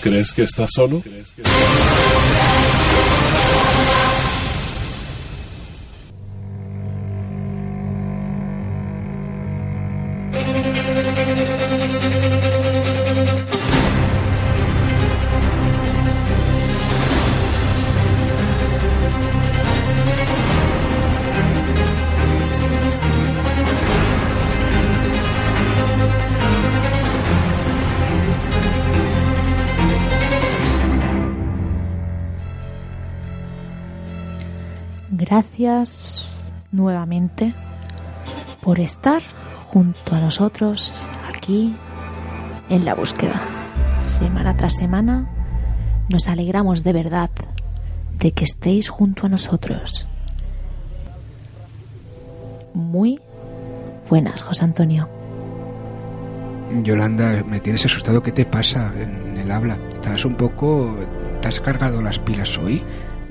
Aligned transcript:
¿Aún 0.00 0.10
crees 0.12 0.32
que 0.32 0.42
estás 0.44 0.70
solo? 0.74 1.02
Gracias 35.80 36.42
nuevamente 36.72 37.54
por 38.60 38.80
estar 38.80 39.22
junto 39.68 40.14
a 40.14 40.20
nosotros 40.20 41.06
aquí 41.26 41.74
en 42.68 42.84
la 42.84 42.94
búsqueda. 42.94 43.40
Semana 44.04 44.54
tras 44.58 44.76
semana 44.76 45.30
nos 46.10 46.28
alegramos 46.28 46.84
de 46.84 46.92
verdad 46.92 47.30
de 48.18 48.32
que 48.32 48.44
estéis 48.44 48.90
junto 48.90 49.24
a 49.24 49.30
nosotros. 49.30 50.06
Muy 52.74 53.18
buenas, 54.10 54.42
José 54.42 54.66
Antonio. 54.66 55.08
Yolanda, 56.82 57.42
me 57.48 57.60
tienes 57.60 57.86
asustado. 57.86 58.22
¿Qué 58.22 58.32
te 58.32 58.44
pasa 58.44 58.92
en 59.00 59.38
el 59.38 59.50
habla? 59.50 59.78
¿Estás 59.94 60.26
un 60.26 60.34
poco... 60.34 60.94
¿Te 61.40 61.48
has 61.48 61.58
cargado 61.58 62.02
las 62.02 62.18
pilas 62.18 62.58
hoy? 62.58 62.82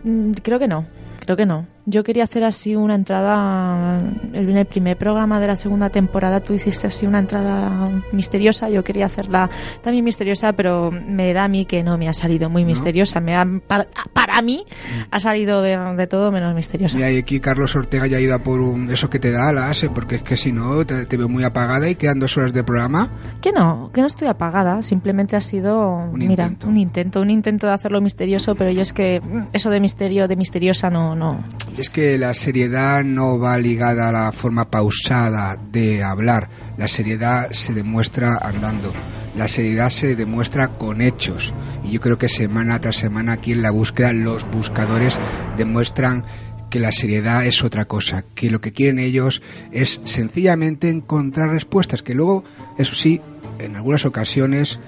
Mm, 0.03 0.31
Creo 0.41 0.57
que 0.57 0.67
no, 0.67 0.87
creo 1.19 1.37
que 1.37 1.45
no. 1.45 1.67
Yo 1.85 2.03
quería 2.03 2.25
hacer 2.25 2.43
así 2.43 2.75
una 2.75 2.93
entrada. 2.95 3.97
En 4.33 4.55
el 4.57 4.65
primer 4.65 4.95
programa 4.97 5.39
de 5.39 5.47
la 5.47 5.55
segunda 5.55 5.89
temporada 5.89 6.39
tú 6.39 6.53
hiciste 6.53 6.85
así 6.87 7.07
una 7.07 7.19
entrada 7.19 7.89
misteriosa. 8.11 8.69
Yo 8.69 8.83
quería 8.83 9.07
hacerla 9.07 9.49
también 9.81 10.05
misteriosa, 10.05 10.53
pero 10.53 10.91
me 10.91 11.33
da 11.33 11.45
a 11.45 11.47
mí 11.47 11.65
que 11.65 11.83
no 11.83 11.97
me 11.97 12.07
ha 12.07 12.13
salido 12.13 12.49
muy 12.49 12.63
misteriosa. 12.63 13.19
Me 13.21 13.35
ha- 13.35 13.47
para, 13.65 13.87
para 14.13 14.41
mí 14.43 14.65
ha 15.09 15.19
salido 15.19 15.61
de, 15.63 15.77
de 15.95 16.07
todo 16.07 16.31
menos 16.31 16.53
misteriosa. 16.53 16.95
Mira, 16.95 17.09
y 17.11 17.17
aquí 17.17 17.39
Carlos 17.39 17.75
Ortega 17.75 18.05
ya 18.05 18.17
ha 18.17 18.21
ido 18.21 18.35
a 18.35 18.39
por 18.39 18.59
un- 18.59 18.89
eso 18.91 19.09
que 19.09 19.17
te 19.19 19.31
da 19.31 19.51
la 19.51 19.69
ASE, 19.69 19.89
porque 19.89 20.15
es 20.17 20.21
que 20.21 20.37
si 20.37 20.51
no 20.51 20.85
te, 20.85 21.05
te 21.07 21.17
veo 21.17 21.27
muy 21.29 21.43
apagada 21.43 21.89
y 21.89 21.95
quedan 21.95 22.19
dos 22.19 22.37
horas 22.37 22.53
de 22.53 22.63
programa. 22.63 23.09
Que 23.41 23.51
no, 23.51 23.89
que 23.93 24.01
no 24.01 24.07
estoy 24.07 24.27
apagada. 24.27 24.83
Simplemente 24.83 25.35
ha 25.35 25.41
sido, 25.41 25.89
Un 25.89 26.19
mira, 26.19 26.43
intento. 26.43 26.67
un 26.67 26.77
intento, 26.77 27.21
un 27.21 27.31
intento 27.31 27.65
de 27.65 27.73
hacerlo 27.73 27.99
misterioso, 27.99 28.53
pero 28.53 28.69
yo 28.69 28.81
es 28.81 28.93
que 28.93 29.21
mm, 29.23 29.47
eso 29.53 29.71
de 29.71 29.79
misterio, 29.79 30.27
de 30.27 30.35
misteriosa 30.35 30.89
no, 30.91 31.15
no. 31.15 31.43
Es 31.77 31.89
que 31.89 32.17
la 32.17 32.33
seriedad 32.33 33.03
no 33.03 33.39
va 33.39 33.57
ligada 33.57 34.09
a 34.09 34.11
la 34.11 34.31
forma 34.31 34.69
pausada 34.69 35.57
de 35.71 36.03
hablar. 36.03 36.49
La 36.77 36.87
seriedad 36.87 37.51
se 37.51 37.73
demuestra 37.73 38.37
andando. 38.37 38.93
La 39.35 39.47
seriedad 39.47 39.89
se 39.89 40.15
demuestra 40.15 40.77
con 40.77 41.01
hechos. 41.01 41.53
Y 41.85 41.91
yo 41.91 42.01
creo 42.01 42.17
que 42.17 42.27
semana 42.27 42.81
tras 42.81 42.97
semana 42.97 43.33
aquí 43.33 43.53
en 43.53 43.61
la 43.61 43.71
búsqueda 43.71 44.11
los 44.11 44.49
buscadores 44.51 45.19
demuestran 45.57 46.25
que 46.69 46.79
la 46.79 46.91
seriedad 46.91 47.45
es 47.45 47.63
otra 47.63 47.85
cosa, 47.85 48.23
que 48.35 48.49
lo 48.51 48.61
que 48.61 48.73
quieren 48.73 48.99
ellos 48.99 49.41
es 49.71 50.01
sencillamente 50.03 50.89
encontrar 50.89 51.49
respuestas, 51.49 52.03
que 52.03 52.13
luego, 52.13 52.43
eso 52.77 52.93
sí, 52.93 53.21
en 53.59 53.75
algunas 53.75 54.05
ocasiones 54.05 54.79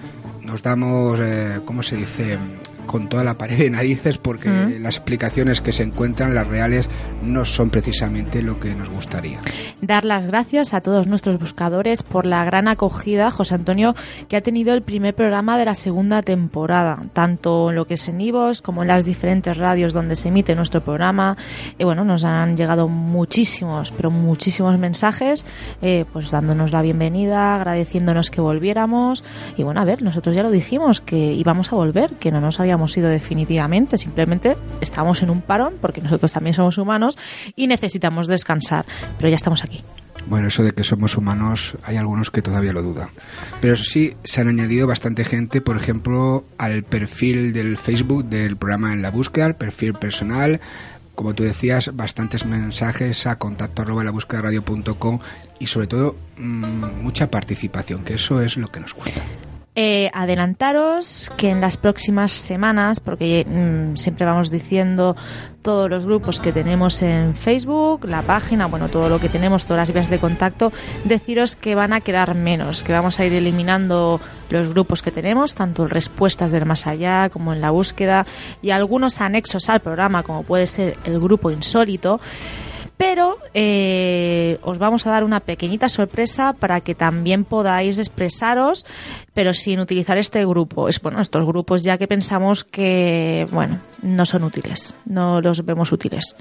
nos 0.41 0.61
damos, 0.61 1.19
eh, 1.19 1.59
¿cómo 1.65 1.81
se 1.81 1.97
dice?, 1.97 2.37
con 2.85 3.09
toda 3.09 3.23
la 3.23 3.37
pared 3.37 3.57
de 3.57 3.69
narices 3.69 4.17
porque 4.17 4.49
las 4.79 4.97
explicaciones 4.97 5.61
que 5.61 5.71
se 5.71 5.83
encuentran, 5.83 6.35
las 6.35 6.47
reales, 6.47 6.89
no 7.23 7.45
son 7.45 7.69
precisamente 7.69 8.41
lo 8.41 8.59
que 8.59 8.75
nos 8.75 8.89
gustaría. 8.89 9.39
Dar 9.81 10.05
las 10.05 10.25
gracias 10.27 10.73
a 10.73 10.81
todos 10.81 11.07
nuestros 11.07 11.39
buscadores 11.39 12.03
por 12.03 12.25
la 12.25 12.43
gran 12.45 12.67
acogida, 12.67 13.31
José 13.31 13.55
Antonio, 13.55 13.95
que 14.27 14.37
ha 14.37 14.41
tenido 14.41 14.73
el 14.73 14.81
primer 14.81 15.15
programa 15.15 15.57
de 15.57 15.65
la 15.65 15.75
segunda 15.75 16.21
temporada, 16.21 17.01
tanto 17.13 17.69
en 17.69 17.75
lo 17.75 17.85
que 17.85 17.95
es 17.95 18.07
en 18.07 18.21
Ivos 18.21 18.61
como 18.61 18.81
en 18.81 18.87
las 18.87 19.05
diferentes 19.05 19.57
radios 19.57 19.93
donde 19.93 20.15
se 20.15 20.29
emite 20.29 20.55
nuestro 20.55 20.81
programa. 20.81 21.37
Y 21.77 21.83
bueno, 21.83 22.03
nos 22.03 22.23
han 22.23 22.57
llegado 22.57 22.87
muchísimos, 22.87 23.91
pero 23.91 24.11
muchísimos 24.11 24.77
mensajes, 24.77 25.45
eh, 25.81 26.05
pues 26.11 26.31
dándonos 26.31 26.71
la 26.71 26.81
bienvenida, 26.81 27.55
agradeciéndonos 27.55 28.29
que 28.29 28.41
volviéramos. 28.41 29.23
Y 29.57 29.63
bueno, 29.63 29.81
a 29.81 29.85
ver, 29.85 30.01
nosotros 30.01 30.35
ya 30.35 30.43
lo 30.43 30.51
dijimos, 30.51 31.01
que 31.01 31.33
íbamos 31.33 31.71
a 31.71 31.75
volver, 31.75 32.11
que 32.13 32.31
no 32.31 32.41
nos 32.41 32.59
habíamos 32.59 32.80
ido 32.87 33.09
definitivamente, 33.09 33.97
simplemente 33.97 34.57
estamos 34.81 35.21
en 35.21 35.29
un 35.29 35.41
parón, 35.41 35.75
porque 35.79 36.01
nosotros 36.01 36.31
también 36.33 36.53
somos 36.53 36.77
humanos 36.77 37.17
y 37.55 37.67
necesitamos 37.67 38.27
descansar. 38.27 38.85
Pero 39.17 39.29
ya 39.29 39.35
estamos 39.35 39.63
aquí. 39.63 39.81
Bueno, 40.27 40.47
eso 40.47 40.63
de 40.63 40.73
que 40.73 40.83
somos 40.83 41.17
humanos, 41.17 41.75
hay 41.83 41.97
algunos 41.97 42.29
que 42.31 42.41
todavía 42.41 42.73
lo 42.73 42.81
dudan. 42.81 43.09
Pero 43.59 43.73
eso 43.73 43.83
sí, 43.83 44.15
se 44.23 44.41
han 44.41 44.47
añadido 44.47 44.87
bastante 44.87 45.25
gente, 45.25 45.61
por 45.61 45.77
ejemplo, 45.77 46.45
al 46.57 46.83
perfil 46.83 47.53
del 47.53 47.77
Facebook 47.77 48.25
del 48.25 48.57
programa 48.57 48.93
En 48.93 49.01
la 49.01 49.11
Búsqueda, 49.11 49.45
al 49.45 49.55
perfil 49.55 49.93
personal. 49.93 50.61
Como 51.15 51.33
tú 51.33 51.43
decías, 51.43 51.95
bastantes 51.95 52.45
mensajes 52.45 53.27
a 53.27 53.37
contacto 53.37 53.81
arroba 53.81 54.03
la 54.03 54.11
búsqueda 54.11 54.41
radio.com 54.41 55.19
y 55.59 55.67
sobre 55.67 55.87
todo 55.87 56.15
mm, 56.37 57.01
mucha 57.01 57.29
participación, 57.29 58.03
que 58.03 58.13
eso 58.15 58.41
es 58.41 58.57
lo 58.57 58.69
que 58.69 58.79
nos 58.79 58.93
gusta. 58.93 59.21
Eh, 59.73 60.11
adelantaros 60.13 61.31
que 61.37 61.49
en 61.49 61.61
las 61.61 61.77
próximas 61.77 62.33
semanas, 62.33 62.99
porque 62.99 63.45
mm, 63.47 63.95
siempre 63.95 64.25
vamos 64.25 64.51
diciendo 64.51 65.15
todos 65.61 65.89
los 65.89 66.05
grupos 66.05 66.41
que 66.41 66.51
tenemos 66.51 67.01
en 67.01 67.33
Facebook, 67.35 68.03
la 68.03 68.21
página, 68.21 68.65
bueno, 68.65 68.89
todo 68.89 69.07
lo 69.07 69.17
que 69.21 69.29
tenemos, 69.29 69.63
todas 69.63 69.87
las 69.87 69.93
vías 69.93 70.09
de 70.09 70.19
contacto, 70.19 70.73
deciros 71.05 71.55
que 71.55 71.73
van 71.73 71.93
a 71.93 72.01
quedar 72.01 72.35
menos, 72.35 72.83
que 72.83 72.91
vamos 72.91 73.21
a 73.21 73.25
ir 73.25 73.33
eliminando 73.33 74.19
los 74.49 74.73
grupos 74.73 75.01
que 75.01 75.11
tenemos, 75.11 75.55
tanto 75.55 75.83
el 75.83 75.89
Respuestas 75.89 76.51
del 76.51 76.65
Más 76.65 76.85
Allá 76.85 77.29
como 77.29 77.53
en 77.53 77.61
la 77.61 77.71
búsqueda, 77.71 78.25
y 78.61 78.71
algunos 78.71 79.21
anexos 79.21 79.69
al 79.69 79.79
programa, 79.79 80.21
como 80.23 80.43
puede 80.43 80.67
ser 80.67 80.97
el 81.05 81.17
grupo 81.17 81.49
Insólito. 81.49 82.19
Pero 83.01 83.39
eh, 83.55 84.59
os 84.61 84.77
vamos 84.77 85.07
a 85.07 85.09
dar 85.09 85.23
una 85.23 85.39
pequeñita 85.39 85.89
sorpresa 85.89 86.53
para 86.53 86.81
que 86.81 86.93
también 86.93 87.45
podáis 87.45 87.97
expresaros, 87.97 88.85
pero 89.33 89.55
sin 89.55 89.79
utilizar 89.79 90.19
este 90.19 90.45
grupo. 90.45 90.87
Es 90.87 91.01
bueno, 91.01 91.19
estos 91.19 91.43
grupos 91.43 91.81
ya 91.83 91.97
que 91.97 92.07
pensamos 92.07 92.63
que 92.63 93.47
bueno 93.51 93.79
no 94.03 94.23
son 94.27 94.43
útiles, 94.43 94.93
no 95.05 95.41
los 95.41 95.65
vemos 95.65 95.91
útiles. 95.91 96.35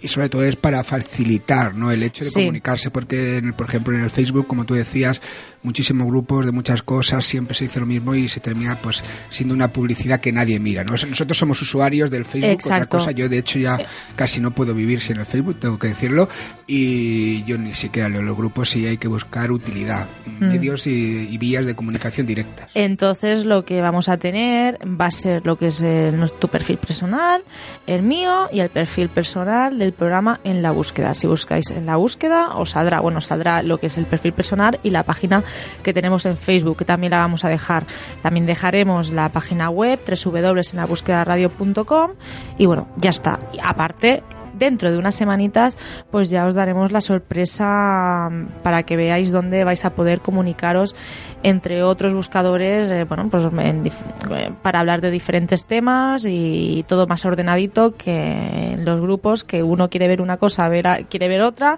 y 0.00 0.06
sobre 0.06 0.28
todo 0.28 0.44
es 0.44 0.54
para 0.54 0.84
facilitar 0.84 1.74
no 1.74 1.90
el 1.90 2.04
hecho 2.04 2.22
de 2.22 2.30
Sí. 2.30 2.40
comunicarse 2.42 2.88
porque 2.92 3.38
en 3.38 3.46
el- 3.46 3.54
por 3.54 3.66
ejemplo 3.66 3.92
en 3.96 4.04
el 4.04 4.10
Facebook 4.10 4.46
como 4.46 4.64
tú 4.64 4.74
decías 4.74 5.20
muchísimos 5.62 6.06
grupos 6.06 6.46
de 6.46 6.52
muchas 6.52 6.82
cosas 6.82 7.24
siempre 7.24 7.54
se 7.54 7.64
dice 7.64 7.80
lo 7.80 7.86
mismo 7.86 8.14
y 8.14 8.28
se 8.28 8.40
termina 8.40 8.76
pues 8.80 9.02
siendo 9.30 9.54
una 9.54 9.72
publicidad 9.72 10.20
que 10.20 10.32
nadie 10.32 10.58
mira 10.60 10.84
¿no? 10.84 10.92
nosotros 10.92 11.36
somos 11.36 11.60
usuarios 11.62 12.10
del 12.10 12.24
Facebook 12.24 12.50
Exacto. 12.52 12.84
otra 12.96 12.98
cosa 13.00 13.10
yo 13.12 13.28
de 13.28 13.38
hecho 13.38 13.58
ya 13.58 13.78
casi 14.16 14.40
no 14.40 14.52
puedo 14.52 14.74
vivir 14.74 15.00
sin 15.00 15.18
el 15.18 15.26
Facebook 15.26 15.58
tengo 15.60 15.78
que 15.78 15.88
decirlo 15.88 16.28
y 16.66 17.42
yo 17.44 17.58
ni 17.58 17.74
siquiera 17.74 18.08
leo 18.08 18.22
los 18.22 18.36
grupos 18.36 18.76
y 18.76 18.86
hay 18.86 18.98
que 18.98 19.08
buscar 19.08 19.50
utilidad 19.50 20.06
Mm. 20.40 20.48
medios 20.50 20.86
y, 20.86 21.28
y 21.30 21.38
vías 21.38 21.66
de 21.66 21.74
comunicación 21.74 22.24
directas 22.26 22.70
Entonces 22.74 23.44
lo 23.44 23.64
que 23.64 23.80
vamos 23.80 24.08
a 24.08 24.18
tener 24.18 24.78
va 24.84 25.06
a 25.06 25.10
ser 25.10 25.44
lo 25.44 25.56
que 25.58 25.68
es 25.68 25.80
el- 25.82 26.30
tu 26.38 26.46
perfil 26.48 26.76
personal, 26.78 27.42
el 27.88 28.02
mío 28.02 28.48
y 28.52 28.60
el 28.60 28.68
perfil 28.70 29.08
personal 29.08 29.78
del 29.78 29.92
programa 29.92 30.38
en 30.44 30.62
la 30.62 30.70
búsqueda. 30.70 31.14
Si 31.14 31.26
buscáis 31.26 31.70
en 31.72 31.86
la 31.86 31.96
búsqueda 31.96 32.54
os 32.56 32.70
saldrá, 32.70 33.00
bueno, 33.00 33.18
os 33.18 33.24
saldrá 33.26 33.62
lo 33.64 33.78
que 33.78 33.86
es 33.86 33.98
el 33.98 34.04
perfil 34.06 34.32
personal 34.32 34.78
y 34.84 34.90
la 34.90 35.02
página 35.02 35.42
que 35.82 35.92
tenemos 35.92 36.24
en 36.26 36.36
Facebook, 36.36 36.76
que 36.78 36.84
también 36.84 37.10
la 37.10 37.18
vamos 37.18 37.44
a 37.44 37.48
dejar. 37.48 37.84
También 38.22 38.46
dejaremos 38.46 39.10
la 39.10 39.30
página 39.30 39.70
web 39.70 39.98
www.enlabúsquedaradio.com 40.06 42.12
y 42.58 42.66
bueno, 42.66 42.86
ya 42.96 43.10
está. 43.10 43.40
Y 43.52 43.58
aparte 43.62 44.22
dentro 44.58 44.90
de 44.90 44.98
unas 44.98 45.14
semanitas 45.14 45.76
pues 46.10 46.30
ya 46.30 46.46
os 46.46 46.54
daremos 46.54 46.92
la 46.92 47.00
sorpresa 47.00 48.28
mm, 48.30 48.62
para 48.62 48.82
que 48.82 48.96
veáis 48.96 49.30
dónde 49.30 49.64
vais 49.64 49.84
a 49.84 49.94
poder 49.94 50.20
comunicaros 50.20 50.94
entre 51.42 51.82
otros 51.82 52.14
buscadores 52.14 52.90
eh, 52.90 53.04
bueno 53.04 53.28
pues 53.30 53.44
en 53.44 53.86
eh, 53.86 54.52
para 54.62 54.80
hablar 54.80 55.00
de 55.00 55.10
diferentes 55.10 55.66
temas 55.66 56.24
y 56.26 56.84
todo 56.88 57.06
más 57.06 57.24
ordenadito 57.24 57.96
que 57.96 58.76
los 58.78 59.00
grupos 59.00 59.44
que 59.44 59.62
uno 59.62 59.88
quiere 59.88 60.08
ver 60.08 60.20
una 60.20 60.36
cosa 60.36 60.68
ver 60.68 61.06
quiere 61.08 61.28
ver 61.28 61.42
otra 61.42 61.76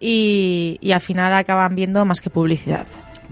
y 0.00 0.78
al 0.92 1.00
final 1.00 1.34
acaban 1.34 1.74
viendo 1.74 2.04
más 2.04 2.20
que 2.20 2.30
publicidad 2.30 2.86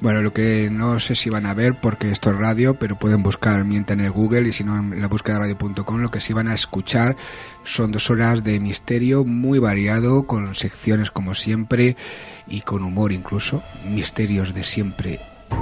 Bueno, 0.05 0.21
lo 0.21 0.35
que 0.35 0.69
no 0.71 1.01
sé 1.01 1.15
si 1.15 1.31
van 1.31 1.47
a 1.47 1.55
ver 1.55 1.81
porque 1.81 2.11
esto 2.11 2.29
es 2.29 2.37
radio, 2.37 2.75
pero 2.75 2.99
pueden 2.99 3.23
buscar 3.23 3.65
mientras 3.65 3.99
en 3.99 4.05
el 4.05 4.11
Google 4.11 4.47
y 4.47 4.53
si 4.53 4.63
no 4.63 4.77
en 4.77 5.01
la 5.01 5.09
búsqueda 5.09 5.39
radio.com, 5.39 5.99
lo 5.99 6.11
que 6.11 6.21
sí 6.21 6.35
van 6.35 6.49
a 6.49 6.55
escuchar 6.55 7.17
son 7.63 7.91
dos 7.91 8.11
horas 8.11 8.45
de 8.45 8.61
misterio 8.61 9.25
muy 9.25 9.59
variado, 9.59 10.27
con 10.27 10.55
secciones 10.55 11.11
como 11.11 11.35
siempre 11.35 11.97
y 12.47 12.61
con 12.61 12.85
humor 12.85 13.13
incluso, 13.13 13.63
misterios 13.89 14.53
de 14.53 14.63
siempre 14.63 15.21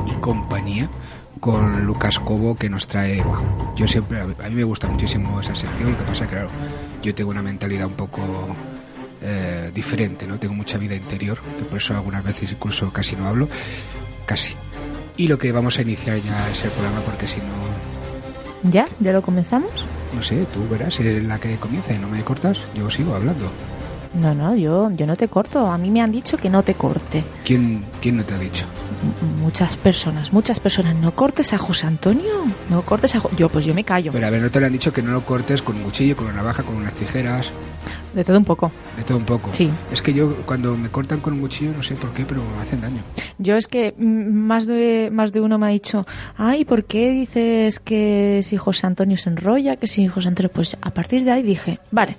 y 0.08 0.14
compañía 0.20 0.90
con 1.38 1.86
Lucas 1.86 2.18
Cobo 2.18 2.56
que 2.56 2.68
nos 2.68 2.88
trae 2.88 3.22
yo 3.76 3.86
siempre 3.86 4.22
a 4.22 4.26
mí 4.26 4.54
me 4.56 4.64
gusta 4.64 4.88
muchísimo 4.88 5.40
esa 5.40 5.54
sección 5.54 5.92
lo 5.92 5.98
que 5.98 6.04
pasa 6.04 6.24
que 6.24 6.34
claro 6.34 6.50
yo 7.00 7.14
tengo 7.14 7.30
una 7.30 7.42
mentalidad 7.42 7.86
un 7.86 7.94
poco 7.94 8.22
eh, 9.22 9.70
diferente 9.72 10.26
no 10.26 10.38
tengo 10.38 10.54
mucha 10.54 10.78
vida 10.78 10.96
interior 10.96 11.38
que 11.58 11.64
por 11.64 11.78
eso 11.78 11.94
algunas 11.94 12.24
veces 12.24 12.52
incluso 12.52 12.92
casi 12.92 13.16
no 13.16 13.26
hablo 13.26 13.48
casi. 14.26 14.54
Y 15.16 15.28
lo 15.28 15.38
que 15.38 15.52
vamos 15.52 15.78
a 15.78 15.82
iniciar 15.82 16.18
ya 16.18 16.50
es 16.50 16.64
el 16.64 16.70
programa 16.70 17.00
porque 17.00 17.26
si 17.26 17.40
no, 17.40 18.70
ya 18.70 18.86
ya 19.00 19.12
lo 19.12 19.22
comenzamos 19.22 19.86
no 20.12 20.22
sé, 20.22 20.46
tú 20.52 20.68
verás 20.68 21.00
es 21.00 21.24
la 21.24 21.38
que 21.38 21.56
comienza 21.56 21.94
y 21.94 21.98
no 21.98 22.08
me 22.08 22.22
cortas, 22.22 22.60
yo 22.74 22.90
sigo 22.90 23.14
hablando. 23.14 23.50
No 24.14 24.34
no 24.34 24.54
yo 24.54 24.90
yo 24.90 25.06
no 25.06 25.16
te 25.16 25.28
corto 25.28 25.66
a 25.66 25.78
mí 25.78 25.90
me 25.90 26.00
han 26.02 26.12
dicho 26.12 26.36
que 26.36 26.50
no 26.50 26.62
te 26.62 26.74
corte 26.74 27.24
¿Quién, 27.44 27.84
quién 28.00 28.16
no 28.16 28.24
te 28.24 28.34
ha 28.34 28.38
dicho? 28.38 28.66
M- 29.22 29.40
muchas 29.42 29.76
personas 29.78 30.32
muchas 30.32 30.60
personas 30.60 30.94
no 30.96 31.14
cortes 31.14 31.52
a 31.52 31.58
José 31.58 31.86
Antonio 31.86 32.30
no 32.68 32.82
cortes 32.82 33.14
a 33.14 33.20
Jo- 33.20 33.30
yo 33.36 33.48
pues 33.48 33.64
yo 33.64 33.72
me 33.74 33.84
callo 33.84 34.12
Pero 34.12 34.26
a 34.26 34.30
ver, 34.30 34.42
no 34.42 34.50
te 34.50 34.60
le 34.60 34.66
han 34.66 34.72
dicho 34.72 34.92
que 34.92 35.02
no 35.02 35.12
lo 35.12 35.24
cortes 35.24 35.62
con 35.62 35.76
un 35.76 35.82
cuchillo, 35.82 36.14
con 36.16 36.26
una 36.26 36.36
navaja, 36.36 36.62
con 36.62 36.76
unas 36.76 36.92
tijeras, 36.94 37.50
de 38.14 38.22
todo 38.24 38.36
un 38.38 38.44
poco 38.44 38.70
de 38.96 39.02
todo 39.04 39.16
un 39.16 39.24
poco. 39.24 39.48
Sí. 39.54 39.70
Es 39.90 40.02
que 40.02 40.12
yo 40.12 40.36
cuando 40.44 40.76
me 40.76 40.90
cortan 40.90 41.20
con 41.20 41.32
un 41.32 41.40
cuchillo 41.40 41.72
no 41.74 41.82
sé 41.82 41.94
por 41.96 42.12
qué, 42.12 42.24
pero 42.26 42.42
me 42.54 42.60
hacen 42.60 42.80
daño. 42.82 43.00
Yo 43.38 43.56
es 43.56 43.66
que 43.66 43.94
más 43.98 44.66
de 44.66 45.08
más 45.10 45.32
de 45.32 45.40
uno 45.40 45.56
me 45.58 45.66
ha 45.66 45.70
dicho, 45.70 46.06
ay, 46.36 46.64
¿por 46.66 46.84
qué 46.84 47.10
dices 47.10 47.80
que 47.80 48.40
si 48.42 48.58
José 48.58 48.86
Antonio 48.86 49.16
se 49.16 49.30
enrolla, 49.30 49.76
que 49.76 49.86
si 49.86 50.06
José 50.06 50.28
Antonio, 50.28 50.50
pues 50.52 50.76
a 50.82 50.90
partir 50.90 51.24
de 51.24 51.30
ahí 51.32 51.42
dije, 51.42 51.80
vale, 51.90 52.16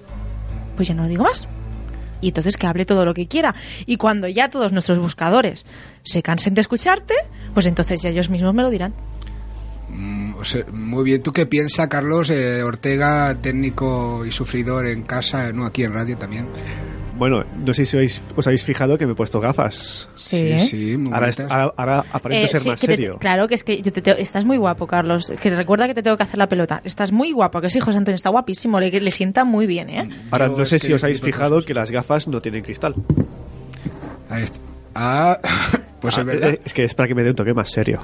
pues 0.75 0.87
ya 0.87 0.95
no 0.95 1.03
lo 1.03 1.09
digo 1.09 1.23
más. 1.23 1.47
Y 2.23 2.29
entonces 2.29 2.55
que 2.55 2.67
hable 2.67 2.85
todo 2.85 3.03
lo 3.03 3.13
que 3.13 3.27
quiera. 3.27 3.53
Y 3.85 3.97
cuando 3.97 4.27
ya 4.29 4.49
todos 4.49 4.71
nuestros 4.71 4.97
buscadores 4.97 5.65
se 6.03 6.23
cansen 6.23 6.53
de 6.53 6.61
escucharte, 6.61 7.13
pues 7.53 7.65
entonces 7.65 8.01
ya 8.01 8.09
ellos 8.09 8.29
mismos 8.29 8.53
me 8.53 8.63
lo 8.63 8.69
dirán. 8.69 8.93
Mm, 9.89 10.33
muy 10.71 11.03
bien, 11.03 11.21
¿tú 11.21 11.33
qué 11.33 11.45
piensas, 11.45 11.87
Carlos 11.89 12.29
eh, 12.29 12.63
Ortega, 12.63 13.35
técnico 13.41 14.25
y 14.25 14.31
sufridor 14.31 14.87
en 14.87 15.03
casa, 15.03 15.51
no 15.51 15.65
aquí 15.65 15.83
en 15.83 15.93
radio 15.93 16.17
también? 16.17 16.47
Bueno, 17.23 17.45
no 17.65 17.73
sé 17.73 17.85
si 17.85 17.95
os, 17.95 18.21
os 18.35 18.47
habéis 18.47 18.65
fijado 18.65 18.97
que 18.97 19.05
me 19.05 19.13
he 19.13 19.15
puesto 19.15 19.39
gafas. 19.39 20.09
Sí. 20.15 20.59
sí, 20.59 20.67
sí, 20.67 20.97
muy 20.97 21.13
Ahora, 21.13 21.31
ahora, 21.49 21.73
ahora 21.77 22.05
aparento 22.11 22.45
Eh, 22.45 22.49
ser 22.49 22.59
sí, 22.59 22.69
más 22.69 22.81
te- 22.81 22.87
serio. 22.87 23.17
claro 23.17 23.47
que 23.47 23.55
es 23.55 23.63
que 23.63 23.81
yo 23.81 23.93
te- 23.93 24.01
te- 24.01 24.21
estás 24.21 24.43
muy 24.43 24.57
guapo, 24.57 24.87
Carlos. 24.87 25.31
Que 25.41 25.49
recuerda 25.55 25.87
que 25.87 25.93
te 25.93 26.03
tengo 26.03 26.17
que 26.17 26.23
hacer 26.23 26.37
la 26.37 26.49
pelota. 26.49 26.81
Estás 26.83 27.13
muy 27.13 27.31
guapo, 27.31 27.61
que 27.61 27.69
sí, 27.69 27.79
José 27.79 27.97
Antonio 27.97 28.17
está 28.17 28.29
guapísimo, 28.29 28.77
le, 28.81 28.91
le 28.91 29.11
sienta 29.11 29.45
muy 29.45 29.67
bien, 29.67 29.89
¿eh? 29.89 30.09
Ahora 30.31 30.47
Yo 30.49 30.57
no 30.57 30.65
sé 30.65 30.79
si 30.79 30.91
os 30.91 31.01
habéis 31.03 31.21
fijado 31.21 31.55
cosas. 31.55 31.65
que 31.67 31.73
las 31.73 31.91
gafas 31.91 32.27
no 32.27 32.41
tienen 32.41 32.61
cristal. 32.61 32.93
Ahí 34.29 34.43
está. 34.43 34.59
Ah, 34.93 35.39
pues 36.01 36.17
Ah, 36.17 36.21
es 36.21 36.25
verdad. 36.27 36.49
eh, 36.49 36.61
Es 36.65 36.73
que 36.73 36.83
es 36.83 36.93
para 36.93 37.07
que 37.07 37.15
me 37.15 37.23
dé 37.23 37.29
un 37.29 37.35
toque 37.37 37.53
más 37.53 37.71
serio. 37.71 37.99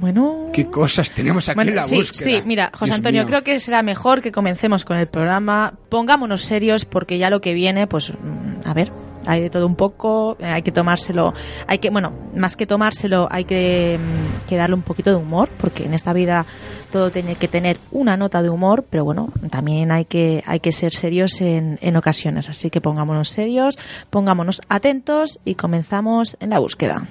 Bueno. 0.00 0.46
¿Qué 0.52 0.66
cosas 0.66 1.10
tenemos 1.12 1.48
aquí 1.48 1.56
Bueno, 1.56 1.70
en 1.72 1.76
la 1.76 1.86
sí, 1.86 1.96
búsqueda? 1.96 2.24
sí, 2.24 2.42
mira, 2.46 2.70
José 2.72 2.86
Dios 2.86 2.96
Antonio, 2.96 3.20
mío. 3.22 3.28
creo 3.28 3.44
que 3.44 3.60
será 3.60 3.82
mejor 3.82 4.22
que 4.22 4.32
comencemos 4.32 4.84
con 4.84 4.96
el 4.96 5.06
programa. 5.06 5.74
Pongámonos 5.90 6.42
serios 6.42 6.84
porque 6.86 7.18
ya 7.18 7.28
lo 7.28 7.40
que 7.40 7.52
viene, 7.54 7.86
pues, 7.86 8.10
mm, 8.12 8.66
a 8.66 8.72
ver, 8.72 8.90
hay 9.26 9.42
de 9.42 9.50
todo 9.50 9.66
un 9.66 9.76
poco, 9.76 10.38
eh, 10.40 10.46
hay 10.46 10.62
que 10.62 10.72
tomárselo, 10.72 11.34
hay 11.66 11.78
que, 11.78 11.90
bueno, 11.90 12.12
más 12.34 12.56
que 12.56 12.66
tomárselo, 12.66 13.28
hay 13.30 13.44
que, 13.44 13.98
mm, 14.00 14.48
que 14.48 14.56
darle 14.56 14.74
un 14.74 14.82
poquito 14.82 15.10
de 15.10 15.16
humor, 15.16 15.50
porque 15.58 15.84
en 15.84 15.92
esta 15.92 16.14
vida 16.14 16.46
todo 16.90 17.10
tiene 17.10 17.34
que 17.34 17.46
tener 17.46 17.78
una 17.92 18.16
nota 18.16 18.42
de 18.42 18.48
humor, 18.48 18.86
pero 18.88 19.04
bueno, 19.04 19.28
también 19.50 19.92
hay 19.92 20.06
que, 20.06 20.42
hay 20.46 20.60
que 20.60 20.72
ser 20.72 20.92
serios 20.94 21.42
en, 21.42 21.78
en 21.82 21.96
ocasiones. 21.96 22.48
Así 22.48 22.70
que 22.70 22.80
pongámonos 22.80 23.28
serios, 23.28 23.78
pongámonos 24.08 24.62
atentos 24.70 25.38
y 25.44 25.56
comenzamos 25.56 26.38
en 26.40 26.50
la 26.50 26.58
búsqueda. 26.58 27.06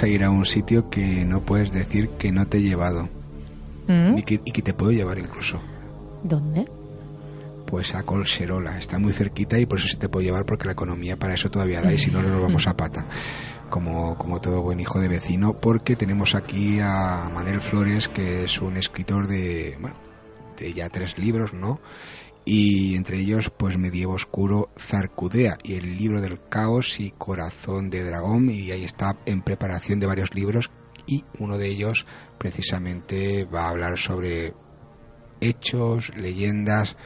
A 0.03 0.09
ir 0.09 0.25
a 0.25 0.31
un 0.31 0.45
sitio 0.45 0.91
que 0.91 1.25
no 1.25 1.41
puedes 1.41 1.73
decir 1.73 2.11
que 2.11 2.33
no 2.33 2.47
te 2.47 2.59
he 2.59 2.63
llevado. 2.63 3.09
¿Mm? 3.89 4.19
Y, 4.19 4.23
que, 4.23 4.41
y 4.45 4.53
que 4.53 4.63
te 4.63 4.75
puedo 4.75 4.93
llevar 4.93 5.19
incluso. 5.19 5.61
¿Dónde? 6.23 6.67
pues 7.71 7.95
a 7.95 8.03
Colserola. 8.03 8.77
Está 8.79 8.99
muy 8.99 9.13
cerquita 9.13 9.59
y 9.59 9.65
por 9.65 9.79
eso 9.79 9.87
se 9.87 9.97
te 9.97 10.09
puede 10.09 10.27
llevar 10.27 10.45
porque 10.45 10.67
la 10.67 10.73
economía 10.73 11.17
para 11.17 11.35
eso 11.35 11.51
todavía 11.51 11.81
da 11.81 11.93
y 11.93 11.99
si 11.99 12.11
no, 12.11 12.21
no 12.21 12.29
nos 12.29 12.43
vamos 12.43 12.67
a 12.67 12.77
pata. 12.77 13.07
Como, 13.71 14.19
como 14.19 14.41
todo 14.41 14.63
buen 14.63 14.81
hijo 14.81 14.99
de 14.99 15.07
vecino, 15.07 15.53
porque 15.53 15.95
tenemos 15.95 16.35
aquí 16.35 16.81
a 16.81 17.31
Manel 17.33 17.61
Flores, 17.61 18.09
que 18.09 18.43
es 18.43 18.61
un 18.61 18.77
escritor 18.77 19.29
de, 19.29 19.77
bueno, 19.81 19.95
de 20.59 20.73
ya 20.73 20.89
tres 20.89 21.17
libros, 21.19 21.55
¿no? 21.55 21.79
Y 22.45 22.97
entre 22.97 23.19
ellos 23.19 23.51
pues 23.51 23.77
Medievo 23.79 24.15
Oscuro 24.15 24.71
Zarcudea 24.79 25.59
y 25.63 25.75
el 25.75 25.97
libro 25.97 26.21
del 26.21 26.41
caos 26.49 27.01
y 27.01 27.11
Corazón 27.11 27.91
de 27.91 28.05
Dragón 28.05 28.51
y 28.51 28.71
ahí 28.71 28.85
está 28.85 29.19
en 29.27 29.43
preparación 29.43 30.01
de 30.01 30.07
varios 30.07 30.35
libros 30.35 30.71
y 31.07 31.25
uno 31.39 31.59
de 31.59 31.69
ellos 31.69 32.07
precisamente 32.39 33.45
va 33.45 33.67
a 33.67 33.71
hablar 33.71 33.99
sobre 33.99 34.55
hechos, 35.41 36.13
leyendas 36.17 36.97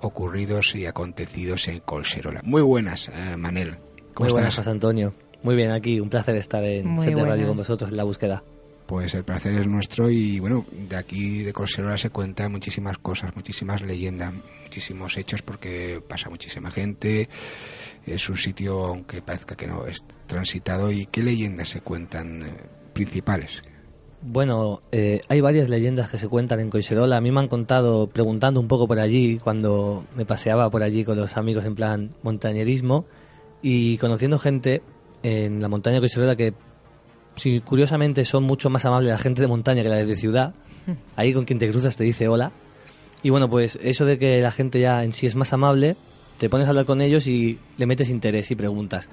ocurridos 0.00 0.74
y 0.74 0.86
acontecidos 0.86 1.68
en 1.68 1.80
Colserola. 1.80 2.40
Muy 2.44 2.62
buenas, 2.62 3.08
eh, 3.08 3.36
Manel. 3.36 3.78
¿Cómo 4.14 4.28
Muy 4.28 4.32
buenas, 4.32 4.56
José 4.56 4.70
Antonio. 4.70 5.14
Muy 5.42 5.56
bien, 5.56 5.72
aquí 5.72 6.00
un 6.00 6.08
placer 6.08 6.36
estar 6.36 6.64
en 6.64 7.00
Set 7.00 7.14
de 7.14 7.24
Radio 7.24 7.48
con 7.48 7.56
vosotros 7.56 7.90
en 7.90 7.96
la 7.96 8.04
búsqueda. 8.04 8.42
Pues 8.90 9.14
el 9.14 9.22
placer 9.22 9.54
es 9.54 9.68
nuestro 9.68 10.10
y 10.10 10.40
bueno, 10.40 10.66
de 10.72 10.96
aquí 10.96 11.44
de 11.44 11.52
Colserola 11.52 11.96
se 11.96 12.10
cuentan 12.10 12.50
muchísimas 12.50 12.98
cosas, 12.98 13.36
muchísimas 13.36 13.82
leyendas, 13.82 14.32
muchísimos 14.64 15.16
hechos 15.16 15.42
porque 15.42 16.02
pasa 16.08 16.28
muchísima 16.28 16.72
gente. 16.72 17.28
Es 18.04 18.28
un 18.28 18.36
sitio, 18.36 18.86
aunque 18.86 19.22
parezca 19.22 19.54
que 19.54 19.68
no, 19.68 19.86
es 19.86 20.02
transitado. 20.26 20.90
¿Y 20.90 21.06
qué 21.06 21.22
leyendas 21.22 21.68
se 21.68 21.82
cuentan 21.82 22.42
eh, 22.42 22.46
principales? 22.92 23.62
Bueno, 24.22 24.80
eh, 24.90 25.20
hay 25.28 25.40
varias 25.40 25.68
leyendas 25.68 26.10
que 26.10 26.18
se 26.18 26.26
cuentan 26.26 26.58
en 26.58 26.68
Coiserola. 26.68 27.16
A 27.16 27.20
mí 27.20 27.30
me 27.30 27.38
han 27.38 27.46
contado, 27.46 28.08
preguntando 28.08 28.58
un 28.58 28.66
poco 28.66 28.88
por 28.88 28.98
allí, 28.98 29.38
cuando 29.38 30.04
me 30.16 30.26
paseaba 30.26 30.68
por 30.68 30.82
allí 30.82 31.04
con 31.04 31.16
los 31.16 31.36
amigos 31.36 31.64
en 31.64 31.76
plan 31.76 32.10
montañerismo 32.24 33.04
y 33.62 33.98
conociendo 33.98 34.40
gente 34.40 34.82
en 35.22 35.62
la 35.62 35.68
montaña 35.68 35.94
de 35.94 36.00
Coiserola 36.00 36.34
que 36.34 36.54
si 37.40 37.60
curiosamente 37.60 38.24
son 38.24 38.44
mucho 38.44 38.68
más 38.68 38.84
amables 38.84 39.10
la 39.10 39.18
gente 39.18 39.40
de 39.40 39.48
montaña 39.48 39.82
que 39.82 39.88
la 39.88 39.96
de 39.96 40.14
ciudad, 40.14 40.52
ahí 41.16 41.32
con 41.32 41.46
quien 41.46 41.58
te 41.58 41.70
cruzas 41.70 41.96
te 41.96 42.04
dice 42.04 42.28
hola. 42.28 42.52
Y 43.22 43.30
bueno, 43.30 43.48
pues 43.48 43.78
eso 43.82 44.04
de 44.04 44.18
que 44.18 44.40
la 44.40 44.52
gente 44.52 44.80
ya 44.80 45.04
en 45.04 45.12
sí 45.12 45.26
es 45.26 45.36
más 45.36 45.52
amable, 45.52 45.96
te 46.38 46.48
pones 46.48 46.66
a 46.66 46.70
hablar 46.70 46.84
con 46.84 47.00
ellos 47.00 47.26
y 47.26 47.58
le 47.78 47.86
metes 47.86 48.10
interés 48.10 48.50
y 48.50 48.56
preguntas. 48.56 49.08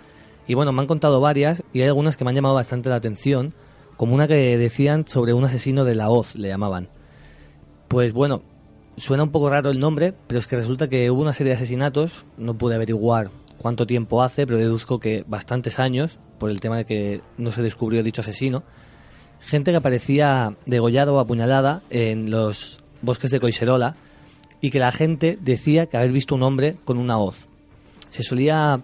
Y 0.48 0.54
bueno, 0.54 0.72
me 0.72 0.82
han 0.82 0.88
contado 0.88 1.20
varias 1.22 1.64
y 1.74 1.82
hay 1.82 1.88
algunas 1.88 2.18
que 2.18 2.24
me 2.24 2.32
han 2.32 2.36
llamado 2.36 2.56
bastante 2.56 2.90
la 2.90 2.96
atención, 2.96 3.54
como 3.96 4.14
una 4.14 4.28
que 4.28 4.58
decían 4.58 5.08
sobre 5.08 5.34
un 5.34 5.44
asesino 5.44 5.86
de 5.86 5.96
la 5.96 6.10
hoz, 6.10 6.36
le 6.36 6.50
llamaban. 6.50 6.90
Pues 7.88 8.14
bueno, 8.14 8.42
suena 8.98 9.24
un 9.24 9.32
poco 9.32 9.50
raro 9.50 9.70
el 9.70 9.80
nombre, 9.80 10.14
pero 10.28 10.40
es 10.40 10.48
que 10.48 10.56
resulta 10.56 10.90
que 10.90 11.10
hubo 11.12 11.22
una 11.22 11.34
serie 11.34 11.52
de 11.52 11.58
asesinatos, 11.58 12.26
no 12.38 12.58
pude 12.58 12.76
averiguar 12.76 13.30
cuánto 13.58 13.88
tiempo 13.88 14.22
hace, 14.22 14.46
pero 14.46 14.60
deduzco 14.60 15.00
que 15.00 15.24
bastantes 15.28 15.80
años, 15.80 16.20
por 16.38 16.50
el 16.50 16.60
tema 16.60 16.78
de 16.78 16.86
que 16.86 17.22
no 17.38 17.52
se 17.52 17.62
descubrió 17.62 18.04
dicho 18.04 18.22
asesino. 18.22 18.64
Gente 19.40 19.72
que 19.72 19.78
aparecía 19.78 20.56
degollada 20.66 21.12
o 21.12 21.20
apuñalada 21.20 21.82
en 21.90 22.32
los 22.32 22.80
bosques 23.02 23.32
de 23.32 23.40
Coiserola 23.40 23.96
y 24.62 24.72
que 24.72 24.80
la 24.80 24.92
gente 24.92 25.38
decía 25.42 25.86
que 25.86 25.98
haber 25.98 26.12
visto 26.12 26.36
un 26.36 26.44
hombre 26.44 26.78
con 26.84 26.98
una 26.98 27.18
hoz. 27.18 27.48
Se 28.10 28.24
solía 28.24 28.82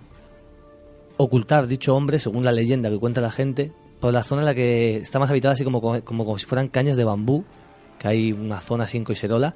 ocultar 1.18 1.68
dicho 1.68 1.96
hombre, 1.96 2.20
según 2.20 2.44
la 2.44 2.52
leyenda 2.52 2.90
que 2.90 3.00
cuenta 3.00 3.22
la 3.22 3.32
gente, 3.32 3.72
por 4.00 4.14
la 4.14 4.24
zona 4.24 4.42
en 4.42 4.46
la 4.46 4.56
que 4.56 4.98
está 4.98 5.20
más 5.20 5.30
habitada, 5.30 5.54
así 5.54 5.64
como, 5.64 5.82
como, 5.82 6.02
como 6.04 6.38
si 6.38 6.46
fueran 6.46 6.68
cañas 6.68 6.98
de 6.98 7.04
bambú, 7.04 7.44
que 8.00 8.08
hay 8.08 8.32
una 8.32 8.62
zona 8.62 8.84
así 8.84 8.98
en 8.98 9.04
Coiserola. 9.04 9.56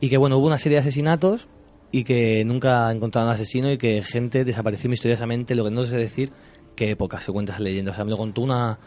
Y 0.00 0.08
que 0.08 0.16
bueno, 0.16 0.38
hubo 0.38 0.46
una 0.46 0.58
serie 0.58 0.76
de 0.76 0.80
asesinatos 0.80 1.48
y 1.94 2.02
que 2.02 2.44
nunca 2.44 2.90
encontraron 2.90 3.28
al 3.28 3.36
asesino 3.36 3.70
y 3.70 3.78
que 3.78 4.02
gente 4.02 4.44
desapareció 4.44 4.90
misteriosamente, 4.90 5.54
lo 5.54 5.62
que 5.62 5.70
no 5.70 5.84
sé 5.84 5.96
decir 5.96 6.32
qué 6.74 6.90
época 6.90 7.20
se 7.20 7.30
cuenta 7.30 7.52
esa 7.52 7.62
leyenda. 7.62 7.92
O 7.92 7.94
sea, 7.94 8.04
me 8.04 8.10
lo 8.10 8.16
contó 8.16 8.40
una, 8.40 8.80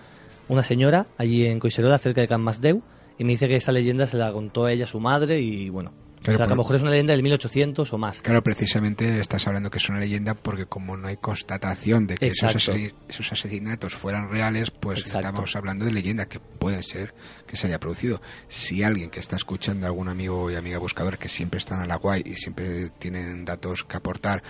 una 0.50 0.62
señora 0.62 1.08
allí 1.18 1.46
en 1.46 1.58
Coiserola, 1.58 2.00
cerca 2.00 2.20
de 2.20 2.28
Can 2.28 2.42
Masdeu, 2.42 2.82
y 3.18 3.24
me 3.24 3.32
dice 3.32 3.48
que 3.48 3.56
esa 3.56 3.72
leyenda 3.72 4.08
se 4.08 4.18
la 4.18 4.34
contó 4.34 4.66
a 4.66 4.74
ella 4.74 4.86
su 4.86 5.00
madre 5.00 5.40
y 5.40 5.70
bueno, 5.70 5.94
o 6.34 6.38
sea, 6.38 6.46
que 6.46 6.54
a 6.54 6.56
lo 6.56 6.62
mejor 6.62 6.76
es 6.76 6.82
una 6.82 6.92
leyenda 6.92 7.14
del 7.14 7.24
1800 7.24 7.94
o 7.94 7.98
más. 7.98 8.22
Claro, 8.22 8.44
precisamente 8.44 9.20
estás 9.20 9.48
hablando 9.48 9.70
que 9.70 9.78
es 9.78 9.90
una 9.90 10.00
leyenda 10.00 10.34
porque 10.34 10.66
como 10.66 10.98
no 10.98 11.08
hay 11.08 11.18
constatación 11.18 12.08
de 12.08 12.16
que 12.16 12.28
esos, 12.28 13.32
asesinatos 13.32 13.96
fueran 13.96 14.30
reales, 14.30 14.72
pues 14.72 15.06
estamos 15.06 15.56
hablando 15.56 15.86
de 15.86 15.92
leyenda 15.92 16.28
que 16.28 16.40
puede 16.40 16.84
ser 16.84 17.14
que 17.46 17.56
se 17.56 17.68
haya 17.68 17.80
producido. 17.80 18.22
Si 18.48 18.84
alguien 18.84 19.10
que 19.10 19.20
está 19.20 19.36
escuchando, 19.36 19.88
algún 19.88 20.10
amigo 20.10 20.52
y 20.52 20.56
amiga 20.56 20.78
buscador 20.80 21.18
que 21.18 21.30
siempre 21.30 21.58
están 21.58 21.80
a 21.80 21.86
la 21.86 21.96
guay 21.96 22.24
y 22.26 22.36
siempre 22.36 22.90
tienen 23.00 23.46
datos 23.46 23.84
que 23.84 23.98
aportar, 23.98 24.44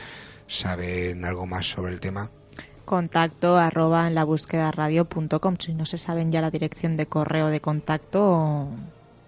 saben 0.48 1.25
algo 1.25 1.46
más 1.46 1.69
sobre 1.69 1.93
el 1.93 2.00
tema, 2.00 2.31
contacto 2.88 3.57
arroba 3.57 4.07
en 4.07 4.15
la 4.15 4.24
búsqueda 4.24 4.72
radio.com. 4.72 5.57
Si 5.60 5.74
no 5.74 5.86
se 5.86 5.98
saben 5.98 6.31
ya 6.31 6.41
la 6.41 6.50
dirección 6.50 6.96
de 6.96 7.05
correo 7.05 7.48
de 7.48 7.60
contacto, 7.60 8.69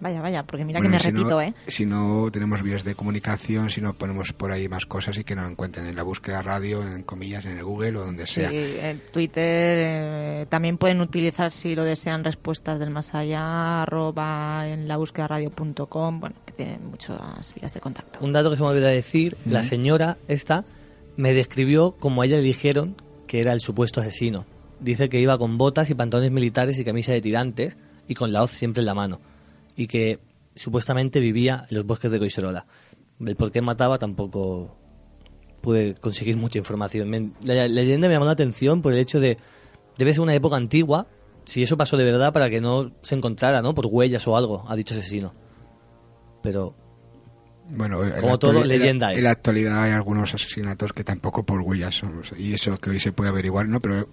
Vaya, 0.00 0.22
vaya, 0.22 0.42
porque 0.44 0.64
mira 0.64 0.80
que 0.80 0.88
me 0.88 0.98
repito, 0.98 1.40
¿eh? 1.42 1.52
Si 1.66 1.84
no 1.84 2.30
tenemos 2.32 2.62
vías 2.62 2.84
de 2.84 2.94
comunicación, 2.94 3.68
si 3.68 3.82
no 3.82 3.92
ponemos 3.92 4.32
por 4.32 4.50
ahí 4.50 4.66
más 4.66 4.86
cosas 4.86 5.18
y 5.18 5.24
que 5.24 5.36
nos 5.36 5.50
encuentren 5.50 5.86
en 5.86 5.94
la 5.94 6.02
búsqueda 6.02 6.40
radio, 6.40 6.82
en 6.82 7.02
comillas, 7.02 7.44
en 7.44 7.58
el 7.58 7.64
Google 7.64 7.98
o 7.98 8.06
donde 8.06 8.26
sea. 8.26 8.48
Sí, 8.48 8.76
en 8.80 9.00
Twitter 9.12 9.78
eh, 9.78 10.46
también 10.48 10.78
pueden 10.78 11.02
utilizar, 11.02 11.52
si 11.52 11.74
lo 11.74 11.84
desean, 11.84 12.24
respuestas 12.24 12.78
del 12.78 12.88
más 12.88 13.14
allá, 13.14 13.82
arroba 13.82 14.66
en 14.66 14.88
la 14.88 14.96
búsqueda 14.96 15.28
radio.com, 15.28 16.20
bueno, 16.20 16.36
que 16.46 16.52
tienen 16.52 16.90
muchas 16.90 17.54
vías 17.54 17.74
de 17.74 17.80
contacto. 17.80 18.20
Un 18.22 18.32
dato 18.32 18.50
que 18.50 18.56
se 18.56 18.62
me 18.62 18.68
olvidó 18.68 18.86
decir, 18.86 19.36
la 19.44 19.62
señora 19.62 20.16
esta 20.28 20.64
me 21.16 21.34
describió 21.34 21.92
como 21.92 22.22
a 22.22 22.26
ella 22.26 22.36
le 22.36 22.42
dijeron 22.42 22.96
que 23.26 23.40
era 23.40 23.52
el 23.52 23.60
supuesto 23.60 24.00
asesino. 24.00 24.46
Dice 24.80 25.10
que 25.10 25.20
iba 25.20 25.36
con 25.36 25.58
botas 25.58 25.90
y 25.90 25.94
pantalones 25.94 26.32
militares 26.32 26.78
y 26.78 26.84
camisa 26.84 27.12
de 27.12 27.20
tirantes 27.20 27.76
y 28.08 28.14
con 28.14 28.32
la 28.32 28.42
hoz 28.42 28.52
siempre 28.52 28.80
en 28.80 28.86
la 28.86 28.94
mano 28.94 29.20
y 29.80 29.86
que 29.86 30.20
supuestamente 30.54 31.20
vivía 31.20 31.64
en 31.70 31.78
los 31.78 31.86
bosques 31.86 32.10
de 32.10 32.18
Coiserola. 32.18 32.66
El 33.18 33.34
por 33.34 33.50
qué 33.50 33.62
mataba 33.62 33.98
tampoco 33.98 34.76
pude 35.62 35.94
conseguir 35.94 36.36
mucha 36.36 36.58
información. 36.58 37.34
La, 37.40 37.66
leyenda 37.66 38.06
me 38.06 38.12
llamó 38.12 38.26
la 38.26 38.32
atención 38.32 38.82
por 38.82 38.92
el 38.92 38.98
hecho 38.98 39.20
de 39.20 39.38
debe 39.96 40.12
ser 40.12 40.20
una 40.20 40.34
época 40.34 40.56
antigua, 40.56 41.06
si 41.44 41.62
eso 41.62 41.78
pasó 41.78 41.96
de 41.96 42.04
verdad 42.04 42.30
para 42.30 42.50
que 42.50 42.60
no 42.60 42.92
se 43.00 43.14
encontrara, 43.14 43.62
¿no? 43.62 43.74
Por 43.74 43.86
huellas 43.86 44.28
o 44.28 44.36
algo, 44.36 44.66
ha 44.68 44.76
dicho 44.76 44.92
asesino. 44.92 45.32
Pero 46.42 46.74
bueno, 47.70 48.02
como 48.20 48.38
todo 48.38 48.62
leyenda. 48.62 49.14
En 49.14 49.24
la 49.24 49.30
actualidad 49.30 49.82
hay 49.82 49.92
algunos 49.92 50.34
asesinatos 50.34 50.92
que 50.92 51.04
tampoco 51.04 51.42
por 51.46 51.62
huellas 51.62 51.94
son, 51.94 52.20
y 52.36 52.52
eso 52.52 52.76
que 52.76 52.90
hoy 52.90 53.00
se 53.00 53.12
puede 53.12 53.30
averiguar, 53.30 53.66
¿no? 53.66 53.80
Pero 53.80 54.10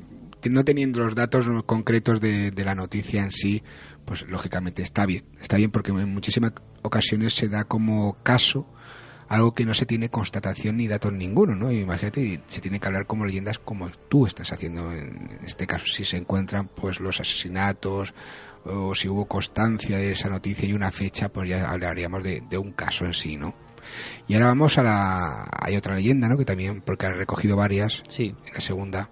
no 0.50 0.64
teniendo 0.64 1.02
los 1.02 1.14
datos 1.14 1.46
concretos 1.66 2.22
de, 2.22 2.52
de 2.52 2.64
la 2.64 2.74
noticia 2.74 3.22
en 3.22 3.34
sí, 3.34 3.64
pues 4.08 4.26
lógicamente 4.30 4.82
está 4.82 5.06
bien. 5.06 5.26
Está 5.40 5.58
bien 5.58 5.70
porque 5.70 5.92
en 5.92 6.14
muchísimas 6.14 6.54
ocasiones 6.82 7.36
se 7.36 7.50
da 7.50 7.66
como 7.66 8.16
caso 8.24 8.66
algo 9.28 9.54
que 9.54 9.66
no 9.66 9.74
se 9.74 9.86
tiene 9.86 10.10
constatación 10.10 10.78
ni 10.78 10.88
datos 10.88 11.12
ninguno, 11.12 11.54
¿no? 11.54 11.70
imagínate, 11.70 12.42
se 12.48 12.62
tiene 12.62 12.80
que 12.80 12.88
hablar 12.88 13.06
como 13.06 13.26
leyendas 13.26 13.60
como 13.60 13.90
tú 14.08 14.26
estás 14.26 14.54
haciendo 14.54 14.94
en 14.94 15.40
este 15.46 15.68
caso. 15.68 15.86
Si 15.88 16.06
se 16.06 16.16
encuentran 16.16 16.70
pues 16.70 17.02
los 17.02 17.20
asesinatos 17.20 18.14
o 18.64 18.96
si 18.96 19.10
hubo 19.10 19.26
constancia 19.26 19.98
de 19.98 20.14
esa 20.14 20.30
noticia 20.30 20.70
y 20.70 20.72
una 20.72 20.92
fecha, 20.94 21.28
pues 21.28 21.50
ya 21.50 21.70
hablaríamos 21.70 22.24
de, 22.24 22.42
de 22.50 22.58
un 22.58 22.72
caso 22.72 23.06
en 23.06 23.14
sí, 23.14 23.36
¿no? 23.36 23.54
Y 24.26 24.36
ahora 24.36 24.48
vamos 24.48 24.78
a 24.78 24.84
la... 24.84 25.50
Hay 25.52 25.76
otra 25.76 25.96
leyenda, 25.96 26.30
¿no? 26.30 26.38
Que 26.38 26.46
también, 26.46 26.80
porque 26.80 27.06
ha 27.06 27.14
recogido 27.14 27.58
varias. 27.58 28.04
Sí. 28.08 28.34
La 28.54 28.62
segunda. 28.62 29.10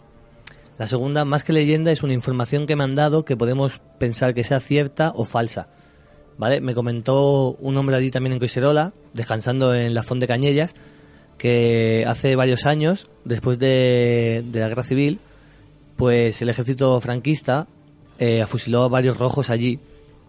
La 0.78 0.88
segunda, 0.88 1.24
más 1.26 1.44
que 1.44 1.54
leyenda, 1.54 1.92
es 1.92 2.04
una 2.04 2.14
información 2.14 2.66
que 2.66 2.76
me 2.76 2.84
han 2.84 2.96
dado 2.96 3.24
que 3.24 3.38
podemos 3.38 3.82
pensar 3.98 4.34
que 4.34 4.44
sea 4.44 4.60
cierta 4.60 5.12
o 5.16 5.26
falsa. 5.26 5.70
¿Vale? 6.38 6.60
Me 6.60 6.74
comentó 6.74 7.56
un 7.62 7.78
hombre 7.78 7.96
allí 7.96 8.12
también 8.12 8.34
en 8.34 8.40
Coiserola, 8.40 8.92
descansando 9.14 9.74
en 9.74 9.94
la 9.94 10.04
Font 10.04 10.20
de 10.20 10.28
Cañellas, 10.28 10.76
que 11.38 12.04
hace 12.08 12.36
varios 12.36 12.66
años, 12.66 13.10
después 13.24 13.58
de, 13.58 14.44
la 14.52 14.68
guerra 14.68 14.84
civil, 14.84 15.20
pues 15.96 16.42
el 16.42 16.50
ejército 16.50 17.00
franquista 17.00 17.68
eh, 18.20 18.42
a 18.42 18.88
varios 18.88 19.18
rojos 19.18 19.50
allí 19.50 19.80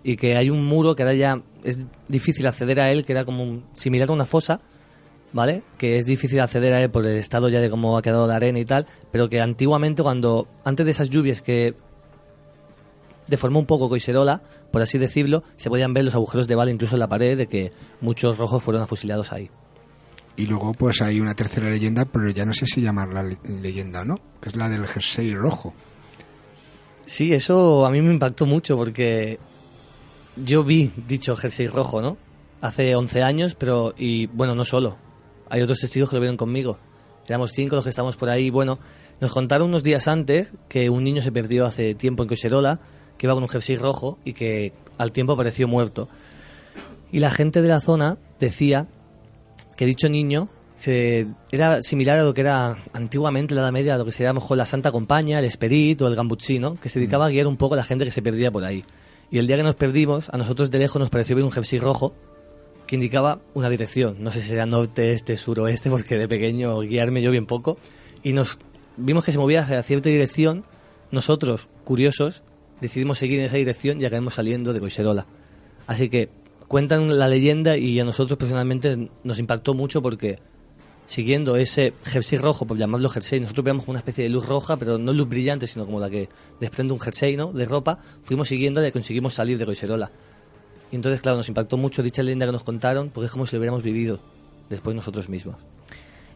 y 0.06 0.16
que 0.16 0.36
hay 0.36 0.50
un 0.50 0.64
muro 0.64 0.94
que 0.94 1.02
ahora 1.02 1.14
ya 1.14 1.42
es 1.64 1.80
difícil 2.06 2.46
acceder 2.46 2.78
a 2.78 2.92
él, 2.92 3.04
que 3.04 3.12
era 3.12 3.24
como 3.24 3.62
similar 3.74 4.08
a 4.08 4.12
una 4.12 4.24
fosa, 4.24 4.60
¿vale? 5.36 5.62
Que 5.76 5.98
es 5.98 6.06
difícil 6.06 6.40
acceder 6.40 6.72
a 6.72 6.82
él 6.82 6.90
por 6.90 7.06
el 7.06 7.18
estado 7.18 7.50
ya 7.50 7.60
de 7.60 7.68
cómo 7.68 7.98
ha 7.98 8.02
quedado 8.02 8.26
la 8.26 8.36
arena 8.36 8.58
y 8.58 8.64
tal, 8.64 8.86
pero 9.12 9.28
que 9.28 9.42
antiguamente 9.42 10.02
cuando, 10.02 10.48
antes 10.64 10.86
de 10.86 10.92
esas 10.92 11.10
lluvias 11.10 11.42
que 11.42 11.74
deformó 13.28 13.58
un 13.58 13.66
poco 13.66 13.90
Coiserola, 13.90 14.40
por 14.72 14.80
así 14.80 14.96
decirlo, 14.96 15.42
se 15.56 15.68
podían 15.68 15.92
ver 15.92 16.04
los 16.04 16.14
agujeros 16.14 16.48
de 16.48 16.54
bala 16.54 16.70
incluso 16.70 16.96
en 16.96 17.00
la 17.00 17.08
pared 17.08 17.36
de 17.36 17.48
que 17.48 17.70
muchos 18.00 18.38
rojos 18.38 18.62
fueron 18.62 18.82
afusilados 18.82 19.30
ahí. 19.34 19.50
Y 20.36 20.46
luego 20.46 20.72
pues 20.72 21.02
hay 21.02 21.20
una 21.20 21.34
tercera 21.34 21.68
leyenda, 21.68 22.06
pero 22.06 22.30
ya 22.30 22.46
no 22.46 22.54
sé 22.54 22.64
si 22.64 22.80
llamarla 22.80 23.22
leyenda 23.44 24.00
o 24.00 24.04
no, 24.06 24.18
que 24.40 24.48
es 24.48 24.56
la 24.56 24.70
del 24.70 24.86
jersey 24.86 25.34
rojo. 25.34 25.74
Sí, 27.04 27.34
eso 27.34 27.84
a 27.84 27.90
mí 27.90 28.00
me 28.00 28.10
impactó 28.10 28.46
mucho 28.46 28.74
porque 28.78 29.38
yo 30.34 30.64
vi 30.64 30.92
dicho 31.06 31.36
jersey 31.36 31.66
rojo, 31.66 32.00
¿no? 32.00 32.16
hace 32.60 32.94
11 32.94 33.22
años, 33.22 33.54
pero, 33.54 33.94
y 33.96 34.26
bueno, 34.26 34.54
no 34.54 34.64
solo. 34.64 34.96
Hay 35.48 35.62
otros 35.62 35.78
testigos 35.78 36.10
que 36.10 36.16
lo 36.16 36.20
vieron 36.20 36.36
conmigo. 36.36 36.78
Éramos 37.28 37.52
cinco 37.52 37.76
los 37.76 37.84
que 37.84 37.90
estábamos 37.90 38.16
por 38.16 38.28
ahí. 38.28 38.50
Bueno, 38.50 38.78
nos 39.20 39.32
contaron 39.32 39.68
unos 39.68 39.82
días 39.82 40.08
antes 40.08 40.54
que 40.68 40.90
un 40.90 41.04
niño 41.04 41.22
se 41.22 41.32
perdió 41.32 41.66
hace 41.66 41.94
tiempo 41.94 42.22
en 42.22 42.28
Coiserola, 42.28 42.80
que 43.18 43.26
iba 43.26 43.34
con 43.34 43.42
un 43.42 43.48
jersey 43.48 43.76
rojo 43.76 44.18
y 44.24 44.32
que 44.32 44.72
al 44.98 45.12
tiempo 45.12 45.32
apareció 45.32 45.66
muerto. 45.68 46.08
Y 47.10 47.20
la 47.20 47.30
gente 47.30 47.62
de 47.62 47.68
la 47.68 47.80
zona 47.80 48.18
decía 48.38 48.86
que 49.76 49.86
dicho 49.86 50.08
niño 50.08 50.48
se, 50.74 51.26
era 51.50 51.80
similar 51.82 52.18
a 52.18 52.22
lo 52.22 52.34
que 52.34 52.42
era 52.42 52.76
antiguamente 52.92 53.54
la 53.54 53.62
Edad 53.62 53.72
Media, 53.72 53.94
a 53.94 53.98
lo 53.98 54.04
que 54.04 54.12
se 54.12 54.22
llama 54.22 54.40
mejor 54.40 54.58
la 54.58 54.66
Santa 54.66 54.92
Compañía, 54.92 55.38
el 55.38 55.44
Esperit 55.44 56.00
o 56.02 56.08
el 56.08 56.14
Gambuccino, 56.14 56.78
que 56.80 56.88
se 56.88 56.98
dedicaba 56.98 57.26
a 57.26 57.28
guiar 57.30 57.46
un 57.46 57.56
poco 57.56 57.74
a 57.74 57.78
la 57.78 57.84
gente 57.84 58.04
que 58.04 58.10
se 58.10 58.22
perdía 58.22 58.50
por 58.50 58.64
ahí. 58.64 58.84
Y 59.30 59.38
el 59.38 59.46
día 59.46 59.56
que 59.56 59.62
nos 59.62 59.74
perdimos, 59.74 60.28
a 60.28 60.36
nosotros 60.36 60.70
de 60.70 60.78
lejos 60.78 61.00
nos 61.00 61.10
pareció 61.10 61.34
ver 61.34 61.44
un 61.44 61.50
jersey 61.50 61.78
rojo 61.78 62.12
que 62.86 62.94
indicaba 62.94 63.40
una 63.54 63.68
dirección. 63.68 64.16
No 64.20 64.30
sé 64.30 64.40
si 64.40 64.52
era 64.52 64.66
norte, 64.66 65.12
este, 65.12 65.36
sur 65.36 65.60
o 65.60 65.68
este, 65.68 65.90
porque 65.90 66.16
de 66.16 66.28
pequeño 66.28 66.80
guiarme 66.80 67.22
yo 67.22 67.30
bien 67.30 67.46
poco. 67.46 67.78
Y 68.22 68.32
nos 68.32 68.58
vimos 68.96 69.24
que 69.24 69.32
se 69.32 69.38
movía 69.38 69.62
hacia 69.62 69.82
cierta 69.82 70.08
dirección. 70.08 70.64
Nosotros, 71.10 71.68
curiosos, 71.84 72.42
decidimos 72.80 73.18
seguir 73.18 73.38
en 73.40 73.46
esa 73.46 73.56
dirección 73.56 74.00
y 74.00 74.04
acabamos 74.04 74.34
saliendo 74.34 74.72
de 74.72 74.80
Coiserola. 74.80 75.26
Así 75.86 76.08
que 76.08 76.28
cuentan 76.68 77.18
la 77.18 77.28
leyenda 77.28 77.76
y 77.76 77.98
a 78.00 78.04
nosotros 78.04 78.38
personalmente 78.38 79.10
nos 79.22 79.38
impactó 79.38 79.74
mucho 79.74 80.02
porque 80.02 80.36
siguiendo 81.06 81.56
ese 81.56 81.94
jersey 82.04 82.38
rojo, 82.38 82.66
por 82.66 82.76
llamarlo 82.76 83.08
jersey, 83.08 83.40
nosotros 83.40 83.64
veíamos 83.64 83.86
una 83.88 84.00
especie 84.00 84.24
de 84.24 84.30
luz 84.30 84.46
roja, 84.46 84.76
pero 84.76 84.98
no 84.98 85.12
luz 85.12 85.28
brillante, 85.28 85.66
sino 85.66 85.86
como 85.86 86.00
la 86.00 86.10
que 86.10 86.28
desprende 86.60 86.92
un 86.92 87.00
jersey 87.00 87.36
¿no? 87.36 87.52
de 87.52 87.64
ropa, 87.64 88.00
fuimos 88.22 88.48
siguiendo 88.48 88.84
y 88.84 88.90
conseguimos 88.90 89.34
salir 89.34 89.58
de 89.58 89.64
Coiserola. 89.66 90.10
Y 90.90 90.96
entonces, 90.96 91.20
claro, 91.20 91.38
nos 91.38 91.48
impactó 91.48 91.76
mucho 91.76 92.02
dicha 92.02 92.22
leyenda 92.22 92.46
que 92.46 92.52
nos 92.52 92.64
contaron, 92.64 93.10
porque 93.10 93.26
es 93.26 93.32
como 93.32 93.46
si 93.46 93.56
lo 93.56 93.60
hubiéramos 93.60 93.82
vivido 93.82 94.20
después 94.68 94.94
nosotros 94.94 95.28
mismos. 95.28 95.56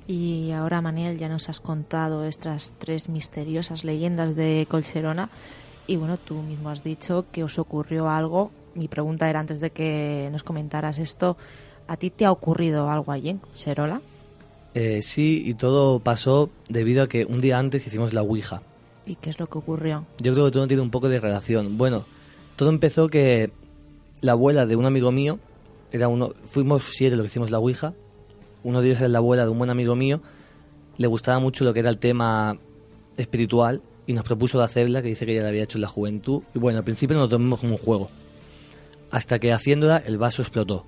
Y 0.07 0.51
ahora, 0.51 0.81
Manel, 0.81 1.19
ya 1.19 1.29
nos 1.29 1.49
has 1.49 1.61
contado 1.61 2.25
estas 2.25 2.75
tres 2.79 3.09
misteriosas 3.09 3.85
leyendas 3.85 4.35
de 4.35 4.67
Colcherona. 4.69 5.31
Y 5.87 5.97
bueno, 5.97 6.19
tú 6.19 6.43
mismo 6.43 6.71
has 6.71 6.83
dicho 6.83 7.27
que 7.31 7.45
os 7.45 7.59
ocurrió 7.59 8.09
algo. 8.09 8.51
Mi 8.75 8.89
pregunta 8.89 9.29
era 9.31 9.41
antes 9.41 9.61
de 9.61 9.71
que 9.71 10.29
nos 10.33 10.43
comentaras 10.43 10.99
esto. 10.99 11.37
¿A 11.87 11.97
ti 11.97 12.11
te 12.11 12.25
ha 12.25 12.33
ocurrido 12.33 12.89
algo 12.91 13.13
allí 13.13 13.31
en 13.31 13.39
Colcherola? 13.39 14.01
Eh, 14.75 15.03
sí, 15.03 15.43
y 15.47 15.55
todo 15.55 15.99
pasó 15.99 16.51
debido 16.69 17.03
a 17.03 17.09
que 17.09 17.25
un 17.25 17.41
día 17.41 17.59
antes 17.59 17.87
hicimos 17.87 18.13
la 18.13 18.23
Ouija. 18.23 18.63
¿Y 19.07 19.17
qué 19.17 19.31
es 19.31 19.39
lo 19.39 19.49
que 19.49 19.59
ocurrió? 19.59 20.07
Yo 20.19 20.33
creo 20.33 20.47
que 20.47 20.53
todo 20.53 20.67
tiene 20.67 20.83
un 20.83 20.91
poco 20.91 21.09
de 21.09 21.19
relación. 21.19 21.77
Bueno, 21.77 22.05
todo 22.57 22.69
empezó 22.69 23.09
que 23.09 23.51
la 24.21 24.33
abuela 24.33 24.67
de 24.67 24.77
un 24.77 24.87
amigo 24.87 25.13
mío, 25.13 25.39
era 25.93 26.09
uno, 26.09 26.33
fuimos 26.45 26.85
siete 26.91 27.17
los 27.17 27.25
que 27.25 27.29
hicimos 27.29 27.51
la 27.51 27.59
Ouija, 27.59 27.95
uno 28.63 28.81
de 28.81 28.89
ellos 28.89 29.01
era 29.01 29.09
la 29.09 29.19
abuela 29.19 29.45
de 29.45 29.51
un 29.51 29.59
buen 29.59 29.71
amigo 29.71 29.97
mío, 29.97 30.21
le 30.97 31.07
gustaba 31.07 31.39
mucho 31.39 31.65
lo 31.65 31.73
que 31.73 31.81
era 31.81 31.91
el 31.91 31.99
tema 31.99 32.59
espiritual 33.17 33.83
y 34.07 34.13
nos 34.13 34.25
propuso 34.25 34.59
de 34.59 34.65
hacerla, 34.65 35.03
que 35.03 35.09
dice 35.09 35.25
que 35.25 35.35
ya 35.35 35.43
la 35.43 35.49
había 35.49 35.63
hecho 35.63 35.79
en 35.79 35.83
la 35.83 35.89
juventud. 35.89 36.43
Y 36.55 36.59
bueno, 36.59 36.79
al 36.79 36.85
principio 36.85 37.17
nos 37.17 37.29
tomamos 37.29 37.61
como 37.61 37.73
un 37.73 37.79
juego. 37.79 38.11
Hasta 39.11 39.39
que 39.39 39.53
haciéndola 39.53 39.99
el 39.99 40.19
vaso 40.19 40.43
explotó. 40.43 40.85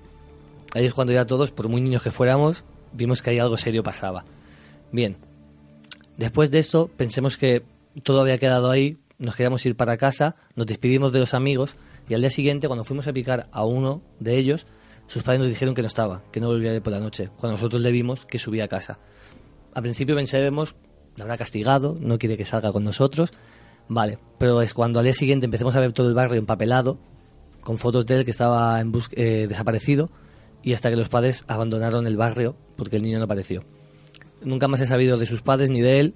Ahí 0.73 0.85
es 0.85 0.93
cuando 0.93 1.13
ya 1.13 1.25
todos, 1.25 1.51
por 1.51 1.69
muy 1.69 1.81
niños 1.81 2.03
que 2.03 2.11
fuéramos, 2.11 2.63
vimos 2.91 3.21
que 3.21 3.29
ahí 3.29 3.39
algo 3.39 3.57
serio 3.57 3.81
pasaba. 3.81 4.25
Bien, 4.91 5.17
después 6.17 6.51
de 6.51 6.59
eso 6.59 6.89
pensemos 6.95 7.37
que 7.37 7.63
todo 8.03 8.21
había 8.21 8.37
quedado 8.37 8.69
ahí, 8.69 8.97
nos 9.19 9.35
queríamos 9.35 9.65
ir 9.65 9.75
para 9.75 9.97
casa, 9.97 10.35
nos 10.55 10.67
despedimos 10.67 11.13
de 11.13 11.19
los 11.19 11.33
amigos 11.33 11.75
y 12.07 12.13
al 12.13 12.21
día 12.21 12.29
siguiente 12.29 12.67
cuando 12.67 12.83
fuimos 12.83 13.07
a 13.07 13.13
picar 13.13 13.47
a 13.51 13.65
uno 13.65 14.01
de 14.19 14.37
ellos, 14.37 14.67
sus 15.07 15.23
padres 15.23 15.39
nos 15.39 15.49
dijeron 15.49 15.75
que 15.75 15.81
no 15.81 15.87
estaba, 15.87 16.23
que 16.31 16.39
no 16.39 16.47
volvía 16.47 16.81
por 16.81 16.93
la 16.93 16.99
noche, 16.99 17.29
cuando 17.37 17.57
nosotros 17.57 17.81
le 17.81 17.91
vimos 17.91 18.25
que 18.25 18.39
subía 18.39 18.65
a 18.65 18.67
casa. 18.67 18.99
Al 19.73 19.83
principio 19.83 20.15
pensábamos, 20.15 20.75
la 21.15 21.23
habrá 21.23 21.37
castigado, 21.37 21.97
no 21.99 22.17
quiere 22.17 22.37
que 22.37 22.45
salga 22.45 22.71
con 22.71 22.83
nosotros, 22.83 23.31
vale, 23.87 24.19
pero 24.37 24.61
es 24.61 24.73
cuando 24.73 24.99
al 24.99 25.05
día 25.05 25.13
siguiente 25.13 25.45
empecemos 25.45 25.75
a 25.75 25.79
ver 25.79 25.93
todo 25.93 26.07
el 26.07 26.13
barrio 26.13 26.39
empapelado, 26.39 26.97
con 27.61 27.77
fotos 27.77 28.05
de 28.05 28.17
él 28.17 28.25
que 28.25 28.31
estaba 28.31 28.79
en 28.79 28.91
eh, 29.11 29.45
desaparecido, 29.47 30.09
y 30.61 30.73
hasta 30.73 30.89
que 30.89 30.95
los 30.95 31.09
padres 31.09 31.43
abandonaron 31.47 32.07
el 32.07 32.17
barrio 32.17 32.55
porque 32.75 32.97
el 32.97 33.03
niño 33.03 33.17
no 33.17 33.25
apareció. 33.25 33.63
Nunca 34.41 34.67
más 34.67 34.81
he 34.81 34.87
sabido 34.87 35.17
de 35.17 35.25
sus 35.25 35.41
padres 35.41 35.69
ni 35.69 35.81
de 35.81 35.99
él, 35.99 36.15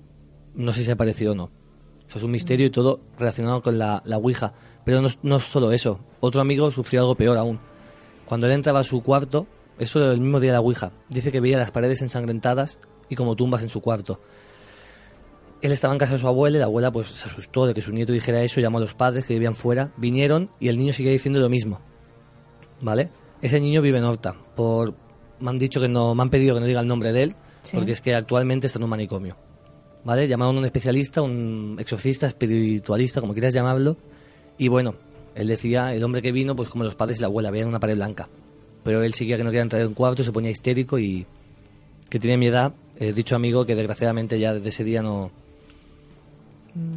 no 0.55 0.73
sé 0.73 0.83
si 0.83 0.91
apareció 0.91 1.31
o 1.31 1.35
no. 1.35 1.51
Eso 2.07 2.17
es 2.17 2.23
un 2.23 2.31
misterio 2.31 2.67
y 2.67 2.69
todo 2.69 3.01
relacionado 3.19 3.61
con 3.61 3.77
la, 3.77 4.01
la 4.05 4.17
Ouija. 4.17 4.53
Pero 4.87 5.01
no, 5.01 5.09
no 5.21 5.37
solo 5.41 5.73
eso, 5.73 5.99
otro 6.21 6.39
amigo 6.39 6.71
sufrió 6.71 7.01
algo 7.01 7.15
peor 7.15 7.37
aún. 7.37 7.59
Cuando 8.23 8.47
él 8.47 8.53
entraba 8.53 8.79
a 8.79 8.83
su 8.85 9.03
cuarto, 9.03 9.45
eso 9.77 10.01
era 10.01 10.13
el 10.13 10.21
mismo 10.21 10.39
día 10.39 10.51
de 10.51 10.53
la 10.53 10.61
Ouija, 10.61 10.93
dice 11.09 11.29
que 11.29 11.41
veía 11.41 11.57
las 11.57 11.71
paredes 11.71 12.01
ensangrentadas 12.01 12.77
y 13.09 13.15
como 13.15 13.35
tumbas 13.35 13.63
en 13.63 13.67
su 13.67 13.81
cuarto. 13.81 14.21
Él 15.61 15.73
estaba 15.73 15.93
en 15.93 15.97
casa 15.99 16.13
de 16.13 16.19
su 16.19 16.27
abuela 16.29 16.55
y 16.55 16.59
la 16.61 16.67
abuela 16.67 16.89
pues 16.89 17.07
se 17.07 17.27
asustó 17.27 17.65
de 17.65 17.73
que 17.73 17.81
su 17.81 17.91
nieto 17.91 18.13
dijera 18.13 18.41
eso, 18.43 18.61
llamó 18.61 18.77
a 18.77 18.81
los 18.81 18.93
padres 18.93 19.25
que 19.25 19.33
vivían 19.33 19.55
fuera, 19.55 19.91
vinieron 19.97 20.49
y 20.57 20.69
el 20.69 20.77
niño 20.77 20.93
seguía 20.93 21.11
diciendo 21.11 21.41
lo 21.41 21.49
mismo. 21.49 21.81
¿Vale? 22.79 23.09
Ese 23.41 23.59
niño 23.59 23.81
vive 23.81 23.97
en 23.97 24.05
Horta. 24.05 24.37
Por, 24.55 24.93
me 25.41 25.49
han 25.49 25.57
dicho 25.57 25.81
que 25.81 25.89
no, 25.89 26.15
me 26.15 26.21
han 26.21 26.29
pedido 26.29 26.55
que 26.55 26.61
no 26.61 26.65
diga 26.65 26.79
el 26.79 26.87
nombre 26.87 27.11
de 27.11 27.23
él, 27.23 27.35
porque 27.73 27.91
es 27.91 27.99
que 27.99 28.15
actualmente 28.15 28.67
está 28.67 28.79
en 28.79 28.83
un 28.85 28.89
manicomio. 28.91 29.35
¿Vale? 30.05 30.29
Llamaron 30.29 30.55
a 30.55 30.59
un 30.59 30.65
especialista, 30.65 31.21
un 31.21 31.75
exorcista, 31.77 32.25
espiritualista, 32.25 33.19
como 33.19 33.33
quieras 33.33 33.53
llamarlo. 33.53 33.97
Y 34.57 34.67
bueno, 34.67 34.95
él 35.35 35.47
decía, 35.47 35.93
el 35.93 36.03
hombre 36.03 36.21
que 36.21 36.31
vino, 36.31 36.55
pues 36.55 36.69
como 36.69 36.83
los 36.83 36.95
padres 36.95 37.17
y 37.17 37.21
la 37.21 37.27
abuela, 37.27 37.51
veían 37.51 37.67
una 37.67 37.79
pared 37.79 37.95
blanca. 37.95 38.27
Pero 38.83 39.03
él 39.03 39.13
seguía 39.13 39.37
que 39.37 39.43
no 39.43 39.49
quería 39.49 39.63
entrar 39.63 39.81
en 39.81 39.89
un 39.89 39.93
cuarto, 39.93 40.23
se 40.23 40.31
ponía 40.31 40.51
histérico 40.51 40.97
y 40.97 41.25
que 42.09 42.19
tiene 42.19 42.37
mi 42.37 42.47
edad. 42.47 42.73
He 42.99 43.13
dicho 43.13 43.35
amigo 43.35 43.65
que 43.65 43.75
desgraciadamente 43.75 44.39
ya 44.39 44.53
desde 44.53 44.69
ese 44.69 44.83
día 44.83 45.01
no... 45.01 45.31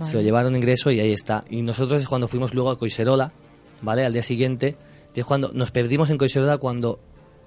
Se 0.03 0.15
lo 0.15 0.21
llevaron 0.21 0.55
ingreso 0.55 0.91
y 0.91 1.01
ahí 1.01 1.13
está. 1.13 1.45
Y 1.49 1.63
nosotros 1.63 2.03
es 2.03 2.09
cuando 2.09 2.29
fuimos 2.29 2.53
luego 2.53 2.71
a 2.71 2.79
Coiserola, 2.79 3.33
¿vale? 3.81 4.05
Al 4.05 4.13
día 4.13 4.23
siguiente 4.23 4.77
y 5.15 5.21
es 5.21 5.27
cuando 5.27 5.51
nos 5.53 5.71
perdimos 5.71 6.11
en 6.11 6.19
Coiserola 6.19 6.59
cuando 6.59 7.01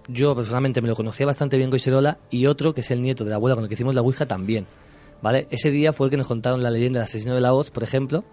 yo 0.08 0.36
personalmente 0.36 0.82
me 0.82 0.90
lo 0.90 0.96
conocía 0.96 1.26
bastante 1.26 1.58
bien 1.58 1.70
Coiserola 1.70 2.18
y 2.30 2.46
otro 2.46 2.74
que 2.74 2.82
es 2.82 2.92
el 2.92 3.02
nieto 3.02 3.24
de 3.24 3.30
la 3.30 3.38
abuela 3.38 3.56
con 3.56 3.64
el 3.64 3.70
que 3.70 3.76
hicimos 3.76 3.96
la 3.96 4.02
Ouija 4.02 4.26
también. 4.26 4.66
¿Vale? 5.22 5.48
Ese 5.52 5.72
día 5.72 5.94
fue 5.94 6.08
el 6.08 6.12
que 6.12 6.18
nos 6.18 6.28
contaron 6.28 6.62
la 6.62 6.70
leyenda 6.70 7.00
del 7.00 7.06
asesino 7.06 7.34
de 7.34 7.40
la 7.42 7.52
voz, 7.52 7.72
por 7.72 7.84
ejemplo, 7.84 8.26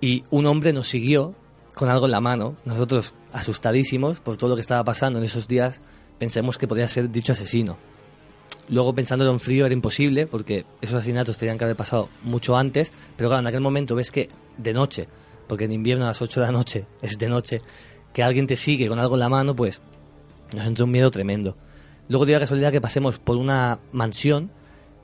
y 0.00 0.24
un 0.30 0.46
hombre 0.46 0.72
nos 0.72 0.88
siguió 0.88 1.34
con 1.74 1.88
algo 1.88 2.06
en 2.06 2.12
la 2.12 2.20
mano. 2.20 2.56
Nosotros, 2.64 3.14
asustadísimos 3.32 4.20
por 4.20 4.36
todo 4.36 4.50
lo 4.50 4.56
que 4.56 4.60
estaba 4.60 4.84
pasando 4.84 5.18
en 5.18 5.24
esos 5.24 5.48
días, 5.48 5.80
pensamos 6.18 6.58
que 6.58 6.66
podía 6.66 6.88
ser 6.88 7.10
dicho 7.10 7.32
asesino. 7.32 7.76
Luego, 8.68 8.94
pensándolo 8.94 9.30
en 9.30 9.40
frío, 9.40 9.64
era 9.66 9.74
imposible, 9.74 10.26
porque 10.26 10.64
esos 10.80 10.96
asesinatos 10.96 11.38
tenían 11.38 11.56
que 11.56 11.64
haber 11.64 11.76
pasado 11.76 12.08
mucho 12.22 12.56
antes, 12.56 12.92
pero 13.16 13.28
claro, 13.28 13.42
en 13.42 13.46
aquel 13.46 13.60
momento 13.60 13.94
ves 13.94 14.10
que 14.10 14.28
de 14.56 14.72
noche, 14.72 15.08
porque 15.46 15.64
en 15.64 15.72
invierno 15.72 16.04
a 16.04 16.08
las 16.08 16.20
8 16.20 16.40
de 16.40 16.46
la 16.46 16.52
noche 16.52 16.86
es 17.02 17.18
de 17.18 17.28
noche, 17.28 17.58
que 18.12 18.22
alguien 18.22 18.46
te 18.46 18.56
sigue 18.56 18.88
con 18.88 18.98
algo 18.98 19.14
en 19.14 19.20
la 19.20 19.28
mano, 19.28 19.54
pues 19.54 19.82
nos 20.54 20.66
entró 20.66 20.86
un 20.86 20.90
miedo 20.90 21.10
tremendo. 21.10 21.54
Luego 22.08 22.24
dio 22.24 22.36
la 22.36 22.40
casualidad 22.40 22.72
que 22.72 22.80
pasemos 22.80 23.18
por 23.18 23.36
una 23.36 23.80
mansión 23.92 24.50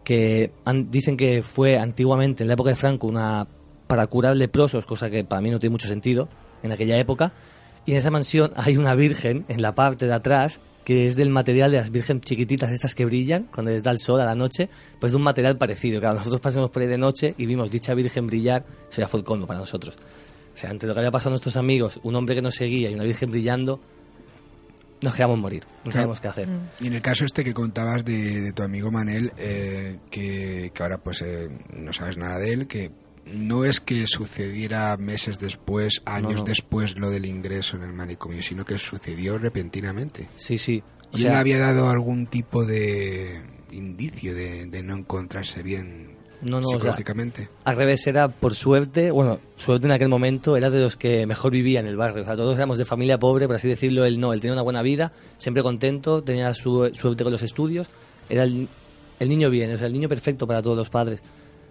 que 0.05 0.53
dicen 0.89 1.17
que 1.17 1.43
fue 1.43 1.79
antiguamente, 1.79 2.43
en 2.43 2.49
la 2.49 2.55
época 2.55 2.71
de 2.71 2.77
Franco, 2.77 3.07
una 3.07 3.47
para 3.93 4.07
curar 4.07 4.35
leprosos, 4.35 4.87
cosa 4.87 5.11
que 5.11 5.23
para 5.23 5.43
mí 5.43 5.51
no 5.51 5.59
tiene 5.59 5.73
mucho 5.73 5.87
sentido 5.87 6.27
en 6.63 6.73
aquella 6.73 6.97
época. 6.97 7.35
Y 7.85 7.93
en 7.93 7.99
esa 7.99 8.11
mansión 8.11 8.51
hay 8.57 8.79
una 8.79 8.95
virgen 8.95 9.45
en 9.49 9.61
la 9.61 9.75
parte 9.75 10.07
de 10.07 10.15
atrás 10.15 10.63
que 10.83 11.07
es 11.07 11.15
del 11.15 11.29
material 11.29 11.71
de 11.71 11.77
las 11.77 11.91
virgen 11.91 12.23
chiquititas 12.23 12.71
estas 12.71 12.95
que 12.95 13.05
brillan 13.05 13.49
cuando 13.53 13.71
les 13.71 13.83
da 13.83 13.91
el 13.91 13.99
sol 13.99 14.23
a 14.23 14.25
la 14.25 14.35
noche, 14.35 14.71
pues 14.99 15.13
de 15.13 15.17
un 15.17 15.25
material 15.25 15.59
parecido. 15.59 16.01
Claro, 16.01 16.17
nosotros 16.17 16.41
pasamos 16.41 16.71
por 16.71 16.81
ahí 16.81 16.89
de 16.89 16.97
noche 16.97 17.35
y 17.37 17.45
vimos 17.45 17.71
dicha 17.71 17.93
virgen 17.93 18.27
brillar, 18.29 18.65
eso 18.91 19.03
ya 19.03 19.09
fue 19.09 19.21
el 19.21 19.27
colmo 19.27 19.47
para 19.47 19.61
nosotros. 19.61 19.95
O 19.95 20.57
sea, 20.57 20.71
ante 20.71 20.87
lo 20.87 20.95
que 20.95 21.01
había 21.01 21.11
pasado 21.11 21.29
a 21.29 21.33
nuestros 21.33 21.59
amigos, 21.59 22.01
un 22.03 22.17
hombre 22.17 22.35
que 22.35 22.41
nos 22.41 22.55
seguía 22.55 22.89
y 22.89 22.95
una 22.95 23.05
virgen 23.05 23.31
brillando, 23.31 23.79
nos 25.03 25.13
queríamos 25.13 25.39
morir, 25.39 25.65
no 25.85 25.93
sabemos 25.93 26.19
qué 26.19 26.29
hacer. 26.29 26.49
Y 26.81 26.87
en 26.87 26.95
el 26.95 27.03
caso 27.03 27.27
este 27.27 27.45
que 27.45 27.53
contabas 27.53 28.07
de, 28.07 28.55
tu 28.55 28.63
amigo 28.63 28.91
Manel, 28.91 29.35
eh, 29.37 29.99
que, 30.11 30.73
ahora 30.81 30.97
pues 30.97 31.21
eh, 31.21 31.51
no 31.77 31.93
sabes 31.93 32.17
nada 32.17 32.39
de 32.39 32.55
él, 32.55 32.67
que 32.67 33.02
no 33.27 33.65
es 33.65 33.81
que 33.81 34.07
sucediera 34.07 34.97
meses 34.97 35.39
después, 35.39 36.03
años 36.05 36.45
después 36.45 36.99
lo 36.99 37.11
del 37.11 37.27
ingreso 37.27 37.77
en 37.77 37.85
el 37.85 37.93
manicomio, 37.93 38.43
sino 38.43 38.65
que 38.65 38.79
sucedió 38.79 39.39
repentinamente. 39.39 40.29
Sí, 40.37 40.59
sí. 40.59 40.83
¿Y 41.15 41.27
él 41.27 41.35
había 41.35 41.59
dado 41.59 41.91
algún 41.91 42.27
tipo 42.27 42.65
de 42.65 43.43
indicio 43.71 44.35
de, 44.35 44.67
de 44.67 44.83
no 44.83 44.97
encontrarse 44.97 45.63
bien 45.63 46.13
no, 46.43 46.61
no, 46.61 46.69
psicológicamente. 46.69 47.49
al 47.65 47.77
revés, 47.77 48.07
era 48.07 48.29
por 48.29 48.55
suerte, 48.55 49.11
bueno, 49.11 49.39
suerte 49.57 49.87
en 49.87 49.93
aquel 49.93 50.09
momento, 50.09 50.57
era 50.57 50.71
de 50.71 50.81
los 50.81 50.97
que 50.97 51.25
mejor 51.27 51.53
vivía 51.53 51.81
en 51.81 51.87
el 51.87 51.97
barrio. 51.97 52.23
O 52.23 52.27
sea, 52.27 52.37
todos 52.37 52.57
éramos 52.57 52.79
de 52.79 52.85
familia 52.85 53.19
pobre, 53.19 53.47
por 53.47 53.57
así 53.57 53.69
decirlo. 53.69 54.05
Él 54.05 54.19
no, 54.19 54.33
él 54.33 54.41
tenía 54.41 54.55
una 54.55 54.63
buena 54.63 54.83
vida, 54.83 55.13
siempre 55.39 55.63
contento, 55.63 56.23
tenía 56.23 56.53
su 56.55 56.91
suerte 56.95 57.23
con 57.23 57.33
los 57.33 57.43
estudios. 57.43 57.89
Era 58.29 58.43
el, 58.43 58.69
niño 59.21 59.51
bien, 59.51 59.73
o 59.73 59.77
sea, 59.77 59.87
el 59.87 59.93
niño 59.93 60.09
perfecto 60.09 60.47
para 60.47 60.63
todos 60.63 60.77
los 60.77 60.91
padres. 60.91 61.23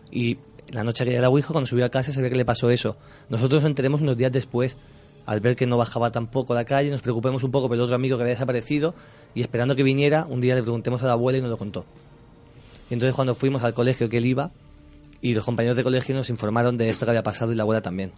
Y 0.09 0.37
la 0.71 0.83
noche 0.83 1.03
que 1.05 1.11
era 1.11 1.21
la 1.21 1.29
Ouija, 1.29 1.49
cuando 1.51 1.67
subió 1.67 1.85
a 1.85 1.89
casa, 1.89 2.11
se 2.11 2.21
ve 2.21 2.29
que 2.29 2.35
le 2.35 2.45
pasó 2.45 2.69
eso. 2.69 2.97
Nosotros 3.29 3.63
nos 3.63 3.69
enteremos 3.69 4.01
unos 4.01 4.17
días 4.17 4.31
después. 4.31 4.77
al 5.25 5.39
ver 5.39 5.55
que 5.55 5.67
no 5.67 5.77
bajaba 5.77 6.11
tampoco 6.11 6.53
a 6.53 6.55
la 6.55 6.65
calle, 6.65 6.89
nos 6.89 7.01
preocupemos 7.01 7.43
un 7.43 7.51
poco 7.51 7.67
por 7.67 7.77
el 7.77 7.81
otro 7.81 7.95
amigo 7.95 8.17
que 8.17 8.23
había 8.23 8.33
desaparecido 8.33 8.95
y 9.35 9.41
esperando 9.41 9.75
que 9.75 9.83
viniera, 9.83 10.25
un 10.27 10.41
día 10.41 10.55
le 10.55 10.63
preguntemos 10.63 11.03
a 11.03 11.07
la 11.07 11.13
abuela 11.13 11.37
y 11.37 11.41
nos 11.41 11.49
lo 11.51 11.57
contó. 11.57 11.85
Y 12.89 12.95
entonces 12.95 13.15
cuando 13.15 13.35
fuimos 13.35 13.63
al 13.63 13.73
colegio 13.73 14.09
que 14.09 14.17
él 14.17 14.25
iba, 14.25 14.51
y 15.21 15.33
los 15.33 15.45
compañeros 15.45 15.77
de 15.77 15.83
colegio 15.83 16.15
nos 16.15 16.29
informaron 16.29 16.77
de 16.77 16.89
esto 16.89 17.05
que 17.05 17.11
había 17.11 17.23
pasado 17.23 17.51
y 17.51 17.55
la 17.55 17.63
abuela 17.63 17.81
también, 17.81 18.11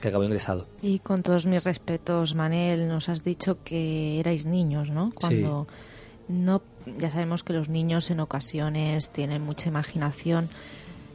que 0.00 0.08
acabó 0.08 0.24
ingresado. 0.24 0.66
Y 0.82 0.98
con 0.98 1.22
todos 1.22 1.46
mis 1.46 1.62
respetos, 1.62 2.34
Manel, 2.34 2.88
nos 2.88 3.08
has 3.08 3.22
dicho 3.22 3.58
que 3.62 4.18
erais 4.18 4.44
niños, 4.44 4.90
¿no? 4.90 5.12
Cuando 5.14 5.68
no, 6.28 6.62
ya 6.86 7.10
sabemos 7.10 7.44
que 7.44 7.52
los 7.52 7.68
niños 7.68 8.10
en 8.10 8.20
ocasiones 8.20 9.10
tienen 9.10 9.42
mucha 9.42 9.68
imaginación. 9.68 10.50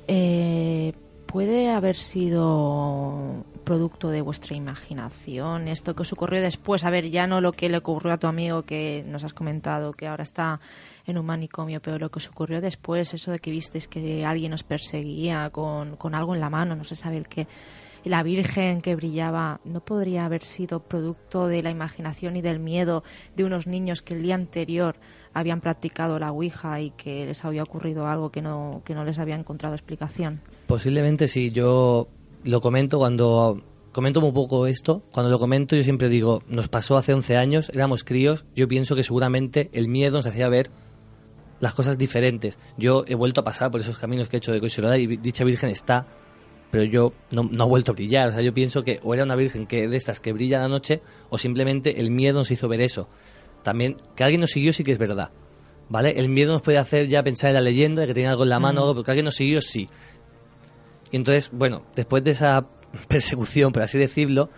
Eh, 0.08 0.94
¿Puede 1.28 1.70
haber 1.70 1.98
sido 1.98 3.46
producto 3.66 4.10
de 4.10 4.22
vuestra 4.22 4.56
imaginación 4.56 5.68
esto 5.68 5.94
que 5.94 6.04
os 6.04 6.14
ocurrió 6.14 6.42
después? 6.42 6.86
A 6.86 6.90
ver, 6.90 7.10
ya 7.10 7.28
no 7.28 7.42
lo 7.42 7.52
que 7.52 7.68
le 7.68 7.78
ocurrió 7.78 8.14
a 8.14 8.18
tu 8.18 8.28
amigo 8.28 8.64
que 8.64 9.04
nos 9.06 9.26
has 9.26 9.34
comentado, 9.34 9.92
que 9.92 10.08
ahora 10.08 10.24
está 10.24 10.62
en 11.06 11.18
un 11.18 11.26
manicomio, 11.26 11.82
pero 11.82 12.00
lo 12.00 12.10
que 12.10 12.20
os 12.20 12.30
ocurrió 12.30 12.62
después, 12.62 13.14
eso 13.14 13.32
de 13.32 13.40
que 13.40 13.52
visteis 13.52 13.90
que 13.90 14.26
alguien 14.26 14.54
os 14.54 14.64
perseguía 14.64 15.50
con, 15.50 15.98
con 15.98 16.16
algo 16.16 16.34
en 16.34 16.40
la 16.40 16.50
mano, 16.50 16.78
no 16.78 16.86
se 16.86 16.96
sabe 16.96 17.18
el 17.18 17.28
qué, 17.28 17.46
y 18.06 18.10
la 18.10 18.24
Virgen 18.24 18.82
que 18.82 18.96
brillaba, 18.96 19.60
¿no 19.66 19.82
podría 19.82 20.26
haber 20.26 20.44
sido 20.44 20.80
producto 20.80 21.48
de 21.48 21.62
la 21.62 21.72
imaginación 21.72 22.38
y 22.38 22.42
del 22.42 22.60
miedo 22.60 23.04
de 23.36 23.44
unos 23.44 23.68
niños 23.68 24.02
que 24.02 24.14
el 24.14 24.22
día 24.22 24.36
anterior 24.36 24.96
habían 25.34 25.62
practicado 25.62 26.20
la 26.20 26.32
Ouija 26.32 26.82
y 26.82 26.92
que 26.92 27.26
les 27.26 27.44
había 27.46 27.64
ocurrido 27.64 28.08
algo 28.08 28.32
que 28.32 28.42
no, 28.42 28.82
que 28.86 28.96
no 28.96 29.04
les 29.06 29.20
había 29.20 29.36
encontrado 29.36 29.76
explicación? 29.76 30.42
Posiblemente 30.68 31.28
sí, 31.28 31.50
yo 31.52 32.08
lo 32.44 32.62
comento 32.62 32.98
cuando 32.98 33.62
comento 33.92 34.20
un 34.20 34.34
poco 34.34 34.68
esto, 34.68 35.02
cuando 35.12 35.32
lo 35.32 35.40
comento 35.40 35.76
yo 35.76 35.84
siempre 35.84 36.08
digo, 36.10 36.44
nos 36.48 36.68
pasó 36.68 36.98
hace 36.98 37.14
11 37.14 37.36
años, 37.36 37.72
éramos 37.74 38.04
críos, 38.04 38.46
yo 38.56 38.68
pienso 38.68 38.96
que 38.96 39.04
seguramente 39.04 39.70
el 39.74 39.88
miedo 39.88 40.18
nos 40.18 40.28
hacía 40.28 40.48
ver 40.50 40.70
las 41.60 41.74
cosas 41.74 41.98
diferentes. 41.98 42.60
Yo 42.78 43.04
he 43.08 43.16
vuelto 43.16 43.42
a 43.42 43.44
pasar 43.44 43.72
por 43.72 43.82
esos 43.82 43.98
caminos 43.98 44.30
que 44.30 44.38
he 44.38 44.40
hecho 44.40 44.52
de 44.52 44.60
Coisorada 44.60 44.98
y 44.98 45.08
dicha 45.08 45.44
Virgen 45.44 45.70
está, 45.70 46.06
pero 46.70 46.84
yo 46.84 47.14
no, 47.32 47.44
no 47.44 47.64
ha 47.64 47.68
vuelto 47.68 47.92
a 47.92 47.96
brillar. 47.96 48.30
O 48.30 48.32
sea, 48.34 48.42
yo 48.42 48.54
pienso 48.54 48.84
que 48.84 49.00
o 49.04 49.14
era 49.14 49.24
una 49.24 49.36
Virgen 49.36 49.66
que 49.66 49.88
de 49.88 49.98
estas 49.98 50.20
que 50.20 50.34
brilla 50.34 50.60
la 50.60 50.68
noche 50.68 51.02
o 51.30 51.38
simplemente 51.38 52.00
el 52.00 52.12
miedo 52.12 52.40
nos 52.40 52.52
hizo 52.52 52.68
ver 52.68 52.82
eso. 52.82 53.08
También 53.68 53.98
que 54.16 54.24
alguien 54.24 54.40
nos 54.40 54.52
siguió 54.52 54.72
sí 54.72 54.86
que 54.86 54.94
es 54.94 54.98
verdad. 54.98 55.30
¿Vale? 55.90 56.12
El 56.12 56.30
miedo 56.30 56.54
nos 56.54 56.62
puede 56.62 56.78
hacer 56.78 57.10
ya 57.10 57.22
pensar 57.22 57.50
en 57.50 57.56
la 57.56 57.60
leyenda 57.60 58.00
de 58.00 58.08
que 58.08 58.14
tenía 58.14 58.30
algo 58.30 58.44
en 58.44 58.50
la 58.50 58.62
mano, 58.62 58.80
algo, 58.80 58.94
pero 58.94 59.04
que 59.04 59.12
alguien 59.12 59.26
nos 59.26 59.36
siguió 59.36 59.62
sí. 59.62 59.88
Y 61.12 61.18
entonces, 61.18 61.50
bueno, 61.52 61.84
después 61.94 62.24
de 62.24 62.32
esa 62.32 62.66
persecución, 63.10 63.74
por 63.74 63.84
así 63.84 63.98
decirlo, 63.98 64.50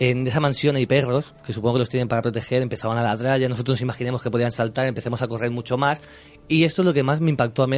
en 0.00 0.26
esa 0.26 0.40
mansión 0.40 0.74
hay 0.74 0.84
perros, 0.84 1.36
que 1.44 1.52
supongo 1.52 1.74
que 1.74 1.78
los 1.78 1.88
tienen 1.88 2.08
para 2.08 2.22
proteger, 2.22 2.60
empezaban 2.60 2.98
a 2.98 3.04
ladrar, 3.04 3.38
ya 3.38 3.48
nosotros 3.48 3.74
nos 3.74 3.82
imaginemos 3.82 4.20
que 4.20 4.32
podían 4.32 4.50
saltar, 4.50 4.88
empecemos 4.88 5.22
a 5.22 5.28
correr 5.28 5.52
mucho 5.52 5.78
más. 5.78 6.00
Y 6.48 6.64
esto 6.64 6.82
es 6.82 6.86
lo 6.86 6.92
que 6.92 7.04
más 7.04 7.20
me 7.20 7.30
impactó 7.30 7.62
a 7.62 7.68
mí 7.68 7.76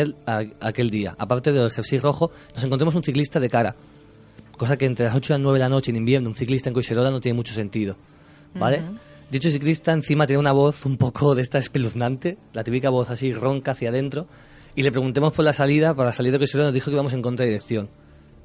aquel 0.60 0.88
día. 0.88 1.14
Aparte 1.18 1.52
del 1.52 1.70
jersey 1.70 1.98
rojo, 1.98 2.30
nos 2.54 2.64
encontramos 2.64 2.94
un 2.94 3.02
ciclista 3.02 3.38
de 3.40 3.50
cara. 3.50 3.76
Cosa 4.56 4.78
que 4.78 4.86
entre 4.86 5.04
las 5.04 5.14
8 5.14 5.34
y 5.34 5.34
las 5.34 5.40
9 5.42 5.58
de 5.58 5.64
la 5.64 5.68
noche 5.68 5.90
en 5.90 5.98
invierno, 5.98 6.30
un 6.30 6.34
ciclista 6.34 6.70
en 6.70 6.74
Coiserola 6.74 7.10
no 7.10 7.20
tiene 7.20 7.36
mucho 7.36 7.52
sentido. 7.52 7.94
¿Vale? 8.54 8.82
Dicho 9.30 9.50
ciclista 9.50 9.92
encima 9.92 10.26
tiene 10.26 10.40
una 10.40 10.52
voz 10.52 10.86
un 10.86 10.96
poco 10.96 11.34
de 11.34 11.42
esta 11.42 11.58
espeluznante, 11.58 12.38
la 12.54 12.64
típica 12.64 12.88
voz 12.88 13.10
así 13.10 13.34
ronca 13.34 13.72
hacia 13.72 13.90
adentro. 13.90 14.26
Y 14.74 14.82
le 14.82 14.90
preguntemos 14.90 15.34
por 15.34 15.44
la 15.44 15.52
salida, 15.52 15.94
para 15.94 16.14
salir 16.14 16.32
de 16.32 16.38
Coiserola 16.38 16.68
nos 16.68 16.74
dijo 16.74 16.86
que 16.86 16.92
íbamos 16.92 17.12
en 17.12 17.20
contradirección. 17.20 17.90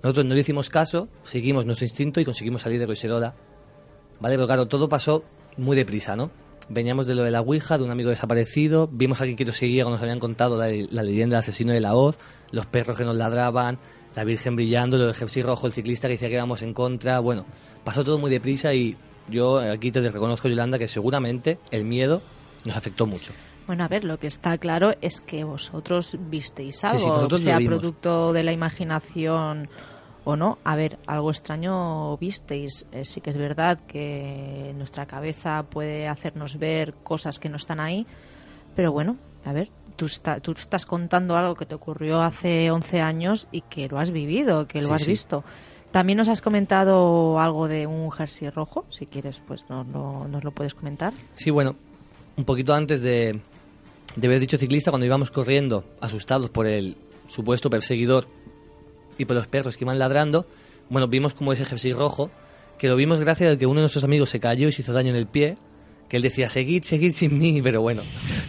Nosotros 0.01 0.25
no 0.25 0.33
le 0.33 0.41
hicimos 0.41 0.69
caso, 0.69 1.07
seguimos 1.23 1.65
nuestro 1.65 1.85
instinto 1.85 2.19
y 2.19 2.25
conseguimos 2.25 2.63
salir 2.63 2.81
de 2.81 2.85
Coiserola. 2.85 3.33
¿Vale? 4.19 4.35
Pero 4.35 4.45
claro, 4.45 4.67
todo 4.67 4.89
pasó 4.89 5.23
muy 5.55 5.77
deprisa, 5.77 6.17
¿no? 6.17 6.31
Veníamos 6.67 7.07
de 7.07 7.15
lo 7.15 7.23
de 7.23 7.31
la 7.31 7.39
Ouija, 7.39 7.77
de 7.77 7.85
un 7.85 7.91
amigo 7.91 8.09
desaparecido, 8.09 8.89
vimos 8.91 9.21
a 9.21 9.25
nos 9.25 9.55
seguía 9.55 9.83
cuando 9.83 9.95
nos 9.95 10.03
habían 10.03 10.19
contado 10.19 10.57
la, 10.57 10.67
la 10.67 11.03
leyenda 11.03 11.35
del 11.35 11.39
asesino 11.39 11.71
de 11.71 11.79
la 11.79 11.95
hoz, 11.95 12.17
los 12.51 12.65
perros 12.65 12.97
que 12.97 13.05
nos 13.05 13.15
ladraban, 13.15 13.79
la 14.15 14.25
Virgen 14.25 14.57
brillando, 14.57 14.97
lo 14.97 15.05
del 15.05 15.15
jersey 15.15 15.43
rojo, 15.43 15.67
el 15.67 15.73
ciclista 15.73 16.09
que 16.09 16.15
decía 16.15 16.27
que 16.27 16.35
íbamos 16.35 16.61
en 16.61 16.73
contra. 16.73 17.19
Bueno, 17.19 17.45
pasó 17.85 18.03
todo 18.03 18.17
muy 18.17 18.29
deprisa 18.29 18.73
y 18.73 18.97
yo 19.29 19.59
aquí 19.59 19.91
te 19.91 20.01
reconozco, 20.01 20.47
Yolanda, 20.47 20.77
que 20.77 20.87
seguramente 20.87 21.59
el 21.71 21.85
miedo 21.85 22.21
nos 22.65 22.75
afectó 22.75 23.05
mucho. 23.05 23.31
Bueno, 23.67 23.83
a 23.85 23.87
ver, 23.87 24.03
lo 24.03 24.19
que 24.19 24.27
está 24.27 24.57
claro 24.57 24.93
es 25.01 25.21
que 25.21 25.43
vosotros 25.45 26.17
visteis 26.29 26.83
algo, 26.83 27.29
Sí, 27.29 27.37
sí, 27.37 27.43
sea 27.45 27.59
producto 27.59 28.33
de 28.33 28.43
la 28.43 28.51
imaginación 28.51 29.69
o 30.25 30.35
no. 30.35 30.57
A 30.65 30.75
ver, 30.75 30.99
algo 31.07 31.31
extraño 31.31 32.17
visteis. 32.17 32.85
Eh, 32.91 33.05
sí 33.05 33.21
que 33.21 33.29
es 33.29 33.37
verdad 33.37 33.79
que 33.87 34.73
nuestra 34.77 35.05
cabeza 35.05 35.63
puede 35.63 36.07
hacernos 36.09 36.57
ver 36.59 36.93
cosas 37.03 37.39
que 37.39 37.47
no 37.49 37.55
están 37.55 37.79
ahí, 37.79 38.05
pero 38.75 38.91
bueno, 38.91 39.15
a 39.45 39.53
ver, 39.53 39.69
tú, 39.95 40.05
está- 40.07 40.39
tú 40.41 40.51
estás 40.51 40.85
contando 40.85 41.35
algo 41.37 41.55
que 41.55 41.65
te 41.65 41.75
ocurrió 41.75 42.21
hace 42.21 42.69
11 42.71 42.99
años 43.01 43.47
y 43.51 43.61
que 43.61 43.87
lo 43.87 43.97
has 43.99 44.11
vivido, 44.11 44.67
que 44.67 44.81
lo 44.81 44.87
Sí, 44.89 44.93
has 44.93 45.03
sí. 45.03 45.11
visto. 45.11 45.43
También 45.93 46.17
nos 46.17 46.27
has 46.27 46.41
comentado 46.41 47.39
algo 47.39 47.67
de 47.67 47.85
un 47.85 48.09
jersey 48.09 48.49
rojo, 48.49 48.83
si 48.89 49.05
quieres, 49.05 49.43
pues 49.47 49.63
nos 49.69 49.85
lo, 49.89 50.27
nos 50.27 50.43
lo 50.43 50.49
puedes 50.49 50.73
comentar. 50.73 51.13
Sí, 51.35 51.51
bueno, 51.51 51.75
un 52.35 52.45
poquito 52.45 52.73
antes 52.73 53.03
de, 53.03 53.39
de 54.15 54.27
ver 54.27 54.39
dicho 54.39 54.57
ciclista, 54.57 54.89
cuando 54.89 55.05
íbamos 55.05 55.29
corriendo, 55.29 55.83
asustados 56.01 56.49
por 56.49 56.65
el 56.65 56.97
supuesto 57.27 57.69
perseguidor 57.69 58.25
y 59.19 59.25
por 59.25 59.35
los 59.35 59.45
perros 59.45 59.77
que 59.77 59.83
iban 59.83 59.99
ladrando, 59.99 60.47
bueno, 60.89 61.07
vimos 61.07 61.35
como 61.35 61.53
ese 61.53 61.63
jersey 61.63 61.93
rojo, 61.93 62.31
que 62.79 62.87
lo 62.87 62.95
vimos 62.95 63.19
gracias 63.19 63.53
a 63.53 63.57
que 63.59 63.67
uno 63.67 63.75
de 63.75 63.83
nuestros 63.83 64.03
amigos 64.03 64.31
se 64.31 64.39
cayó 64.39 64.69
y 64.69 64.71
se 64.71 64.81
hizo 64.81 64.93
daño 64.93 65.11
en 65.11 65.17
el 65.17 65.27
pie, 65.27 65.57
que 66.09 66.17
él 66.17 66.23
decía, 66.23 66.47
seguid, 66.49 66.83
seguid 66.83 67.11
sin 67.11 67.37
mí, 67.37 67.61
pero 67.61 67.81
bueno, 67.81 68.01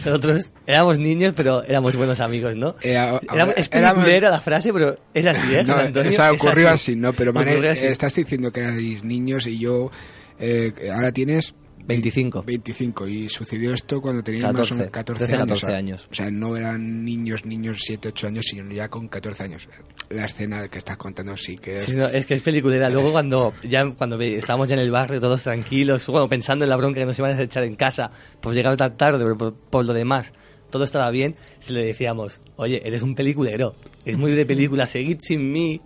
nosotros 0.05 0.51
éramos 0.67 0.99
niños, 0.99 1.33
pero 1.35 1.63
éramos 1.63 1.95
buenos 1.95 2.19
amigos, 2.19 2.55
¿no? 2.55 2.75
Eh, 2.81 2.95
a- 2.97 3.19
Era- 3.33 3.45
a- 3.45 3.51
es 3.51 3.69
éramos- 3.71 4.07
la 4.07 4.39
frase, 4.41 4.71
pero 4.73 4.97
es 5.13 5.25
así, 5.25 5.47
¿eh? 5.55 5.63
No, 5.63 5.75
Antonio? 5.75 6.11
esa 6.11 6.31
Es 6.31 6.41
ocurrió 6.41 6.69
así, 6.69 6.95
¿no? 6.95 7.13
Pero 7.13 7.31
Ocurrió 7.31 7.71
así. 7.71 7.85
eh, 7.87 7.91
estás 7.91 8.13
diciendo 8.15 8.51
que 8.51 8.61
erais 8.61 9.03
niños 9.03 9.47
y 9.47 9.57
yo 9.59 9.91
eh, 10.39 10.73
ahora 10.93 11.11
tienes 11.11 11.53
25. 11.87 12.43
25 12.43 13.07
y 13.07 13.29
sucedió 13.29 13.73
esto 13.73 14.01
cuando 14.01 14.23
tenías 14.23 14.43
14, 14.43 14.61
más 14.61 14.71
o 14.71 14.75
menos 14.75 14.91
14 14.91 15.25
13, 15.25 15.33
años. 15.35 15.47
14 15.47 15.65
o 15.65 15.67
sea, 15.67 15.77
años. 15.77 16.07
O 16.11 16.15
sea, 16.15 16.31
no 16.31 16.57
eran 16.57 17.05
niños, 17.05 17.45
niños 17.45 17.77
7, 17.81 18.09
8 18.09 18.27
años, 18.27 18.45
sino 18.49 18.71
ya 18.71 18.89
con 18.89 19.07
14 19.07 19.43
años. 19.43 19.67
La 20.09 20.25
escena 20.25 20.67
que 20.67 20.79
estás 20.79 20.97
contando 20.97 21.35
sí 21.37 21.55
que 21.55 21.77
es... 21.77 21.83
Sí, 21.83 21.95
no, 21.95 22.07
es 22.07 22.25
que 22.25 22.35
es 22.35 22.41
peliculera. 22.41 22.89
Luego 22.89 23.11
cuando 23.11 23.53
ya 23.63 23.85
cuando 23.91 24.19
estábamos 24.21 24.67
ya 24.67 24.75
en 24.75 24.81
el 24.81 24.91
barrio 24.91 25.19
todos 25.19 25.43
tranquilos, 25.43 26.07
bueno, 26.07 26.27
pensando 26.27 26.65
en 26.65 26.69
la 26.69 26.75
bronca 26.75 26.99
que 26.99 27.05
nos 27.05 27.17
iban 27.19 27.37
a 27.37 27.43
echar 27.43 27.63
en 27.63 27.75
casa 27.75 28.11
por 28.41 28.53
llegar 28.53 28.77
tan 28.77 28.97
tarde, 28.97 29.23
pero 29.23 29.37
por, 29.37 29.53
por 29.53 29.85
lo 29.85 29.93
demás 29.93 30.33
todo 30.69 30.83
estaba 30.83 31.09
bien, 31.09 31.35
si 31.59 31.73
le 31.73 31.85
decíamos, 31.85 32.41
oye, 32.57 32.81
eres 32.85 33.01
un 33.01 33.15
peliculero, 33.15 33.75
es 34.03 34.17
muy 34.17 34.33
de 34.33 34.45
película, 34.45 34.85
seguid 34.85 35.19
sin 35.21 35.51
mí. 35.51 35.79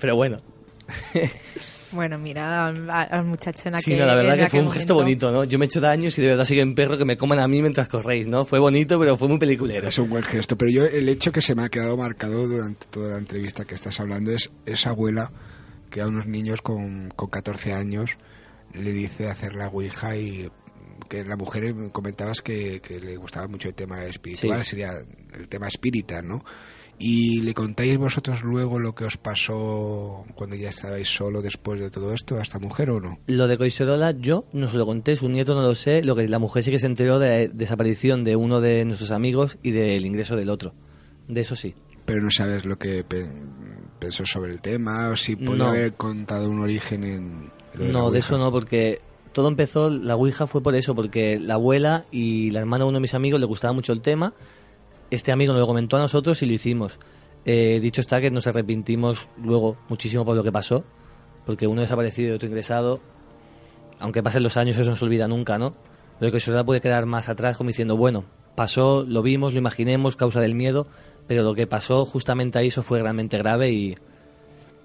Pero 0.00 0.16
bueno, 0.16 0.38
Bueno, 1.96 2.18
mira 2.18 2.66
al, 2.66 2.88
al 2.88 3.24
muchacho 3.24 3.68
en 3.68 3.74
aquel 3.74 3.94
sí, 3.94 3.98
no, 3.98 4.06
la 4.06 4.14
verdad 4.14 4.38
en 4.38 4.44
que 4.44 4.50
fue 4.50 4.60
un 4.60 4.70
gesto 4.70 4.94
bonito, 4.94 5.32
¿no? 5.32 5.42
Yo 5.44 5.58
me 5.58 5.64
he 5.64 5.66
hecho 5.66 5.80
daños 5.80 6.16
y 6.18 6.22
de 6.22 6.28
verdad 6.28 6.44
siguen 6.44 6.74
perro 6.76 6.96
que 6.96 7.04
me 7.04 7.16
coman 7.16 7.40
a 7.40 7.48
mí 7.48 7.60
mientras 7.60 7.88
corréis, 7.88 8.28
¿no? 8.28 8.44
Fue 8.44 8.58
bonito, 8.60 8.98
pero 9.00 9.16
fue 9.16 9.26
muy 9.28 9.38
peliculero. 9.38 9.88
Es 9.88 9.98
un 9.98 10.08
buen 10.08 10.22
gesto, 10.22 10.56
pero 10.56 10.70
yo 10.70 10.84
el 10.84 11.08
hecho 11.08 11.32
que 11.32 11.40
se 11.42 11.54
me 11.56 11.64
ha 11.64 11.68
quedado 11.68 11.96
marcado 11.96 12.46
durante 12.46 12.86
toda 12.86 13.10
la 13.10 13.18
entrevista 13.18 13.64
que 13.64 13.74
estás 13.74 13.98
hablando 13.98 14.30
es 14.30 14.50
esa 14.66 14.90
abuela 14.90 15.32
que 15.90 16.00
a 16.00 16.06
unos 16.06 16.26
niños 16.26 16.62
con, 16.62 17.08
con 17.16 17.28
14 17.30 17.72
años 17.72 18.12
le 18.74 18.92
dice 18.92 19.28
hacer 19.30 19.54
la 19.56 19.68
ouija 19.68 20.16
y 20.16 20.50
que 21.08 21.24
la 21.24 21.36
mujer 21.36 21.64
eh, 21.64 21.74
comentabas 21.92 22.42
que, 22.42 22.80
que 22.80 23.00
le 23.00 23.16
gustaba 23.16 23.46
mucho 23.48 23.68
el 23.68 23.74
tema 23.74 24.04
espiritual, 24.04 24.64
Sí. 24.64 24.70
sería 24.70 24.92
el 25.38 25.48
tema 25.48 25.68
espírita, 25.68 26.20
¿no? 26.22 26.44
Y 26.98 27.42
le 27.42 27.52
contáis 27.52 27.98
vosotros 27.98 28.42
luego 28.42 28.78
lo 28.78 28.94
que 28.94 29.04
os 29.04 29.18
pasó 29.18 30.24
cuando 30.34 30.56
ya 30.56 30.70
estabais 30.70 31.08
solo 31.08 31.42
después 31.42 31.78
de 31.80 31.90
todo 31.90 32.14
esto 32.14 32.38
a 32.38 32.42
esta 32.42 32.58
mujer 32.58 32.88
o 32.90 33.00
no? 33.00 33.18
Lo 33.26 33.48
de 33.48 33.58
Coiserola 33.58 34.12
yo 34.12 34.44
no 34.52 34.68
se 34.68 34.78
lo 34.78 34.86
conté, 34.86 35.14
su 35.16 35.28
nieto 35.28 35.54
no 35.54 35.62
lo 35.62 35.74
sé, 35.74 36.02
lo 36.02 36.16
que 36.16 36.26
la 36.28 36.38
mujer 36.38 36.62
sí 36.62 36.70
que 36.70 36.78
se 36.78 36.86
enteró 36.86 37.18
de 37.18 37.48
la 37.48 37.52
desaparición 37.54 38.24
de 38.24 38.36
uno 38.36 38.60
de 38.62 38.84
nuestros 38.86 39.10
amigos 39.10 39.58
y 39.62 39.72
del 39.72 40.06
ingreso 40.06 40.36
del 40.36 40.48
otro. 40.48 40.72
De 41.28 41.42
eso 41.42 41.54
sí. 41.54 41.74
Pero 42.06 42.22
no 42.22 42.30
sabes 42.30 42.64
lo 42.64 42.78
que 42.78 43.04
pe- 43.04 43.28
pensó 43.98 44.24
sobre 44.24 44.52
el 44.52 44.60
tema 44.62 45.08
o 45.10 45.16
si 45.16 45.36
podía 45.36 45.56
No. 45.64 45.66
haber 45.66 45.94
contado 45.94 46.48
un 46.48 46.60
origen 46.60 47.04
en... 47.04 47.50
lo 47.74 47.84
de 47.84 47.92
la 47.92 47.98
No, 47.98 48.10
de 48.10 48.20
eso 48.20 48.38
no, 48.38 48.50
porque 48.50 49.00
todo 49.32 49.48
empezó, 49.48 49.90
la 49.90 50.14
Ouija 50.16 50.46
fue 50.46 50.62
por 50.62 50.74
eso, 50.74 50.94
porque 50.94 51.38
la 51.38 51.54
abuela 51.54 52.06
y 52.10 52.50
la 52.52 52.60
hermana 52.60 52.84
de 52.84 52.88
uno 52.88 52.96
de 52.96 53.02
mis 53.02 53.12
amigos 53.14 53.38
le 53.38 53.44
gustaba 53.46 53.74
mucho 53.74 53.92
el 53.92 54.00
tema. 54.00 54.32
Este 55.10 55.32
amigo 55.32 55.52
nos 55.52 55.60
lo 55.60 55.66
comentó 55.66 55.96
a 55.96 56.00
nosotros 56.00 56.42
y 56.42 56.46
lo 56.46 56.52
hicimos. 56.52 56.98
Eh, 57.44 57.78
dicho 57.80 58.00
está 58.00 58.20
que 58.20 58.30
nos 58.30 58.46
arrepentimos 58.46 59.28
luego 59.36 59.76
muchísimo 59.88 60.24
por 60.24 60.36
lo 60.36 60.42
que 60.42 60.50
pasó, 60.50 60.84
porque 61.44 61.66
uno 61.66 61.80
desaparecido 61.80 62.32
y 62.32 62.32
otro 62.32 62.48
ingresado, 62.48 63.00
aunque 64.00 64.22
pasen 64.22 64.42
los 64.42 64.56
años, 64.56 64.76
eso 64.76 64.90
no 64.90 64.96
se 64.96 65.04
olvida 65.04 65.28
nunca, 65.28 65.58
¿no? 65.58 65.76
Lo 66.18 66.32
que 66.32 66.40
se 66.40 66.64
puede 66.64 66.80
quedar 66.80 67.06
más 67.06 67.28
atrás 67.28 67.56
como 67.56 67.68
diciendo, 67.68 67.96
bueno, 67.96 68.24
pasó, 68.56 69.04
lo 69.06 69.22
vimos, 69.22 69.52
lo 69.52 69.58
imaginemos, 69.58 70.16
causa 70.16 70.40
del 70.40 70.54
miedo, 70.54 70.88
pero 71.28 71.42
lo 71.42 71.54
que 71.54 71.66
pasó 71.66 72.04
justamente 72.04 72.58
ahí 72.58 72.68
eso 72.68 72.82
fue 72.82 73.00
realmente 73.00 73.38
grave 73.38 73.70
y, 73.70 73.94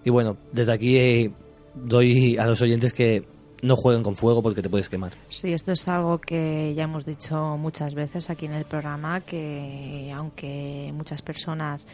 y 0.04 0.10
bueno, 0.12 0.38
desde 0.52 0.74
aquí 0.74 0.98
eh, 0.98 1.32
doy 1.74 2.38
a 2.38 2.46
los 2.46 2.62
oyentes 2.62 2.94
que 2.94 3.26
no 3.62 3.76
jueguen 3.76 4.04
con 4.04 4.16
fuego 4.16 4.42
porque 4.42 4.62
te 4.62 4.70
puedes 4.70 4.90
quemar. 4.90 5.12
Sí, 5.30 5.54
esto 5.54 5.72
es 5.72 5.88
algo 5.88 6.20
que 6.20 6.74
ya 6.76 6.84
hemos 6.84 7.06
dicho 7.06 7.58
muchas 7.58 7.94
veces 7.94 8.30
aquí 8.30 8.46
en 8.46 8.54
el 8.54 8.66
programa, 8.66 9.22
que 9.22 10.12
aunque 10.16 10.92
muchas 10.94 11.22
personas 11.22 11.88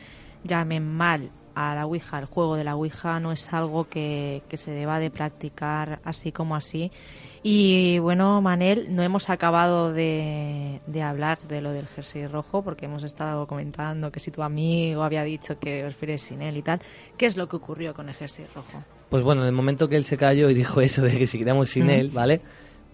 llamen 0.44 0.88
mal 0.88 1.30
a 1.56 1.74
la 1.74 1.86
Ouija, 1.86 2.20
el 2.20 2.26
juego 2.26 2.56
de 2.56 2.64
la 2.64 2.76
Ouija 2.76 3.20
no 3.20 3.32
es 3.32 3.52
algo 3.52 3.90
que, 3.90 4.44
que 4.48 4.58
se 4.58 4.72
deba 4.72 5.00
de 5.00 5.10
practicar 5.10 6.00
así 6.04 6.32
como 6.32 6.56
así. 6.56 6.92
Y 7.44 8.00
bueno, 8.00 8.42
Manel, 8.42 8.94
no 8.94 9.04
hemos 9.04 9.30
acabado 9.30 9.94
de, 9.94 10.82
hablar 11.04 11.40
de 11.48 11.62
lo 11.62 11.72
del 11.72 11.88
jersey 11.88 12.28
rojo 12.28 12.62
porque 12.62 12.86
hemos 12.86 13.04
estado 13.04 13.48
comentando 13.48 14.12
que 14.12 14.20
si 14.20 14.32
tu 14.32 14.44
amigo 14.44 15.04
había 15.04 15.24
dicho 15.24 15.58
que 15.58 15.82
prefieres 15.84 16.24
sin 16.24 16.42
él 16.42 16.58
y 16.58 16.62
tal. 16.62 16.82
¿Qué 17.18 17.26
es 17.26 17.38
lo 17.38 17.48
que 17.48 17.56
ocurrió 17.56 17.94
con 17.94 18.10
el 18.10 18.16
jersey 18.16 18.46
rojo? 18.54 18.84
Pues 19.10 19.24
bueno, 19.24 19.42
en 19.42 19.48
el 19.48 19.54
momento 19.54 19.88
que 19.88 19.96
él 19.96 20.04
se 20.04 20.18
cayó 20.18 20.50
y 20.50 20.54
dijo 20.54 20.82
eso 20.82 21.02
de 21.02 21.18
que 21.18 21.28
si 21.28 21.38
queríamos 21.38 21.70
sin 21.70 21.84
Ujú. 21.84 21.92
él, 21.94 22.10
¿vale? 22.12 22.42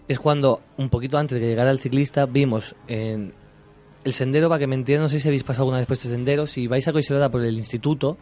Es 0.06 0.18
cuando, 0.18 0.60
un 0.76 0.88
poquito 0.90 1.18
antes 1.18 1.36
de 1.36 1.40
que 1.40 1.48
llegara 1.48 1.70
el 1.70 1.78
ciclista, 1.78 2.26
vimos 2.26 2.76
en 2.88 3.32
el 4.04 4.12
sendero, 4.12 4.48
para 4.50 4.58
que 4.58 4.66
me 4.66 4.74
entiendan, 4.74 5.04
no 5.04 5.08
sé 5.08 5.18
si 5.18 5.28
habéis 5.28 5.44
pasado 5.44 5.62
alguna 5.64 5.78
vez 5.78 5.86
por 5.86 5.94
este 5.94 6.08
sendero, 6.08 6.46
si 6.46 6.66
vais 6.66 6.86
a 6.86 6.92
Coiselora 6.92 7.30
por 7.30 7.42
el 7.42 7.56
instituto, 7.56 8.18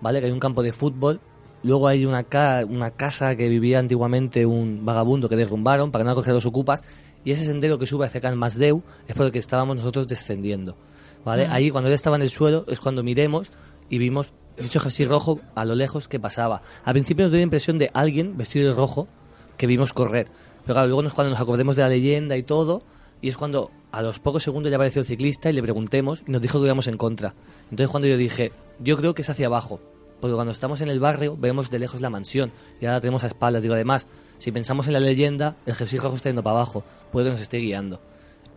¿vale? 0.00 0.18
Que 0.20 0.26
hay 0.26 0.32
un 0.32 0.40
campo 0.40 0.60
de 0.62 0.72
fútbol, 0.72 1.20
luego 1.62 1.86
hay 1.86 2.04
una, 2.04 2.24
ca- 2.24 2.64
una 2.68 2.90
casa 2.90 3.36
que 3.36 3.48
vivía 3.48 3.78
antiguamente 3.78 4.44
un 4.44 4.84
vagabundo 4.84 5.28
que 5.28 5.36
derrumbaron 5.36 5.92
para 5.92 6.02
no 6.02 6.10
acoger 6.10 6.34
los 6.34 6.46
ocupas, 6.46 6.82
y 7.24 7.30
ese 7.30 7.44
sendero 7.44 7.78
que 7.78 7.86
sube 7.86 8.06
hacia 8.06 8.20
Can 8.20 8.36
Masdeu 8.36 8.82
es 9.06 9.14
por 9.14 9.26
el 9.26 9.30
que 9.32 9.38
estábamos 9.38 9.76
nosotros 9.76 10.08
descendiendo, 10.08 10.76
¿vale? 11.24 11.46
Mm. 11.46 11.52
Ahí, 11.52 11.70
cuando 11.70 11.86
él 11.88 11.94
estaba 11.94 12.16
en 12.16 12.22
el 12.22 12.30
suelo, 12.30 12.64
es 12.66 12.80
cuando 12.80 13.04
miremos 13.04 13.52
y 13.88 13.98
vimos 13.98 14.32
dicho 14.62 14.80
jersey 14.80 15.06
rojo 15.06 15.40
a 15.54 15.64
lo 15.64 15.74
lejos 15.74 16.08
que 16.08 16.20
pasaba. 16.20 16.62
Al 16.84 16.94
principio 16.94 17.24
nos 17.24 17.32
dio 17.32 17.38
la 17.38 17.44
impresión 17.44 17.78
de 17.78 17.90
alguien 17.94 18.36
vestido 18.36 18.68
de 18.68 18.74
rojo 18.74 19.08
que 19.56 19.66
vimos 19.66 19.92
correr. 19.92 20.28
Pero 20.62 20.74
claro, 20.74 20.88
luego 20.88 21.02
es 21.06 21.12
cuando 21.12 21.30
nos 21.30 21.40
acordemos 21.40 21.76
de 21.76 21.82
la 21.82 21.88
leyenda 21.88 22.36
y 22.36 22.42
todo, 22.42 22.82
y 23.22 23.28
es 23.28 23.36
cuando 23.36 23.70
a 23.92 24.02
los 24.02 24.18
pocos 24.18 24.42
segundos 24.42 24.70
ya 24.70 24.76
apareció 24.76 25.00
el 25.00 25.06
ciclista 25.06 25.50
y 25.50 25.52
le 25.52 25.62
preguntemos 25.62 26.22
y 26.26 26.30
nos 26.30 26.40
dijo 26.40 26.58
que 26.60 26.66
íbamos 26.66 26.86
en 26.86 26.96
contra. 26.96 27.34
Entonces 27.64 27.90
cuando 27.90 28.06
yo 28.08 28.16
dije, 28.16 28.52
yo 28.78 28.96
creo 28.96 29.14
que 29.14 29.22
es 29.22 29.30
hacia 29.30 29.46
abajo, 29.46 29.80
porque 30.20 30.34
cuando 30.34 30.52
estamos 30.52 30.80
en 30.80 30.88
el 30.88 31.00
barrio 31.00 31.36
vemos 31.36 31.70
de 31.70 31.78
lejos 31.78 32.00
la 32.00 32.10
mansión 32.10 32.52
y 32.80 32.86
ahora 32.86 32.96
la 32.96 33.00
tenemos 33.00 33.24
a 33.24 33.26
espaldas. 33.26 33.62
Digo, 33.62 33.74
además, 33.74 34.06
si 34.38 34.52
pensamos 34.52 34.86
en 34.86 34.92
la 34.94 35.00
leyenda, 35.00 35.56
el 35.66 35.74
jersey 35.74 35.98
rojo 35.98 36.16
está 36.16 36.28
yendo 36.28 36.42
para 36.42 36.56
abajo, 36.56 36.84
puede 37.10 37.26
que 37.26 37.30
nos 37.30 37.40
esté 37.40 37.58
guiando. 37.58 38.00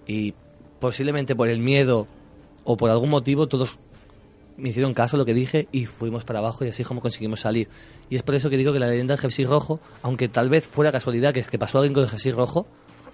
Y 0.05 0.33
posiblemente 0.79 1.35
por 1.35 1.47
el 1.47 1.59
miedo 1.59 2.07
o 2.65 2.77
por 2.77 2.89
algún 2.89 3.09
motivo 3.09 3.47
todos 3.47 3.79
me 4.57 4.69
hicieron 4.69 4.93
caso 4.93 5.15
a 5.15 5.19
lo 5.19 5.25
que 5.25 5.33
dije 5.33 5.67
y 5.71 5.85
fuimos 5.85 6.23
para 6.25 6.39
abajo 6.39 6.65
y 6.65 6.69
así 6.69 6.81
es 6.81 6.87
como 6.87 7.01
conseguimos 7.01 7.41
salir. 7.41 7.69
Y 8.09 8.15
es 8.15 8.23
por 8.23 8.35
eso 8.35 8.49
que 8.49 8.57
digo 8.57 8.73
que 8.73 8.79
la 8.79 8.87
leyenda 8.87 9.13
del 9.13 9.21
jersey 9.21 9.45
rojo, 9.45 9.79
aunque 10.01 10.27
tal 10.27 10.49
vez 10.49 10.67
fuera 10.67 10.91
casualidad 10.91 11.33
que 11.33 11.39
es 11.39 11.49
que 11.49 11.59
pasó 11.59 11.79
alguien 11.79 11.93
con 11.93 12.03
el 12.03 12.09
jersey 12.09 12.31
rojo 12.31 12.67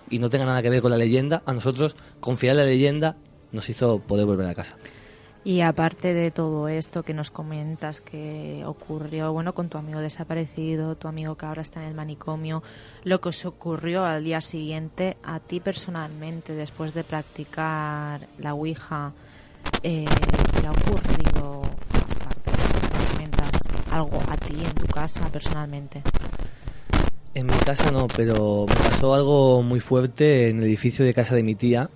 y 0.09 0.19
no 0.19 0.29
tenga 0.29 0.45
nada 0.45 0.61
que 0.61 0.69
ver 0.69 0.81
con 0.81 0.91
la 0.91 0.97
leyenda, 0.97 1.43
a 1.45 1.53
nosotros 1.53 1.95
confiar 2.19 2.51
en 2.51 2.57
la 2.57 2.65
leyenda 2.65 3.15
nos 3.51 3.69
hizo 3.69 3.99
poder 3.99 4.25
volver 4.25 4.47
a 4.47 4.55
casa. 4.55 4.75
Y 5.43 5.61
aparte 5.61 6.13
de 6.13 6.31
todo 6.31 6.67
esto 6.67 7.03
que 7.03 7.13
nos 7.13 7.31
comentas 7.31 8.01
que 8.01 8.61
ocurrió, 8.65 9.31
bueno, 9.31 9.53
con 9.53 9.69
tu 9.69 9.77
amigo 9.77 10.01
desaparecido, 10.01 10.95
tu 10.95 11.07
amigo 11.07 11.35
que 11.35 11.45
ahora 11.45 11.61
está 11.61 11.81
en 11.81 11.87
el 11.87 11.95
manicomio, 11.95 12.61
lo 13.03 13.21
que 13.21 13.29
os 13.29 13.45
ocurrió 13.45 14.03
al 14.03 14.23
día 14.23 14.41
siguiente, 14.41 15.15
a 15.23 15.39
ti 15.39 15.61
personalmente, 15.61 16.53
después 16.53 16.93
de 16.93 17.05
practicar 17.05 18.27
la 18.37 18.53
Ouija, 18.53 19.13
eh, 19.81 20.05
¿te 20.61 20.67
ha 20.67 20.71
ocurrido, 20.71 21.61
aparte 21.91 22.51
algo 23.91 24.19
a 24.29 24.37
ti 24.37 24.55
en 24.63 24.73
tu 24.73 24.85
casa 24.87 25.27
personalmente? 25.31 26.01
En 27.33 27.45
mi 27.45 27.53
casa 27.65 27.91
no, 27.91 28.07
pero 28.07 28.65
me 28.67 28.75
pasó 28.75 29.13
algo 29.13 29.61
muy 29.63 29.79
fuerte 29.79 30.49
en 30.49 30.57
el 30.59 30.63
edificio 30.65 31.05
de 31.05 31.13
casa 31.13 31.35
de 31.35 31.43
mi 31.43 31.55
tía, 31.55 31.89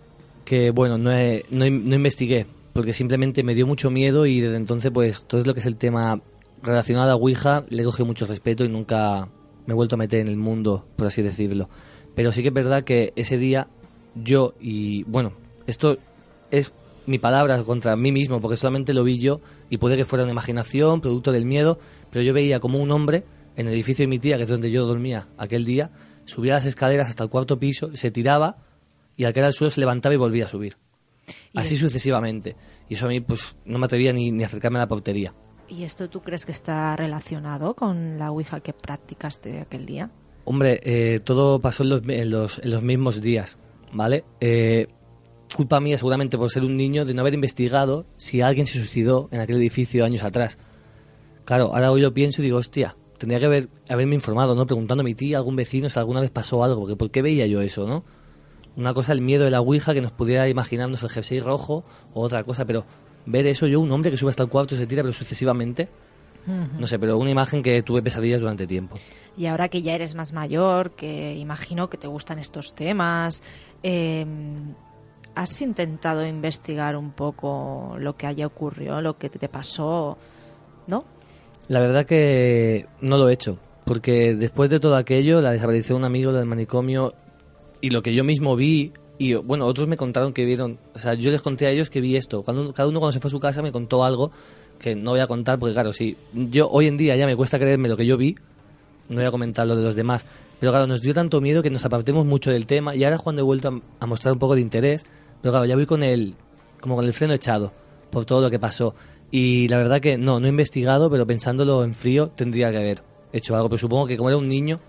que 0.45 0.69
bueno, 0.71 0.97
no, 0.97 1.11
he- 1.11 1.43
no, 1.51 1.59
no 1.69 1.95
investigué, 1.95 2.45
porque 2.73 2.93
simplemente 2.93 3.43
me 3.43 3.55
dio 3.55 3.65
mucho 3.67 3.89
miedo 3.89 4.25
y 4.25 4.39
desde 4.41 4.55
entonces 4.57 4.91
pues 4.91 5.25
todo 5.25 5.43
lo 5.43 5.53
que 5.53 5.59
es 5.59 5.65
el 5.65 5.75
tema 5.75 6.21
relacionado 6.61 7.11
a 7.11 7.15
Ouija 7.15 7.63
le 7.69 7.83
he 7.83 8.03
mucho 8.05 8.25
respeto 8.25 8.63
y 8.63 8.69
nunca 8.69 9.27
me 9.65 9.73
he 9.73 9.75
vuelto 9.75 9.95
a 9.95 9.97
meter 9.97 10.19
en 10.19 10.27
el 10.27 10.37
mundo, 10.37 10.85
por 10.95 11.07
así 11.07 11.21
decirlo. 11.21 11.69
Pero 12.15 12.31
sí 12.31 12.41
que 12.41 12.49
es 12.49 12.53
verdad 12.53 12.83
que 12.83 13.11
ese 13.15 13.37
día 13.37 13.67
yo 14.15 14.53
y 14.61 15.03
bueno, 15.03 15.33
esto 15.67 15.97
es 16.51 16.71
mi 17.05 17.19
palabra 17.19 17.63
contra 17.63 17.95
mí 17.95 18.11
mismo, 18.11 18.39
porque 18.41 18.57
solamente 18.57 18.93
lo 18.93 19.03
vi 19.03 19.17
yo 19.19 19.41
y 19.69 19.77
puede 19.77 19.97
que 19.97 20.05
fuera 20.05 20.23
una 20.23 20.31
imaginación, 20.31 21.01
producto 21.01 21.31
del 21.31 21.45
miedo, 21.45 21.79
pero 22.11 22.23
yo 22.23 22.33
veía 22.33 22.59
como 22.59 22.79
un 22.79 22.91
hombre 22.91 23.23
en 23.55 23.67
el 23.67 23.73
edificio 23.73 24.03
de 24.03 24.07
mi 24.07 24.19
tía, 24.19 24.37
que 24.37 24.43
es 24.43 24.49
donde 24.49 24.71
yo 24.71 24.85
dormía 24.85 25.27
aquel 25.37 25.65
día, 25.65 25.91
subía 26.25 26.53
las 26.53 26.65
escaleras 26.65 27.09
hasta 27.09 27.23
el 27.23 27.29
cuarto 27.29 27.59
piso, 27.59 27.95
se 27.95 28.09
tiraba 28.11 28.57
y 29.17 29.25
al 29.25 29.33
caer 29.33 29.45
al 29.47 29.53
suelo 29.53 29.69
se 29.71 29.79
levantaba 29.79 30.15
y 30.15 30.17
volvía 30.17 30.45
a 30.45 30.47
subir. 30.47 30.77
Y 31.53 31.59
Así 31.59 31.75
es- 31.75 31.79
sucesivamente. 31.79 32.55
Y 32.89 32.95
eso 32.95 33.05
a 33.05 33.09
mí 33.09 33.21
pues 33.21 33.55
no 33.65 33.77
me 33.79 33.85
atrevía 33.85 34.11
ni, 34.11 34.31
ni 34.31 34.43
a 34.43 34.47
acercarme 34.47 34.79
a 34.79 34.81
la 34.81 34.87
portería. 34.87 35.33
¿Y 35.69 35.83
esto 35.83 36.09
tú 36.09 36.21
crees 36.21 36.45
que 36.45 36.51
está 36.51 36.95
relacionado 36.95 37.75
con 37.75 38.17
la 38.19 38.31
Ouija 38.31 38.59
que 38.59 38.73
practicaste 38.73 39.61
aquel 39.61 39.85
día? 39.85 40.11
Hombre, 40.45 40.81
eh, 40.83 41.19
todo 41.23 41.59
pasó 41.59 41.83
en 41.83 41.89
los, 41.89 42.01
en, 42.07 42.29
los, 42.29 42.59
en 42.59 42.71
los 42.71 42.83
mismos 42.83 43.21
días, 43.21 43.57
¿vale? 43.93 44.25
Eh, 44.41 44.87
culpa 45.55 45.79
mía 45.79 45.97
seguramente 45.97 46.37
por 46.37 46.51
ser 46.51 46.63
un 46.63 46.75
niño 46.75 47.05
de 47.05 47.13
no 47.13 47.21
haber 47.21 47.33
investigado 47.33 48.05
si 48.17 48.41
alguien 48.41 48.67
se 48.67 48.77
suicidó 48.79 49.29
en 49.31 49.39
aquel 49.39 49.57
edificio 49.57 50.05
años 50.05 50.23
atrás. 50.23 50.57
Claro, 51.45 51.73
ahora 51.73 51.91
hoy 51.91 52.01
lo 52.01 52.13
pienso 52.13 52.41
y 52.41 52.45
digo, 52.45 52.57
hostia, 52.57 52.95
tendría 53.17 53.39
que 53.39 53.45
haber, 53.45 53.69
haberme 53.89 54.15
informado, 54.15 54.55
¿no? 54.55 54.65
Preguntando 54.65 55.01
a 55.01 55.03
mi 55.05 55.15
tía, 55.15 55.37
a 55.37 55.39
algún 55.39 55.55
vecino 55.55 55.89
si 55.89 55.99
alguna 55.99 56.21
vez 56.21 56.31
pasó 56.31 56.63
algo, 56.63 56.81
porque 56.81 56.95
¿por 56.95 57.11
qué 57.11 57.21
veía 57.21 57.47
yo 57.47 57.61
eso, 57.61 57.87
no? 57.87 58.03
Una 58.75 58.93
cosa 58.93 59.13
el 59.13 59.21
miedo 59.21 59.43
de 59.43 59.51
la 59.51 59.61
Ouija, 59.61 59.93
que 59.93 60.01
nos 60.01 60.11
pudiera 60.11 60.47
imaginarnos 60.49 61.03
el 61.03 61.09
jersey 61.09 61.39
rojo, 61.39 61.83
o 62.13 62.21
otra 62.21 62.43
cosa, 62.43 62.65
pero 62.65 62.85
ver 63.25 63.45
eso 63.47 63.67
yo, 63.67 63.79
un 63.79 63.91
hombre 63.91 64.11
que 64.11 64.17
sube 64.17 64.29
hasta 64.29 64.43
el 64.43 64.49
cuarto 64.49 64.75
y 64.75 64.77
se 64.77 64.87
tira, 64.87 65.03
pero 65.03 65.13
sucesivamente, 65.13 65.89
no 66.45 66.87
sé, 66.87 66.99
pero 66.99 67.17
una 67.17 67.29
imagen 67.29 67.61
que 67.61 67.81
tuve 67.83 68.01
pesadillas 68.01 68.41
durante 68.41 68.67
tiempo. 68.67 68.97
Y 69.37 69.45
ahora 69.45 69.69
que 69.69 69.81
ya 69.81 69.95
eres 69.95 70.15
más 70.15 70.33
mayor, 70.33 70.91
que 70.91 71.35
imagino 71.35 71.89
que 71.89 71.97
te 71.97 72.07
gustan 72.07 72.39
estos 72.39 72.73
temas, 72.73 73.43
eh, 73.81 74.25
¿has 75.35 75.61
intentado 75.61 76.25
investigar 76.25 76.95
un 76.95 77.11
poco 77.11 77.95
lo 77.99 78.15
que 78.15 78.27
haya 78.27 78.47
ocurrido, 78.47 79.01
lo 79.01 79.17
que 79.17 79.29
te 79.29 79.49
pasó? 79.49 80.17
¿No? 80.87 81.05
La 81.67 81.79
verdad 81.79 82.05
que 82.05 82.87
no 83.01 83.17
lo 83.17 83.29
he 83.29 83.33
hecho, 83.33 83.57
porque 83.85 84.35
después 84.35 84.69
de 84.69 84.79
todo 84.79 84.95
aquello, 84.95 85.41
la 85.41 85.51
desaparición 85.51 85.97
de 85.97 85.99
un 86.01 86.05
amigo 86.05 86.31
del 86.31 86.45
manicomio 86.45 87.13
y 87.81 87.89
lo 87.89 88.01
que 88.01 88.13
yo 88.13 88.23
mismo 88.23 88.55
vi, 88.55 88.93
y 89.17 89.33
bueno, 89.35 89.65
otros 89.65 89.87
me 89.87 89.97
contaron 89.97 90.33
que 90.33 90.45
vieron, 90.45 90.77
o 90.93 90.99
sea, 90.99 91.13
yo 91.13 91.31
les 91.31 91.41
conté 91.41 91.67
a 91.67 91.69
ellos 91.69 91.89
que 91.89 92.01
vi 92.01 92.15
esto. 92.15 92.43
Cuando, 92.43 92.73
cada 92.73 92.89
uno 92.89 92.99
cuando 92.99 93.13
se 93.13 93.19
fue 93.19 93.29
a 93.29 93.31
su 93.31 93.39
casa 93.39 93.61
me 93.61 93.71
contó 93.71 94.03
algo 94.03 94.31
que 94.79 94.95
no 94.95 95.11
voy 95.11 95.21
a 95.21 95.27
contar, 95.27 95.59
porque 95.59 95.73
claro, 95.73 95.93
si 95.93 96.17
yo 96.33 96.69
hoy 96.69 96.87
en 96.87 96.97
día 96.97 97.15
ya 97.15 97.25
me 97.25 97.35
cuesta 97.35 97.59
creerme 97.59 97.87
lo 97.87 97.95
que 97.95 98.05
yo 98.05 98.17
vi, 98.17 98.35
no 99.09 99.17
voy 99.17 99.25
a 99.25 99.31
comentar 99.31 99.65
lo 99.67 99.75
de 99.75 99.83
los 99.83 99.95
demás. 99.95 100.25
Pero 100.59 100.71
claro, 100.71 100.87
nos 100.87 101.01
dio 101.01 101.13
tanto 101.13 101.39
miedo 101.41 101.61
que 101.61 101.69
nos 101.69 101.85
apartemos 101.85 102.25
mucho 102.25 102.49
del 102.51 102.65
tema 102.65 102.95
y 102.95 103.03
ahora 103.03 103.17
cuando 103.17 103.41
he 103.41 103.45
vuelto 103.45 103.69
a, 103.69 103.81
a 104.03 104.05
mostrar 104.05 104.33
un 104.33 104.39
poco 104.39 104.55
de 104.55 104.61
interés, 104.61 105.05
pero 105.43 105.51
claro, 105.51 105.65
ya 105.65 105.75
voy 105.75 105.85
con 105.85 106.03
el, 106.03 106.35
como 106.79 106.95
con 106.95 107.03
el 107.03 107.11
freno 107.11 107.33
echado 107.33 107.73
por 108.09 108.23
todo 108.23 108.39
lo 108.39 108.49
que 108.49 108.59
pasó. 108.59 108.95
Y 109.29 109.67
la 109.67 109.75
verdad 109.77 109.99
que 109.99 110.17
no, 110.17 110.39
no 110.39 110.45
he 110.45 110.49
investigado, 110.49 111.11
pero 111.11 111.27
pensándolo 111.27 111.83
en 111.83 111.93
frío 111.93 112.29
tendría 112.29 112.71
que 112.71 112.77
haber 112.77 113.03
hecho 113.33 113.53
algo. 113.53 113.67
Pero 113.67 113.77
supongo 113.77 114.07
que 114.07 114.15
como 114.15 114.29
era 114.29 114.37
un 114.37 114.47
niño, 114.47 114.79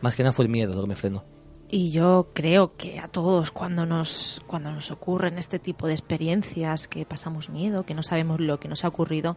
más 0.00 0.14
que 0.14 0.22
nada 0.22 0.32
fue 0.32 0.44
el 0.44 0.52
miedo 0.52 0.72
lo 0.72 0.82
que 0.82 0.86
me 0.86 0.94
frenó. 0.94 1.24
Y 1.68 1.90
yo 1.90 2.28
creo 2.32 2.76
que 2.76 3.00
a 3.00 3.08
todos 3.08 3.50
cuando 3.50 3.84
nos 3.84 4.40
cuando 4.46 4.70
nos 4.70 4.92
ocurren 4.92 5.36
este 5.36 5.58
tipo 5.58 5.88
de 5.88 5.94
experiencias 5.94 6.86
que 6.86 7.04
pasamos 7.04 7.50
miedo, 7.50 7.84
que 7.84 7.94
no 7.94 8.04
sabemos 8.04 8.38
lo 8.38 8.60
que 8.60 8.68
nos 8.68 8.84
ha 8.84 8.88
ocurrido, 8.88 9.36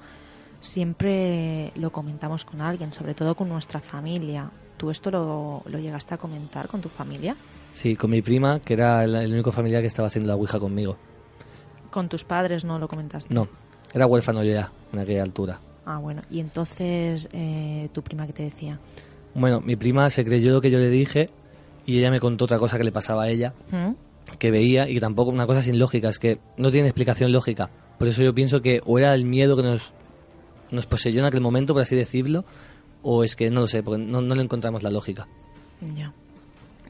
siempre 0.62 1.72
lo 1.74 1.92
comentamos 1.92 2.46
con 2.46 2.62
alguien, 2.62 2.94
sobre 2.94 3.16
todo 3.16 3.34
con 3.34 3.50
nuestra 3.50 3.80
familia. 3.80 4.52
¿Tú 4.78 4.92
esto 4.92 5.10
lo, 5.10 5.64
lo 5.66 5.80
llegaste 5.80 6.14
a 6.14 6.18
comentar 6.18 6.68
con 6.68 6.82
tu 6.82 6.90
familia? 6.90 7.36
Sí, 7.76 7.98
con 7.98 8.10
mi 8.10 8.22
prima, 8.22 8.62
que 8.62 8.74
era 8.74 9.04
el, 9.04 9.14
el 9.16 9.34
único 9.34 9.52
familiar 9.52 9.82
que 9.82 9.88
estaba 9.88 10.08
haciendo 10.08 10.30
la 10.30 10.36
Ouija 10.36 10.58
conmigo. 10.60 10.96
¿Con 11.92 12.08
tus 12.08 12.24
padres 12.24 12.64
no 12.64 12.80
lo 12.80 12.88
comentaste? 12.88 13.34
No, 13.34 13.50
era 13.94 14.08
huérfano 14.08 14.46
yo 14.46 14.54
ya, 14.54 14.72
en 14.94 15.00
aquella 15.00 15.24
altura. 15.24 15.60
Ah, 15.86 15.98
bueno. 15.98 16.22
¿Y 16.32 16.40
entonces 16.40 17.28
eh, 17.34 17.90
tu 17.92 18.02
prima 18.02 18.26
qué 18.28 18.32
te 18.32 18.44
decía? 18.44 18.80
Bueno, 19.34 19.60
mi 19.60 19.76
prima 19.76 20.10
se 20.10 20.24
creyó 20.24 20.54
lo 20.54 20.62
que 20.62 20.72
yo 20.72 20.80
le 20.80 20.90
dije 20.90 21.30
y 21.86 22.00
ella 22.00 22.12
me 22.12 22.22
contó 22.22 22.46
otra 22.46 22.60
cosa 22.60 22.78
que 22.78 22.86
le 22.86 22.94
pasaba 22.94 23.24
a 23.24 23.30
ella, 23.30 23.54
¿Mm? 23.72 23.92
que 24.40 24.52
veía 24.52 24.88
y 24.88 24.94
que 24.94 25.02
tampoco, 25.02 25.32
una 25.32 25.46
cosa 25.46 25.62
sin 25.62 25.78
lógica, 25.78 26.08
es 26.08 26.18
que 26.18 26.40
no 26.56 26.72
tiene 26.72 26.88
explicación 26.88 27.34
lógica. 27.34 27.70
Por 28.00 28.08
eso 28.08 28.24
yo 28.24 28.34
pienso 28.34 28.62
que 28.62 28.80
o 28.86 28.98
era 28.98 29.14
el 29.14 29.26
miedo 29.26 29.58
que 29.58 29.64
nos, 29.64 29.94
nos 30.72 30.88
poseyó 30.88 31.20
en 31.20 31.26
aquel 31.26 31.42
momento, 31.42 31.74
por 31.74 31.82
así 31.82 31.98
decirlo, 31.98 32.46
o 33.04 33.26
es 33.26 33.36
que 33.36 33.50
no 33.50 33.60
lo 33.60 33.68
sé, 33.68 33.84
porque 33.84 34.02
no, 34.02 34.22
no 34.22 34.34
le 34.34 34.44
encontramos 34.44 34.82
la 34.82 34.92
lógica. 34.92 35.28
Ya. 35.94 36.14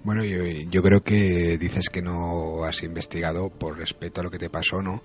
Bueno, 0.05 0.23
yo, 0.23 0.45
yo 0.45 0.83
creo 0.83 1.03
que 1.03 1.57
dices 1.57 1.89
que 1.89 2.03
no 2.03 2.63
has 2.63 2.83
investigado 2.83 3.49
por 3.49 3.75
respeto 3.75 4.21
a 4.21 4.23
lo 4.23 4.29
que 4.29 4.37
te 4.37 4.51
pasó, 4.51 4.83
¿no? 4.83 5.01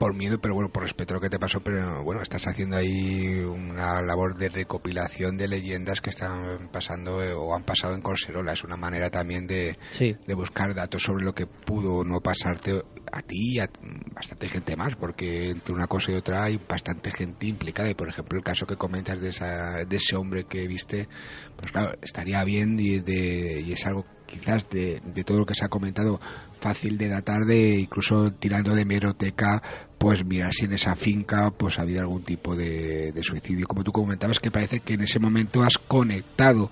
por 0.00 0.14
miedo, 0.14 0.40
pero 0.40 0.54
bueno, 0.54 0.70
por 0.70 0.84
respeto 0.84 1.12
a 1.12 1.16
lo 1.16 1.20
que 1.20 1.28
te 1.28 1.38
pasó, 1.38 1.60
pero 1.60 2.02
bueno, 2.02 2.22
estás 2.22 2.46
haciendo 2.46 2.78
ahí 2.78 3.34
una 3.40 4.00
labor 4.00 4.34
de 4.34 4.48
recopilación 4.48 5.36
de 5.36 5.46
leyendas 5.46 6.00
que 6.00 6.08
están 6.08 6.70
pasando 6.72 7.22
eh, 7.22 7.34
o 7.34 7.54
han 7.54 7.64
pasado 7.64 7.94
en 7.94 8.00
Corserola. 8.00 8.54
Es 8.54 8.64
una 8.64 8.78
manera 8.78 9.10
también 9.10 9.46
de, 9.46 9.76
de 9.98 10.34
buscar 10.34 10.74
datos 10.74 11.02
sobre 11.02 11.22
lo 11.22 11.34
que 11.34 11.46
pudo 11.46 11.96
o 11.96 12.04
no 12.04 12.22
pasarte 12.22 12.82
a 13.12 13.22
ti 13.22 13.54
y 13.54 13.58
a 13.60 13.68
bastante 14.14 14.48
gente 14.48 14.76
más, 14.76 14.96
porque 14.96 15.50
entre 15.50 15.74
una 15.74 15.86
cosa 15.86 16.12
y 16.12 16.14
otra 16.14 16.44
hay 16.44 16.60
bastante 16.68 17.10
gente 17.10 17.46
implicada. 17.46 17.90
Y 17.90 17.94
por 17.94 18.08
ejemplo, 18.08 18.38
el 18.38 18.44
caso 18.44 18.66
que 18.66 18.76
comentas 18.76 19.20
de, 19.20 19.30
esa, 19.30 19.84
de 19.84 19.96
ese 19.96 20.16
hombre 20.16 20.44
que 20.44 20.66
viste, 20.66 21.08
pues 21.56 21.72
claro, 21.72 21.96
estaría 22.02 22.42
bien 22.44 22.78
y, 22.78 22.98
de, 22.98 23.62
y 23.66 23.72
es 23.72 23.86
algo 23.86 24.06
quizás 24.26 24.68
de, 24.70 25.00
de 25.04 25.24
todo 25.24 25.38
lo 25.38 25.46
que 25.46 25.54
se 25.54 25.64
ha 25.64 25.68
comentado 25.68 26.20
fácil 26.60 26.98
de 26.98 27.08
datar 27.08 27.44
de 27.44 27.78
incluso 27.78 28.32
tirando 28.32 28.74
de 28.74 28.84
meroteca 28.84 29.62
pues 29.98 30.24
mirar 30.24 30.52
si 30.54 30.66
en 30.66 30.72
esa 30.72 30.94
finca 30.94 31.50
pues 31.50 31.78
ha 31.78 31.82
habido 31.82 32.00
algún 32.00 32.22
tipo 32.22 32.54
de, 32.54 33.12
suicidio 33.22 33.66
como 33.66 33.82
tú 33.82 33.92
comentabas 33.92 34.40
que 34.40 34.50
parece 34.50 34.80
que 34.80 34.94
en 34.94 35.02
ese 35.02 35.18
momento 35.18 35.62
has 35.62 35.78
conectado 35.78 36.70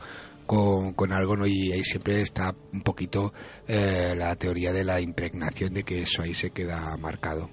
con, 0.48 1.12
algo 1.12 1.36
¿no? 1.36 1.46
y 1.46 1.72
ahí 1.72 1.84
siempre 1.84 2.22
está 2.22 2.54
un 2.72 2.80
poquito 2.80 3.34
eh, 3.66 4.14
la 4.16 4.34
teoría 4.34 4.72
de 4.72 4.82
la 4.82 5.00
impregnación 5.00 5.74
de 5.74 5.84
que 5.84 6.02
eso 6.02 6.22
ahí 6.22 6.32
se 6.32 6.50
queda 6.50 6.96
marcado 6.96 7.50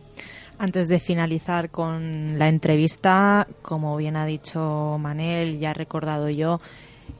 antes 0.57 0.87
de 0.87 1.01
finalizar 1.01 1.69
con 1.69 2.39
la 2.39 2.47
entrevista, 2.47 3.45
como 3.61 3.97
bien 3.97 4.15
ha 4.15 4.25
dicho 4.25 4.97
Manel, 4.97 5.59
ya 5.59 5.71
he 5.71 5.73
recordado 5.73 6.29
yo, 6.29 6.61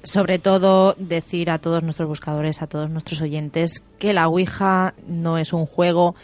sobre 0.04 0.40
todo 0.40 0.96
decir 0.98 1.50
a 1.50 1.60
todos 1.60 1.84
nuestros 1.84 2.08
buscadores, 2.08 2.62
a 2.62 2.68
todos 2.68 2.90
nuestros 2.90 3.22
oyentes, 3.22 3.84
que 4.00 4.14
la 4.14 4.30
Ouija 4.30 4.94
no 5.06 5.38
es 5.38 5.52
un 5.52 5.66
juego 5.66 6.16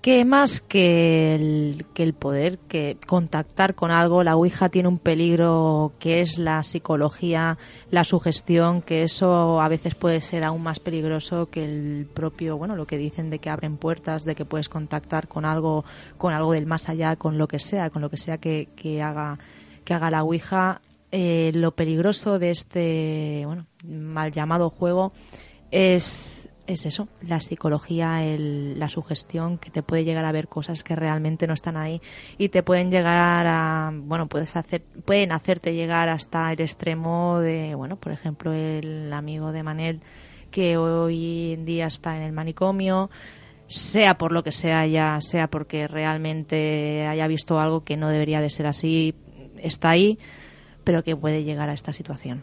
que 0.00 0.24
más 0.24 0.60
que 0.60 1.34
el, 1.34 1.86
que 1.92 2.02
el 2.02 2.14
poder, 2.14 2.58
que 2.58 2.96
contactar 3.06 3.74
con 3.74 3.90
algo, 3.90 4.22
la 4.22 4.36
Ouija 4.36 4.68
tiene 4.70 4.88
un 4.88 4.98
peligro 4.98 5.92
que 5.98 6.20
es 6.20 6.38
la 6.38 6.62
psicología, 6.62 7.58
la 7.90 8.04
sugestión, 8.04 8.80
que 8.80 9.02
eso 9.02 9.60
a 9.60 9.68
veces 9.68 9.94
puede 9.94 10.20
ser 10.20 10.44
aún 10.44 10.62
más 10.62 10.80
peligroso 10.80 11.50
que 11.50 11.64
el 11.64 12.06
propio, 12.06 12.56
bueno, 12.56 12.76
lo 12.76 12.86
que 12.86 12.96
dicen 12.96 13.28
de 13.28 13.38
que 13.38 13.50
abren 13.50 13.76
puertas, 13.76 14.24
de 14.24 14.34
que 14.34 14.46
puedes 14.46 14.68
contactar 14.68 15.28
con 15.28 15.44
algo, 15.44 15.84
con 16.16 16.32
algo 16.32 16.52
del 16.52 16.66
más 16.66 16.88
allá, 16.88 17.16
con 17.16 17.36
lo 17.36 17.46
que 17.46 17.58
sea, 17.58 17.90
con 17.90 18.00
lo 18.00 18.08
que 18.08 18.16
sea 18.16 18.38
que, 18.38 18.68
que 18.76 19.02
haga 19.02 19.38
que 19.84 19.94
haga 19.94 20.10
la 20.10 20.22
Ouija. 20.22 20.80
Eh, 21.12 21.50
lo 21.54 21.72
peligroso 21.74 22.38
de 22.38 22.52
este 22.52 23.42
bueno, 23.44 23.66
mal 23.84 24.30
llamado 24.30 24.70
juego 24.70 25.12
es, 25.72 26.50
es 26.72 26.86
eso, 26.86 27.08
la 27.22 27.40
psicología, 27.40 28.24
el, 28.24 28.78
la 28.78 28.88
sugestión, 28.88 29.58
que 29.58 29.70
te 29.70 29.82
puede 29.82 30.04
llegar 30.04 30.24
a 30.24 30.32
ver 30.32 30.48
cosas 30.48 30.82
que 30.82 30.96
realmente 30.96 31.46
no 31.46 31.54
están 31.54 31.76
ahí 31.76 32.00
y 32.38 32.48
te 32.48 32.62
pueden 32.62 32.90
llegar 32.90 33.46
a, 33.46 33.92
bueno, 33.94 34.28
puedes 34.28 34.56
hacer, 34.56 34.82
pueden 35.04 35.32
hacerte 35.32 35.74
llegar 35.74 36.08
hasta 36.08 36.52
el 36.52 36.60
extremo 36.60 37.40
de, 37.40 37.74
bueno, 37.74 37.96
por 37.96 38.12
ejemplo, 38.12 38.52
el 38.52 39.12
amigo 39.12 39.52
de 39.52 39.62
Manel 39.62 40.00
que 40.50 40.76
hoy 40.76 41.52
en 41.52 41.64
día 41.64 41.86
está 41.86 42.16
en 42.16 42.22
el 42.22 42.32
manicomio, 42.32 43.10
sea 43.68 44.18
por 44.18 44.32
lo 44.32 44.42
que 44.42 44.50
sea 44.50 44.86
ya, 44.86 45.20
sea 45.20 45.48
porque 45.48 45.86
realmente 45.86 47.06
haya 47.06 47.26
visto 47.28 47.60
algo 47.60 47.84
que 47.84 47.96
no 47.96 48.08
debería 48.08 48.40
de 48.40 48.50
ser 48.50 48.66
así, 48.66 49.14
está 49.58 49.90
ahí 49.90 50.18
pero 50.84 51.04
que 51.04 51.16
puede 51.16 51.44
llegar 51.44 51.68
a 51.68 51.72
esta 51.72 51.92
situación. 51.92 52.42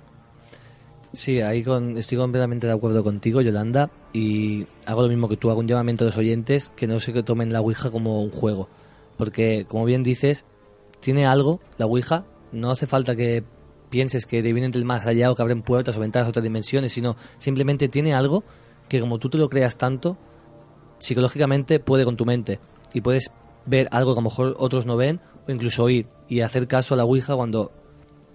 Sí, 1.18 1.42
ahí 1.42 1.64
con, 1.64 1.98
estoy 1.98 2.20
completamente 2.20 2.68
de 2.68 2.74
acuerdo 2.74 3.04
contigo, 3.04 3.42
Yolanda, 3.42 3.90
y 4.14 4.68
hago 4.86 5.02
lo 5.02 5.08
mismo 5.08 5.28
que 5.28 5.36
tú, 5.36 5.50
hago 5.50 5.62
un 5.62 5.68
llamamiento 5.68 6.04
a 6.04 6.06
los 6.06 6.18
oyentes 6.18 6.72
que 6.76 6.86
no 6.86 7.00
que 7.00 7.24
tomen 7.24 7.52
la 7.52 7.60
Ouija 7.60 7.90
como 7.90 8.22
un 8.22 8.30
juego, 8.30 8.70
porque 9.18 9.66
como 9.68 9.84
bien 9.86 10.04
dices, 10.04 10.46
tiene 11.00 11.26
algo, 11.26 11.60
la 11.80 11.88
Ouija, 11.88 12.24
no 12.52 12.70
hace 12.70 12.86
falta 12.86 13.16
que 13.16 13.44
pienses 13.90 14.28
que 14.28 14.44
te 14.44 14.54
vienen 14.54 14.70
del 14.70 14.86
más 14.86 15.08
allá 15.08 15.32
o 15.32 15.36
que 15.36 15.42
abren 15.42 15.64
puertas 15.64 15.98
o 15.98 16.00
ventanas 16.00 16.28
a 16.28 16.30
otras 16.30 16.44
dimensiones, 16.44 16.92
sino 16.92 17.16
simplemente 17.40 17.88
tiene 17.88 18.14
algo 18.14 18.44
que 18.88 19.00
como 19.00 19.18
tú 19.18 19.28
te 19.28 19.40
lo 19.40 19.50
creas 19.50 19.76
tanto, 19.76 20.20
psicológicamente 21.00 21.80
puede 21.80 22.06
con 22.06 22.16
tu 22.16 22.26
mente 22.26 22.60
y 22.94 23.02
puedes 23.02 23.32
ver 23.66 23.88
algo 23.90 24.14
que 24.14 24.20
a 24.20 24.22
lo 24.22 24.30
mejor 24.30 24.56
otros 24.60 24.86
no 24.86 24.96
ven 24.98 25.20
o 25.48 25.52
incluso 25.52 25.84
oír 25.84 26.10
y 26.30 26.42
hacer 26.42 26.68
caso 26.68 26.94
a 26.94 26.98
la 26.98 27.06
Ouija 27.06 27.36
cuando 27.36 27.72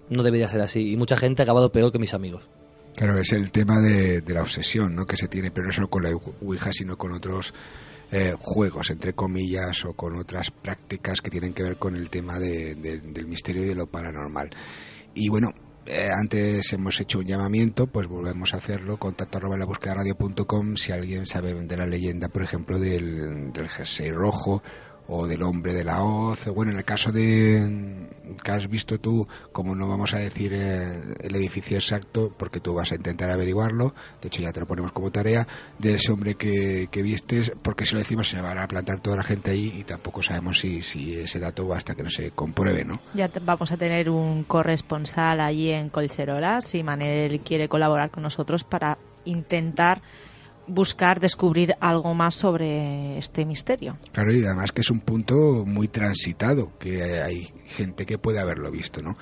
no 0.09 0.21
debería 0.21 0.49
ser 0.49 0.59
así. 0.59 0.91
Y 0.91 0.97
mucha 0.97 1.15
gente 1.15 1.41
ha 1.41 1.45
acabado 1.45 1.71
peor 1.71 1.89
que 1.89 1.97
mis 1.97 2.13
amigos. 2.13 2.49
Claro, 2.95 3.19
es 3.19 3.31
el 3.33 3.51
tema 3.51 3.79
de, 3.79 4.23
la 4.27 4.41
obsesión 4.41 4.95
¿no? 4.95 5.05
que 5.05 5.17
se 5.17 5.27
tiene, 5.27 5.51
pero 5.51 5.67
no 5.67 5.73
solo 5.73 5.89
con 5.89 6.03
la 6.03 6.11
Ouija, 6.41 6.71
sino 6.71 6.97
con 6.97 7.11
otros 7.11 7.53
eh, 8.11 8.35
juegos, 8.39 8.91
entre 8.91 9.13
comillas, 9.13 9.85
o 9.85 9.93
con 9.93 10.15
otras 10.15 10.51
prácticas 10.51 11.21
que 11.21 11.31
tienen 11.31 11.53
que 11.53 11.63
ver 11.63 11.77
con 11.77 11.95
el 11.95 12.09
tema 12.09 12.37
del 12.37 13.27
misterio 13.27 13.63
y 13.63 13.67
de 13.67 13.75
lo 13.75 13.87
paranormal. 13.87 14.51
Y 15.15 15.29
bueno, 15.29 15.53
eh, 15.85 16.09
antes 16.15 16.71
hemos 16.71 16.99
hecho 17.01 17.19
un 17.19 17.25
llamamiento, 17.25 17.87
pues 17.87 18.07
volvemos 18.07 18.53
a 18.53 18.57
hacerlo, 18.57 18.97
contacto 18.97 19.37
arroba 19.37 19.57
la 19.57 19.65
búsqueda 19.65 19.95
radio.com 19.95 20.75
si 20.77 20.91
alguien 20.91 21.25
sabe 21.25 21.53
de 21.53 21.77
la 21.77 21.87
leyenda, 21.87 22.29
por 22.29 22.43
ejemplo, 22.43 22.79
del 22.79 23.51
jersey 23.67 24.11
rojo 24.11 24.63
o 25.07 25.27
del 25.27 25.43
hombre 25.43 25.73
de 25.73 25.83
la 25.83 26.03
hoz. 26.03 26.47
Bueno, 26.47 26.71
en 26.71 26.77
el 26.77 26.85
caso 26.85 27.11
de 27.11 28.07
que 28.43 28.51
has 28.51 28.69
visto 28.69 28.99
tú, 28.99 29.27
como 29.51 29.75
no 29.75 29.87
vamos 29.87 30.13
a 30.13 30.17
decir 30.17 30.53
eh, 30.53 31.01
el 31.21 31.35
edificio 31.35 31.77
exacto, 31.77 32.33
porque 32.37 32.59
tú 32.59 32.73
vas 32.73 32.91
a 32.91 32.95
intentar 32.95 33.29
averiguarlo, 33.29 33.93
de 34.21 34.27
hecho 34.27 34.41
ya 34.41 34.51
te 34.51 34.59
lo 34.59 34.67
ponemos 34.67 34.91
como 34.91 35.11
tarea, 35.11 35.47
de 35.77 35.95
ese 35.95 36.11
hombre 36.11 36.35
que, 36.35 36.87
que 36.89 37.01
vistes, 37.01 37.51
porque 37.61 37.85
si 37.85 37.93
lo 37.93 37.99
decimos 37.99 38.29
se 38.29 38.41
va 38.41 38.51
a 38.61 38.67
plantar 38.67 38.99
toda 38.99 39.17
la 39.17 39.23
gente 39.23 39.51
ahí 39.51 39.73
y 39.75 39.83
tampoco 39.83 40.23
sabemos 40.23 40.59
si, 40.59 40.81
si 40.81 41.15
ese 41.15 41.39
dato 41.39 41.67
va 41.67 41.77
hasta 41.77 41.95
que 41.95 42.03
no 42.03 42.09
se 42.09 42.31
compruebe, 42.31 42.85
¿no? 42.85 42.99
Ya 43.13 43.29
vamos 43.41 43.71
a 43.71 43.77
tener 43.77 44.09
un 44.09 44.43
corresponsal 44.43 45.41
allí 45.41 45.71
en 45.71 45.89
Colcherola, 45.89 46.61
si 46.61 46.83
Manel 46.83 47.39
quiere 47.41 47.67
colaborar 47.67 48.09
con 48.09 48.23
nosotros 48.23 48.63
para 48.63 48.97
intentar 49.25 50.01
buscar 50.67 51.19
descubrir 51.19 51.75
algo 51.79 52.13
más 52.13 52.35
sobre 52.35 53.17
este 53.17 53.45
misterio. 53.45 53.97
Claro, 54.11 54.33
y 54.33 54.45
además 54.45 54.71
que 54.71 54.81
es 54.81 54.89
un 54.89 54.99
punto 54.99 55.63
muy 55.65 55.87
transitado, 55.87 56.77
que 56.79 57.21
hay 57.21 57.53
gente 57.65 58.05
que 58.05 58.17
puede 58.17 58.39
haberlo 58.39 58.71
visto, 58.71 59.01
¿no? 59.01 59.17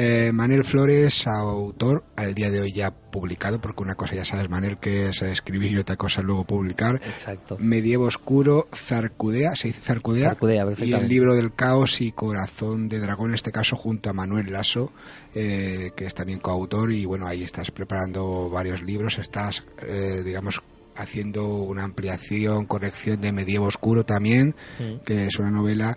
Eh, 0.00 0.30
Manel 0.32 0.64
Flores, 0.64 1.26
autor, 1.26 2.04
al 2.14 2.32
día 2.32 2.52
de 2.52 2.60
hoy 2.60 2.72
ya 2.72 2.92
publicado, 2.92 3.60
porque 3.60 3.82
una 3.82 3.96
cosa 3.96 4.14
ya 4.14 4.24
sabes, 4.24 4.48
Manel, 4.48 4.78
que 4.78 5.08
es 5.08 5.22
escribir 5.22 5.72
y 5.72 5.78
otra 5.78 5.96
cosa 5.96 6.22
luego 6.22 6.44
publicar. 6.44 7.02
Exacto. 7.04 7.56
Medievo 7.58 8.04
Oscuro, 8.04 8.68
Zarcudea, 8.72 9.56
se 9.56 9.66
dice 9.66 9.80
Zarcudea. 9.80 10.28
Zarcudea 10.28 10.64
y 10.78 10.92
el 10.92 11.08
libro 11.08 11.34
del 11.34 11.52
caos 11.52 12.00
y 12.00 12.12
Corazón 12.12 12.88
de 12.88 13.00
Dragón, 13.00 13.30
en 13.30 13.34
este 13.34 13.50
caso 13.50 13.74
junto 13.74 14.08
a 14.08 14.12
Manuel 14.12 14.52
Lasso, 14.52 14.92
eh, 15.34 15.90
que 15.96 16.06
es 16.06 16.14
también 16.14 16.38
coautor. 16.38 16.92
Y 16.92 17.04
bueno, 17.04 17.26
ahí 17.26 17.42
estás 17.42 17.72
preparando 17.72 18.48
varios 18.48 18.84
libros, 18.84 19.18
estás, 19.18 19.64
eh, 19.82 20.22
digamos, 20.24 20.62
haciendo 20.94 21.46
una 21.46 21.82
ampliación, 21.82 22.66
corrección 22.66 23.20
de 23.20 23.32
Medievo 23.32 23.66
Oscuro 23.66 24.04
también, 24.04 24.54
mm. 24.78 25.04
que 25.04 25.26
es 25.26 25.38
una 25.40 25.50
novela 25.50 25.96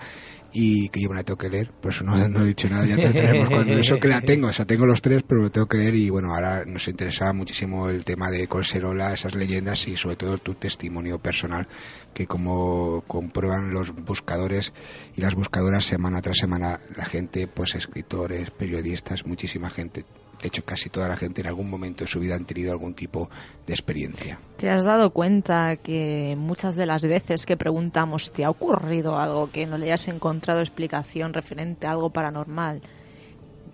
y 0.54 0.90
que 0.90 1.02
yo 1.02 1.10
me 1.10 1.16
la 1.16 1.24
tengo 1.24 1.38
que 1.38 1.50
leer, 1.50 1.72
por 1.72 1.92
eso 1.92 2.04
no, 2.04 2.16
he 2.16 2.46
dicho 2.46 2.68
nada, 2.70 2.86
ya 2.86 2.96
te 2.96 3.10
traemos 3.10 3.50
cuando 3.50 3.74
eso 3.74 3.98
que 3.98 4.08
la 4.08 4.22
tengo, 4.22 4.48
o 4.48 4.54
sea, 4.54 4.66
tengo 4.66 4.86
los 4.86 5.02
tres, 5.02 5.24
pero 5.24 5.42
lo 5.42 5.52
tengo 5.52 5.68
que 5.68 5.78
leer 5.78 5.96
y 5.96 6.10
bueno, 6.10 6.34
ahora 6.34 6.66
nos 6.66 6.88
interesaba 6.88 7.34
muchísimo 7.34 7.90
el 7.90 8.04
tema 8.04 8.30
de 8.30 8.48
Colserola, 8.48 9.14
esas 9.14 9.36
leyendas 9.36 9.88
y 9.88 9.96
sobre 9.96 10.16
todo 10.16 10.38
tu 10.38 10.56
testimonio 10.56 11.20
personal, 11.20 11.68
que 12.14 12.28
como 12.28 13.04
comprueban 13.08 13.74
los 13.74 13.94
buscadores 13.94 14.74
y 15.16 15.22
las 15.22 15.36
buscadoras 15.36 15.86
semana 15.86 16.22
tras 16.22 16.38
semana, 16.38 16.80
la 16.96 17.06
gente, 17.06 17.48
pues 17.48 17.76
escritores, 17.76 18.52
periodistas, 18.52 19.26
muchísima 19.26 19.70
gente 19.70 20.06
de 20.42 20.48
hecho, 20.48 20.66
casi 20.66 20.90
toda 20.90 21.08
la 21.08 21.18
gente 21.18 21.42
en 21.42 21.48
algún 21.48 21.70
momento 21.70 22.04
de 22.04 22.10
su 22.10 22.20
vida 22.20 22.36
han 22.36 22.46
tenido 22.46 22.72
algún 22.72 22.96
tipo 22.96 23.30
de 23.68 23.74
experiencia. 23.74 24.40
¿Te 24.58 24.70
has 24.70 24.84
dado 24.84 25.12
cuenta 25.12 25.76
que 25.76 26.36
muchas 26.38 26.76
de 26.76 26.86
las 26.86 27.04
veces 27.04 27.46
que 27.46 27.58
preguntamos, 27.58 28.32
¿te 28.32 28.44
ha 28.44 28.50
ocurrido 28.50 29.18
algo 29.18 29.52
que 29.52 29.68
no 29.68 29.78
le 29.78 29.88
hayas 29.88 30.08
encontrado 30.08 30.62
explicación 30.62 31.34
referente 31.34 31.86
a 31.86 31.92
algo 31.92 32.10
paranormal? 32.10 32.82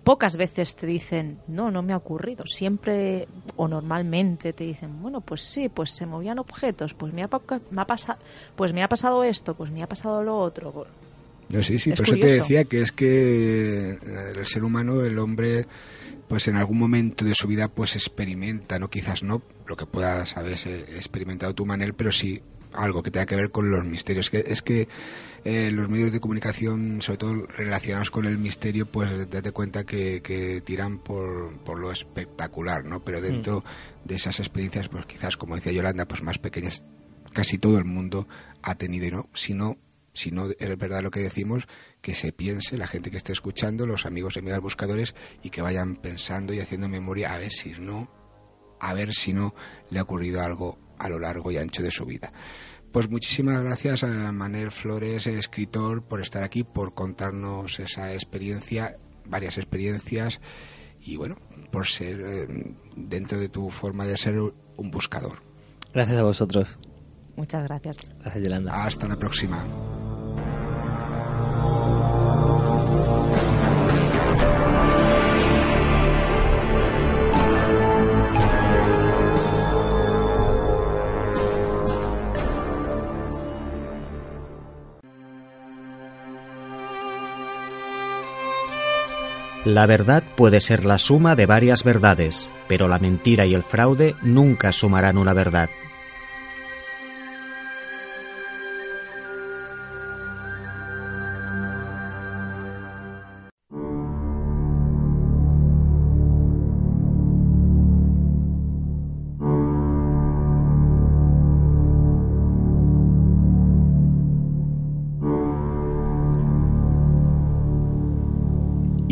Pocas 0.04 0.38
veces 0.38 0.76
te 0.76 0.86
dicen, 0.86 1.40
no, 1.48 1.72
no 1.72 1.84
me 1.84 1.94
ha 1.94 1.98
ocurrido. 1.98 2.46
Siempre 2.46 3.28
o 3.56 3.68
normalmente 3.68 4.54
te 4.54 4.64
dicen, 4.66 5.02
bueno, 5.02 5.22
pues 5.22 5.42
sí, 5.42 5.70
pues 5.70 5.92
se 5.92 6.06
movían 6.06 6.40
objetos, 6.40 6.94
pues 6.94 7.14
me 7.14 7.24
ha, 7.24 7.30
me 7.72 7.82
ha 7.82 7.86
pasado, 7.86 8.20
pues 8.56 8.74
me 8.74 8.84
ha 8.84 8.90
pasado 8.90 9.24
esto, 9.24 9.56
pues 9.56 9.72
me 9.72 9.84
ha 9.84 9.88
pasado 9.88 10.24
lo 10.24 10.38
otro. 10.38 10.86
No, 11.50 11.64
sí, 11.64 11.80
sí, 11.80 11.92
por 11.92 12.08
eso 12.08 12.16
te 12.18 12.40
decía 12.40 12.66
que 12.66 12.82
es 12.82 12.92
que 12.92 13.98
el 14.36 14.46
ser 14.46 14.66
humano, 14.66 15.02
el 15.02 15.18
hombre, 15.18 15.66
pues 16.28 16.48
en 16.48 16.56
algún 16.56 16.78
momento 16.78 17.26
de 17.26 17.36
su 17.36 17.48
vida 17.48 17.68
pues 17.68 17.96
experimenta, 17.96 18.80
no 18.80 18.90
quizás 18.90 19.24
no 19.24 19.42
lo 19.66 19.76
que 19.76 19.86
puedas 19.86 20.38
haber 20.38 20.54
experimentado 20.54 21.54
tu 21.54 21.66
Manel, 21.66 21.94
pero 21.94 22.12
sí 22.12 22.42
algo 22.74 23.02
que 23.04 23.12
tenga 23.12 23.26
que 23.26 23.36
ver 23.36 23.52
con 23.52 23.70
los 23.70 23.86
misterios. 23.86 24.30
Que 24.30 24.44
es 24.48 24.62
que 24.62 24.88
eh, 25.44 25.72
los 25.72 25.90
medios 25.90 26.12
de 26.12 26.20
comunicación, 26.20 27.02
sobre 27.02 27.18
todo 27.18 27.46
relacionados 27.48 28.12
con 28.12 28.26
el 28.26 28.38
misterio, 28.38 28.86
pues 28.86 29.30
date 29.30 29.52
cuenta 29.52 29.86
que, 29.86 30.62
tiran 30.66 31.00
por, 31.00 31.58
por, 31.60 31.80
lo 31.80 31.92
espectacular, 31.92 32.86
¿no? 32.86 33.04
Pero 33.04 33.22
dentro 33.22 33.60
mm. 33.60 34.08
de 34.08 34.16
esas 34.16 34.40
experiencias, 34.40 34.90
pues 34.90 35.06
quizás, 35.06 35.38
como 35.38 35.56
decía 35.56 35.72
Yolanda, 35.72 36.08
pues 36.08 36.22
más 36.22 36.40
pequeñas, 36.40 36.84
casi 37.34 37.58
todo 37.58 37.78
el 37.78 37.86
mundo 37.86 38.28
ha 38.62 38.76
tenido, 38.76 39.10
¿no? 39.10 39.30
Si 39.34 39.54
no 39.54 39.78
si 40.18 40.32
no 40.32 40.48
es 40.58 40.78
verdad 40.78 41.04
lo 41.04 41.12
que 41.12 41.20
decimos, 41.20 41.68
que 42.02 42.16
se 42.16 42.32
piense 42.32 42.78
la 42.78 42.88
gente 42.88 43.12
que 43.12 43.18
esté 43.18 43.34
escuchando, 43.34 43.86
los 43.86 44.06
amigos 44.06 44.36
y 44.36 44.40
amigas 44.40 44.60
buscadores, 44.60 45.14
y 45.44 45.52
que 45.52 45.62
vayan 45.62 45.96
pensando 45.96 46.54
y 46.54 46.60
haciendo 46.60 46.90
memoria 46.90 47.34
a 47.34 47.38
ver 47.38 47.52
si 47.52 47.70
no, 47.80 48.10
a 48.80 48.94
ver 48.96 49.14
si 49.14 49.34
no 49.34 49.54
le 49.92 50.00
ha 50.00 50.04
ocurrido 50.04 50.42
algo 50.42 50.80
a 50.98 51.08
lo 51.08 51.20
largo 51.20 51.52
y 51.52 51.58
ancho 51.58 51.84
de 51.84 51.92
su 51.92 52.06
vida. 52.06 52.32
Pues 52.92 53.10
muchísimas 53.10 53.62
gracias 53.62 54.04
a 54.04 54.32
Manel 54.32 54.72
Flores, 54.72 55.28
escritor, 55.28 56.04
por 56.04 56.20
estar 56.20 56.44
aquí, 56.44 56.64
por 56.64 56.96
contarnos 56.96 57.80
esa 57.80 58.14
experiencia, 58.14 58.98
varias 59.26 59.58
experiencias, 59.58 60.42
y 61.00 61.16
bueno, 61.16 61.38
por 61.72 61.86
ser 61.86 62.22
eh, 62.22 62.76
dentro 62.96 63.38
de 63.38 63.50
tu 63.50 63.70
forma 63.70 64.06
de 64.06 64.18
ser 64.18 64.40
un 64.40 64.92
buscador. 64.92 65.44
Gracias 65.94 66.18
a 66.18 66.24
vosotros. 66.24 66.80
Muchas 67.38 67.64
gracias. 67.64 67.98
Gracias, 68.20 68.44
Yolanda. 68.44 68.84
Hasta 68.84 69.08
la 69.08 69.16
próxima. 69.16 69.64
La 89.64 89.86
verdad 89.86 90.24
puede 90.38 90.62
ser 90.62 90.86
la 90.86 90.98
suma 90.98 91.36
de 91.36 91.46
varias 91.46 91.84
verdades, 91.84 92.50
pero 92.70 92.88
la 92.88 93.00
mentira 93.00 93.46
y 93.46 93.54
el 93.54 93.64
fraude 93.64 94.16
nunca 94.24 94.72
sumarán 94.72 95.18
una 95.18 95.34
verdad. 95.34 95.70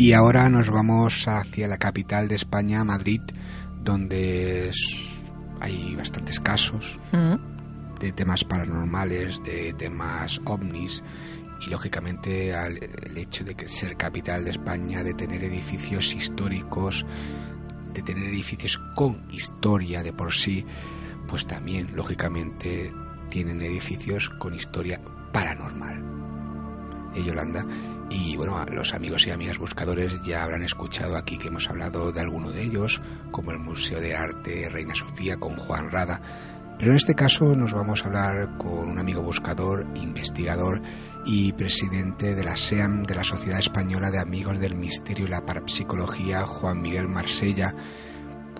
Y 0.06 0.12
ahora 0.12 0.48
nos 0.48 0.70
vamos 0.70 1.26
hacia 1.26 1.66
la 1.66 1.78
capital 1.78 2.28
de 2.28 2.36
España, 2.36 2.84
Madrid, 2.84 3.20
donde 3.82 4.70
hay 5.60 5.96
bastantes 5.96 6.38
casos 6.38 7.00
Mm. 7.10 7.34
de 7.98 8.12
temas 8.12 8.44
paranormales, 8.44 9.42
de 9.42 9.72
temas 9.72 10.40
ovnis 10.44 11.02
y 11.66 11.70
lógicamente 11.70 12.54
al, 12.54 12.78
el 12.78 13.18
hecho 13.18 13.42
de 13.42 13.56
que 13.56 13.66
ser 13.66 13.96
capital 13.96 14.44
de 14.44 14.52
España, 14.52 15.02
de 15.02 15.12
tener 15.12 15.42
edificios 15.42 16.14
históricos, 16.14 17.04
de 17.92 18.02
tener 18.02 18.26
edificios 18.28 18.78
con 18.94 19.26
historia 19.32 20.04
de 20.04 20.12
por 20.12 20.32
sí, 20.32 20.64
pues 21.26 21.48
también 21.48 21.96
lógicamente 21.96 22.92
tienen 23.28 23.60
edificios 23.60 24.30
con 24.38 24.54
historia 24.54 25.00
paranormal. 25.32 26.00
Eh, 27.16 27.24
Yolanda, 27.24 27.66
y 28.10 28.36
bueno, 28.36 28.64
los 28.72 28.94
amigos 28.94 29.26
y 29.26 29.30
amigas 29.30 29.58
buscadores 29.58 30.20
ya 30.22 30.44
habrán 30.44 30.62
escuchado 30.62 31.16
aquí 31.16 31.38
que 31.38 31.48
hemos 31.48 31.68
hablado 31.68 32.12
de 32.12 32.20
alguno 32.20 32.50
de 32.50 32.62
ellos, 32.62 33.00
como 33.30 33.50
el 33.50 33.58
Museo 33.58 34.00
de 34.00 34.14
Arte 34.14 34.68
Reina 34.68 34.94
Sofía 34.94 35.36
con 35.36 35.56
Juan 35.56 35.90
Rada. 35.90 36.20
Pero 36.78 36.92
en 36.92 36.98
este 36.98 37.14
caso 37.14 37.56
nos 37.56 37.72
vamos 37.72 38.02
a 38.02 38.06
hablar 38.06 38.58
con 38.58 38.90
un 38.90 38.98
amigo 38.98 39.22
buscador, 39.22 39.86
investigador 39.94 40.82
y 41.24 41.52
presidente 41.54 42.34
de 42.34 42.44
la 42.44 42.56
SEAM, 42.56 43.02
de 43.02 43.14
la 43.14 43.24
Sociedad 43.24 43.58
Española 43.58 44.10
de 44.10 44.18
Amigos 44.18 44.60
del 44.60 44.76
Misterio 44.76 45.26
y 45.26 45.30
la 45.30 45.44
Parapsicología, 45.44 46.44
Juan 46.44 46.82
Miguel 46.82 47.08
Marsella, 47.08 47.74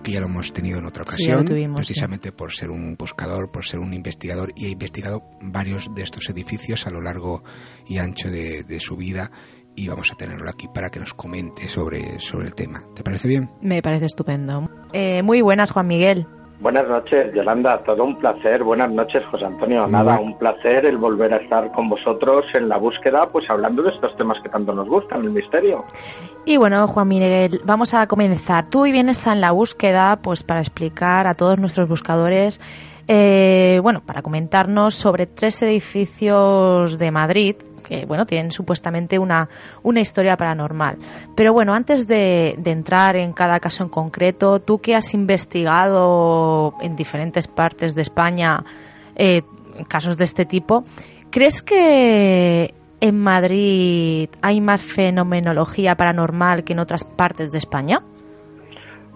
que 0.03 0.11
ya 0.13 0.19
lo 0.19 0.27
hemos 0.27 0.53
tenido 0.53 0.79
en 0.79 0.85
otra 0.85 1.03
Sí, 1.03 1.29
ocasión, 1.31 1.47
sí. 1.47 1.67
precisamente 1.75 2.31
por 2.31 2.53
ser 2.53 2.69
un 2.69 2.95
buscador, 2.95 3.51
por 3.51 3.65
ser 3.65 3.79
un 3.79 3.93
investigador 3.93 4.53
y 4.55 4.65
ha 4.65 4.69
investigado 4.69 5.23
varios 5.41 5.93
de 5.95 6.03
estos 6.03 6.29
edificios 6.29 6.87
a 6.87 6.89
lo 6.91 7.01
largo 7.01 7.43
y 7.87 7.97
ancho 7.97 8.29
de, 8.31 8.63
de 8.63 8.79
su 8.79 8.95
vida 8.95 9.31
y 9.75 9.87
vamos 9.87 10.11
a 10.11 10.15
tenerlo 10.15 10.49
aquí 10.49 10.67
para 10.73 10.89
que 10.89 10.99
nos 10.99 11.13
comente 11.13 11.67
sobre, 11.67 12.19
sobre 12.19 12.47
el 12.47 12.55
tema. 12.55 12.83
¿Te 12.95 13.03
parece 13.03 13.27
bien? 13.27 13.49
Me 13.61 13.81
parece 13.83 14.05
estupendo. 14.07 14.69
Eh, 14.93 15.21
muy 15.21 15.41
buenas, 15.41 15.71
Juan 15.71 15.85
Miguel. 15.87 16.25
Buenas 16.59 16.87
noches, 16.87 17.33
Yolanda. 17.35 17.77
Todo 17.83 18.03
un 18.03 18.15
placer. 18.15 18.63
Buenas 18.63 18.91
noches, 18.91 19.23
José 19.29 19.45
Antonio. 19.45 19.87
Nada, 19.87 20.19
un 20.19 20.37
placer 20.37 20.85
el 20.85 20.97
volver 20.97 21.33
a 21.33 21.37
estar 21.37 21.71
con 21.71 21.87
vosotros 21.87 22.45
en 22.55 22.67
la 22.67 22.77
búsqueda, 22.77 23.29
pues 23.29 23.47
hablando 23.49 23.83
de 23.83 23.91
estos 23.91 24.15
temas 24.17 24.41
que 24.41 24.49
tanto 24.49 24.73
nos 24.73 24.87
gustan, 24.87 25.23
el 25.23 25.29
misterio. 25.29 25.85
Y 26.45 26.57
bueno, 26.57 26.87
Juan 26.87 27.07
Miguel, 27.07 27.61
vamos 27.63 27.93
a 27.93 28.07
comenzar. 28.07 28.67
Tú 28.67 28.81
hoy 28.81 28.91
vienes 28.91 29.27
en 29.27 29.39
la 29.39 29.51
búsqueda, 29.51 30.17
pues 30.21 30.41
para 30.41 30.59
explicar 30.59 31.27
a 31.27 31.35
todos 31.35 31.59
nuestros 31.59 31.87
buscadores, 31.87 32.59
eh, 33.07 33.79
bueno, 33.83 34.01
para 34.03 34.23
comentarnos 34.23 34.95
sobre 34.95 35.27
tres 35.27 35.61
edificios 35.61 36.97
de 36.97 37.11
Madrid 37.11 37.55
que, 37.87 38.05
bueno, 38.05 38.25
tienen 38.25 38.51
supuestamente 38.51 39.17
una, 39.17 39.47
una 39.83 40.01
historia 40.01 40.35
paranormal. 40.35 40.97
Pero 41.35 41.53
bueno, 41.53 41.73
antes 41.73 42.07
de, 42.07 42.57
entrar 42.65 43.15
en 43.15 43.33
cada 43.33 43.59
caso 43.59 43.83
en 43.83 43.89
concreto, 43.89 44.59
tú 44.59 44.79
que 44.79 44.95
has 44.95 45.13
investigado 45.13 46.73
en 46.81 46.95
diferentes 46.95 47.47
partes 47.47 47.95
de 47.95 48.01
España 48.01 48.63
eh, 49.15 49.41
casos 49.87 50.17
de 50.17 50.25
este 50.25 50.45
tipo, 50.45 50.83
¿crees 51.31 51.63
que 51.63 52.73
en 52.99 53.19
Madrid 53.19 54.29
hay 54.41 54.59
más 54.59 54.83
fenomenología 54.83 55.95
paranormal 55.95 56.63
que 56.63 56.73
en 56.73 56.79
otras 56.79 57.03
partes 57.03 57.51
de 57.51 57.57
España? 57.59 58.01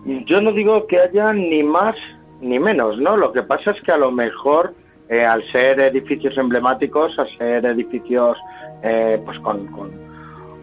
Yo 0.05 0.41
no 0.41 0.51
digo 0.53 0.87
que 0.87 0.99
haya 0.99 1.33
ni 1.33 1.61
más 1.61 1.95
ni 2.41 2.57
menos, 2.57 2.97
¿no? 2.97 3.17
Lo 3.17 3.31
que 3.31 3.43
pasa 3.43 3.71
es 3.71 3.81
que 3.83 3.91
a 3.91 3.97
lo 3.97 4.11
mejor, 4.11 4.73
eh, 5.11 5.25
al 5.25 5.43
ser 5.51 5.77
edificios 5.81 6.37
emblemáticos, 6.37 7.19
al 7.19 7.27
ser 7.37 7.65
edificios 7.65 8.37
eh, 8.81 9.21
pues 9.25 9.37
con, 9.39 9.67
con, 9.67 9.91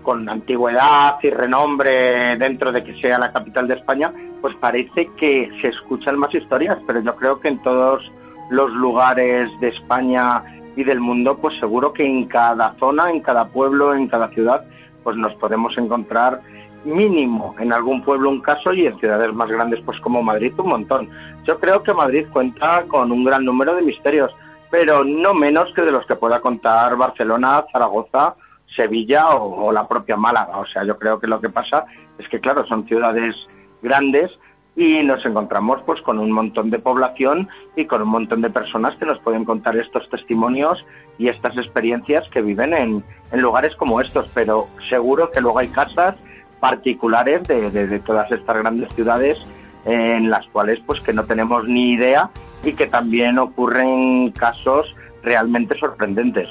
con 0.03 0.27
antigüedad 0.27 1.17
y 1.23 1.29
renombre 1.29 2.35
dentro 2.39 2.73
de 2.73 2.83
que 2.83 2.99
sea 2.99 3.19
la 3.19 3.31
capital 3.31 3.69
de 3.69 3.75
España, 3.75 4.11
pues 4.41 4.57
parece 4.59 5.11
que 5.19 5.51
se 5.61 5.69
escuchan 5.69 6.19
más 6.19 6.35
historias, 6.35 6.79
pero 6.87 7.03
yo 7.03 7.15
creo 7.17 7.39
que 7.41 7.49
en 7.49 7.63
todos 7.63 8.11
los 8.49 8.71
lugares 8.73 9.51
de 9.61 9.69
España 9.69 10.43
y 10.77 10.83
del 10.83 11.01
mundo, 11.01 11.37
pues 11.37 11.59
seguro 11.61 11.93
que 11.93 12.07
en 12.07 12.25
cada 12.27 12.75
zona, 12.79 13.11
en 13.11 13.21
cada 13.21 13.49
pueblo, 13.49 13.95
en 13.95 14.09
cada 14.09 14.29
ciudad, 14.29 14.65
pues 15.05 15.15
nos 15.19 15.35
podemos 15.35 15.77
encontrar 15.77 16.41
mínimo 16.85 17.55
en 17.59 17.73
algún 17.73 18.03
pueblo 18.03 18.31
un 18.31 18.41
caso 18.41 18.73
y 18.73 18.87
en 18.87 18.99
ciudades 18.99 19.33
más 19.33 19.49
grandes 19.49 19.81
pues 19.85 19.99
como 20.01 20.23
Madrid 20.23 20.53
un 20.59 20.69
montón. 20.69 21.11
Yo 21.45 21.59
creo 21.59 21.83
que 21.83 21.95
Madrid 21.95 22.27
cuenta 22.33 22.85
con 22.89 23.13
un 23.13 23.25
gran 23.25 23.45
número 23.45 23.75
de 23.75 23.83
misterios, 23.83 24.33
pero 24.71 25.05
no 25.05 25.35
menos 25.35 25.73
que 25.75 25.83
de 25.83 25.93
los 25.93 26.07
que 26.07 26.17
pueda 26.17 26.41
contar 26.41 26.97
Barcelona, 26.97 27.65
Zaragoza, 27.73 28.35
Sevilla 28.77 29.31
o, 29.31 29.73
la 29.73 29.89
propia 29.89 30.17
Málaga. 30.17 30.59
O 30.59 30.67
sea, 30.67 30.85
yo 30.85 30.99
creo 30.99 31.19
que 31.19 31.27
lo 31.27 31.41
que 31.41 31.49
pasa 31.49 31.87
es 32.19 32.29
que 32.29 32.41
claro, 32.41 32.67
son 32.67 32.87
ciudades 32.87 33.35
grandes 33.83 34.31
y 34.77 35.03
nos 35.03 35.25
encontramos 35.27 35.81
pues 35.85 36.01
con 36.03 36.19
un 36.19 36.31
montón 36.31 36.71
de 36.71 36.79
población 36.79 37.49
y 37.75 37.87
con 37.87 38.03
un 38.03 38.09
montón 38.09 38.43
de 38.43 38.51
personas 38.51 38.97
que 38.97 39.07
nos 39.07 39.19
pueden 39.21 39.45
contar 39.45 39.77
estos 39.77 40.09
testimonios 40.09 40.85
y 41.19 41.29
estas 41.29 41.57
experiencias 41.57 42.29
que 42.31 42.43
viven 42.43 42.73
en, 42.75 43.03
en 43.33 43.41
lugares 43.41 43.75
como 43.75 44.01
estos, 44.01 44.31
pero 44.35 44.67
seguro 44.89 45.33
que 45.33 45.41
luego 45.41 45.59
hay 45.59 45.69
casas 45.69 46.15
particulares 46.61 47.47
de, 47.47 47.71
de, 47.71 47.87
de 47.87 47.99
todas 48.01 48.31
estas 48.31 48.57
grandes 48.57 48.93
ciudades 48.95 49.39
eh, 49.87 50.17
en 50.17 50.31
las 50.31 50.47
cuales 50.49 50.81
pues 50.87 51.01
que 51.01 51.13
no 51.13 51.25
tenemos 51.25 51.67
ni 51.67 51.93
idea 51.93 52.31
y 52.65 52.73
que 52.73 52.87
también 52.87 53.39
ocurren 53.39 54.33
casos 54.33 54.87
realmente 55.23 55.79
sorprendentes. 55.79 56.49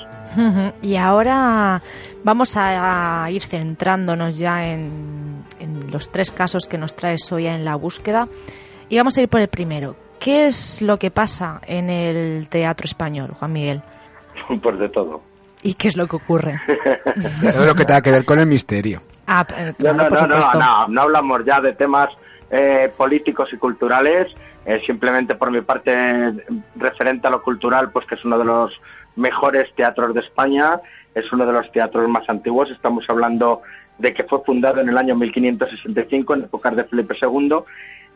Y 0.81 0.95
ahora 0.97 1.81
vamos 2.23 2.57
a, 2.57 3.23
a 3.23 3.31
ir 3.31 3.41
centrándonos 3.41 4.37
ya 4.37 4.67
en, 4.67 5.43
en 5.59 5.91
los 5.91 6.11
tres 6.11 6.31
casos 6.31 6.67
que 6.67 6.77
nos 6.77 6.95
traes 6.95 7.31
hoy 7.31 7.47
en 7.47 7.65
la 7.65 7.75
búsqueda 7.75 8.27
y 8.89 8.97
vamos 8.97 9.17
a 9.17 9.21
ir 9.21 9.29
por 9.29 9.41
el 9.41 9.47
primero. 9.47 9.95
¿Qué 10.19 10.47
es 10.47 10.81
lo 10.81 10.97
que 10.97 11.11
pasa 11.11 11.61
en 11.67 11.89
el 11.89 12.49
teatro 12.49 12.85
español, 12.85 13.31
Juan 13.37 13.53
Miguel? 13.53 13.81
pues 14.61 14.79
de 14.79 14.89
todo. 14.89 15.21
¿Y 15.67 15.73
qué 15.73 15.89
es 15.89 15.97
lo 15.97 16.07
que 16.07 16.15
ocurre? 16.15 16.61
Todo 17.51 17.65
lo 17.65 17.75
que 17.75 17.83
tenga 17.83 18.01
que 18.01 18.09
ver 18.09 18.23
con 18.23 18.39
el 18.39 18.45
misterio. 18.45 19.01
Ah, 19.27 19.45
eh, 19.57 19.73
No, 19.79 19.83
claro, 19.83 19.97
no, 19.97 20.07
por 20.07 20.21
no, 20.21 20.27
no, 20.27 20.41
supuesto. 20.41 20.59
no, 20.59 20.87
no 20.87 21.01
hablamos 21.01 21.43
ya 21.43 21.59
de 21.59 21.73
temas 21.73 22.07
eh, 22.49 22.89
políticos 22.95 23.49
y 23.51 23.57
culturales, 23.57 24.33
eh, 24.65 24.81
simplemente 24.85 25.35
por 25.35 25.51
mi 25.51 25.59
parte 25.59 25.91
referente 26.77 27.27
a 27.27 27.31
lo 27.31 27.43
cultural, 27.43 27.91
pues 27.91 28.07
que 28.07 28.15
es 28.15 28.23
uno 28.23 28.37
de 28.39 28.45
los 28.45 28.71
mejores 29.17 29.67
teatros 29.75 30.13
de 30.13 30.21
España, 30.21 30.79
es 31.13 31.29
uno 31.33 31.45
de 31.45 31.51
los 31.51 31.69
teatros 31.73 32.07
más 32.07 32.23
antiguos, 32.29 32.71
estamos 32.71 33.03
hablando 33.09 33.61
de 33.97 34.13
que 34.13 34.23
fue 34.23 34.41
fundado 34.45 34.79
en 34.79 34.87
el 34.87 34.97
año 34.97 35.15
1565, 35.15 36.33
en 36.33 36.43
épocas 36.43 36.77
de 36.77 36.85
Felipe 36.85 37.13
II, 37.21 37.55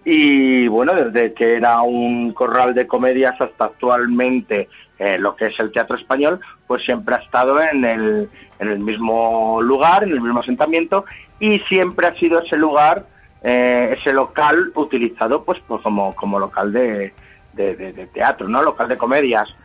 y 0.04 0.68
bueno, 0.68 0.94
desde 0.94 1.34
que 1.34 1.56
era 1.56 1.82
un 1.82 2.34
corral 2.34 2.74
de 2.74 2.88
comedias 2.88 3.40
hasta 3.40 3.66
actualmente 3.66 4.68
eh, 4.98 5.18
lo 5.20 5.36
que 5.36 5.48
es 5.48 5.60
el 5.60 5.72
teatro 5.72 5.96
español, 5.96 6.40
pues 6.66 6.84
siempre 6.84 7.16
ha 7.16 7.20
estado 7.20 7.62
en 7.62 7.86
el, 7.86 8.30
en 8.60 8.68
el 8.68 8.80
mismo 8.80 9.62
lugar, 9.62 10.04
en 10.04 10.10
el 10.10 10.22
mismo 10.22 10.40
asentamiento 10.40 11.06
y 11.40 11.60
siempre 11.62 12.08
ha 12.08 12.16
sido 12.16 12.42
ese 12.42 12.58
lugar, 12.58 13.06
eh, 13.44 13.96
ese 13.98 14.12
local 14.12 14.72
utilizado 14.76 15.44
pues, 15.44 15.60
pues 15.68 15.82
como, 15.82 16.16
como 16.16 16.40
local 16.40 16.74
de, 16.74 17.14
de, 17.54 18.10
teatro, 18.14 18.48
¿no? 18.48 18.64
Local 18.64 18.88
de 18.88 18.98
comedias. 18.98 19.56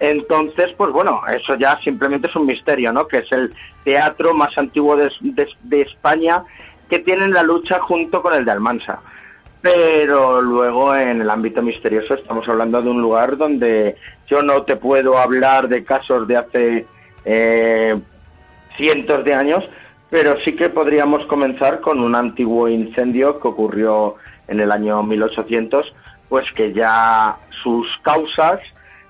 Entonces, 0.00 0.70
pues 0.76 0.92
bueno, 0.92 1.22
eso 1.34 1.54
ya 1.56 1.78
simplemente 1.82 2.28
es 2.28 2.36
un 2.36 2.46
misterio, 2.46 2.92
¿no? 2.92 3.08
Que 3.08 3.18
es 3.18 3.32
el 3.32 3.52
teatro 3.84 4.34
más 4.34 4.56
antiguo 4.56 4.96
de, 4.96 5.10
de 5.62 5.80
España 5.80 6.44
que 6.88 7.00
tiene 7.00 7.28
la 7.28 7.42
lucha 7.42 7.80
junto 7.80 8.22
con 8.22 8.34
el 8.34 8.44
de 8.44 8.52
Almansa 8.52 9.00
pero 9.60 10.40
luego 10.40 10.94
en 10.94 11.20
el 11.20 11.30
ámbito 11.30 11.62
misterioso 11.62 12.14
estamos 12.14 12.48
hablando 12.48 12.80
de 12.80 12.90
un 12.90 13.02
lugar 13.02 13.36
donde 13.36 13.96
yo 14.28 14.42
no 14.42 14.62
te 14.62 14.76
puedo 14.76 15.18
hablar 15.18 15.68
de 15.68 15.84
casos 15.84 16.28
de 16.28 16.36
hace 16.36 16.86
eh, 17.24 17.94
cientos 18.76 19.24
de 19.24 19.34
años, 19.34 19.64
pero 20.10 20.36
sí 20.44 20.54
que 20.54 20.68
podríamos 20.68 21.26
comenzar 21.26 21.80
con 21.80 22.00
un 22.00 22.14
antiguo 22.14 22.68
incendio 22.68 23.40
que 23.40 23.48
ocurrió 23.48 24.16
en 24.46 24.60
el 24.60 24.70
año 24.70 25.02
1800, 25.02 25.92
pues 26.28 26.46
que 26.54 26.72
ya 26.72 27.36
sus 27.62 27.86
causas 28.02 28.60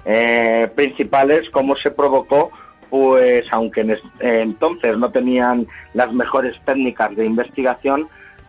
eh, 0.05 0.71
principales, 0.75 1.49
cómo 1.51 1.77
se 1.77 1.91
provocó, 1.91 2.51
pues 2.89 3.45
aunque 3.51 3.99
entonces 4.21 4.97
no 4.97 5.11
tenían 5.11 5.67
las 5.93 6.13
mejores 6.13 6.57
técnicas 6.65 7.15
de 7.15 7.27
investigación, 7.27 8.09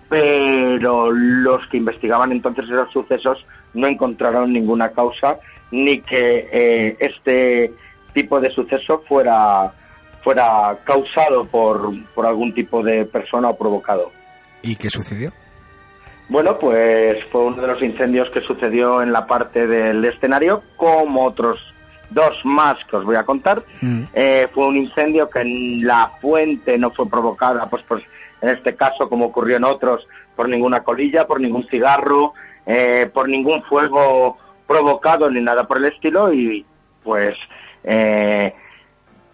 pero 0.09 1.11
los 1.11 1.65
que 1.67 1.77
investigaban 1.77 2.31
entonces 2.31 2.65
esos 2.65 2.91
sucesos 2.91 3.45
no 3.73 3.87
encontraron 3.87 4.51
ninguna 4.51 4.89
causa 4.89 5.37
ni 5.71 6.01
que 6.01 6.49
eh, 6.51 6.97
este 6.99 7.71
tipo 8.13 8.41
de 8.41 8.49
suceso 8.49 9.03
fuera 9.07 9.71
fuera 10.23 10.77
causado 10.83 11.45
por, 11.45 11.91
por 12.13 12.25
algún 12.25 12.53
tipo 12.53 12.83
de 12.83 13.05
persona 13.05 13.49
o 13.49 13.57
provocado. 13.57 14.11
¿Y 14.61 14.75
qué 14.75 14.89
sucedió? 14.89 15.31
Bueno, 16.27 16.59
pues 16.59 17.23
fue 17.31 17.45
uno 17.45 17.61
de 17.61 17.67
los 17.67 17.81
incendios 17.81 18.29
que 18.29 18.41
sucedió 18.41 19.01
en 19.01 19.11
la 19.11 19.25
parte 19.25 19.65
del 19.65 20.03
escenario, 20.05 20.61
como 20.75 21.25
otros 21.25 21.59
dos 22.11 22.33
más 22.43 22.77
que 22.85 22.97
os 22.97 23.05
voy 23.05 23.15
a 23.15 23.23
contar. 23.23 23.63
Mm. 23.81 24.03
Eh, 24.13 24.47
fue 24.53 24.67
un 24.67 24.77
incendio 24.77 25.29
que 25.29 25.39
en 25.39 25.85
la 25.85 26.11
fuente 26.21 26.77
no 26.77 26.91
fue 26.91 27.09
provocada, 27.09 27.67
pues, 27.67 27.83
pues 27.87 28.03
en 28.41 28.49
este 28.49 28.75
caso, 28.75 29.09
como 29.09 29.25
ocurrió 29.25 29.57
en 29.57 29.63
otros, 29.63 30.07
por 30.35 30.47
ninguna 30.47 30.83
colilla, 30.83 31.27
por 31.27 31.41
ningún 31.41 31.67
cigarro, 31.67 32.33
eh, 32.65 33.09
por 33.13 33.27
ningún 33.27 33.63
fuego 33.63 34.37
provocado 34.67 35.29
ni 35.29 35.41
nada 35.41 35.67
por 35.67 35.77
el 35.77 35.85
estilo 35.85 36.31
y 36.31 36.65
pues 37.03 37.35
eh, 37.83 38.53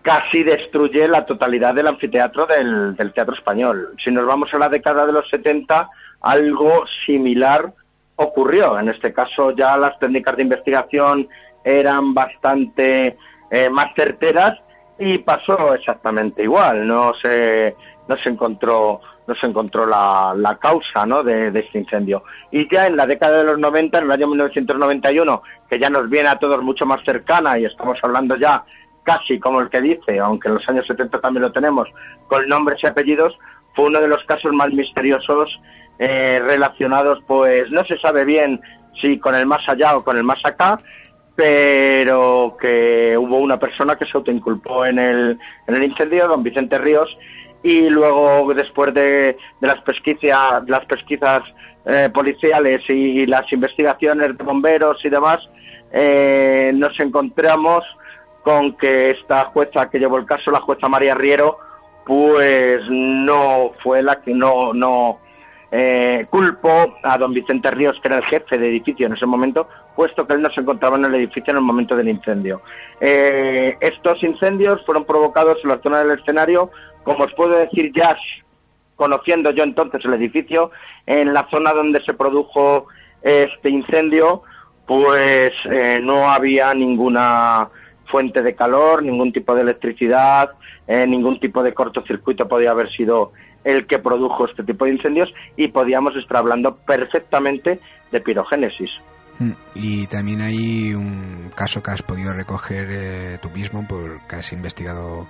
casi 0.02 0.44
destruye 0.44 1.08
la 1.08 1.26
totalidad 1.26 1.76
del 1.76 1.88
anfiteatro 1.88 2.48
del, 2.48 2.96
teatro 3.14 3.36
español. 3.36 3.96
Si 4.04 4.12
nos 4.12 4.26
vamos 4.26 4.54
a 4.54 4.58
la 4.58 4.70
década 4.70 5.06
de 5.06 5.12
los 5.12 5.30
70, 5.30 5.90
algo 6.22 6.86
similar 7.06 7.74
ocurrió. 8.16 8.80
En 8.80 8.90
este 8.90 9.12
caso 9.12 9.52
ya 9.52 9.78
las 9.78 10.00
técnicas 10.00 10.38
de 10.38 10.44
investigación 10.44 11.28
eran 11.64 12.14
bastante 12.14 13.18
eh, 13.52 13.70
más 13.70 13.94
certeras 13.96 14.58
y 15.00 15.18
pasó 15.20 15.74
exactamente 15.74 16.44
igual. 16.44 16.88
No 16.88 17.14
se, 17.22 17.76
no 18.08 18.18
se 18.18 18.30
encontró 18.30 19.02
no 19.28 19.36
se 19.36 19.48
encontró 19.48 19.86
la, 19.86 20.34
la 20.36 20.58
causa 20.58 21.06
¿no? 21.06 21.24
de, 21.24 21.48
este 21.48 21.80
incendio. 21.80 22.24
Y 22.52 22.72
ya 22.72 22.88
en 22.88 22.96
la 22.96 23.06
década 23.06 23.40
de 23.40 23.44
los 23.46 23.60
90, 23.60 23.98
en 23.98 24.04
el 24.06 24.12
año 24.12 24.28
1991, 24.28 25.42
que 25.70 25.80
ya 25.80 25.90
nos 25.90 26.10
viene 26.10 26.30
a 26.30 26.38
todos 26.38 26.62
mucho 26.62 26.86
más 26.86 27.04
cercana 27.04 27.58
y 27.58 27.66
estamos 27.66 27.98
hablando 28.04 28.36
ya 28.36 28.64
casi 29.04 29.40
como 29.40 29.62
el 29.62 29.70
que 29.70 29.82
dice, 29.82 30.20
aunque 30.20 30.48
en 30.48 30.56
los 30.56 30.70
años 30.70 30.86
70 30.88 31.20
también 31.22 31.44
lo 31.44 31.52
tenemos, 31.52 31.88
con 32.28 32.48
nombres 32.48 32.80
y 32.84 32.88
apellidos, 32.88 33.38
fue 33.76 33.86
uno 33.86 34.00
de 34.00 34.08
los 34.08 34.24
casos 34.26 34.52
más 34.54 34.72
misteriosos 34.72 35.60
eh, 36.00 36.42
relacionados, 36.44 37.20
pues 37.28 37.70
no 37.72 37.84
se 37.86 37.98
sabe 38.00 38.26
bien 38.26 38.60
si 39.02 39.20
con 39.20 39.36
el 39.36 39.46
más 39.46 39.68
allá 39.68 39.96
o 39.96 40.04
con 40.04 40.18
el 40.18 40.24
más 40.24 40.44
acá, 40.44 40.78
pero 41.36 42.58
que 42.60 43.18
hubo 43.18 43.38
una 43.38 43.60
persona 43.60 43.98
que 43.98 44.06
se 44.06 44.12
autoinculpó 44.16 44.86
en 44.86 45.00
el, 45.00 45.40
en 45.68 45.76
el 45.76 45.84
incendio, 45.84 46.28
don 46.28 46.44
Vicente 46.44 46.78
Ríos, 46.78 47.10
y 47.62 47.90
luego 47.90 48.54
después 48.54 48.94
de, 48.94 49.38
las 49.60 49.82
pesquisas, 49.82 50.64
las 50.68 50.86
pesquisas 50.86 51.42
eh, 51.86 52.10
policiales 52.14 52.82
y, 52.88 53.26
las 53.26 53.52
investigaciones 53.52 54.38
de 54.38 54.44
bomberos 54.44 55.04
y 55.04 55.10
demás, 55.10 55.40
eh, 55.92 56.72
nos 56.76 56.98
encontramos 57.00 57.84
con 58.44 58.74
que 58.74 59.12
esta 59.12 59.46
jueza 59.46 59.90
que 59.90 60.00
llevó 60.00 60.18
el 60.18 60.26
caso, 60.26 60.52
la 60.52 60.62
jueza 60.62 60.88
María 60.88 61.16
Riero, 61.16 61.58
pues 62.06 62.82
no 62.88 63.72
fue 63.82 64.04
la 64.04 64.22
que 64.22 64.34
no, 64.34 64.72
no 64.74 65.20
eh, 65.72 66.26
culpó 66.30 66.96
a 67.04 67.18
don 67.18 67.34
Vicente 67.34 67.72
Ríos, 67.72 67.98
que 68.02 68.08
era 68.08 68.18
el 68.18 68.26
jefe 68.26 68.58
de 68.58 68.70
edificio 68.70 69.08
en 69.08 69.14
ese 69.14 69.26
momento, 69.26 69.68
puesto 69.96 70.26
que 70.26 70.34
él 70.34 70.42
no 70.42 70.50
se 70.52 70.62
encontraba 70.62 70.98
en 70.98 71.06
el 71.06 71.16
edificio 71.16 71.52
en 71.52 71.58
el 71.58 71.64
momento 71.64 71.96
del 71.96 72.10
incendio. 72.10 72.62
estos 73.00 74.24
incendios 74.24 74.86
fueron 74.86 75.06
provocados 75.06 75.58
en 75.64 75.70
la 75.70 75.82
zona 75.82 76.04
del 76.04 76.20
escenario 76.20 76.72
como 77.06 77.24
os 77.24 77.34
puedo 77.34 77.56
decir 77.56 77.94
ya, 77.96 78.18
conociendo 78.98 79.52
yo 79.52 79.64
entonces 79.64 80.04
el 80.04 80.16
edificio, 80.16 80.72
en 81.06 81.34
la 81.34 81.48
zona 81.50 81.72
donde 81.72 82.04
se 82.04 82.14
produjo 82.14 82.88
este 83.22 83.70
incendio, 83.70 84.42
pues 84.86 85.54
eh, 85.72 86.00
no 86.02 86.30
había 86.30 86.74
ninguna 86.74 87.70
fuente 88.08 88.42
de 88.42 88.56
calor, 88.56 89.04
ningún 89.04 89.32
tipo 89.32 89.56
de 89.56 89.62
electricidad, 89.62 90.52
eh, 90.88 91.06
ningún 91.08 91.40
tipo 91.40 91.64
de 91.64 91.74
cortocircuito 91.74 92.48
podía 92.48 92.72
haber 92.72 92.92
sido 92.92 93.32
el 93.66 93.86
que 93.88 94.00
produjo 94.00 94.46
este 94.46 94.64
tipo 94.64 94.86
de 94.86 94.94
incendios 94.94 95.34
y 95.58 95.68
podíamos 95.68 96.16
estar 96.16 96.38
hablando 96.38 96.76
perfectamente 96.76 97.80
de 98.12 98.22
pirogénesis. 98.22 98.92
Mm, 99.40 99.52
y 99.74 100.08
también 100.08 100.42
hay 100.42 100.94
un 100.94 101.52
caso 101.54 101.84
que 101.84 101.92
has 101.92 102.02
podido 102.02 102.32
recoger 102.34 102.88
eh, 102.90 103.38
tú 103.42 103.50
mismo 103.50 103.86
porque 103.88 104.38
has 104.38 104.54
investigado 104.54 105.28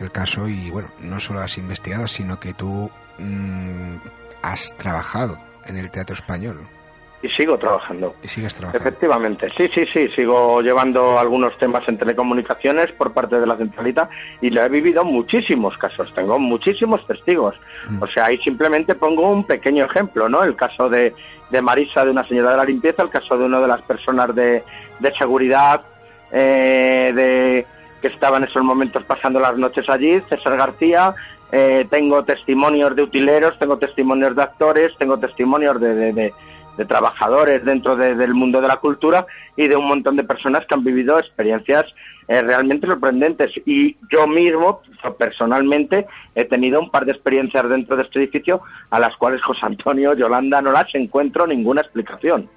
el 0.00 0.10
caso 0.10 0.48
y 0.48 0.70
bueno, 0.70 0.88
no 1.00 1.20
solo 1.20 1.40
has 1.40 1.58
investigado, 1.58 2.06
sino 2.06 2.40
que 2.40 2.54
tú 2.54 2.90
mm, 3.18 3.96
has 4.42 4.74
trabajado 4.78 5.38
en 5.66 5.76
el 5.76 5.90
teatro 5.90 6.14
español. 6.14 6.60
Y 7.22 7.28
sigo 7.28 7.56
trabajando. 7.56 8.14
Y 8.22 8.28
sigues 8.28 8.54
trabajando. 8.54 8.88
Efectivamente, 8.88 9.48
sí, 9.56 9.70
sí, 9.72 9.84
sí, 9.92 10.08
sigo 10.08 10.60
llevando 10.60 11.18
algunos 11.18 11.56
temas 11.56 11.88
en 11.88 11.96
telecomunicaciones 11.96 12.90
por 12.92 13.12
parte 13.12 13.38
de 13.38 13.46
la 13.46 13.56
centralita 13.56 14.08
y 14.40 14.50
lo 14.50 14.64
he 14.64 14.68
vivido 14.68 15.04
muchísimos 15.04 15.78
casos, 15.78 16.12
tengo 16.14 16.38
muchísimos 16.38 17.06
testigos. 17.06 17.54
Mm. 17.88 18.02
O 18.02 18.06
sea, 18.08 18.26
ahí 18.26 18.38
simplemente 18.38 18.96
pongo 18.96 19.30
un 19.30 19.44
pequeño 19.44 19.84
ejemplo, 19.84 20.28
¿no? 20.28 20.42
El 20.42 20.56
caso 20.56 20.88
de, 20.88 21.14
de 21.50 21.62
Marisa, 21.62 22.04
de 22.04 22.10
una 22.10 22.26
señora 22.26 22.50
de 22.50 22.56
la 22.56 22.64
limpieza, 22.64 23.02
el 23.02 23.10
caso 23.10 23.38
de 23.38 23.44
una 23.44 23.60
de 23.60 23.68
las 23.68 23.82
personas 23.82 24.34
de, 24.34 24.64
de 24.98 25.14
seguridad, 25.16 25.82
eh, 26.32 27.12
de 27.14 27.66
que 28.00 28.08
estaba 28.08 28.38
en 28.38 28.44
esos 28.44 28.64
momentos 28.64 29.04
pasando 29.04 29.38
las 29.38 29.56
noches 29.56 29.88
allí, 29.88 30.20
César 30.28 30.56
García, 30.56 31.14
eh, 31.52 31.86
tengo 31.90 32.24
testimonios 32.24 32.96
de 32.96 33.02
utileros, 33.02 33.58
tengo 33.58 33.76
testimonios 33.76 34.34
de 34.34 34.42
actores, 34.42 34.92
tengo 34.98 35.18
testimonios 35.18 35.78
de, 35.80 36.12
de, 36.12 36.34
trabajadores 36.88 37.64
dentro 37.64 37.96
del 37.96 38.34
mundo 38.34 38.60
de 38.60 38.68
la 38.68 38.76
cultura 38.76 39.26
y 39.56 39.68
de 39.68 39.76
un 39.76 39.86
montón 39.86 40.16
de 40.16 40.24
personas 40.24 40.64
que 40.66 40.74
han 40.74 40.84
vivido 40.84 41.18
experiencias 41.18 41.84
eh, 42.28 42.40
realmente 42.42 42.86
sorprendentes. 42.86 43.50
Y 43.66 43.96
yo 44.10 44.26
mismo, 44.26 44.80
personalmente, 45.18 46.06
he 46.34 46.44
tenido 46.44 46.80
un 46.80 46.90
par 46.90 47.04
de 47.04 47.12
experiencias 47.12 47.68
dentro 47.68 47.96
de 47.96 48.02
este 48.02 48.20
edificio 48.20 48.62
a 48.90 49.00
las 49.00 49.16
cuales 49.16 49.42
José 49.42 49.60
Antonio, 49.62 50.14
Yolanda, 50.14 50.62
no 50.62 50.72
las 50.72 50.86
encuentro 50.94 51.46
ninguna 51.46 51.82
explicación. 51.82 52.48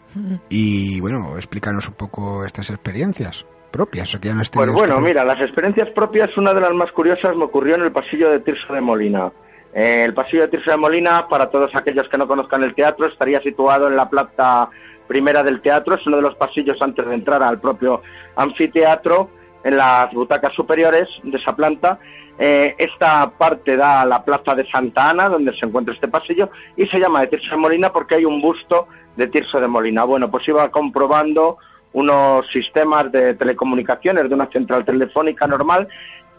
Y 0.49 0.99
bueno, 1.01 1.35
explícanos 1.35 1.87
un 1.89 1.95
poco 1.95 2.45
estas 2.45 2.69
experiencias 2.69 3.45
propias 3.75 4.17
que 4.21 4.29
ya 4.29 4.33
no 4.33 4.41
Pues 4.53 4.71
bueno, 4.71 5.01
mira, 5.01 5.25
las 5.25 5.41
experiencias 5.41 5.89
propias, 5.89 6.29
una 6.37 6.53
de 6.53 6.61
las 6.61 6.73
más 6.73 6.91
curiosas 6.93 7.35
me 7.35 7.43
ocurrió 7.43 7.75
en 7.75 7.81
el 7.81 7.91
pasillo 7.91 8.29
de 8.31 8.39
Tirso 8.39 8.73
de 8.73 8.79
Molina. 8.79 9.31
El 9.75 10.13
pasillo 10.13 10.43
de 10.43 10.47
Tirso 10.47 10.71
de 10.71 10.77
Molina, 10.77 11.27
para 11.27 11.49
todos 11.49 11.69
aquellos 11.75 12.07
que 12.07 12.17
no 12.17 12.29
conozcan 12.29 12.63
el 12.63 12.73
teatro, 12.73 13.07
estaría 13.07 13.41
situado 13.41 13.89
en 13.89 13.97
la 13.97 14.09
planta 14.09 14.69
primera 15.05 15.43
del 15.43 15.59
teatro, 15.59 15.95
es 15.95 16.07
uno 16.07 16.15
de 16.15 16.21
los 16.21 16.35
pasillos 16.35 16.81
antes 16.81 17.05
de 17.05 17.13
entrar 17.13 17.43
al 17.43 17.59
propio 17.59 18.01
anfiteatro, 18.37 19.29
en 19.65 19.75
las 19.75 20.13
butacas 20.13 20.53
superiores 20.53 21.09
de 21.23 21.37
esa 21.37 21.53
planta. 21.53 21.99
Eh, 22.39 22.73
esta 22.77 23.29
parte 23.31 23.75
da 23.75 24.01
a 24.01 24.05
la 24.05 24.23
plaza 24.23 24.55
de 24.55 24.65
Santa 24.69 25.09
Ana, 25.09 25.27
donde 25.27 25.53
se 25.57 25.65
encuentra 25.65 25.93
este 25.93 26.07
pasillo, 26.07 26.49
y 26.77 26.87
se 26.87 26.97
llama 26.97 27.19
de 27.19 27.27
Tirso 27.27 27.49
de 27.51 27.57
Molina 27.57 27.91
porque 27.91 28.15
hay 28.15 28.23
un 28.23 28.41
busto 28.41 28.87
de 29.17 29.27
Tirso 29.27 29.59
de 29.59 29.67
Molina. 29.67 30.05
Bueno, 30.05 30.31
pues 30.31 30.47
iba 30.47 30.71
comprobando 30.71 31.57
unos 31.91 32.45
sistemas 32.53 33.11
de 33.11 33.33
telecomunicaciones 33.33 34.29
de 34.29 34.35
una 34.35 34.49
central 34.51 34.85
telefónica 34.85 35.47
normal 35.47 35.89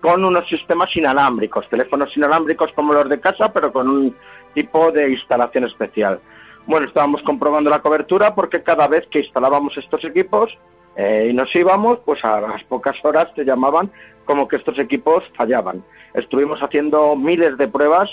con 0.07 0.25
unos 0.25 0.49
sistemas 0.49 0.89
inalámbricos, 0.95 1.69
teléfonos 1.69 2.17
inalámbricos 2.17 2.71
como 2.77 2.93
los 2.93 3.09
de 3.09 3.19
casa, 3.19 3.53
pero 3.53 3.73
con 3.73 3.89
un 3.89 4.15
tipo 4.55 4.93
de 4.93 5.11
instalación 5.11 5.65
especial. 5.65 6.21
bueno, 6.65 6.87
estábamos 6.87 7.23
comprobando 7.23 7.71
la 7.71 7.83
cobertura 7.83 8.33
porque 8.33 8.63
cada 8.63 8.87
vez 8.87 9.05
que 9.11 9.19
instalábamos 9.19 9.77
estos 9.77 10.05
equipos 10.05 10.57
eh, 10.95 11.27
y 11.29 11.35
nos 11.35 11.53
íbamos, 11.57 11.99
pues 12.05 12.25
a 12.25 12.41
las 12.41 12.63
pocas 12.65 12.95
horas 13.05 13.35
te 13.35 13.45
llamaban 13.45 13.91
como 14.27 14.47
que 14.47 14.55
estos 14.55 14.79
equipos 14.79 15.25
fallaban. 15.37 15.83
Estuvimos 16.15 16.61
haciendo 16.61 17.17
miles 17.17 17.59
de 17.59 17.67
pruebas, 17.67 18.09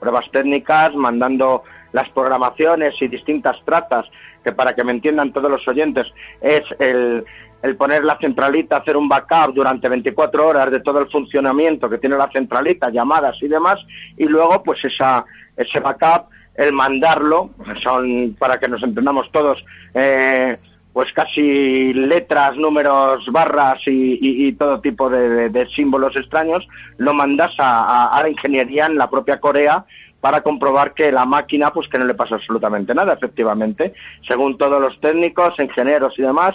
pruebas 0.00 0.24
técnicas, 0.32 0.94
mandando 0.94 1.62
las 1.92 2.08
programaciones 2.08 2.94
y 3.02 3.08
distintas 3.08 3.56
trazas, 3.66 4.06
que 4.42 4.52
para 4.52 4.74
que 4.74 4.82
me 4.82 4.92
entiendan 4.92 5.32
todos 5.32 5.50
los 5.50 5.68
oyentes, 5.68 6.06
es 6.40 6.62
el, 6.78 7.24
el 7.64 7.76
poner 7.76 8.04
la 8.04 8.18
centralita, 8.18 8.76
hacer 8.76 8.94
un 8.94 9.08
backup 9.08 9.54
durante 9.54 9.88
24 9.88 10.48
horas 10.48 10.70
de 10.70 10.80
todo 10.80 10.98
el 10.98 11.10
funcionamiento 11.10 11.88
que 11.88 11.96
tiene 11.96 12.14
la 12.14 12.30
centralita, 12.30 12.90
llamadas 12.90 13.36
y 13.40 13.48
demás, 13.48 13.78
y 14.18 14.24
luego 14.24 14.62
pues 14.62 14.84
esa, 14.84 15.24
ese 15.56 15.80
backup, 15.80 16.26
el 16.56 16.74
mandarlo, 16.74 17.52
son 17.82 18.36
para 18.38 18.58
que 18.60 18.68
nos 18.68 18.82
entendamos 18.82 19.32
todos, 19.32 19.64
eh, 19.94 20.58
pues 20.92 21.10
casi 21.14 21.94
letras, 21.94 22.54
números, 22.58 23.24
barras 23.32 23.80
y, 23.86 24.52
todo 24.52 24.82
tipo 24.82 25.08
de, 25.08 25.66
símbolos 25.74 26.14
extraños, 26.16 26.68
lo 26.98 27.14
mandas 27.14 27.52
a, 27.58 28.14
a, 28.14 28.22
la 28.22 28.28
ingeniería 28.28 28.84
en 28.84 28.98
la 28.98 29.08
propia 29.08 29.40
Corea 29.40 29.86
para 30.20 30.42
comprobar 30.42 30.92
que 30.92 31.10
la 31.10 31.24
máquina, 31.24 31.70
pues 31.70 31.88
que 31.88 31.98
no 31.98 32.04
le 32.04 32.14
pasa 32.14 32.34
absolutamente 32.34 32.94
nada, 32.94 33.14
efectivamente. 33.14 33.94
Según 34.28 34.58
todos 34.58 34.80
los 34.82 35.00
técnicos, 35.00 35.54
ingenieros 35.58 36.12
y 36.18 36.22
demás, 36.22 36.54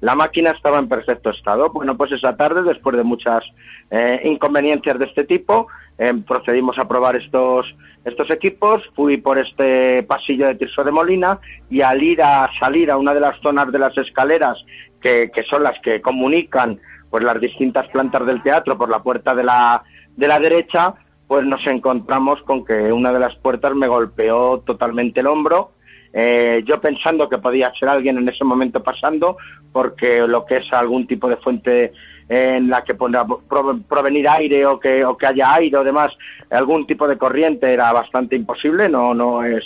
la 0.00 0.14
máquina 0.14 0.50
estaba 0.50 0.78
en 0.78 0.88
perfecto 0.88 1.30
estado. 1.30 1.70
Bueno, 1.70 1.96
pues 1.96 2.12
esa 2.12 2.36
tarde, 2.36 2.62
después 2.62 2.96
de 2.96 3.02
muchas 3.02 3.44
eh, 3.90 4.20
inconveniencias 4.24 4.98
de 4.98 5.04
este 5.04 5.24
tipo, 5.24 5.68
eh, 5.98 6.14
procedimos 6.26 6.78
a 6.78 6.88
probar 6.88 7.16
estos, 7.16 7.66
estos 8.04 8.30
equipos. 8.30 8.82
Fui 8.94 9.18
por 9.18 9.38
este 9.38 10.02
pasillo 10.04 10.46
de 10.46 10.54
Tirso 10.54 10.82
de 10.84 10.92
Molina 10.92 11.38
y 11.68 11.82
al 11.82 12.02
ir 12.02 12.22
a 12.22 12.48
salir 12.58 12.90
a 12.90 12.96
una 12.96 13.12
de 13.12 13.20
las 13.20 13.38
zonas 13.40 13.70
de 13.70 13.78
las 13.78 13.96
escaleras, 13.98 14.56
que, 15.00 15.30
que 15.34 15.42
son 15.44 15.62
las 15.62 15.78
que 15.82 16.00
comunican 16.00 16.80
pues 17.10 17.24
las 17.24 17.40
distintas 17.40 17.88
plantas 17.88 18.24
del 18.24 18.42
teatro 18.42 18.78
por 18.78 18.88
la 18.88 19.02
puerta 19.02 19.34
de 19.34 19.44
la, 19.44 19.82
de 20.16 20.28
la 20.28 20.38
derecha, 20.38 20.94
pues 21.26 21.44
nos 21.44 21.64
encontramos 21.66 22.40
con 22.42 22.64
que 22.64 22.92
una 22.92 23.12
de 23.12 23.20
las 23.20 23.34
puertas 23.36 23.74
me 23.74 23.88
golpeó 23.88 24.60
totalmente 24.60 25.20
el 25.20 25.26
hombro. 25.26 25.72
Eh, 26.12 26.62
yo 26.66 26.80
pensando 26.80 27.28
que 27.28 27.38
podía 27.38 27.72
ser 27.78 27.88
alguien 27.88 28.18
en 28.18 28.28
ese 28.28 28.44
momento 28.44 28.82
pasando, 28.82 29.36
porque 29.72 30.26
lo 30.26 30.44
que 30.44 30.56
es 30.56 30.72
algún 30.72 31.06
tipo 31.06 31.28
de 31.28 31.36
fuente 31.36 31.92
en 32.28 32.68
la 32.68 32.84
que 32.84 32.94
pueda 32.94 33.26
provenir 33.88 34.28
aire 34.28 34.64
o 34.66 34.78
que, 34.78 35.04
o 35.04 35.16
que 35.16 35.26
haya 35.26 35.54
aire 35.54 35.76
o 35.76 35.84
demás, 35.84 36.12
algún 36.50 36.86
tipo 36.86 37.08
de 37.08 37.18
corriente 37.18 37.72
era 37.72 37.92
bastante 37.92 38.36
imposible, 38.36 38.88
no, 38.88 39.14
no 39.14 39.44
es, 39.44 39.64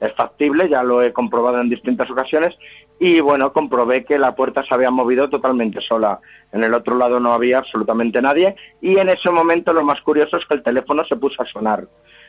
es 0.00 0.12
factible, 0.14 0.68
ya 0.68 0.82
lo 0.82 1.02
he 1.02 1.12
comprobado 1.12 1.60
en 1.60 1.68
distintas 1.68 2.10
ocasiones, 2.10 2.54
y 2.98 3.20
bueno, 3.20 3.52
comprobé 3.52 4.04
que 4.04 4.18
la 4.18 4.34
puerta 4.34 4.64
se 4.64 4.72
había 4.72 4.90
movido 4.90 5.28
totalmente 5.28 5.80
sola. 5.80 6.18
En 6.52 6.64
el 6.64 6.72
otro 6.72 6.96
lado 6.96 7.20
no 7.20 7.32
había 7.32 7.58
absolutamente 7.58 8.22
nadie 8.22 8.56
y 8.80 8.96
en 8.96 9.08
ese 9.10 9.30
momento 9.30 9.72
lo 9.72 9.84
más 9.84 10.00
curioso 10.00 10.38
es 10.38 10.46
que 10.46 10.54
el 10.54 10.62
teléfono 10.62 11.04
se 11.04 11.16
puso 11.16 11.42
a 11.42 11.46
sonar. 11.46 11.86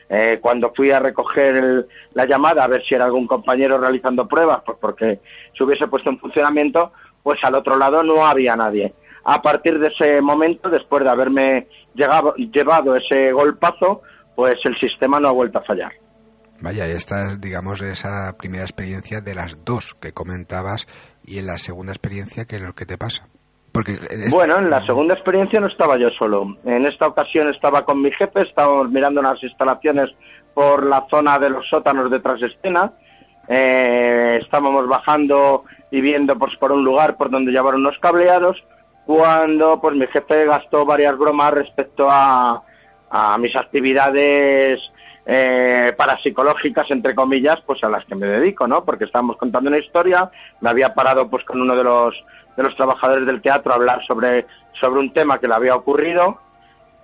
Eh, 0.10 0.40
cuando 0.42 0.72
fui 0.74 0.90
a 0.92 1.00
recoger 1.00 1.86
la 2.14 2.26
llamada 2.26 2.64
a 2.64 2.68
ver 2.68 2.84
si 2.88 2.96
era 2.96 3.06
algún 3.06 3.28
compañero 3.28 3.78
realizando 3.78 4.28
pruebas, 4.28 4.62
pues 4.66 4.78
porque 4.80 5.20
se 5.56 5.64
hubiese 5.64 5.88
puesto 5.88 6.10
en 6.10 6.20
funcionamiento, 6.20 6.94
pues 7.24 7.40
al 7.44 7.56
otro 7.56 7.78
lado 7.78 8.04
no 8.04 8.26
había 8.26 8.56
nadie. 8.56 8.94
A 9.26 9.42
partir 9.42 9.80
de 9.80 9.88
ese 9.88 10.22
momento, 10.22 10.70
después 10.70 11.04
de 11.04 11.10
haberme 11.10 11.68
llegado, 11.94 12.34
llevado 12.36 12.96
ese 12.96 13.34
golpazo, 13.34 14.02
pues 14.36 14.56
el 14.64 14.80
sistema 14.80 15.20
no 15.20 15.28
ha 15.28 15.34
vuelto 15.34 15.60
a 15.60 15.64
fallar. 15.64 15.92
Vaya, 16.62 16.88
esta 16.88 17.28
es, 17.28 17.42
digamos, 17.42 17.82
esa 17.82 18.36
primera 18.38 18.64
experiencia 18.64 19.20
de 19.20 19.36
las 19.36 19.64
dos 19.66 19.94
que 19.94 20.14
comentabas 20.14 20.88
y 21.24 21.40
en 21.40 21.48
la 21.48 21.58
segunda 21.58 21.92
experiencia, 21.92 22.46
¿qué 22.46 22.56
es 22.56 22.62
lo 22.62 22.74
que 22.74 22.86
te 22.86 22.98
pasa? 22.98 23.28
Bueno, 24.32 24.58
en 24.58 24.70
la 24.70 24.86
segunda 24.86 25.14
experiencia 25.14 25.60
no 25.60 25.68
estaba 25.68 25.98
yo 25.98 26.10
solo. 26.12 26.58
En 26.66 26.86
esta 26.86 27.08
ocasión 27.08 27.50
estaba 27.50 27.86
con 27.86 28.02
mi 28.02 28.12
jefe, 28.12 28.42
estábamos 28.42 28.90
mirando 28.90 29.20
unas 29.20 29.42
instalaciones 29.44 30.10
por 30.54 30.86
la 30.86 31.06
zona 31.10 31.38
de 31.38 31.50
los 31.50 31.68
sótanos 31.70 32.10
de 32.10 32.22
escena. 32.48 32.92
Eh, 33.48 34.40
estábamos 34.42 34.88
bajando 34.88 35.64
y 35.92 36.02
viendo 36.02 36.38
pues, 36.38 36.56
por 36.58 36.72
un 36.72 36.84
lugar 36.84 37.16
por 37.18 37.30
donde 37.30 37.52
llevaron 37.52 37.82
unos 37.82 37.98
cableados, 38.00 38.58
cuando 39.06 39.80
pues 39.80 39.96
mi 39.96 40.06
jefe 40.08 40.46
gastó 40.46 40.86
varias 40.86 41.18
bromas 41.18 41.54
respecto 41.54 42.10
a, 42.10 42.62
a 43.10 43.38
mis 43.38 43.56
actividades 43.56 44.80
eh, 45.26 45.94
parapsicológicas, 45.98 46.90
entre 46.90 47.14
comillas, 47.14 47.58
pues 47.66 47.84
a 47.84 47.90
las 47.90 48.06
que 48.06 48.16
me 48.16 48.28
dedico, 48.28 48.68
¿no? 48.68 48.84
Porque 48.84 49.06
estábamos 49.06 49.38
contando 49.38 49.70
una 49.70 49.78
historia, 49.78 50.30
me 50.62 50.70
había 50.70 50.94
parado 50.94 51.30
pues 51.30 51.44
con 51.46 51.62
uno 51.62 51.76
de 51.76 51.84
los, 51.84 52.16
de 52.58 52.64
los 52.64 52.76
trabajadores 52.76 53.26
del 53.26 53.42
teatro 53.42 53.72
a 53.72 53.76
hablar 53.76 54.06
sobre, 54.06 54.46
sobre 54.82 55.00
un 55.00 55.14
tema 55.14 55.40
que 55.40 55.48
le 55.48 55.54
había 55.54 55.76
ocurrido 55.76 56.40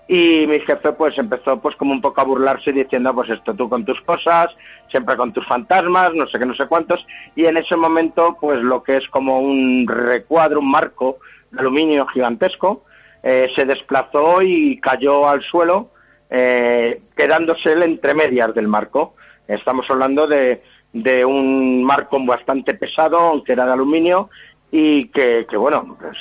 y 0.08 0.46
mi 0.48 0.60
jefe 0.60 0.92
pues 0.94 1.18
empezó 1.18 1.62
pues 1.62 1.76
como 1.78 1.94
un 1.94 2.02
poco 2.02 2.20
a 2.20 2.26
burlarse 2.26 2.74
diciendo 2.74 3.14
pues 3.14 3.30
esto 3.30 3.54
tú 3.54 3.70
con 3.70 3.86
tus 3.86 4.02
cosas, 4.02 4.48
siempre 4.90 5.16
con 5.16 5.32
tus 5.32 5.48
fantasmas, 5.48 6.14
no 6.14 6.28
sé 6.28 6.40
qué, 6.40 6.46
no 6.46 6.56
sé 6.56 6.68
cuántos 6.68 7.06
y 7.36 7.46
en 7.46 7.56
ese 7.56 7.78
momento 7.78 8.36
pues 8.42 8.60
lo 8.62 8.84
que 8.84 8.98
es 8.98 9.08
como 9.10 9.40
un 9.40 9.88
recuadro, 9.88 10.60
un 10.60 10.72
marco 10.72 11.20
de 11.52 11.62
aluminio 11.62 12.06
gigantesco 12.08 12.84
eh, 13.22 13.50
se 13.56 13.64
desplazó 13.64 14.42
y 14.42 14.82
cayó 14.82 15.30
al 15.30 15.42
suelo 15.44 15.92
eh, 16.30 17.02
quedándose 17.16 17.72
él 17.72 17.84
entre 17.84 18.16
medias 18.16 18.56
del 18.56 18.68
marco. 18.68 19.14
Estamos 19.48 19.86
hablando 19.90 20.26
de, 20.26 20.64
de 20.92 21.24
un 21.24 21.84
marco 21.84 22.18
bastante 22.26 22.74
pesado, 22.74 23.20
aunque 23.20 23.54
era 23.54 23.66
de 23.66 23.74
aluminio, 23.74 24.30
y 24.76 25.06
que, 25.10 25.46
que, 25.48 25.56
bueno, 25.56 25.96
pues 26.00 26.18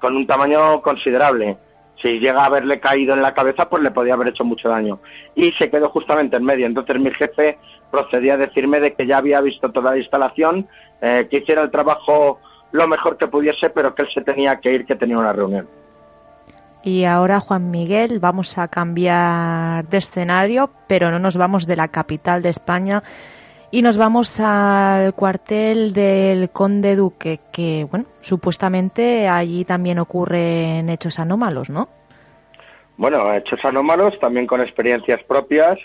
con 0.00 0.16
un 0.16 0.26
tamaño 0.26 0.82
considerable. 0.82 1.56
Si 2.02 2.18
llega 2.18 2.42
a 2.42 2.46
haberle 2.46 2.80
caído 2.80 3.14
en 3.14 3.22
la 3.22 3.32
cabeza, 3.32 3.68
pues 3.68 3.84
le 3.84 3.92
podía 3.92 4.14
haber 4.14 4.28
hecho 4.28 4.44
mucho 4.44 4.68
daño. 4.68 4.98
Y 5.36 5.52
se 5.52 5.70
quedó 5.70 5.88
justamente 5.90 6.36
en 6.36 6.44
medio. 6.44 6.66
Entonces 6.66 6.98
mi 6.98 7.12
jefe 7.12 7.56
procedía 7.92 8.34
a 8.34 8.36
decirme 8.36 8.80
de 8.80 8.94
que 8.94 9.06
ya 9.06 9.18
había 9.18 9.40
visto 9.40 9.70
toda 9.70 9.92
la 9.92 9.98
instalación, 9.98 10.66
eh, 11.00 11.28
que 11.30 11.38
hiciera 11.38 11.62
el 11.62 11.70
trabajo 11.70 12.40
lo 12.72 12.88
mejor 12.88 13.16
que 13.16 13.28
pudiese, 13.28 13.70
pero 13.70 13.94
que 13.94 14.02
él 14.02 14.08
se 14.12 14.22
tenía 14.22 14.58
que 14.58 14.72
ir, 14.72 14.86
que 14.86 14.96
tenía 14.96 15.16
una 15.16 15.32
reunión. 15.32 15.68
Y 16.82 17.04
ahora, 17.04 17.38
Juan 17.38 17.70
Miguel, 17.70 18.18
vamos 18.18 18.58
a 18.58 18.66
cambiar 18.66 19.86
de 19.86 19.98
escenario, 19.98 20.68
pero 20.88 21.12
no 21.12 21.20
nos 21.20 21.36
vamos 21.36 21.66
de 21.68 21.76
la 21.76 21.86
capital 21.88 22.42
de 22.42 22.48
España 22.48 23.04
y 23.74 23.82
nos 23.82 23.98
vamos 23.98 24.38
al 24.38 25.14
cuartel 25.14 25.92
del 25.92 26.50
Conde 26.50 26.94
Duque, 26.94 27.40
que, 27.52 27.84
bueno, 27.90 28.06
supuestamente 28.20 29.26
allí 29.26 29.64
también 29.64 29.98
ocurren 29.98 30.88
hechos 30.88 31.18
anómalos, 31.18 31.70
¿no? 31.70 31.88
Bueno, 32.96 33.34
hechos 33.34 33.58
anómalos, 33.64 34.14
también 34.20 34.46
con 34.46 34.60
experiencias 34.60 35.20
propias 35.24 35.76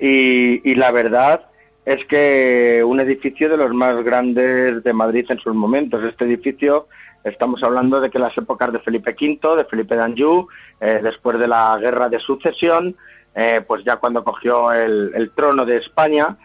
y, 0.00 0.60
y 0.70 0.74
la 0.74 0.90
verdad 0.90 1.46
es 1.86 2.04
que 2.06 2.84
un 2.84 3.00
edificio 3.00 3.48
de 3.48 3.56
los 3.56 3.72
más 3.72 4.04
grandes 4.04 4.84
de 4.84 4.92
Madrid 4.92 5.24
en 5.30 5.38
sus 5.38 5.54
momentos. 5.54 6.04
Este 6.04 6.26
edificio 6.26 6.86
Estamos 7.24 7.62
hablando 7.62 8.00
de 8.00 8.10
que 8.10 8.18
las 8.18 8.36
épocas 8.38 8.72
de 8.72 8.78
Felipe 8.78 9.14
V, 9.20 9.56
de 9.56 9.64
Felipe 9.64 9.96
d'Anjou, 9.96 10.48
eh, 10.80 11.00
después 11.02 11.38
de 11.38 11.48
la 11.48 11.76
guerra 11.78 12.08
de 12.08 12.20
sucesión, 12.20 12.96
eh, 13.34 13.60
pues 13.66 13.84
ya 13.84 13.96
cuando 13.96 14.24
cogió 14.24 14.72
el, 14.72 15.30
trono 15.34 15.64
de 15.64 15.76
España, 15.78 16.36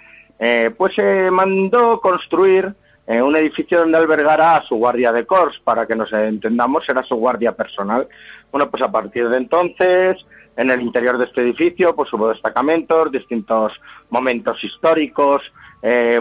eh, 0.43 0.71
pues 0.77 0.93
se 0.95 1.31
mandó 1.31 1.99
construir 2.01 2.73
un 3.05 3.35
edificio 3.35 3.79
donde 3.79 3.97
albergara 3.97 4.55
a 4.55 4.63
su 4.63 4.75
guardia 4.75 5.11
de 5.11 5.25
corps, 5.25 5.59
para 5.65 5.85
que 5.85 5.93
nos 5.93 6.11
entendamos, 6.13 6.87
era 6.87 7.03
su 7.03 7.15
guardia 7.15 7.51
personal. 7.51 8.07
Bueno, 8.49 8.69
pues 8.69 8.81
a 8.81 8.89
partir 8.89 9.27
de 9.27 9.35
entonces, 9.35 10.15
en 10.55 10.71
el 10.71 10.81
interior 10.81 11.17
de 11.17 11.25
este 11.25 11.41
edificio, 11.41 11.93
pues 11.97 12.13
hubo 12.13 12.29
destacamentos, 12.29 13.11
distintos 13.11 13.73
momentos 14.09 14.63
históricos 14.63 15.41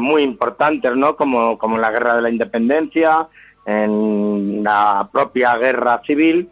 muy 0.01 0.23
importantes, 0.23 0.97
¿no? 0.97 1.15
Como, 1.15 1.57
como 1.57 1.79
la 1.79 1.93
guerra 1.93 2.17
de 2.17 2.23
la 2.23 2.31
independencia, 2.31 3.29
en 3.65 4.63
la 4.63 5.09
propia 5.13 5.57
guerra 5.57 6.01
civil. 6.07 6.49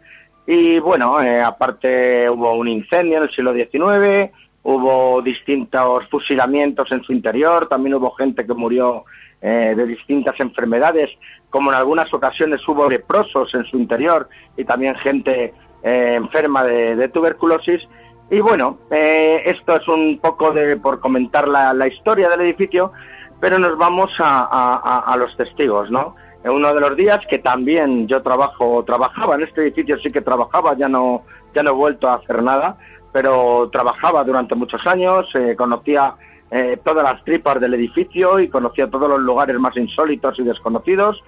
Y 0.47 0.79
bueno, 0.79 1.21
eh, 1.21 1.41
aparte 1.41 2.29
hubo 2.29 2.53
un 2.53 2.67
incendio 2.67 3.17
en 3.17 3.23
el 3.23 3.31
siglo 3.31 3.53
XIX, 3.53 4.31
hubo 4.63 5.21
distintos 5.21 6.07
fusilamientos 6.09 6.91
en 6.91 7.03
su 7.03 7.13
interior, 7.13 7.67
también 7.67 7.95
hubo 7.95 8.11
gente 8.11 8.45
que 8.45 8.53
murió 8.53 9.05
eh, 9.41 9.73
de 9.75 9.85
distintas 9.85 10.39
enfermedades, 10.39 11.09
como 11.49 11.71
en 11.71 11.77
algunas 11.77 12.13
ocasiones 12.13 12.65
hubo 12.67 12.89
leprosos 12.89 13.53
en 13.55 13.65
su 13.65 13.77
interior 13.77 14.29
y 14.55 14.63
también 14.63 14.95
gente 14.95 15.53
eh, 15.83 16.13
enferma 16.15 16.63
de, 16.63 17.07
tuberculosis. 17.09 17.81
Y 18.29 18.39
bueno, 18.39 18.77
esto 18.89 19.75
es 19.75 19.87
un 19.89 20.19
poco 20.19 20.51
de, 20.51 20.77
por 20.77 21.01
comentar 21.01 21.47
la, 21.47 21.87
historia 21.87 22.29
del 22.29 22.41
edificio, 22.41 22.93
pero 23.41 23.59
nos 23.59 23.77
vamos 23.77 24.09
a, 24.19 25.01
a 25.05 25.17
los 25.17 25.35
testigos, 25.35 25.91
¿no? 25.91 26.15
en 26.43 26.51
uno 26.51 26.73
de 26.73 26.81
los 26.81 26.95
días 26.95 27.19
que 27.29 27.39
también 27.39 28.07
yo 28.07 28.21
trabajo, 28.21 28.83
trabajaba 28.85 29.35
en 29.35 29.43
este 29.43 29.61
edificio, 29.61 29.97
sí 29.99 30.11
que 30.11 30.21
trabajaba, 30.21 30.75
ya 30.75 30.87
no, 30.87 31.23
ya 31.53 31.63
no 31.63 31.71
he 31.71 31.73
vuelto 31.73 32.09
a 32.09 32.15
hacer 32.15 32.41
nada, 32.41 32.77
pero 33.11 33.69
trabajaba 33.71 34.23
durante 34.23 34.55
muchos 34.55 34.85
años, 34.87 35.27
eh, 35.35 35.55
conocía 35.57 36.15
eh, 36.49 36.77
todas 36.83 37.03
las 37.03 37.23
tripas 37.23 37.59
del 37.59 37.73
edificio 37.73 38.39
y 38.39 38.49
conocía 38.49 38.89
todos 38.89 39.09
los 39.09 39.21
lugares 39.21 39.57
más 39.59 39.75
insólitos 39.77 40.37
y 40.39 40.43
desconocidos. 40.43 41.23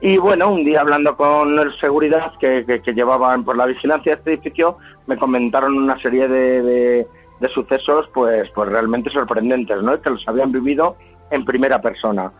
Y 0.00 0.18
bueno, 0.18 0.50
un 0.50 0.64
día 0.64 0.80
hablando 0.80 1.16
con 1.16 1.58
el 1.58 1.78
seguridad 1.78 2.32
que, 2.38 2.64
que, 2.66 2.92
llevaban 2.92 3.44
por 3.44 3.56
la 3.56 3.66
vigilancia 3.66 4.12
de 4.12 4.18
este 4.18 4.32
edificio, 4.34 4.76
me 5.06 5.16
comentaron 5.16 5.76
una 5.76 5.98
serie 6.00 6.28
de, 6.28 7.06
de, 7.40 7.48
sucesos 7.54 8.08
pues, 8.12 8.50
pues 8.54 8.68
realmente 8.68 9.10
sorprendentes, 9.10 9.82
¿no? 9.82 10.00
que 10.00 10.10
los 10.10 10.26
habían 10.28 10.52
vivido 10.52 10.96
en 11.30 11.44
primera 11.44 11.80
persona. 11.80 12.30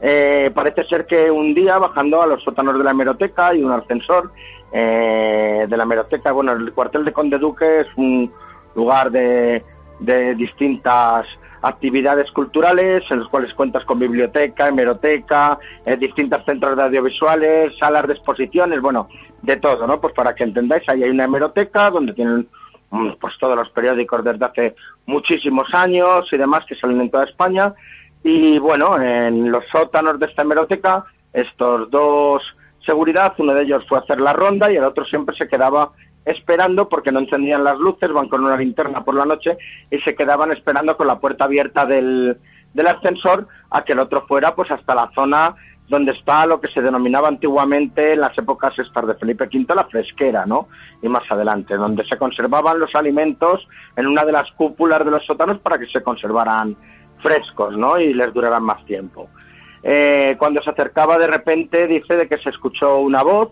Eh, 0.00 0.50
parece 0.52 0.84
ser 0.84 1.06
que 1.06 1.30
un 1.30 1.54
día, 1.54 1.78
bajando 1.78 2.22
a 2.22 2.26
los 2.26 2.42
sótanos 2.42 2.76
de 2.76 2.84
la 2.84 2.90
hemeroteca 2.90 3.54
y 3.54 3.62
un 3.62 3.72
ascensor 3.72 4.32
eh, 4.72 5.66
de 5.68 5.76
la 5.76 5.82
hemeroteca, 5.82 6.32
bueno, 6.32 6.52
el 6.52 6.72
cuartel 6.72 7.04
de 7.04 7.12
Conde 7.12 7.38
Duque 7.38 7.80
es 7.80 7.86
un 7.96 8.32
lugar 8.74 9.10
de, 9.10 9.62
de 10.00 10.34
distintas 10.34 11.26
actividades 11.62 12.30
culturales 12.32 13.04
en 13.10 13.20
los 13.20 13.28
cuales 13.28 13.54
cuentas 13.54 13.84
con 13.84 13.98
biblioteca, 13.98 14.68
hemeroteca, 14.68 15.58
eh, 15.86 15.96
distintos 15.96 16.44
centros 16.44 16.76
de 16.76 16.82
audiovisuales, 16.82 17.72
salas 17.78 18.06
de 18.08 18.14
exposiciones, 18.14 18.80
bueno, 18.80 19.08
de 19.42 19.56
todo, 19.56 19.86
¿no? 19.86 20.00
Pues 20.00 20.12
para 20.12 20.34
que 20.34 20.44
entendáis, 20.44 20.88
ahí 20.88 21.04
hay 21.04 21.10
una 21.10 21.24
hemeroteca 21.24 21.90
donde 21.90 22.12
tienen 22.14 22.48
mm, 22.90 23.12
pues 23.20 23.34
todos 23.38 23.56
los 23.56 23.68
periódicos 23.70 24.24
desde 24.24 24.44
hace 24.44 24.74
muchísimos 25.06 25.72
años 25.72 26.26
y 26.32 26.36
demás 26.36 26.64
que 26.68 26.74
salen 26.74 27.00
en 27.00 27.10
toda 27.10 27.24
España. 27.24 27.72
Y 28.24 28.58
bueno, 28.58 29.00
en 29.00 29.50
los 29.50 29.64
sótanos 29.70 30.18
de 30.18 30.26
esta 30.26 30.42
hemeroteca, 30.42 31.04
estos 31.32 31.90
dos 31.90 32.42
seguridad, 32.84 33.34
uno 33.38 33.54
de 33.54 33.62
ellos 33.62 33.84
fue 33.88 33.98
hacer 33.98 34.20
la 34.20 34.32
ronda 34.32 34.70
y 34.70 34.76
el 34.76 34.84
otro 34.84 35.04
siempre 35.04 35.36
se 35.36 35.48
quedaba 35.48 35.92
esperando 36.24 36.88
porque 36.88 37.12
no 37.12 37.20
encendían 37.20 37.64
las 37.64 37.78
luces, 37.78 38.12
van 38.12 38.28
con 38.28 38.44
una 38.44 38.56
linterna 38.56 39.04
por 39.04 39.14
la 39.14 39.24
noche 39.24 39.56
y 39.90 39.98
se 40.00 40.14
quedaban 40.14 40.52
esperando 40.52 40.96
con 40.96 41.06
la 41.06 41.18
puerta 41.18 41.44
abierta 41.44 41.84
del, 41.84 42.38
del 42.74 42.86
ascensor 42.86 43.48
a 43.70 43.84
que 43.84 43.92
el 43.92 43.98
otro 43.98 44.26
fuera 44.26 44.54
pues 44.54 44.70
hasta 44.70 44.94
la 44.94 45.10
zona 45.14 45.54
donde 45.88 46.12
está 46.12 46.46
lo 46.46 46.60
que 46.60 46.68
se 46.68 46.80
denominaba 46.80 47.28
antiguamente 47.28 48.12
en 48.12 48.20
las 48.20 48.36
épocas 48.38 48.78
estas 48.78 49.06
de 49.06 49.14
Felipe 49.14 49.48
V 49.52 49.74
la 49.74 49.84
fresquera, 49.84 50.46
¿no? 50.46 50.68
Y 51.02 51.08
más 51.08 51.24
adelante, 51.30 51.74
donde 51.74 52.04
se 52.04 52.16
conservaban 52.16 52.78
los 52.78 52.94
alimentos 52.94 53.66
en 53.96 54.06
una 54.06 54.24
de 54.24 54.32
las 54.32 54.50
cúpulas 54.52 55.04
de 55.04 55.10
los 55.10 55.26
sótanos 55.26 55.58
para 55.58 55.78
que 55.78 55.86
se 55.86 56.02
conservaran 56.02 56.76
frescos, 57.20 57.76
¿no? 57.76 57.98
Y 57.98 58.14
les 58.14 58.32
duraran 58.32 58.62
más 58.62 58.82
tiempo. 58.86 59.28
Eh, 59.82 60.36
cuando 60.38 60.62
se 60.62 60.70
acercaba 60.70 61.18
de 61.18 61.26
repente 61.26 61.86
dice 61.86 62.16
de 62.16 62.28
que 62.28 62.38
se 62.38 62.50
escuchó 62.50 62.98
una 62.98 63.22
voz 63.22 63.50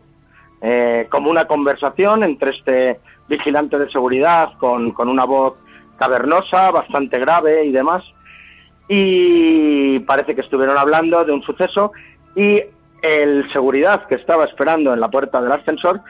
eh, 0.63 1.09
como 1.11 1.29
una 1.31 1.47
conversación 1.47 2.23
entre 2.23 2.51
este 2.51 3.01
vigilante 3.29 3.79
de 3.79 3.91
seguridad 3.91 4.53
con, 4.59 4.93
con 4.93 5.09
una 5.09 5.25
voz 5.25 5.55
cavernosa, 5.99 6.71
bastante 6.71 7.19
grave 7.19 7.65
y 7.65 7.73
demás. 7.73 8.05
Y 8.89 10.01
parece 10.01 10.35
que 10.35 10.41
estuvieron 10.41 10.77
hablando 10.77 11.25
de 11.25 11.33
un 11.33 11.43
suceso 11.43 11.93
y 12.35 12.63
el 13.03 13.51
seguridad 13.53 14.07
que 14.07 14.17
estaba 14.17 14.45
esperando 14.45 14.93
en 14.93 15.01
la 15.01 15.09
puerta 15.09 15.41
del 15.41 15.53
ascensor 15.53 16.01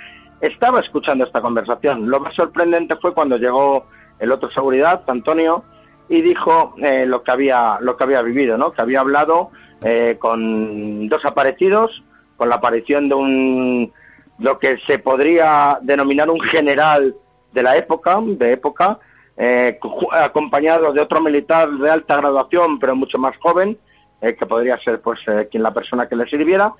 estaba 0.41 0.81
escuchando 0.81 1.25
esta 1.25 1.41
conversación. 1.41 2.09
Lo 2.09 2.21
más 2.21 2.35
sorprendente 2.35 2.97
fue 2.97 3.15
cuando 3.15 3.37
llegó 3.37 3.87
el 4.19 4.33
otro 4.33 4.51
seguridad, 4.51 5.03
Antonio, 5.07 5.65
y 6.09 6.23
dijo 6.23 6.75
eh, 6.79 7.05
lo 7.07 7.23
que 7.23 7.31
había 7.31 7.79
lo 7.81 7.97
que 7.97 8.05
había 8.05 8.23
vivido, 8.23 8.57
¿no? 8.57 8.73
Que 8.73 8.83
había 8.83 9.01
hablado 9.01 9.51
eh, 9.83 10.17
con 10.19 11.09
dos 11.09 11.25
aparecidos, 11.25 12.03
con 12.37 12.49
la 12.49 12.57
aparición 12.57 13.09
de 13.09 13.15
un 13.15 13.93
lo 14.41 14.59
que 14.59 14.79
se 14.87 14.99
podría 14.99 15.79
denominar 15.83 16.31
un 16.31 16.41
general 16.41 17.15
de 17.53 17.63
la 17.63 17.77
época, 17.77 18.19
de 18.23 18.53
época, 18.53 18.99
eh, 19.37 19.79
acompañado 20.13 20.93
de 20.93 21.01
otro 21.01 21.21
militar 21.21 21.71
de 21.71 21.91
alta 21.91 22.17
graduación, 22.17 22.79
pero 22.79 22.97
mucho 22.97 23.19
más 23.19 23.37
joven, 23.39 23.79
eh, 24.21 24.35
que 24.35 24.47
podría 24.47 24.79
ser 24.79 25.01
pues 25.01 25.21
eh, 25.27 25.49
quien 25.51 25.63
la 25.63 25.73
persona 25.73 26.09
que 26.09 26.17
le 26.17 26.27
sirviera, 26.27 26.73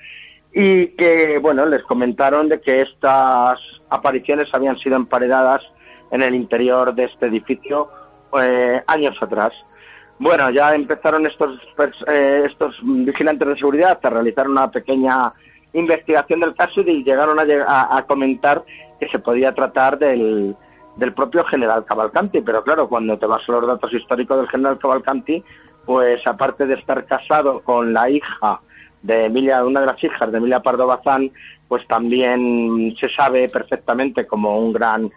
y 0.53 0.89
que 0.89 1.39
bueno 1.39 1.65
les 1.67 1.83
comentaron 1.85 2.49
de 2.49 2.61
que 2.61 2.83
estas 2.83 3.59
apariciones 3.89 4.49
habían 4.53 4.79
sido 4.79 4.97
emparedadas 4.97 5.63
en 6.11 6.23
el 6.23 6.35
interior 6.35 6.95
de 6.95 7.05
este 7.05 7.27
edificio 7.27 7.89
años 8.87 9.17
atrás. 9.21 9.53
Bueno, 10.21 10.51
ya 10.51 10.75
empezaron 10.75 11.27
estos 11.27 11.59
estos 12.45 12.77
vigilantes 12.83 13.49
de 13.49 13.57
seguridad 13.57 13.99
a 14.03 14.11
realizar 14.11 14.47
una 14.47 14.71
pequeña 14.71 15.33
investigación 15.73 16.41
del 16.41 16.55
caso 16.55 16.83
y 16.83 17.03
llegaron 17.03 17.39
a, 17.41 18.05
comentar 18.07 18.63
que 19.01 19.09
se 19.09 19.19
podía 19.19 19.55
tratar 19.55 19.99
del, 19.99 20.55
del 20.97 21.15
propio 21.15 21.43
general 21.45 21.87
Cavalcanti, 21.87 22.43
pero 22.43 22.63
claro, 22.63 22.87
cuando 22.87 23.19
te 23.19 23.25
vas 23.25 23.49
a 23.49 23.53
los 23.53 23.67
datos 23.67 23.95
históricos 23.95 24.37
del 24.37 24.51
general 24.51 24.79
Cavalcanti, 24.79 25.43
pues 25.87 26.21
aparte 26.27 26.67
de 26.67 26.75
estar 26.75 27.07
casado 27.07 27.63
con 27.63 27.95
la 27.95 28.11
hija 28.11 28.61
de 29.01 29.25
Emilia, 29.25 29.65
una 29.65 29.81
de 29.81 29.87
las 29.87 30.05
hijas 30.05 30.31
de 30.31 30.37
Emilia 30.37 30.61
Pardo 30.61 30.87
Bazán, 30.87 31.31
pues 31.67 31.87
también 31.89 32.95
se 33.01 33.09
sabe 33.09 33.49
perfectamente 33.49 34.27
como 34.27 34.59
un 34.59 34.75
gran 34.75 35.11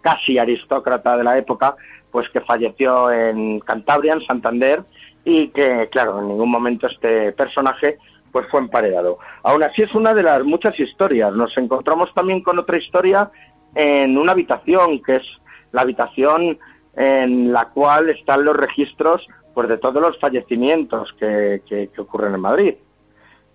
casi 0.00 0.38
aristócrata 0.38 1.16
de 1.16 1.24
la 1.24 1.38
época, 1.38 1.74
pues 2.14 2.28
que 2.28 2.40
falleció 2.42 3.10
en 3.10 3.58
Cantabria, 3.58 4.12
en 4.12 4.24
Santander, 4.24 4.84
y 5.24 5.48
que, 5.48 5.88
claro, 5.90 6.20
en 6.20 6.28
ningún 6.28 6.48
momento 6.48 6.86
este 6.86 7.32
personaje 7.32 7.98
pues 8.30 8.46
fue 8.52 8.60
emparedado. 8.60 9.18
Aún 9.42 9.64
así 9.64 9.82
es 9.82 9.92
una 9.96 10.14
de 10.14 10.22
las 10.22 10.44
muchas 10.44 10.78
historias. 10.78 11.32
Nos 11.32 11.58
encontramos 11.58 12.14
también 12.14 12.40
con 12.40 12.56
otra 12.56 12.76
historia 12.76 13.32
en 13.74 14.16
una 14.16 14.30
habitación, 14.30 15.02
que 15.02 15.16
es 15.16 15.24
la 15.72 15.80
habitación 15.80 16.56
en 16.94 17.52
la 17.52 17.70
cual 17.70 18.08
están 18.10 18.44
los 18.44 18.56
registros 18.56 19.26
pues, 19.52 19.68
de 19.68 19.78
todos 19.78 20.00
los 20.00 20.16
fallecimientos 20.20 21.12
que, 21.18 21.62
que, 21.68 21.90
ocurren 22.00 22.34
en 22.34 22.40
Madrid. 22.40 22.74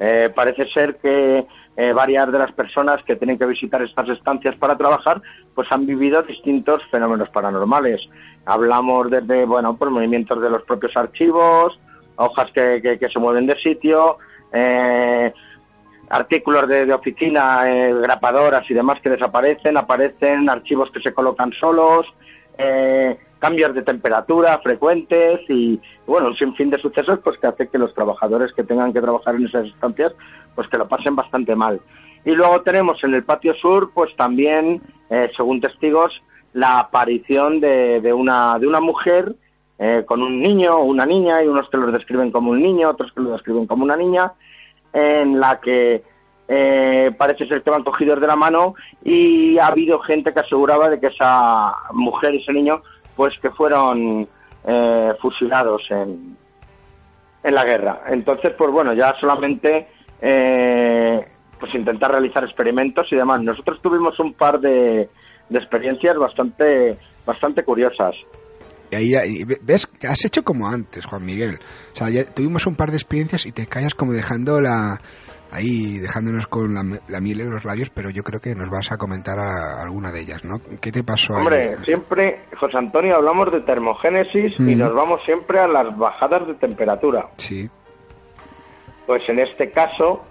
Eh, 0.02 0.34
parece 0.36 0.68
ser 0.74 0.98
que 0.98 1.46
eh, 1.78 1.94
varias 1.94 2.30
de 2.30 2.40
las 2.40 2.52
personas 2.52 3.02
que 3.06 3.16
tienen 3.16 3.38
que 3.38 3.46
visitar 3.46 3.82
estas 3.82 4.10
estancias 4.10 4.54
para 4.58 4.78
trabajar 4.78 5.22
pues 5.56 5.72
han 5.72 5.86
vivido 5.86 6.22
distintos 6.24 6.84
fenómenos 6.92 7.30
paranormales. 7.30 8.02
Hablamos 8.50 9.12
desde, 9.12 9.46
bueno, 9.46 9.78
por 9.78 9.92
movimientos 9.92 10.42
de 10.42 10.50
los 10.50 10.64
propios 10.64 10.98
archivos, 10.98 11.80
hojas 12.16 12.50
que, 12.52 12.98
que 13.00 13.10
se 13.10 13.20
mueven 13.20 13.46
de 13.46 13.56
sitio, 13.60 14.18
eh, 14.52 15.32
artículos 16.10 16.68
de, 16.68 16.92
oficina, 16.92 17.70
eh, 17.70 17.94
grapadoras 17.94 18.70
y 18.70 18.74
demás 18.74 19.00
que 19.02 19.12
desaparecen, 19.12 19.78
aparecen 19.78 20.50
archivos 20.50 20.90
que 20.92 21.00
se 21.00 21.14
colocan 21.14 21.52
solos, 21.60 22.08
eh, 22.58 23.20
cambios 23.38 23.76
de 23.76 23.84
temperatura 23.84 24.58
frecuentes 24.64 25.42
y 25.48 25.80
bueno, 26.08 26.30
un 26.30 26.36
sinfín 26.36 26.72
de 26.72 26.80
sucesos 26.80 27.20
pues 27.24 27.38
que 27.38 27.46
hace 27.46 27.68
que 27.68 27.78
los 27.78 27.94
trabajadores 27.94 28.52
que 28.54 28.64
tengan 28.64 28.92
que 28.92 29.02
trabajar 29.02 29.36
en 29.36 29.46
esas 29.46 29.68
estancias 29.68 30.14
pues 30.56 30.68
que 30.70 30.78
lo 30.80 30.88
pasen 30.88 31.16
bastante 31.16 31.56
mal. 31.56 31.80
Y 32.26 32.32
luego 32.32 32.62
tenemos 32.64 33.02
en 33.04 33.14
el 33.14 33.24
patio 33.24 33.54
sur 33.54 33.92
pues 33.94 34.14
también, 34.18 34.82
según 35.38 35.62
testigos, 35.62 36.22
la 36.54 36.80
aparición 36.80 37.60
de, 37.60 38.02
de, 38.02 38.14
una, 38.14 38.58
de 38.60 38.68
una 38.68 38.80
mujer 38.80 39.36
eh, 39.78 40.04
con 40.06 40.22
un 40.22 40.42
niño 40.42 40.76
o 40.76 40.84
una 40.84 41.06
niña, 41.06 41.42
y 41.42 41.48
unos 41.48 41.70
que 41.70 41.78
lo 41.78 41.92
describen 41.92 42.32
como 42.32 42.52
un 42.52 42.62
niño, 42.62 42.90
otros 42.90 43.14
que 43.14 43.22
lo 43.22 43.32
describen 43.32 43.66
como 43.66 43.84
una 43.84 43.96
niña, 43.96 44.34
en 44.92 45.40
la 45.40 45.60
que 45.62 46.04
eh, 46.48 47.12
parece 47.18 47.48
ser 47.48 47.62
que 47.62 47.70
van 47.70 47.84
cogidos 47.84 48.20
de 48.20 48.28
la 48.28 48.36
mano 48.36 48.74
y 49.04 49.58
ha 49.58 49.68
habido 49.68 50.00
gente 50.00 50.34
que 50.34 50.40
aseguraba 50.40 50.90
de 50.90 51.00
que 51.00 51.08
esa 51.08 51.74
mujer 51.94 52.34
y 52.34 52.42
ese 52.42 52.52
niño 52.52 52.82
pues 53.16 53.40
que 53.40 53.52
fueron 53.52 54.28
eh, 54.66 55.14
fusilados 55.22 55.84
en, 55.92 56.36
en 57.44 57.56
la 57.56 57.64
guerra. 57.64 58.02
Entonces, 58.08 58.54
pues 58.58 58.72
bueno, 58.72 58.94
ya 58.94 59.16
solamente 59.20 59.88
pues 61.60 61.74
intentar 61.76 62.12
realizar 62.12 62.44
experimentos 62.44 63.08
y 63.12 63.16
demás. 63.16 63.42
Nosotros 63.42 63.82
tuvimos 63.82 64.20
un 64.20 64.34
par 64.34 64.60
de, 64.60 65.10
de 65.50 65.60
experiencias 65.60 66.18
bastante, 66.18 66.96
bastante 67.26 67.64
curiosas. 67.64 68.16
Y 68.92 68.96
ahí, 69.16 69.44
ves, 69.62 69.90
has 70.08 70.26
hecho 70.26 70.44
como 70.44 70.68
antes, 70.68 71.06
Juan 71.06 71.26
Miguel. 71.26 71.60
O 71.94 71.96
sea, 71.96 72.10
ya 72.10 72.26
tuvimos 72.26 72.66
un 72.66 72.76
par 72.76 72.90
de 72.90 72.98
experiencias 72.98 73.46
y 73.46 73.52
te 73.52 73.68
callas 73.68 73.94
como 73.94 74.14
dejando 74.14 74.62
la 74.62 75.00
ahí 75.52 75.98
dejándonos 75.98 76.48
con 76.48 76.74
la, 76.74 77.20
miel 77.20 77.42
en 77.42 77.52
los 77.52 77.66
labios, 77.66 77.90
pero 77.90 78.10
yo 78.10 78.24
creo 78.24 78.40
que 78.40 78.56
nos 78.56 78.70
vas 78.70 78.92
a 78.92 78.98
comentar 78.98 79.40
alguna 79.40 80.12
de 80.12 80.22
ellas, 80.22 80.46
¿no? 80.46 80.60
¿Qué 80.80 80.92
te 80.92 81.04
pasó? 81.04 81.36
Hombre, 81.36 81.78
siempre, 81.84 82.42
José 82.60 82.78
Antonio, 82.78 83.16
hablamos 83.16 83.52
de 83.52 83.62
termogénesis 83.62 84.60
y 84.60 84.76
nos 84.76 84.94
vamos 84.94 85.24
siempre 85.24 85.60
a 85.60 85.68
las 85.68 85.98
bajadas 85.98 86.48
de 86.48 86.54
temperatura. 86.56 87.30
Sí. 87.38 87.70
Pues 89.06 89.28
en 89.28 89.40
este 89.40 89.72
caso, 89.72 90.24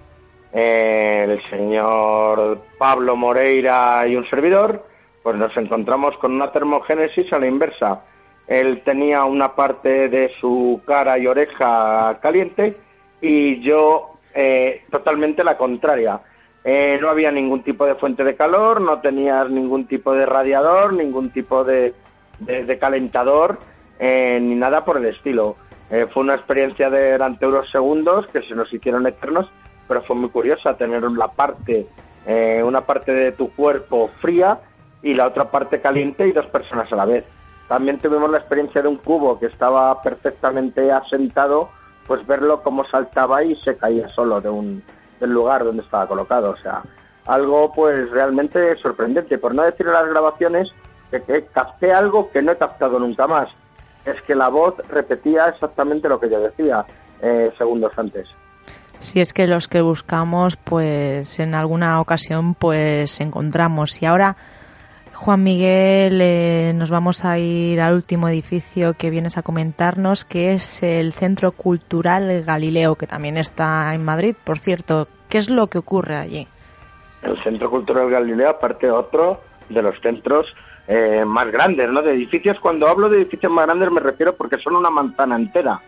eh, 0.52 1.26
el 1.28 1.50
señor 1.50 2.62
Pablo 2.78 3.16
Moreira 3.16 4.06
y 4.06 4.14
un 4.14 4.28
servidor, 4.30 4.87
pues 5.28 5.38
nos 5.38 5.56
encontramos 5.58 6.16
con 6.18 6.32
una 6.32 6.50
termogénesis 6.50 7.30
a 7.32 7.38
la 7.38 7.46
inversa 7.46 8.00
él 8.48 8.80
tenía 8.82 9.24
una 9.24 9.54
parte 9.54 10.08
de 10.08 10.32
su 10.40 10.80
cara 10.86 11.18
y 11.18 11.26
oreja 11.26 12.18
caliente 12.22 12.74
y 13.20 13.60
yo 13.60 14.18
eh, 14.34 14.84
totalmente 14.90 15.44
la 15.44 15.58
contraria. 15.58 16.20
Eh, 16.64 16.98
no 17.00 17.10
había 17.10 17.30
ningún 17.30 17.62
tipo 17.62 17.84
de 17.84 17.94
fuente 17.96 18.24
de 18.24 18.36
calor, 18.36 18.80
no 18.80 19.00
tenías 19.00 19.50
ningún 19.50 19.86
tipo 19.86 20.14
de 20.14 20.24
radiador, 20.24 20.94
ningún 20.94 21.28
tipo 21.30 21.62
de, 21.62 21.94
de, 22.40 22.78
calentador, 22.78 23.58
eh, 23.98 24.38
ni 24.40 24.54
nada 24.54 24.82
por 24.82 24.96
el 24.96 25.04
estilo. 25.04 25.56
Eh, 25.90 26.06
fue 26.12 26.22
una 26.22 26.34
experiencia 26.34 26.88
de 26.88 27.12
durante 27.12 27.46
unos 27.46 27.70
segundos 27.70 28.26
que 28.28 28.40
se 28.42 28.54
nos 28.54 28.72
hicieron 28.72 29.06
eternos, 29.06 29.50
pero 29.86 30.02
fue 30.02 30.16
muy 30.16 30.30
curiosa 30.30 30.74
tener 30.76 31.02
la 31.02 31.28
parte, 31.28 31.86
eh, 32.26 32.62
una 32.64 32.80
parte 32.80 33.12
de 33.12 33.32
tu 33.32 33.50
cuerpo 33.50 34.10
fría 34.20 34.58
y 35.02 35.14
la 35.14 35.26
otra 35.26 35.50
parte 35.50 35.80
caliente 35.80 36.26
y 36.26 36.32
dos 36.32 36.46
personas 36.46 36.92
a 36.92 36.96
la 36.96 37.04
vez. 37.04 37.24
También 37.68 37.98
tuvimos 37.98 38.30
la 38.30 38.38
experiencia 38.38 38.82
de 38.82 38.88
un 38.88 38.96
cubo 38.96 39.38
que 39.38 39.46
estaba 39.46 40.00
perfectamente 40.00 40.90
asentado, 40.90 41.68
pues 42.06 42.26
verlo 42.26 42.62
cómo 42.62 42.84
saltaba 42.84 43.44
y 43.44 43.54
se 43.56 43.76
caía 43.76 44.08
solo 44.08 44.40
de 44.40 44.48
un, 44.48 44.82
del 45.20 45.30
lugar 45.30 45.64
donde 45.64 45.82
estaba 45.82 46.06
colocado. 46.06 46.50
O 46.50 46.56
sea, 46.56 46.82
algo 47.26 47.70
pues 47.70 48.10
realmente 48.10 48.74
sorprendente. 48.76 49.36
Por 49.38 49.54
no 49.54 49.62
decir 49.62 49.86
en 49.86 49.92
las 49.92 50.08
grabaciones 50.08 50.70
que, 51.10 51.22
que 51.22 51.44
capté 51.46 51.92
algo 51.92 52.30
que 52.30 52.40
no 52.40 52.52
he 52.52 52.56
captado 52.56 52.98
nunca 52.98 53.26
más. 53.26 53.50
Es 54.06 54.20
que 54.22 54.34
la 54.34 54.48
voz 54.48 54.74
repetía 54.88 55.48
exactamente 55.48 56.08
lo 56.08 56.18
que 56.18 56.30
yo 56.30 56.40
decía 56.40 56.86
eh, 57.20 57.52
segundos 57.58 57.92
antes. 57.98 58.26
Si 59.00 59.20
es 59.20 59.32
que 59.32 59.46
los 59.46 59.68
que 59.68 59.80
buscamos, 59.80 60.56
pues 60.56 61.38
en 61.38 61.54
alguna 61.54 62.00
ocasión, 62.00 62.54
pues 62.54 63.20
encontramos. 63.20 64.02
Y 64.02 64.06
ahora, 64.06 64.36
Juan 65.18 65.42
Miguel, 65.42 66.20
eh, 66.22 66.72
nos 66.76 66.92
vamos 66.92 67.24
a 67.24 67.40
ir 67.40 67.80
al 67.80 67.94
último 67.94 68.28
edificio 68.28 68.94
que 68.94 69.10
vienes 69.10 69.36
a 69.36 69.42
comentarnos, 69.42 70.24
que 70.24 70.52
es 70.52 70.84
el 70.84 71.12
Centro 71.12 71.50
Cultural 71.50 72.44
Galileo, 72.44 72.94
que 72.94 73.08
también 73.08 73.36
está 73.36 73.92
en 73.94 74.04
Madrid. 74.04 74.36
Por 74.44 74.60
cierto, 74.60 75.08
¿qué 75.28 75.38
es 75.38 75.50
lo 75.50 75.66
que 75.66 75.78
ocurre 75.78 76.14
allí? 76.14 76.46
El 77.22 77.36
Centro 77.42 77.68
Cultural 77.68 78.08
Galileo, 78.08 78.50
aparte 78.50 78.88
otro 78.92 79.40
de 79.68 79.82
los 79.82 80.00
centros 80.00 80.46
eh, 80.86 81.24
más 81.26 81.50
grandes, 81.50 81.90
¿no? 81.90 82.00
De 82.00 82.12
edificios, 82.12 82.60
cuando 82.60 82.86
hablo 82.86 83.08
de 83.08 83.16
edificios 83.16 83.50
más 83.50 83.66
grandes 83.66 83.90
me 83.90 84.00
refiero 84.00 84.36
porque 84.36 84.58
son 84.58 84.76
una 84.76 84.88
manzana 84.88 85.34
entera 85.34 85.80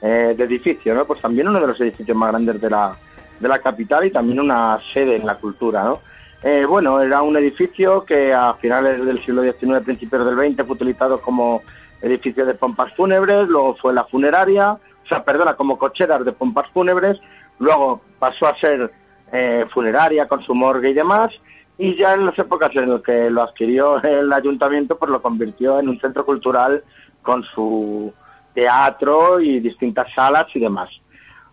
eh, 0.00 0.34
de 0.38 0.44
edificios, 0.44 0.94
¿no? 0.94 1.04
Pues 1.04 1.20
también 1.20 1.48
uno 1.48 1.60
de 1.60 1.66
los 1.66 1.80
edificios 1.80 2.16
más 2.16 2.30
grandes 2.30 2.60
de 2.60 2.70
la, 2.70 2.92
de 3.40 3.48
la 3.48 3.58
capital 3.58 4.06
y 4.06 4.12
también 4.12 4.38
una 4.38 4.78
sede 4.94 5.16
en 5.16 5.26
la 5.26 5.34
cultura, 5.34 5.82
¿no? 5.82 5.98
Eh, 6.42 6.64
bueno, 6.66 7.00
era 7.00 7.22
un 7.22 7.36
edificio 7.36 8.04
que 8.04 8.32
a 8.32 8.54
finales 8.54 9.04
del 9.04 9.18
siglo 9.18 9.42
XIX, 9.42 9.80
principios 9.84 10.24
del 10.24 10.36
XX, 10.36 10.64
fue 10.64 10.76
utilizado 10.76 11.20
como 11.20 11.62
edificio 12.00 12.46
de 12.46 12.54
pompas 12.54 12.94
fúnebres, 12.94 13.48
luego 13.48 13.74
fue 13.76 13.92
la 13.92 14.04
funeraria, 14.04 14.72
o 14.72 15.08
sea, 15.08 15.24
perdona, 15.24 15.54
como 15.54 15.78
cocheras 15.78 16.24
de 16.24 16.32
pompas 16.32 16.68
fúnebres, 16.70 17.18
luego 17.58 18.00
pasó 18.20 18.46
a 18.46 18.56
ser 18.58 18.92
eh, 19.32 19.66
funeraria 19.72 20.26
con 20.26 20.42
su 20.44 20.54
morgue 20.54 20.90
y 20.90 20.94
demás, 20.94 21.32
y 21.76 21.96
ya 21.96 22.14
en 22.14 22.26
las 22.26 22.38
épocas 22.38 22.70
en 22.76 22.90
las 22.90 23.02
que 23.02 23.30
lo 23.30 23.42
adquirió 23.42 24.00
el 24.02 24.32
ayuntamiento, 24.32 24.96
pues 24.96 25.10
lo 25.10 25.20
convirtió 25.20 25.80
en 25.80 25.88
un 25.88 26.00
centro 26.00 26.24
cultural 26.24 26.84
con 27.22 27.42
su 27.54 28.12
teatro 28.54 29.40
y 29.40 29.58
distintas 29.58 30.06
salas 30.14 30.46
y 30.54 30.60
demás. 30.60 30.88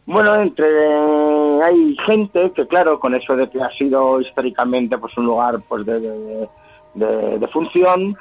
Bueno, 0.06 0.36
entre 0.36 1.64
hay 1.64 1.98
gente 2.06 2.52
que 2.52 2.68
claro, 2.68 3.00
con 3.00 3.16
eso 3.16 3.36
de 3.36 3.50
que 3.50 3.62
ha 3.62 3.70
sido 3.72 4.22
históricamente 4.22 4.98
pues 4.98 5.18
un 5.18 5.26
lugar 5.26 5.58
pues 5.68 5.86
de, 5.86 6.48
de, 6.94 7.48
función, 7.48 8.16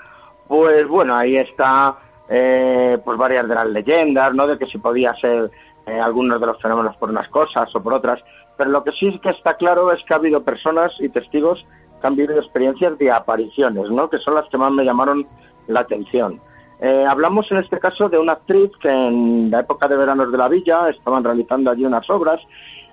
pues 0.49 0.89
bueno, 0.89 1.15
ahí 1.15 1.37
está 1.37 1.97
eh, 2.29 2.99
pues 3.05 3.19
varias 3.19 3.47
de 3.49 3.55
las 3.55 3.69
leyendas, 3.69 4.35
¿no? 4.35 4.47
De 4.47 4.59
que 4.59 4.67
si 4.67 4.79
podía 4.79 5.15
ser 5.17 5.51
eh, 5.87 6.01
algunos 6.01 6.41
de 6.41 6.47
los 6.47 6.61
fenómenos 6.61 6.97
por 6.97 7.11
unas 7.11 7.29
cosas 7.29 7.69
o 7.75 7.83
por 7.83 7.93
otras, 7.93 8.21
pero 8.57 8.71
lo 8.71 8.83
que 8.83 8.93
sí 8.93 9.09
es 9.09 9.21
que 9.21 9.31
está 9.31 9.57
claro 9.57 9.93
es 9.93 10.03
que 10.05 10.15
ha 10.15 10.17
habido 10.17 10.43
personas 10.43 10.93
y 11.01 11.11
testigos 11.11 11.65
han 12.07 12.17
vivido 12.17 12.39
experiencias 12.39 12.97
de 12.99 13.11
apariciones, 13.11 13.91
¿no? 13.91 14.09
que 14.09 14.19
son 14.19 14.35
las 14.35 14.49
que 14.49 14.59
más 14.59 14.71
me 14.73 14.85
llamaron 14.85 15.27
la 15.67 15.81
atención. 15.81 16.41
Eh, 16.85 17.07
hablamos 17.09 17.51
en 17.51 17.59
este 17.59 17.79
caso 17.79 18.09
de 18.09 18.19
una 18.19 18.33
actriz 18.33 18.71
que 18.81 18.91
en 18.91 19.51
la 19.51 19.61
época 19.61 19.89
de 19.89 19.97
veranos 19.97 20.31
de 20.31 20.37
la 20.37 20.49
villa 20.49 20.91
estaban 20.91 21.25
realizando 21.25 21.71
allí 21.71 21.85
unas 21.87 22.09
obras. 22.11 22.41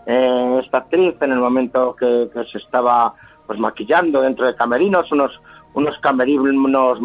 Eh, 0.06 0.62
esta 0.64 0.80
actriz, 0.80 1.16
en 1.20 1.32
el 1.34 1.40
momento 1.40 1.96
que, 2.00 2.30
se 2.52 2.58
estaba 2.58 3.14
pues 3.46 3.60
maquillando 3.60 4.22
dentro 4.22 4.46
de 4.46 4.56
camerinos, 4.56 5.12
unos 5.12 5.32
unos 5.74 5.98
camerinos 6.00 7.00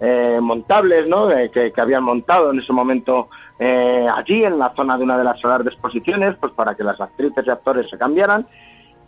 eh, 0.00 0.38
montables, 0.40 1.06
¿no? 1.08 1.28
que, 1.28 1.72
que, 1.72 1.80
habían 1.80 2.02
montado 2.02 2.50
en 2.50 2.60
ese 2.60 2.72
momento 2.72 3.28
allí 3.58 4.44
en 4.44 4.58
la 4.58 4.72
zona 4.74 4.98
de 4.98 5.04
una 5.04 5.18
de 5.18 5.24
las 5.24 5.40
salas 5.40 5.64
de 5.64 5.70
exposiciones, 5.70 6.36
pues 6.40 6.52
para 6.52 6.74
que 6.74 6.84
las 6.84 7.00
actrices 7.00 7.46
y 7.46 7.50
actores 7.50 7.88
se 7.88 7.98
cambiaran 7.98 8.46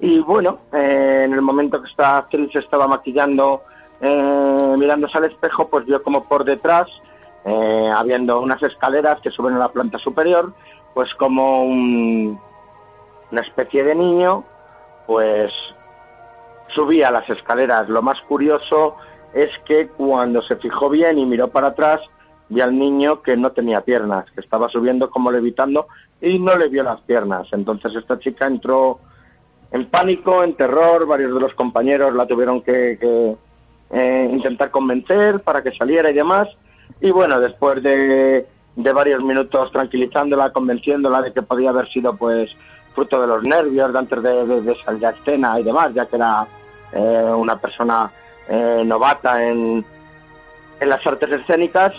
y 0.00 0.20
bueno, 0.20 0.58
eh, 0.72 1.22
en 1.24 1.32
el 1.32 1.42
momento 1.42 1.82
que 1.82 1.88
esta 1.88 2.18
actriz 2.18 2.54
estaba 2.54 2.86
maquillando, 2.86 3.62
eh, 4.00 4.74
mirándose 4.78 5.18
al 5.18 5.24
espejo, 5.24 5.68
pues 5.68 5.86
vio 5.86 6.02
como 6.02 6.22
por 6.24 6.44
detrás, 6.44 6.86
eh, 7.48 7.90
habiendo 7.94 8.40
unas 8.40 8.62
escaleras 8.62 9.20
que 9.22 9.30
suben 9.30 9.54
a 9.54 9.58
la 9.58 9.68
planta 9.70 9.98
superior, 9.98 10.52
pues 10.94 11.12
como 11.14 11.64
un, 11.64 12.38
una 13.30 13.40
especie 13.40 13.84
de 13.84 13.94
niño, 13.94 14.44
pues 15.06 15.52
subía 16.74 17.10
las 17.10 17.28
escaleras. 17.30 17.88
Lo 17.88 18.02
más 18.02 18.20
curioso 18.22 18.96
es 19.32 19.50
que 19.64 19.88
cuando 19.88 20.42
se 20.42 20.56
fijó 20.56 20.88
bien 20.90 21.18
y 21.18 21.26
miró 21.26 21.48
para 21.48 21.68
atrás, 21.68 22.00
vio 22.48 22.64
al 22.64 22.78
niño 22.78 23.22
que 23.22 23.36
no 23.36 23.52
tenía 23.52 23.82
piernas, 23.82 24.30
que 24.34 24.40
estaba 24.40 24.68
subiendo 24.68 25.10
como 25.10 25.30
levitando 25.30 25.86
y 26.20 26.38
no 26.38 26.56
le 26.56 26.68
vio 26.68 26.82
las 26.82 27.00
piernas. 27.02 27.46
Entonces 27.52 27.94
esta 27.94 28.18
chica 28.18 28.46
entró 28.46 29.00
en 29.70 29.86
pánico, 29.86 30.42
en 30.42 30.54
terror, 30.54 31.06
varios 31.06 31.34
de 31.34 31.40
los 31.40 31.54
compañeros 31.54 32.14
la 32.14 32.26
tuvieron 32.26 32.62
que, 32.62 32.98
eh, 33.90 34.28
intentar 34.32 34.70
convencer 34.70 35.40
para 35.42 35.62
que 35.62 35.72
saliera 35.72 36.10
y 36.10 36.14
demás. 36.14 36.48
Y 37.00 37.10
bueno, 37.10 37.40
después 37.40 37.82
de, 37.82 38.46
varios 38.76 39.22
minutos 39.22 39.70
tranquilizándola, 39.72 40.52
convenciéndola 40.52 41.22
de 41.22 41.32
que 41.32 41.42
podía 41.42 41.70
haber 41.70 41.88
sido 41.88 42.16
pues 42.16 42.50
fruto 42.94 43.20
de 43.20 43.26
los 43.26 43.44
nervios 43.44 43.92
de 43.92 43.98
antes 43.98 44.22
de, 44.22 44.60
de, 44.62 44.76
salir 44.82 45.06
a 45.06 45.10
escena 45.10 45.60
y 45.60 45.62
demás, 45.62 45.92
ya 45.94 46.06
que 46.06 46.16
era 46.16 46.46
eh, 46.92 47.32
una 47.36 47.56
persona 47.56 48.10
eh, 48.48 48.82
novata 48.84 49.44
en, 49.44 49.84
en 50.80 50.88
las 50.88 51.06
artes 51.06 51.30
escénicas, 51.30 51.92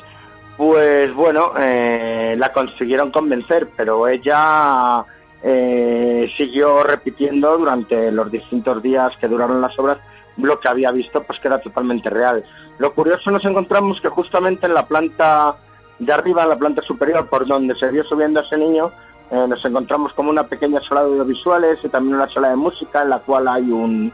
pues 0.58 1.14
bueno, 1.14 1.54
la 1.56 2.52
consiguieron 2.52 3.12
convencer, 3.12 3.70
pero 3.78 4.10
ella 4.10 5.06
eh, 5.42 6.30
siguió 6.36 6.84
repitiendo 6.84 7.58
durante 7.58 8.12
los 8.12 8.30
distintos 8.30 8.84
días 8.84 9.16
que 9.18 9.28
duraron 9.28 9.62
las 9.62 9.78
obras 9.80 10.00
lo 10.42 10.60
que 10.60 10.68
había 10.68 10.92
visto, 10.92 11.24
pues 11.24 11.40
que 11.40 11.48
era 11.48 11.60
totalmente 11.60 12.10
real. 12.10 12.44
Lo 12.78 12.94
curioso 12.94 13.32
nos 13.32 13.44
encontramos 13.46 14.00
que 14.02 14.10
justamente 14.10 14.66
en 14.66 14.74
la 14.74 14.88
planta 14.88 15.56
de 16.00 16.14
arriba, 16.14 16.44
en 16.44 16.50
la 16.50 16.58
planta 16.58 16.82
superior, 16.82 17.28
por 17.28 17.46
donde 17.46 17.76
se 17.76 17.90
vio 17.90 18.04
subiendo 18.04 18.40
ese 18.40 18.58
niño, 18.58 18.92
eh, 19.32 19.46
nos 19.48 19.64
encontramos 19.66 20.14
como 20.14 20.30
una 20.30 20.48
pequeña 20.48 20.82
sala 20.82 21.02
de 21.02 21.12
audiovisuales 21.12 21.80
y 21.84 21.90
también 21.90 22.16
una 22.16 22.30
sala 22.30 22.50
de 22.50 22.56
música 22.56 23.02
en 23.04 23.10
la 23.10 23.20
cual 23.20 23.48
hay 23.48 23.70
un, 23.70 24.14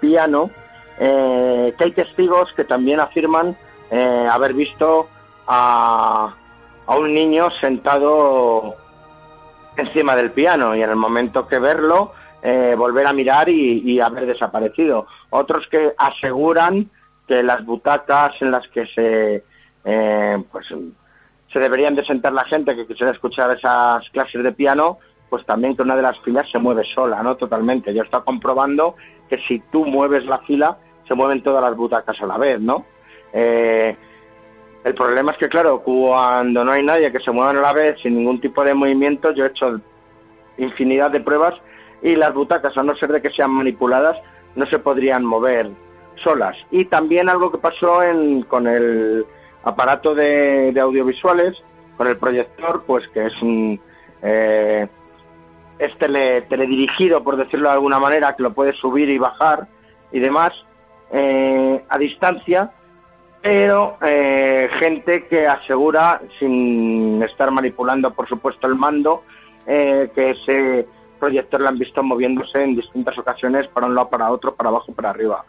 piano, 0.00 0.50
eh, 0.98 1.74
que 1.76 1.84
hay 1.84 1.92
testigos 1.92 2.52
que 2.54 2.64
también 2.64 3.00
afirman 3.00 3.56
eh, 3.90 4.28
haber 4.30 4.54
visto 4.54 5.08
a, 5.46 6.32
a 6.86 6.96
un 6.96 7.12
niño 7.12 7.50
sentado 7.60 8.74
encima 9.76 10.16
del 10.16 10.30
piano 10.30 10.74
y 10.74 10.82
en 10.82 10.90
el 10.90 10.96
momento 10.96 11.46
que 11.46 11.58
verlo 11.58 12.12
eh, 12.48 12.76
volver 12.76 13.06
a 13.06 13.12
mirar 13.12 13.48
y, 13.48 13.98
haber 13.98 14.26
desaparecido. 14.26 15.06
Otros 15.30 15.66
que 15.70 15.92
aseguran 15.96 16.90
que 17.26 17.42
las 17.42 17.64
butacas 17.64 18.32
en 18.40 18.50
las 18.50 18.66
que 18.68 18.86
se 18.86 19.44
eh, 19.84 20.42
pues 20.50 20.66
se 21.52 21.60
deberían 21.60 21.94
de 21.94 22.04
sentar 22.04 22.32
la 22.32 22.44
gente 22.44 22.74
que 22.74 22.86
quisiera 22.86 23.12
escuchar 23.12 23.50
esas 23.56 24.08
clases 24.10 24.42
de 24.42 24.52
piano, 24.52 24.98
pues 25.30 25.46
también 25.46 25.76
que 25.76 25.82
una 25.82 25.96
de 25.96 26.02
las 26.02 26.18
filas 26.20 26.46
se 26.50 26.58
mueve 26.58 26.84
sola, 26.94 27.22
¿no? 27.22 27.36
Totalmente. 27.36 27.94
Yo 27.94 28.02
estoy 28.02 28.20
comprobando 28.22 28.96
que 29.28 29.38
si 29.48 29.60
tú 29.70 29.84
mueves 29.84 30.26
la 30.26 30.38
fila, 30.38 30.76
se 31.06 31.14
mueven 31.14 31.42
todas 31.42 31.62
las 31.62 31.76
butacas 31.76 32.20
a 32.20 32.26
la 32.26 32.36
vez, 32.36 32.60
¿no? 32.60 32.84
Eh, 33.32 33.96
el 34.84 34.94
problema 34.94 35.32
es 35.32 35.38
que, 35.38 35.48
claro, 35.48 35.80
cuando 35.80 36.64
no 36.64 36.72
hay 36.72 36.82
nadie 36.82 37.10
que 37.10 37.20
se 37.20 37.30
mueva 37.30 37.50
a 37.50 37.54
la 37.54 37.72
vez 37.72 37.98
sin 38.02 38.16
ningún 38.16 38.40
tipo 38.40 38.62
de 38.62 38.74
movimiento, 38.74 39.32
yo 39.32 39.44
he 39.44 39.48
hecho 39.48 39.80
infinidad 40.58 41.10
de 41.10 41.20
pruebas 41.20 41.54
y 42.02 42.16
las 42.16 42.34
butacas, 42.34 42.76
a 42.76 42.82
no 42.82 42.94
ser 42.96 43.12
de 43.12 43.22
que 43.22 43.30
sean 43.30 43.50
manipuladas, 43.50 44.16
no 44.56 44.66
se 44.66 44.78
podrían 44.78 45.24
mover 45.24 45.70
solas. 46.22 46.56
Y 46.70 46.86
también 46.86 47.28
algo 47.28 47.52
que 47.52 47.58
pasó 47.58 48.02
en, 48.02 48.42
con 48.42 48.66
el 48.66 49.24
aparato 49.64 50.14
de, 50.14 50.74
audiovisuales, 50.80 51.56
con 51.96 52.08
el 52.08 52.16
proyector, 52.16 52.82
pues 52.86 53.06
que 53.08 53.26
es 53.26 53.42
un... 53.42 53.80
Eh, 54.22 54.88
es 55.78 55.96
teledirigido, 55.98 57.22
por 57.22 57.36
decirlo 57.36 57.68
de 57.68 57.74
alguna 57.74 57.98
manera, 57.98 58.34
que 58.34 58.42
lo 58.42 58.54
puedes 58.54 58.76
subir 58.76 59.10
y 59.10 59.18
bajar 59.18 59.68
y 60.10 60.20
demás 60.20 60.52
eh, 61.12 61.84
a 61.88 61.98
distancia, 61.98 62.70
pero 63.42 63.96
eh, 64.00 64.68
gente 64.80 65.26
que 65.26 65.46
asegura, 65.46 66.20
sin 66.38 67.22
estar 67.22 67.50
manipulando 67.50 68.12
por 68.12 68.28
supuesto 68.28 68.66
el 68.66 68.74
mando, 68.74 69.22
eh, 69.66 70.10
que 70.14 70.30
ese 70.30 70.86
proyector 71.16 71.60
lo 71.60 71.68
han 71.68 71.78
visto 71.78 72.02
moviéndose 72.02 72.62
en 72.62 72.76
distintas 72.76 73.16
ocasiones 73.18 73.66
para 73.68 73.86
un 73.86 73.94
lado, 73.94 74.08
para 74.08 74.30
otro, 74.30 74.54
para 74.54 74.70
abajo, 74.70 74.92
para 74.92 75.10
arriba. 75.10 75.44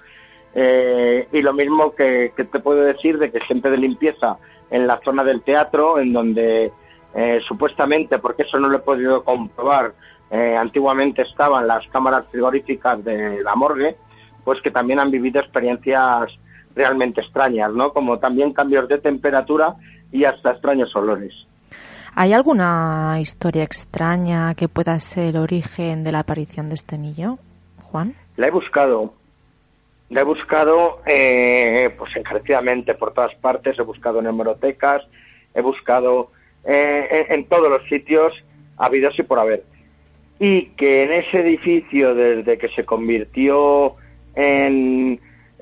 Eh, 0.53 1.28
y 1.32 1.41
lo 1.41 1.53
mismo 1.53 1.93
que, 1.93 2.34
te 2.36 2.59
puedo 2.59 2.82
decir 2.82 3.20
de 3.20 3.32
que 3.32 3.39
gente 3.41 3.70
de 3.70 3.78
limpieza 3.78 4.38
en 4.70 4.88
la 4.88 4.99
zona 5.03 5.24
del 5.24 5.41
teatro, 5.41 5.99
en 5.99 6.13
donde 6.13 6.72
eh, 7.13 7.39
supuestamente, 7.47 8.20
porque 8.20 8.43
eso 8.43 8.59
no 8.59 8.68
lo 8.68 8.78
he 8.78 8.82
podido 8.82 9.24
comprobar, 9.24 9.93
eh, 10.32 10.55
antiguamente 10.57 11.22
estaban 11.22 11.68
las 11.68 11.88
cámaras 11.89 12.26
frigoríficas 12.32 13.03
de 13.03 13.41
la 13.43 13.55
morgue, 13.55 13.95
pues 14.43 14.61
que 14.61 14.72
también 14.72 14.99
han 14.99 15.11
vivido 15.11 15.39
experiencias 15.39 16.32
realmente 16.76 17.22
extrañas, 17.22 17.72
¿no? 17.74 17.93
Como 17.93 18.20
también 18.20 18.53
cambios 18.53 18.88
de 18.88 18.97
temperatura 18.97 19.76
y 20.11 20.24
hasta 20.26 20.51
extraños 20.51 20.95
olores. 20.95 21.34
¿Hay 22.20 22.34
alguna 22.34 23.18
historia 23.22 23.61
extraña 23.61 24.55
que 24.55 24.68
pueda 24.68 24.99
ser 24.99 25.36
el 25.36 25.38
origen 25.38 26.03
de 26.03 26.11
la 26.11 26.22
aparición 26.22 26.68
de 26.68 26.74
este 26.74 26.97
niño, 26.97 27.38
Juan? 27.84 28.15
La 28.38 28.47
he 28.47 28.49
buscado. 28.49 29.13
La 30.09 30.22
he 30.22 30.24
buscado 30.24 31.03
eh, 31.05 31.93
pues 31.95 32.15
encarecidamente 32.15 32.95
por 32.95 33.13
todas 33.13 33.36
partes. 33.36 33.78
He 33.78 33.84
buscado 33.84 34.18
en 34.18 34.26
hemerotecas, 34.26 35.03
he 35.53 35.61
buscado 35.61 36.32
eh, 36.63 37.28
en, 37.30 37.36
en, 37.36 37.45
todos 37.45 37.70
los 37.70 37.88
sitios 37.88 38.34
habidos 38.78 39.13
y 39.20 39.22
por 39.22 39.38
haber. 39.38 39.63
Y 40.39 40.70
que 40.70 41.03
en 41.03 41.11
ese 41.11 41.41
edificio, 41.41 42.15
desde 42.15 42.57
que 42.57 42.70
se 42.70 42.84
convirtió 42.84 43.95
en 44.34 45.20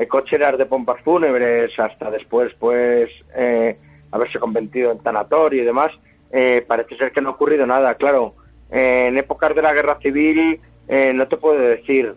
cocheras 0.08 0.58
de 0.58 0.66
pompas 0.68 1.02
fúnebres 1.02 1.78
hasta 1.78 2.10
después, 2.10 2.54
pues, 2.58 3.10
eh, 3.36 3.78
haberse 4.14 4.40
convertido 4.40 4.94
en 4.94 5.00
tanatorio 5.00 5.62
y 5.62 5.66
demás, 5.66 5.92
eh, 6.36 6.66
parece 6.68 6.98
ser 6.98 7.14
que 7.14 7.22
no 7.22 7.30
ha 7.30 7.32
ocurrido 7.32 7.66
nada. 7.66 7.96
Claro, 7.96 8.36
eh, 8.70 9.06
en 9.08 9.18
épocas 9.18 9.56
de 9.56 9.62
la 9.62 9.74
guerra 9.74 9.98
civil 10.02 10.60
eh, 10.90 11.14
no 11.14 11.28
te 11.30 11.38
puedo 11.38 11.58
decir, 11.58 12.14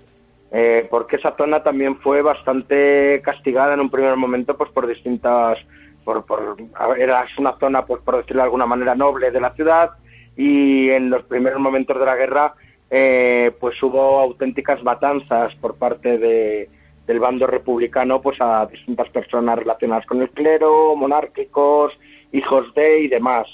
eh, 0.51 0.89
porque 0.91 1.17
esa 1.17 1.37
zona 1.37 1.63
también 1.63 1.97
fue 2.01 2.21
bastante 2.21 3.23
castigada 3.23 3.75
en 3.75 3.81
un 3.81 3.91
primer 3.91 4.17
momento 4.17 4.57
pues 4.57 4.71
por 4.71 4.87
distintas... 4.87 5.59
Por, 6.05 6.25
por, 6.25 6.57
era 6.97 7.27
una 7.39 7.59
zona, 7.59 7.85
pues 7.85 8.01
por 8.03 8.17
decirlo 8.17 8.41
de 8.41 8.47
alguna 8.47 8.65
manera, 8.65 8.95
noble 8.95 9.31
de 9.31 9.41
la 9.41 9.53
ciudad 9.53 9.91
y 10.37 10.89
en 10.89 11.11
los 11.11 11.23
primeros 11.25 11.61
momentos 11.61 11.99
de 11.99 12.07
la 12.07 12.17
guerra 12.17 12.55
eh, 12.91 13.53
pues 13.61 13.81
hubo 13.83 14.19
auténticas 14.19 14.83
matanzas 14.83 15.55
por 15.57 15.75
parte 15.77 16.17
de, 16.17 16.71
del 17.07 17.21
bando 17.21 17.47
republicano 17.47 18.23
pues 18.23 18.41
a 18.41 18.65
distintas 18.67 19.11
personas 19.11 19.59
relacionadas 19.59 20.07
con 20.07 20.23
el 20.23 20.31
clero, 20.31 20.97
monárquicos, 20.97 21.93
hijos 22.33 22.73
de 22.75 23.01
y 23.03 23.09
demás. 23.09 23.47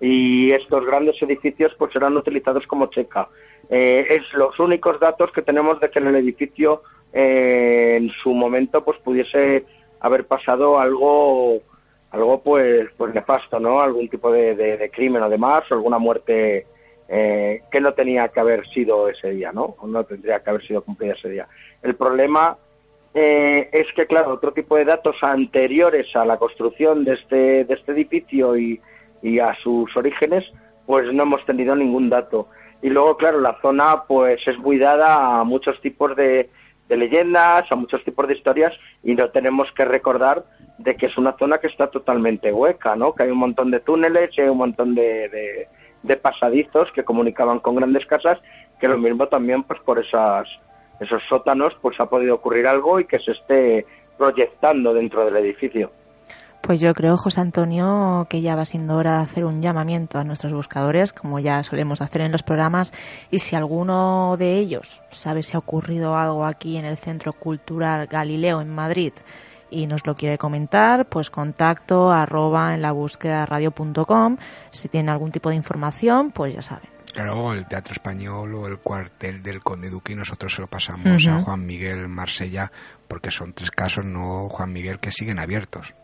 Y 0.00 0.50
estos 0.52 0.86
grandes 0.86 1.20
edificios 1.22 1.74
pues 1.78 1.92
serán 1.92 2.16
utilizados 2.16 2.66
como 2.66 2.86
checa. 2.86 3.28
Eh, 3.68 4.06
es 4.08 4.22
los 4.34 4.58
únicos 4.58 4.98
datos 4.98 5.30
que 5.32 5.42
tenemos 5.42 5.78
de 5.80 5.90
que 5.90 5.98
en 5.98 6.08
el 6.08 6.16
edificio 6.16 6.82
eh, 7.12 7.96
en 8.00 8.10
su 8.22 8.32
momento 8.32 8.82
pues 8.84 8.98
pudiese 9.00 9.64
haber 10.00 10.26
pasado 10.26 10.80
algo 10.80 11.60
algo 12.10 12.42
pues 12.42 12.88
pues 12.96 13.14
nefasto, 13.14 13.60
¿no? 13.60 13.80
Algún 13.80 14.08
tipo 14.08 14.32
de, 14.32 14.54
de, 14.54 14.76
de 14.78 14.90
crimen 14.90 15.22
o 15.22 15.28
demás, 15.28 15.62
o 15.70 15.74
alguna 15.74 15.98
muerte 15.98 16.66
eh, 17.12 17.62
que 17.72 17.80
no 17.80 17.92
tenía 17.92 18.28
que 18.28 18.38
haber 18.38 18.68
sido 18.68 19.08
ese 19.08 19.30
día, 19.30 19.50
¿no? 19.52 19.74
O 19.80 19.86
no 19.88 20.04
tendría 20.04 20.40
que 20.40 20.50
haber 20.50 20.64
sido 20.64 20.82
cumplida 20.82 21.14
ese 21.14 21.28
día. 21.28 21.48
El 21.82 21.96
problema 21.96 22.56
eh, 23.12 23.68
es 23.72 23.86
que, 23.96 24.06
claro, 24.06 24.34
otro 24.34 24.52
tipo 24.52 24.76
de 24.76 24.84
datos 24.84 25.16
anteriores 25.22 26.06
a 26.14 26.24
la 26.24 26.36
construcción 26.36 27.04
de 27.04 27.14
este, 27.14 27.64
de 27.64 27.74
este 27.74 27.92
edificio 27.92 28.56
y, 28.56 28.80
y 29.22 29.38
a 29.38 29.54
sus 29.62 29.94
orígenes, 29.96 30.44
pues 30.86 31.12
no 31.12 31.22
hemos 31.22 31.44
tenido 31.46 31.74
ningún 31.74 32.08
dato. 32.08 32.48
Y 32.82 32.88
luego, 32.88 33.16
claro, 33.16 33.40
la 33.40 33.60
zona 33.60 34.04
pues 34.08 34.40
es 34.46 34.58
muy 34.58 34.78
dada 34.78 35.40
a 35.40 35.44
muchos 35.44 35.80
tipos 35.80 36.16
de, 36.16 36.50
de 36.88 36.96
leyendas, 36.96 37.70
a 37.70 37.76
muchos 37.76 38.02
tipos 38.04 38.26
de 38.26 38.34
historias 38.34 38.72
y 39.04 39.14
no 39.14 39.30
tenemos 39.30 39.70
que 39.72 39.84
recordar 39.84 40.44
de 40.78 40.96
que 40.96 41.06
es 41.06 41.16
una 41.18 41.36
zona 41.38 41.58
que 41.58 41.66
está 41.68 41.88
totalmente 41.88 42.52
hueca, 42.52 42.96
¿no? 42.96 43.14
Que 43.14 43.24
hay 43.24 43.30
un 43.30 43.38
montón 43.38 43.70
de 43.70 43.80
túneles 43.80 44.30
y 44.36 44.40
hay 44.40 44.48
un 44.48 44.58
montón 44.58 44.94
de, 44.94 45.28
de, 45.28 45.68
de 46.02 46.16
pasadizos 46.16 46.90
que 46.92 47.04
comunicaban 47.04 47.60
con 47.60 47.76
grandes 47.76 48.06
casas, 48.06 48.38
que 48.80 48.88
lo 48.88 48.98
mismo 48.98 49.28
también 49.28 49.62
pues 49.62 49.78
por 49.80 49.98
esas 49.98 50.48
esos 51.00 51.22
sótanos 51.28 51.74
pues 51.80 51.98
ha 51.98 52.06
podido 52.06 52.34
ocurrir 52.34 52.66
algo 52.66 53.00
y 53.00 53.04
que 53.04 53.18
se 53.18 53.32
esté 53.32 53.86
proyectando 54.18 54.92
dentro 54.92 55.24
del 55.24 55.36
edificio. 55.36 55.90
Pues 56.60 56.78
yo 56.80 56.94
creo, 56.94 57.16
José 57.16 57.40
Antonio, 57.40 58.26
que 58.28 58.42
ya 58.42 58.54
va 58.54 58.64
siendo 58.64 58.96
hora 58.96 59.16
de 59.16 59.22
hacer 59.22 59.44
un 59.44 59.62
llamamiento 59.62 60.18
a 60.18 60.24
nuestros 60.24 60.52
buscadores, 60.52 61.12
como 61.12 61.38
ya 61.38 61.62
solemos 61.62 62.00
hacer 62.00 62.20
en 62.20 62.32
los 62.32 62.42
programas, 62.42 62.92
y 63.30 63.38
si 63.40 63.56
alguno 63.56 64.36
de 64.38 64.58
ellos 64.58 65.02
sabe 65.10 65.42
si 65.42 65.56
ha 65.56 65.58
ocurrido 65.58 66.16
algo 66.16 66.44
aquí 66.44 66.76
en 66.76 66.84
el 66.84 66.96
Centro 66.96 67.32
Cultural 67.32 68.06
Galileo 68.06 68.60
en 68.60 68.68
Madrid 68.68 69.12
y 69.70 69.86
nos 69.86 70.06
lo 70.06 70.14
quiere 70.14 70.36
comentar, 70.36 71.08
pues 71.08 71.30
contacto 71.30 72.10
arroba 72.10 72.74
en 72.74 72.82
la 72.82 72.92
búsqueda 72.92 73.46
radio.com. 73.46 74.36
Si 74.70 74.88
tienen 74.88 75.08
algún 75.08 75.32
tipo 75.32 75.48
de 75.48 75.56
información, 75.56 76.30
pues 76.32 76.54
ya 76.54 76.62
saben. 76.62 76.88
Claro, 77.12 77.52
el 77.52 77.66
Teatro 77.66 77.92
Español 77.92 78.54
o 78.54 78.68
el 78.68 78.78
cuartel 78.78 79.42
del 79.42 79.62
Conde 79.62 79.90
Duque 79.90 80.12
y 80.12 80.16
nosotros 80.16 80.54
se 80.54 80.60
lo 80.60 80.68
pasamos 80.68 81.24
uh 81.24 81.28
-huh. 81.28 81.36
a 81.36 81.38
Juan 81.40 81.66
Miguel 81.66 82.08
Marsella 82.08 82.70
porque 83.08 83.30
son 83.30 83.52
tres 83.52 83.70
casos, 83.70 84.04
no 84.04 84.48
Juan 84.48 84.72
Miguel, 84.72 85.00
que 85.00 85.10
siguen 85.10 85.38
abiertos. 85.38 85.94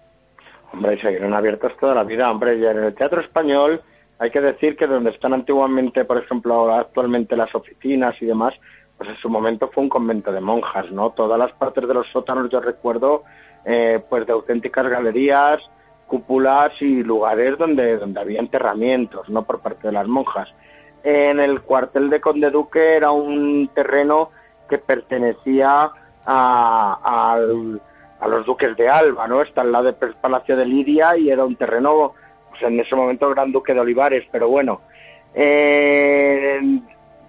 Hombre, 0.72 1.00
seguirán 1.00 1.34
abiertos 1.34 1.76
toda 1.78 1.94
la 1.94 2.04
vida, 2.04 2.30
hombre. 2.30 2.56
Y 2.56 2.64
en 2.64 2.78
el 2.78 2.94
Teatro 2.94 3.20
Español 3.20 3.80
hay 4.18 4.30
que 4.30 4.40
decir 4.40 4.76
que 4.76 4.86
donde 4.86 5.10
están 5.10 5.34
antiguamente, 5.34 6.04
por 6.04 6.18
ejemplo, 6.18 6.72
actualmente 6.74 7.36
las 7.36 7.54
oficinas 7.54 8.14
y 8.20 8.26
demás, 8.26 8.54
pues 8.96 9.10
en 9.10 9.16
su 9.16 9.28
momento 9.28 9.70
fue 9.72 9.82
un 9.84 9.88
convento 9.88 10.32
de 10.32 10.40
monjas, 10.40 10.90
¿no? 10.90 11.10
Todas 11.10 11.38
las 11.38 11.52
partes 11.52 11.86
de 11.86 11.94
los 11.94 12.06
sótanos 12.08 12.50
yo 12.50 12.60
recuerdo 12.60 13.24
eh, 13.64 14.02
pues 14.08 14.26
de 14.26 14.32
auténticas 14.32 14.88
galerías, 14.88 15.60
cúpulas 16.06 16.72
y 16.80 17.02
lugares 17.02 17.58
donde, 17.58 17.98
donde 17.98 18.20
había 18.20 18.40
enterramientos, 18.40 19.28
¿no? 19.28 19.42
Por 19.42 19.60
parte 19.60 19.88
de 19.88 19.92
las 19.92 20.06
monjas. 20.06 20.48
En 21.02 21.38
el 21.40 21.60
cuartel 21.60 22.08
de 22.10 22.20
Conde 22.20 22.50
Duque 22.50 22.96
era 22.96 23.10
un 23.10 23.68
terreno 23.74 24.30
que 24.68 24.78
pertenecía 24.78 25.90
a, 26.26 26.98
a, 27.04 27.38
a 28.20 28.28
los 28.28 28.46
duques 28.46 28.76
de 28.76 28.88
Alba, 28.88 29.26
¿no? 29.26 29.42
Está 29.42 29.62
al 29.62 29.72
lado 29.72 29.92
del 29.92 30.14
Palacio 30.14 30.56
de 30.56 30.66
Lidia 30.66 31.16
y 31.16 31.30
era 31.30 31.44
un 31.44 31.56
terreno, 31.56 32.14
pues 32.50 32.62
en 32.62 32.80
ese 32.80 32.94
momento 32.94 33.30
Gran 33.30 33.52
Duque 33.52 33.74
de 33.74 33.80
Olivares, 33.80 34.24
pero 34.30 34.48
bueno. 34.48 34.80
Eh, 35.34 36.58
el 36.58 36.82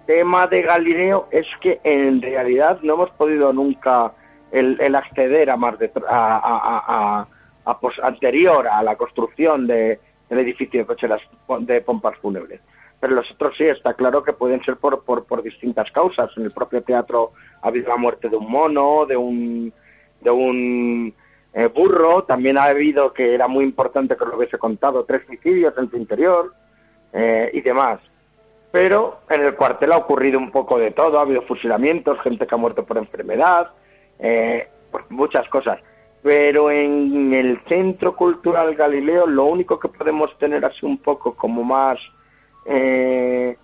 tema 0.06 0.46
de 0.46 0.62
Galileo 0.62 1.28
es 1.30 1.46
que 1.60 1.80
en 1.84 2.22
realidad 2.22 2.78
no 2.82 2.94
hemos 2.94 3.10
podido 3.10 3.52
nunca 3.52 4.12
el, 4.50 4.94
acceder 4.94 5.50
a 5.50 5.56
más 5.56 5.78
de, 5.78 5.90
a, 6.08 7.26
a 7.64 7.78
pues, 7.78 7.98
anterior 8.02 8.66
a 8.66 8.82
la 8.82 8.96
construcción 8.96 9.66
de, 9.66 10.00
del 10.28 10.38
edificio 10.38 10.80
de 10.80 10.86
cocheras 10.86 11.20
de 11.60 11.80
pompas 11.82 12.16
fúnebres. 12.18 12.60
Pero 13.00 13.14
los 13.14 13.30
otros 13.30 13.54
sí, 13.56 13.64
está 13.64 13.94
claro 13.94 14.22
que 14.24 14.32
pueden 14.32 14.62
ser 14.64 14.76
por, 14.76 15.04
por, 15.04 15.24
por 15.24 15.42
distintas 15.42 15.90
causas. 15.92 16.30
En 16.36 16.44
el 16.44 16.50
propio 16.50 16.82
teatro 16.82 17.32
ha 17.62 17.68
habido 17.68 17.88
la 17.88 17.96
muerte 17.96 18.28
de 18.28 18.36
un 18.36 18.50
mono, 18.50 19.06
de 19.06 19.16
un, 19.16 19.72
de 20.20 20.30
un 20.30 21.14
eh, 21.52 21.66
burro. 21.66 22.24
También 22.24 22.58
ha 22.58 22.64
habido, 22.64 23.12
que 23.12 23.34
era 23.34 23.48
muy 23.48 23.64
importante 23.64 24.16
que 24.16 24.24
lo 24.24 24.36
hubiese 24.36 24.58
contado, 24.58 25.04
tres 25.04 25.22
suicidios 25.26 25.76
en 25.78 25.90
su 25.90 25.96
interior 25.96 26.52
eh, 27.12 27.50
y 27.52 27.60
demás. 27.60 28.00
Pero 28.70 29.20
en 29.30 29.42
el 29.42 29.54
cuartel 29.54 29.92
ha 29.92 29.98
ocurrido 29.98 30.38
un 30.38 30.50
poco 30.50 30.78
de 30.78 30.90
todo. 30.90 31.18
Ha 31.18 31.22
habido 31.22 31.42
fusilamientos, 31.42 32.20
gente 32.20 32.46
que 32.46 32.54
ha 32.54 32.58
muerto 32.58 32.84
por 32.84 32.98
enfermedad, 32.98 33.70
eh, 34.18 34.68
pues 34.90 35.04
muchas 35.10 35.48
cosas. 35.48 35.80
Pero 36.22 36.70
en 36.70 37.32
el 37.32 37.60
Centro 37.68 38.14
Cultural 38.14 38.74
Galileo 38.74 39.26
lo 39.26 39.44
único 39.44 39.78
que 39.78 39.88
podemos 39.88 40.36
tener 40.38 40.64
así 40.64 40.84
un 40.84 40.98
poco 40.98 41.34
como 41.34 41.62
más, 41.62 41.98
eh, 42.66 43.56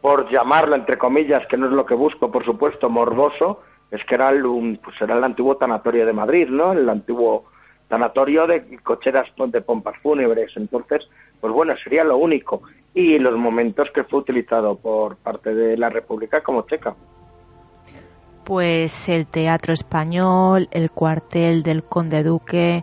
por 0.00 0.28
llamarlo 0.30 0.74
entre 0.74 0.98
comillas, 0.98 1.46
que 1.46 1.56
no 1.56 1.66
es 1.66 1.72
lo 1.72 1.86
que 1.86 1.94
busco, 1.94 2.30
por 2.30 2.44
supuesto, 2.44 2.90
morboso, 2.90 3.60
es 3.90 4.04
que 4.04 4.14
era 4.14 4.30
el, 4.30 4.46
un, 4.46 4.78
pues 4.82 5.00
era 5.00 5.16
el 5.16 5.24
antiguo 5.24 5.56
tanatorio 5.56 6.06
de 6.06 6.12
Madrid, 6.12 6.48
¿no? 6.48 6.72
El 6.72 6.88
antiguo 6.88 7.46
tanatorio 7.88 8.46
de 8.46 8.78
cocheras 8.82 9.26
de 9.36 9.60
pompas 9.60 9.96
fúnebres. 9.98 10.52
Entonces, 10.56 11.08
pues 11.40 11.52
bueno, 11.52 11.74
sería 11.82 12.04
lo 12.04 12.16
único. 12.16 12.62
Y 12.94 13.18
los 13.18 13.36
momentos 13.36 13.90
que 13.92 14.04
fue 14.04 14.20
utilizado 14.20 14.76
por 14.76 15.16
parte 15.16 15.54
de 15.54 15.76
la 15.76 15.90
República 15.90 16.42
como 16.42 16.66
checa 16.66 16.94
pues 18.50 19.08
el 19.08 19.28
Teatro 19.28 19.72
Español, 19.72 20.68
el 20.72 20.90
cuartel 20.90 21.62
del 21.62 21.84
Conde 21.84 22.24
Duque, 22.24 22.82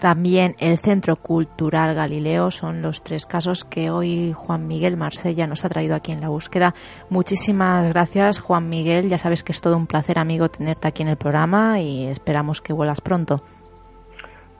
también 0.00 0.54
el 0.58 0.78
Centro 0.78 1.16
Cultural 1.16 1.94
Galileo 1.94 2.50
son 2.50 2.82
los 2.82 3.02
tres 3.02 3.26
casos 3.26 3.64
que 3.64 3.90
hoy 3.90 4.32
Juan 4.32 4.66
Miguel 4.66 4.96
Marsella 4.96 5.46
nos 5.46 5.64
ha 5.64 5.68
traído 5.68 5.94
aquí 5.94 6.12
en 6.12 6.20
la 6.20 6.28
búsqueda. 6.28 6.72
Muchísimas 7.10 7.88
gracias 7.88 8.40
Juan 8.40 8.68
Miguel, 8.68 9.08
ya 9.08 9.18
sabes 9.18 9.42
que 9.42 9.52
es 9.52 9.60
todo 9.60 9.76
un 9.76 9.86
placer 9.86 10.18
amigo 10.18 10.48
tenerte 10.48 10.88
aquí 10.88 11.02
en 11.02 11.08
el 11.08 11.16
programa 11.16 11.80
y 11.80 12.06
esperamos 12.06 12.60
que 12.60 12.72
vuelvas 12.72 13.00
pronto. 13.00 13.40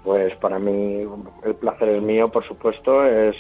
Pues 0.05 0.35
para 0.37 0.59
mí 0.59 1.05
el 1.45 1.55
placer 1.57 1.89
es 1.89 2.03
mío, 2.03 2.31
por 2.31 2.47
supuesto, 2.47 3.05
es 3.05 3.37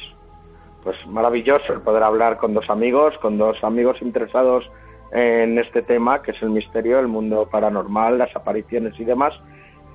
pues 0.82 0.96
maravilloso 1.06 1.72
el 1.72 1.80
poder 1.80 2.02
hablar 2.02 2.36
con 2.36 2.54
dos 2.54 2.68
amigos, 2.70 3.14
con 3.20 3.38
dos 3.38 3.56
amigos 3.64 3.96
interesados 4.02 4.64
en 5.12 5.58
este 5.58 5.82
tema 5.82 6.22
que 6.22 6.32
es 6.32 6.42
el 6.42 6.50
misterio, 6.50 6.98
el 6.98 7.08
mundo 7.08 7.48
paranormal, 7.50 8.18
las 8.18 8.34
apariciones 8.36 8.98
y 8.98 9.04
demás. 9.04 9.34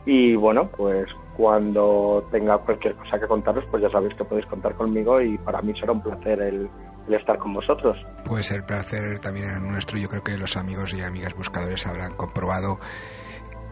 Y 0.06 0.36
bueno, 0.36 0.70
pues 0.76 1.08
cuando 1.42 2.24
tenga 2.30 2.60
cualquier 2.60 2.94
cosa 2.96 3.20
que 3.20 3.26
contaros, 3.26 3.66
pues 3.72 3.82
ya 3.82 3.90
sabéis 3.90 4.14
que 4.14 4.24
podéis 4.24 4.46
contar 4.46 4.76
conmigo 4.76 5.20
y 5.20 5.40
para 5.40 5.60
mí 5.64 5.74
será 5.80 5.92
un 5.92 6.04
placer 6.04 6.40
el, 6.40 6.70
el 7.08 7.14
estar 7.16 7.40
con 7.40 7.56
vosotros. 7.56 7.98
Pues 8.26 8.52
el 8.52 8.64
placer 8.64 9.18
también 9.18 9.50
es 9.50 9.60
nuestro. 9.60 9.98
Yo 9.98 10.08
creo 10.08 10.24
que 10.24 10.38
los 10.38 10.56
amigos 10.56 10.94
y 10.94 11.02
amigas 11.02 11.36
buscadores 11.36 11.88
habrán 11.88 12.14
comprobado 12.16 12.78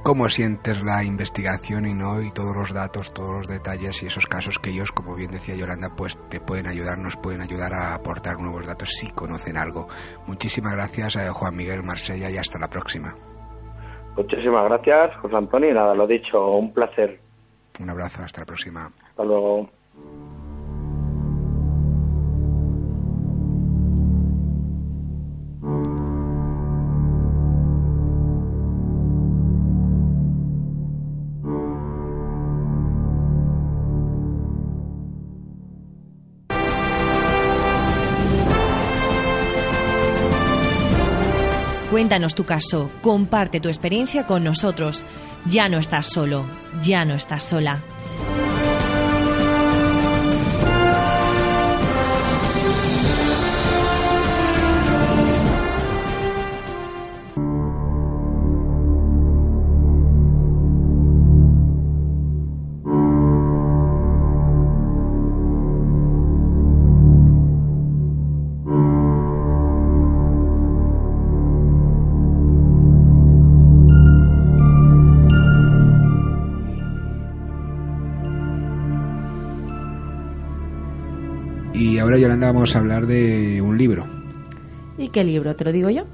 cómo 0.03 0.29
sientes 0.29 0.83
la 0.83 1.03
investigación 1.03 1.85
y 1.85 1.93
no 1.93 2.23
y 2.23 2.31
todos 2.31 2.55
los 2.55 2.73
datos, 2.73 3.13
todos 3.13 3.35
los 3.35 3.47
detalles 3.47 4.01
y 4.01 4.07
esos 4.07 4.25
casos 4.25 4.57
que 4.57 4.71
ellos, 4.71 4.91
como 4.91 5.13
bien 5.13 5.29
decía 5.29 5.53
Yolanda, 5.55 5.89
pues 5.95 6.17
te 6.29 6.39
pueden 6.39 6.65
ayudar, 6.65 6.97
nos 6.97 7.17
pueden 7.17 7.41
ayudar 7.41 7.71
a 7.73 7.93
aportar 7.93 8.39
nuevos 8.39 8.65
datos 8.65 8.89
si 8.89 9.11
conocen 9.11 9.57
algo. 9.57 9.85
Muchísimas 10.25 10.73
gracias 10.73 11.17
a 11.17 11.31
Juan 11.31 11.55
Miguel 11.55 11.83
Marsella 11.83 12.31
y 12.31 12.37
hasta 12.37 12.57
la 12.57 12.67
próxima. 12.67 13.13
Muchísimas 14.17 14.65
gracias, 14.65 15.15
José 15.17 15.35
Antonio, 15.35 15.69
y 15.69 15.73
nada, 15.73 15.93
lo 15.93 16.07
dicho, 16.07 16.49
un 16.53 16.73
placer. 16.73 17.28
Un 17.79 17.89
abrazo, 17.89 18.23
hasta 18.23 18.41
la 18.41 18.45
próxima. 18.45 18.91
Hasta 19.09 19.23
luego. 19.23 19.69
Cuéntanos 42.09 42.33
tu 42.33 42.43
caso, 42.43 42.89
comparte 43.03 43.59
tu 43.59 43.67
experiencia 43.67 44.25
con 44.25 44.43
nosotros. 44.43 45.05
Ya 45.45 45.69
no 45.69 45.77
estás 45.77 46.07
solo, 46.07 46.43
ya 46.81 47.05
no 47.05 47.13
estás 47.13 47.43
sola. 47.43 47.83
Yolanda, 82.19 82.51
vamos 82.51 82.75
a 82.75 82.79
hablar 82.79 83.07
de 83.07 83.61
un 83.61 83.77
libro. 83.77 84.07
¿Y 84.97 85.09
qué 85.09 85.23
libro? 85.23 85.55
¿Te 85.55 85.63
lo 85.65 85.71
digo 85.71 85.89
yo? 85.89 86.05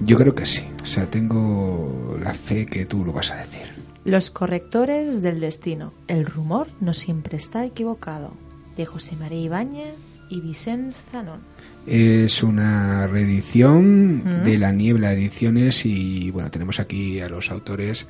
Yo 0.00 0.16
creo 0.16 0.34
que 0.34 0.46
sí. 0.46 0.62
O 0.82 0.86
sea, 0.86 1.06
tengo 1.10 2.18
la 2.22 2.32
fe 2.34 2.66
que 2.66 2.86
tú 2.86 3.04
lo 3.04 3.12
vas 3.12 3.30
a 3.30 3.36
decir. 3.36 3.62
Los 4.04 4.30
correctores 4.30 5.20
del 5.22 5.40
destino. 5.40 5.92
El 6.08 6.24
rumor 6.24 6.68
no 6.80 6.94
siempre 6.94 7.36
está 7.36 7.64
equivocado. 7.64 8.32
De 8.76 8.86
José 8.86 9.16
María 9.16 9.40
Ibáñez 9.40 9.94
y 10.30 10.40
Vicens 10.40 11.04
Zanón. 11.10 11.40
Es 11.86 12.42
una 12.42 13.06
reedición 13.06 14.18
Mm. 14.18 14.44
de 14.44 14.58
La 14.58 14.72
Niebla 14.72 15.12
Ediciones 15.12 15.84
y 15.84 16.30
bueno, 16.30 16.50
tenemos 16.50 16.78
aquí 16.80 17.20
a 17.20 17.28
los 17.28 17.50
autores 17.50 18.06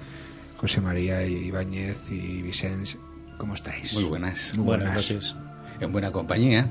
José 0.56 0.80
María 0.80 1.24
Ibáñez 1.26 2.10
y 2.10 2.42
Vicens. 2.42 2.98
¿Cómo 3.38 3.54
estáis? 3.54 3.94
Muy 3.94 4.04
buenas. 4.04 4.52
Muy 4.56 4.66
Buenas 4.66 4.88
buenas. 4.94 5.10
noches. 5.10 5.36
En 5.80 5.92
buena 5.92 6.12
compañía. 6.12 6.68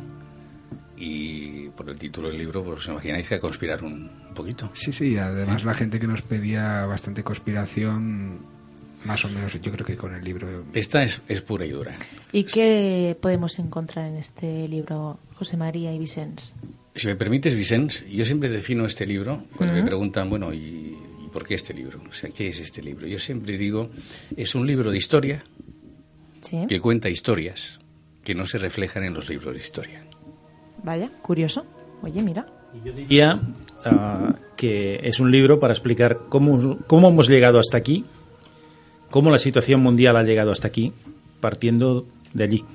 Y 1.02 1.70
por 1.70 1.90
el 1.90 1.98
título 1.98 2.28
del 2.30 2.38
libro, 2.38 2.64
pues 2.64 2.80
os 2.80 2.88
imagináis 2.90 3.28
que 3.28 3.36
a 3.36 3.40
conspirar 3.40 3.84
un, 3.84 3.94
un 4.28 4.34
poquito. 4.36 4.70
Sí, 4.74 4.92
sí, 4.92 5.18
además 5.18 5.64
la 5.64 5.74
gente 5.74 6.00
que 6.00 6.08
nos 6.08 6.22
pedía 6.22 6.86
bastante 6.86 7.24
conspiración, 7.24 8.40
más 9.06 9.24
o 9.24 9.30
menos 9.30 9.54
yo 9.62 9.72
creo 9.72 9.86
que 9.86 9.96
con 9.96 10.14
el 10.14 10.24
libro... 10.24 10.66
Esta 10.74 11.02
es, 11.04 11.22
es 11.30 11.42
pura 11.42 11.66
y 11.66 11.70
dura. 11.70 11.96
¿Y 12.34 12.44
qué 12.44 13.18
podemos 13.22 13.58
encontrar 13.60 14.10
en 14.10 14.18
este 14.18 14.68
libro, 14.68 15.20
José 15.36 15.56
María 15.56 15.94
y 15.94 16.00
Vicens? 16.00 16.54
Si 16.96 17.08
me 17.08 17.16
permites, 17.16 17.56
Vicens, 17.56 18.04
yo 18.10 18.26
siempre 18.26 18.50
defino 18.50 18.86
este 18.86 19.06
libro 19.06 19.46
cuando 19.56 19.74
me 19.76 19.84
preguntan, 19.84 20.30
bueno, 20.30 20.54
¿y, 20.54 20.58
y 21.26 21.30
por 21.32 21.48
qué 21.48 21.56
este 21.56 21.74
libro? 21.74 22.02
O 22.10 22.12
sea, 22.12 22.30
¿qué 22.30 22.50
es 22.50 22.60
este 22.60 22.82
libro? 22.84 23.08
Yo 23.08 23.20
siempre 23.20 23.58
digo, 23.58 23.90
es 24.36 24.54
un 24.54 24.68
libro 24.68 24.92
de 24.92 24.98
historia 24.98 25.44
Sí. 26.42 26.58
que 26.68 26.80
cuenta 26.82 27.10
historias 27.10 27.80
que 28.24 28.34
no 28.36 28.46
se 28.46 28.58
reflejan 28.58 29.04
en 29.06 29.14
los 29.14 29.30
libros 29.30 29.54
de 29.54 29.60
historia. 29.62 30.04
Vaya, 30.84 31.10
curioso. 31.22 31.66
Oye, 32.02 32.22
mira. 32.22 32.46
Yo 32.84 32.94
diría 32.94 33.40
ah, 33.86 34.36
que 34.56 35.00
es 35.04 35.20
un 35.20 35.32
libro 35.32 35.60
para 35.60 35.74
explicar 35.74 36.20
cómo, 36.30 36.78
cómo 36.88 37.10
hemos 37.10 37.28
llegado 37.28 37.60
hasta 37.60 37.78
aquí, 37.78 38.06
cómo 39.10 39.32
la 39.32 39.40
situación 39.40 39.82
mundial 39.82 40.18
ha 40.18 40.24
llegado 40.24 40.52
hasta 40.52 40.68
aquí, 40.68 40.94
partiendo 41.40 42.06
de 42.34 42.44
allí, 42.44 42.66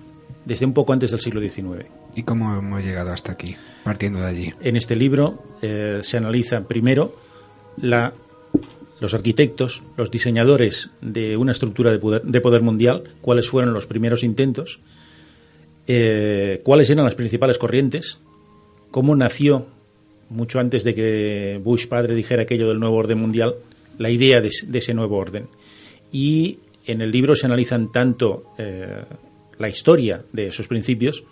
desde 0.44 0.66
un 0.66 0.72
poco 0.72 0.92
antes 0.92 1.10
del 1.12 1.20
siglo 1.20 1.40
XIX. 1.40 1.86
¿Y 2.16 2.22
cómo 2.22 2.56
hemos 2.56 2.82
llegado 2.82 3.12
hasta 3.12 3.32
aquí? 3.32 3.56
Partiendo 3.84 4.20
de 4.20 4.26
allí. 4.26 4.52
En 4.60 4.76
este 4.76 4.96
libro 4.96 5.42
eh, 5.62 6.00
se 6.02 6.16
analiza 6.16 6.62
primero 6.62 7.14
la, 7.76 8.12
los 9.00 9.14
arquitectos, 9.14 9.82
los 9.96 10.10
diseñadores 10.10 10.90
de 11.00 11.36
una 11.36 11.52
estructura 11.52 11.92
de 11.92 11.98
poder, 11.98 12.22
de 12.22 12.40
poder 12.40 12.62
mundial, 12.62 13.04
cuáles 13.20 13.48
fueron 13.48 13.72
los 13.74 13.86
primeros 13.86 14.22
intentos, 14.22 14.80
eh, 15.86 16.60
cuáles 16.64 16.90
eran 16.90 17.04
las 17.04 17.14
principales 17.14 17.58
corrientes, 17.58 18.18
cómo 18.90 19.14
nació, 19.16 19.66
mucho 20.30 20.58
antes 20.58 20.84
de 20.84 20.94
que 20.94 21.60
Bush 21.62 21.86
padre 21.86 22.14
dijera 22.14 22.42
aquello 22.42 22.68
del 22.68 22.80
nuevo 22.80 22.96
orden 22.96 23.18
mundial, 23.18 23.56
la 23.98 24.10
idea 24.10 24.40
de, 24.40 24.48
ese 24.48 24.94
nuevo 24.94 25.16
orden. 25.16 25.46
Y 26.10 26.58
en 26.86 27.00
el 27.00 27.10
libro 27.10 27.36
se 27.36 27.46
analizan 27.46 27.92
tanto 27.92 28.54
eh, 28.58 29.02
la 29.58 29.68
historia 29.68 30.24
de 30.32 30.48
esos 30.48 30.66
principios 30.66 31.24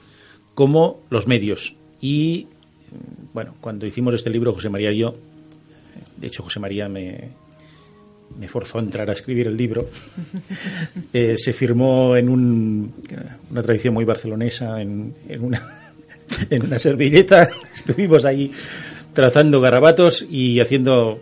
como 0.55 1.01
los 1.11 1.27
medios. 1.27 1.77
Y 2.01 2.47
bueno, 3.33 3.55
cuando 3.61 3.87
hicimos 3.87 4.15
este 4.15 4.31
libro, 4.31 4.53
José 4.53 4.69
María 4.69 4.93
y 4.93 4.99
yo, 4.99 5.15
de 6.17 6.27
hecho 6.27 6.43
José 6.43 6.61
María 6.61 6.89
me, 6.89 7.31
me 8.39 8.49
forzó 8.49 8.79
a 8.79 8.83
entrar 8.83 9.09
a 9.11 9.13
escribir 9.13 9.47
el 9.47 9.57
libro, 9.57 9.89
eh, 11.13 11.37
se 11.37 11.53
firmó 11.53 12.17
en 12.17 12.29
un, 12.29 12.95
una 13.51 13.63
tradición 13.63 13.95
muy 13.95 14.05
barcelonesa, 14.05 14.81
en, 14.81 15.15
en, 15.29 15.45
una, 15.45 15.63
en 16.51 16.67
una 16.67 16.79
servilleta, 16.79 17.49
estuvimos 17.75 18.25
ahí 18.25 18.51
trazando 19.13 19.61
garabatos 19.61 20.25
y 20.29 20.61
haciendo 20.61 21.21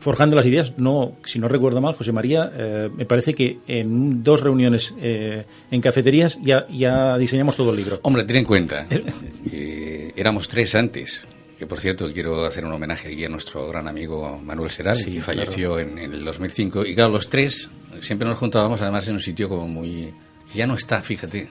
forjando 0.00 0.36
las 0.36 0.46
ideas. 0.46 0.78
No, 0.78 1.16
si 1.24 1.38
no 1.38 1.48
recuerdo 1.48 1.80
mal, 1.80 1.94
José 1.94 2.12
María, 2.12 2.50
eh, 2.54 2.88
me 2.96 3.04
parece 3.04 3.34
que 3.34 3.58
en 3.66 4.22
dos 4.22 4.40
reuniones 4.40 4.94
eh, 5.00 5.44
en 5.70 5.80
cafeterías 5.80 6.38
ya, 6.42 6.66
ya 6.68 7.18
diseñamos 7.18 7.56
todo 7.56 7.70
el 7.70 7.76
libro. 7.76 7.98
Hombre, 8.02 8.24
ten 8.24 8.36
en 8.36 8.44
cuenta 8.44 8.86
que 8.88 10.12
éramos 10.16 10.48
tres 10.48 10.74
antes. 10.74 11.26
Que 11.58 11.66
por 11.66 11.80
cierto, 11.80 12.10
quiero 12.12 12.44
hacer 12.46 12.64
un 12.64 12.72
homenaje 12.72 13.08
aquí 13.08 13.24
a 13.24 13.28
nuestro 13.28 13.66
gran 13.68 13.88
amigo 13.88 14.38
Manuel 14.42 14.70
Seral, 14.70 14.94
Sí, 14.94 15.14
que 15.14 15.20
falleció 15.20 15.78
en, 15.80 15.98
en 15.98 16.12
el 16.14 16.24
2005. 16.24 16.86
Y 16.86 16.94
claro, 16.94 17.10
los 17.10 17.28
tres 17.28 17.68
siempre 18.00 18.28
nos 18.28 18.38
juntábamos, 18.38 18.80
además, 18.80 19.08
en 19.08 19.14
un 19.14 19.20
sitio 19.20 19.48
como 19.48 19.66
muy. 19.66 20.14
Ya 20.54 20.66
no 20.66 20.74
está, 20.74 21.02
fíjate. 21.02 21.48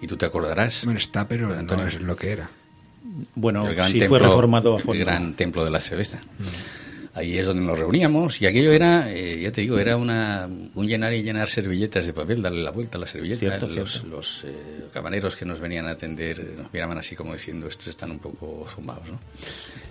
Y 0.00 0.06
tú 0.06 0.16
te 0.16 0.24
acordarás. 0.24 0.84
Bueno, 0.84 0.98
está, 0.98 1.28
pero 1.28 1.52
Antonio. 1.54 1.84
no 1.84 1.90
es 1.90 2.00
lo 2.00 2.16
que 2.16 2.30
era. 2.30 2.50
Bueno, 3.34 3.66
el 3.68 3.76
sí 3.84 3.98
templo, 3.98 4.08
fue 4.08 4.18
reformado 4.18 4.74
a 4.74 4.78
el 4.78 4.82
fondo. 4.82 5.04
gran 5.04 5.34
templo 5.34 5.64
de 5.64 5.70
la 5.70 5.80
cerveza. 5.80 6.22
Ahí 7.12 7.36
es 7.36 7.46
donde 7.46 7.62
nos 7.62 7.76
reuníamos 7.76 8.40
y 8.40 8.46
aquello 8.46 8.70
era, 8.70 9.10
eh, 9.10 9.40
ya 9.42 9.50
te 9.50 9.62
digo, 9.62 9.78
era 9.80 9.96
una, 9.96 10.48
un 10.74 10.86
llenar 10.86 11.12
y 11.12 11.22
llenar 11.22 11.48
servilletas 11.48 12.06
de 12.06 12.12
papel, 12.12 12.40
darle 12.40 12.62
la 12.62 12.70
vuelta 12.70 12.98
a 12.98 13.00
la 13.00 13.06
servilleta. 13.06 13.40
Cierto, 13.40 13.66
los 13.66 13.92
cierto. 13.92 14.08
los 14.08 14.44
eh, 14.44 14.84
camareros 14.92 15.34
que 15.34 15.44
nos 15.44 15.60
venían 15.60 15.86
a 15.86 15.90
atender 15.90 16.38
eh, 16.38 16.54
nos 16.56 16.72
miraban 16.72 16.98
así 16.98 17.16
como 17.16 17.32
diciendo, 17.32 17.66
estos 17.66 17.88
están 17.88 18.12
un 18.12 18.20
poco 18.20 18.64
zumbados, 18.68 19.08
¿no? 19.08 19.18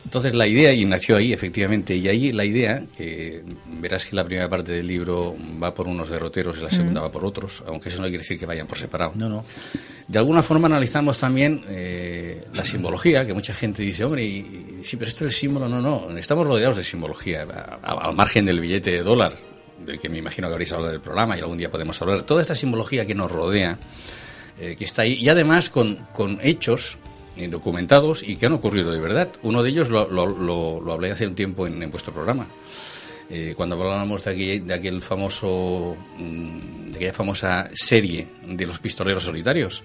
Entonces 0.05 0.33
la 0.33 0.47
idea, 0.47 0.73
y 0.73 0.85
nació 0.85 1.17
ahí 1.17 1.33
efectivamente, 1.33 1.93
y 1.93 2.07
ahí 2.07 2.31
la 2.31 2.45
idea, 2.45 2.81
que 2.97 3.43
verás 3.67 4.05
que 4.05 4.15
la 4.15 4.23
primera 4.23 4.49
parte 4.49 4.71
del 4.71 4.87
libro 4.87 5.35
va 5.61 5.73
por 5.73 5.87
unos 5.87 6.09
derroteros 6.09 6.59
y 6.59 6.63
la 6.63 6.69
segunda 6.69 7.01
va 7.01 7.11
por 7.11 7.25
otros, 7.25 7.63
aunque 7.67 7.89
eso 7.89 8.01
no 8.01 8.07
quiere 8.07 8.19
decir 8.19 8.39
que 8.39 8.45
vayan 8.45 8.65
por 8.65 8.77
separado. 8.77 9.11
No, 9.15 9.27
no. 9.27 9.43
De 10.09 10.17
alguna 10.17 10.41
forma 10.41 10.65
analizamos 10.65 11.19
también 11.19 11.63
eh, 11.69 12.43
la 12.53 12.65
simbología, 12.65 13.25
que 13.27 13.33
mucha 13.33 13.53
gente 13.53 13.83
dice, 13.83 14.03
hombre, 14.03 14.23
y, 14.25 14.79
sí, 14.83 14.97
pero 14.97 15.07
esto 15.07 15.27
es 15.27 15.37
símbolo, 15.37 15.69
no, 15.69 15.79
no, 15.79 16.17
estamos 16.17 16.47
rodeados 16.47 16.77
de 16.77 16.83
simbología, 16.83 17.43
al 17.83 18.15
margen 18.15 18.45
del 18.47 18.59
billete 18.59 18.89
de 18.91 19.03
dólar, 19.03 19.33
del 19.85 19.99
que 19.99 20.09
me 20.09 20.17
imagino 20.17 20.47
que 20.47 20.53
habréis 20.53 20.71
hablado 20.73 20.91
del 20.93 21.01
programa 21.01 21.37
y 21.37 21.41
algún 21.41 21.59
día 21.59 21.69
podemos 21.69 22.01
hablar, 22.01 22.23
toda 22.23 22.41
esta 22.41 22.55
simbología 22.55 23.05
que 23.05 23.13
nos 23.13 23.31
rodea, 23.31 23.77
eh, 24.59 24.75
que 24.75 24.83
está 24.85 25.03
ahí, 25.03 25.13
y 25.13 25.29
además 25.29 25.69
con, 25.69 25.97
con 26.11 26.39
hechos 26.41 26.97
eh, 27.37 27.47
documentados 27.47 28.23
y 28.23 28.35
que 28.35 28.47
han 28.47 28.53
ocurrido 28.53 28.91
de 28.91 28.99
verdad. 28.99 29.29
Uno 29.43 29.61
de 29.61 29.69
ellos 29.69 29.89
lo, 29.91 30.09
lo- 30.09 30.25
lo- 30.25 30.81
lo 30.81 30.91
hablé 30.91 31.11
hace 31.11 31.27
un 31.27 31.35
tiempo 31.35 31.67
en, 31.67 31.81
en 31.83 31.91
vuestro 31.91 32.11
programa. 32.11 32.47
Eh, 33.29 33.53
cuando 33.55 33.75
hablábamos 33.75 34.23
de, 34.23 34.31
aquel, 34.31 34.67
de 34.67 34.73
aquel 34.73 35.01
famoso, 35.01 35.95
mm, 36.17 36.91
de 36.91 36.95
aquella 36.95 37.13
famosa 37.13 37.69
serie 37.73 38.25
de 38.47 38.65
los 38.65 38.79
pistoleros 38.79 39.23
solitarios, 39.23 39.83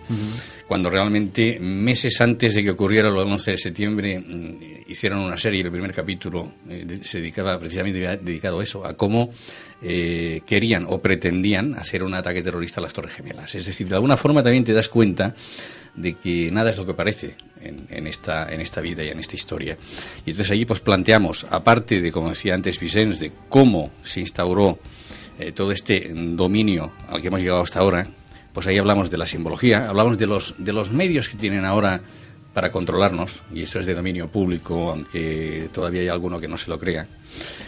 cuando 0.66 0.89
realmente 0.89 1.59
meses 1.61 2.21
antes 2.23 2.55
de 2.55 2.62
que 2.62 2.71
ocurriera 2.71 3.09
el 3.09 3.16
11 3.16 3.51
de 3.51 3.59
septiembre 3.59 4.19
mm, 4.19 4.55
hicieron 4.89 5.21
una 5.21 5.37
serie, 5.37 5.62
el 5.62 5.71
primer 5.71 5.93
capítulo 5.93 6.53
eh, 6.69 7.01
se 7.03 7.19
dedicaba 7.19 7.59
precisamente 7.59 8.01
dedicado 8.16 8.61
a 8.61 8.62
eso, 8.62 8.85
a 8.85 8.95
cómo 8.95 9.31
eh, 9.83 10.41
querían 10.47 10.87
o 10.89 11.03
pretendían 11.03 11.75
hacer 11.75 12.03
un 12.03 12.15
ataque 12.15 12.43
terrorista 12.43 12.81
a 12.81 12.85
las 12.85 12.95
Torres 12.95 13.12
Gemelas. 13.12 13.55
Es 13.55 13.66
decir, 13.66 13.87
de 13.87 13.95
alguna 13.95 14.16
forma 14.16 14.43
también 14.43 14.65
te 14.65 14.73
das 14.73 14.89
cuenta 14.89 15.35
de 15.95 16.15
que 16.15 16.51
nada 16.51 16.71
es 16.71 16.79
lo 16.79 16.87
que 16.87 16.95
parece 16.95 17.37
en, 17.61 18.07
esta, 18.07 18.53
en 18.53 18.61
esta 18.61 18.81
vida 18.81 19.03
y 19.03 19.09
en 19.09 19.19
esta 19.19 19.37
historia. 19.37 19.77
Y 20.27 20.31
entonces 20.31 20.51
allí 20.51 20.65
pues 20.65 20.81
planteamos, 20.81 21.47
aparte 21.51 22.01
de, 22.01 22.12
como 22.12 22.29
decía 22.31 22.55
antes 22.55 22.79
Vicens, 22.79 23.19
de 23.21 23.33
cómo 23.49 23.91
se 24.03 24.21
instauró 24.21 24.79
eh, 25.39 25.53
todo 25.53 25.73
este 25.73 26.12
dominio 26.12 26.93
al 27.09 27.21
que 27.21 27.29
hemos 27.29 27.41
llegado 27.41 27.62
hasta 27.62 27.81
ahora, 27.81 28.07
pues 28.53 28.66
ahí 28.66 28.79
hablamos 28.79 29.11
de 29.11 29.19
la 29.19 29.27
simbología, 29.27 29.89
hablamos 29.89 30.16
de 30.19 30.27
los, 30.27 30.55
de 30.59 30.73
los 30.73 30.93
medios 30.93 31.29
que 31.29 31.37
tienen 31.37 31.65
ahora 31.65 32.01
para 32.53 32.71
controlarnos, 32.71 33.43
y 33.53 33.62
eso 33.62 33.81
es 33.81 33.87
de 33.87 33.95
dominio 33.95 34.29
público, 34.29 34.93
aunque 34.93 35.69
todavía 35.73 36.03
hay 36.03 36.09
alguno 36.09 36.39
que 36.39 36.47
no 36.47 36.57
se 36.57 36.71
lo 36.71 36.79
crea. 36.79 37.05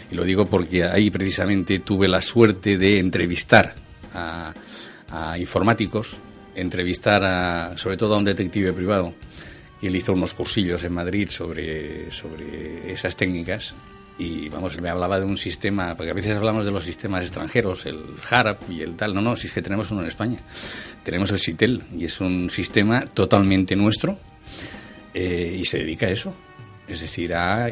Y 0.09 0.15
lo 0.15 0.23
digo 0.23 0.45
porque 0.45 0.85
ahí 0.85 1.09
precisamente 1.09 1.79
tuve 1.79 2.07
la 2.07 2.21
suerte 2.21 2.77
de 2.77 2.99
entrevistar 2.99 3.75
a, 4.13 4.53
a 5.09 5.37
informáticos, 5.37 6.15
entrevistar 6.57 7.23
a, 7.23 7.77
sobre 7.77 7.97
todo 7.97 8.15
a 8.15 8.17
un 8.17 8.25
detective 8.25 8.73
privado, 8.73 9.13
y 9.81 9.87
él 9.87 9.95
hizo 9.95 10.13
unos 10.13 10.33
cursillos 10.33 10.83
en 10.83 10.93
Madrid 10.93 11.29
sobre, 11.29 12.11
sobre 12.11 12.91
esas 12.91 13.15
técnicas 13.15 13.75
y 14.19 14.49
vamos, 14.49 14.75
él 14.75 14.81
me 14.81 14.89
hablaba 14.89 15.19
de 15.19 15.25
un 15.25 15.37
sistema, 15.37 15.95
porque 15.95 16.09
a 16.09 16.13
veces 16.13 16.35
hablamos 16.35 16.65
de 16.65 16.71
los 16.71 16.83
sistemas 16.83 17.21
extranjeros, 17.21 17.85
el 17.85 17.99
HARP 18.27 18.69
y 18.71 18.81
el 18.81 18.95
tal, 18.95 19.13
no, 19.13 19.21
no, 19.21 19.37
si 19.37 19.47
es 19.47 19.53
que 19.53 19.61
tenemos 19.61 19.91
uno 19.91 20.01
en 20.01 20.07
España, 20.07 20.39
tenemos 21.03 21.29
el 21.31 21.39
SITEL 21.39 21.83
y 21.95 22.05
es 22.05 22.19
un 22.19 22.49
sistema 22.49 23.05
totalmente 23.05 23.75
nuestro 23.75 24.17
eh, 25.13 25.57
y 25.59 25.65
se 25.65 25.79
dedica 25.79 26.07
a 26.07 26.09
eso, 26.09 26.33
es 26.87 27.01
decir, 27.01 27.33
a... 27.35 27.69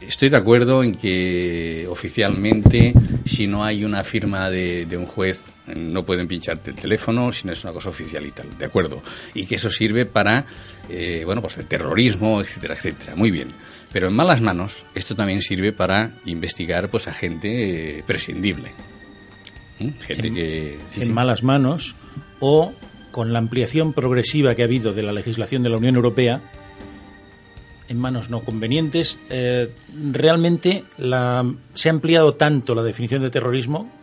estoy 0.00 0.28
de 0.28 0.36
acuerdo 0.36 0.82
en 0.82 0.94
que 0.94 1.86
oficialmente 1.88 2.92
si 3.24 3.46
no 3.46 3.64
hay 3.64 3.84
una 3.84 4.04
firma 4.04 4.50
de, 4.50 4.84
de 4.84 4.96
un 4.98 5.06
juez 5.06 5.46
no 5.66 6.04
pueden 6.04 6.26
pincharte 6.26 6.70
el 6.70 6.76
teléfono 6.76 7.32
si 7.32 7.46
no 7.46 7.52
es 7.52 7.62
una 7.64 7.72
cosa 7.72 7.90
oficial 7.90 8.26
y 8.26 8.30
tal, 8.30 8.56
¿de 8.58 8.64
acuerdo? 8.64 9.02
Y 9.34 9.46
que 9.46 9.56
eso 9.56 9.70
sirve 9.70 10.06
para, 10.06 10.44
eh, 10.88 11.22
bueno, 11.24 11.40
pues 11.40 11.56
el 11.58 11.66
terrorismo, 11.66 12.40
etcétera, 12.40 12.74
etcétera. 12.74 13.14
Muy 13.16 13.30
bien. 13.30 13.52
Pero 13.92 14.08
en 14.08 14.14
malas 14.14 14.40
manos, 14.40 14.86
esto 14.94 15.14
también 15.14 15.42
sirve 15.42 15.72
para 15.72 16.12
investigar 16.24 16.88
pues 16.88 17.08
a 17.08 17.12
gente 17.12 17.98
eh, 17.98 18.04
prescindible. 18.06 18.70
¿Mm? 19.78 19.88
Gente 20.00 20.28
en, 20.28 20.34
que... 20.34 20.78
en 20.96 21.14
malas 21.14 21.42
manos 21.42 21.94
o 22.40 22.72
con 23.10 23.32
la 23.32 23.38
ampliación 23.38 23.92
progresiva 23.92 24.54
que 24.54 24.62
ha 24.62 24.64
habido 24.64 24.92
de 24.92 25.02
la 25.02 25.12
legislación 25.12 25.62
de 25.62 25.68
la 25.68 25.76
Unión 25.76 25.96
Europea, 25.96 26.40
en 27.88 27.98
manos 27.98 28.30
no 28.30 28.40
convenientes, 28.40 29.20
eh, 29.28 29.70
realmente 30.10 30.82
la, 30.96 31.44
se 31.74 31.90
ha 31.90 31.92
ampliado 31.92 32.34
tanto 32.34 32.74
la 32.74 32.82
definición 32.82 33.20
de 33.20 33.30
terrorismo 33.30 34.01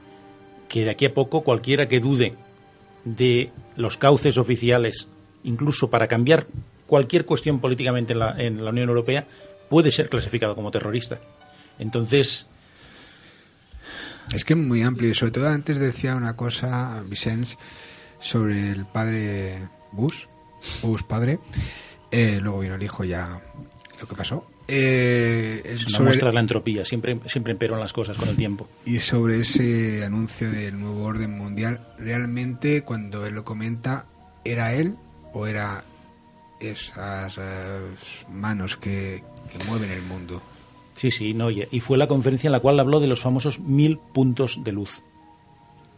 que 0.70 0.86
de 0.86 0.92
aquí 0.92 1.06
a 1.06 1.14
poco 1.14 1.42
cualquiera 1.42 1.90
que 1.90 2.00
dude 2.00 2.36
de 3.04 3.52
los 3.76 3.98
cauces 3.98 4.38
oficiales, 4.38 5.10
incluso 5.44 5.90
para 5.90 6.08
cambiar 6.08 6.48
cualquier 6.86 7.26
cuestión 7.26 7.60
políticamente 7.60 8.14
en 8.14 8.20
la, 8.20 8.36
en 8.38 8.64
la 8.64 8.70
Unión 8.70 8.88
Europea, 8.88 9.28
puede 9.70 9.92
ser 9.92 10.10
clasificado 10.10 10.56
como 10.56 10.72
terrorista. 10.72 11.20
Entonces, 11.78 12.48
es 14.34 14.46
que 14.46 14.54
es 14.54 14.60
muy 14.60 14.84
amplio 14.84 15.10
y 15.10 15.16
sobre 15.16 15.32
todo 15.32 15.50
antes 15.50 15.80
decía 15.80 16.16
una 16.16 16.36
cosa 16.36 17.04
Vicens 17.06 17.58
sobre 18.20 18.72
el 18.72 18.86
padre 18.86 19.68
Bush, 19.92 20.26
Bush 20.82 21.04
padre, 21.04 21.40
eh, 22.12 22.40
luego 22.42 22.60
vino 22.60 22.76
el 22.76 22.84
hijo 22.84 23.04
ya 23.04 23.42
lo 24.00 24.08
que 24.08 24.16
pasó 24.16 24.49
eh, 24.70 25.78
muestra 26.00 26.32
la 26.32 26.40
entropía, 26.40 26.86
siempre, 26.86 27.20
siempre 27.26 27.54
empeoran 27.54 27.80
las 27.80 27.94
cosas 27.94 28.18
con 28.18 28.30
el 28.30 28.36
tiempo. 28.36 28.68
Y 28.86 29.00
sobre 29.00 29.42
ese 29.42 30.04
anuncio 30.06 30.52
del 30.52 30.80
nuevo 30.80 31.04
orden 31.04 31.38
mundial, 31.38 31.82
realmente 31.98 32.84
cuando 32.84 33.26
él 33.26 33.34
lo 33.36 33.44
comenta, 33.44 34.06
¿era 34.46 34.74
él 34.74 34.96
o 35.34 35.48
era 35.48 35.84
esas 36.60 37.38
eh, 37.38 37.82
manos 38.32 38.78
que, 38.78 39.24
mueven 39.68 39.92
el 39.92 40.04
mundo? 40.04 40.42
Sí, 40.96 41.12
sí, 41.12 41.34
no, 41.34 41.50
y 41.50 41.80
fue 41.80 41.98
la 41.98 42.08
conferencia 42.08 42.50
en 42.50 42.52
la 42.52 42.60
cual 42.60 42.80
habló 42.80 43.00
de 43.00 43.08
los 43.08 43.22
famosos 43.22 43.60
mil 43.60 43.98
puntos 43.98 44.64
de 44.64 44.72
luz. 44.74 45.02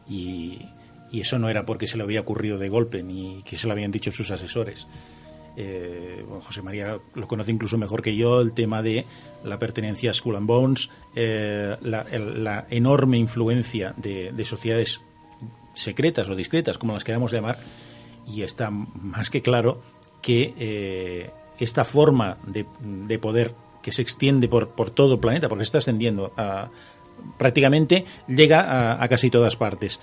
Y, 0.07 0.68
y 1.11 1.22
eso 1.22 1.39
no 1.39 1.49
era 1.49 1.65
porque 1.65 1.88
se 1.88 1.98
le 1.98 2.03
había 2.03 2.22
ocurrido 2.22 2.57
de 2.57 2.69
golpe, 2.69 3.02
ni 3.03 3.41
que 3.43 3.57
se 3.57 3.68
lo 3.68 3.73
habían 3.73 3.91
dicho 3.91 4.11
sus 4.11 4.31
asesores 4.31 4.88
eh, 5.57 6.26
José 6.44 6.61
María 6.61 6.98
lo 7.14 7.28
conoce 7.28 7.52
incluso 7.52 7.78
mejor 7.78 8.02
que 8.02 8.15
yo, 8.15 8.40
el 8.40 8.53
tema 8.53 8.82
de 8.82 9.06
la 9.44 9.60
pertenencia 9.60 10.11
a 10.11 10.14
Skull 10.14 10.36
and 10.36 10.48
Bones, 10.48 10.90
eh, 11.15 11.76
la, 11.82 12.65
enorme 12.69 13.18
influencia 13.18 13.94
de, 13.98 14.45
sociedades 14.45 15.02
secretas 15.73 16.30
o 16.30 16.36
discretas, 16.36 16.78
como 16.78 16.94
las 16.94 17.03
queramos 17.03 17.32
llamar, 17.32 17.60
y 18.28 18.44
está 18.44 18.69
más 18.69 19.30
que 19.30 19.41
claro 19.41 19.82
que 20.22 20.53
eh, 20.57 21.30
esta 21.60 21.86
forma 21.86 22.38
de, 22.45 23.19
poder 23.19 23.53
que 23.82 23.91
se 23.91 24.02
extiende 24.02 24.48
por, 24.48 24.69
por 24.69 24.91
todo 24.91 25.15
el 25.15 25.19
planeta, 25.19 25.49
porque 25.49 25.64
se 25.64 25.69
está 25.69 25.78
extendiendo 25.80 26.34
prácticamente, 27.38 28.06
llega 28.28 29.02
a 29.02 29.07
casi 29.07 29.30
todas 29.30 29.56
partes. 29.56 29.99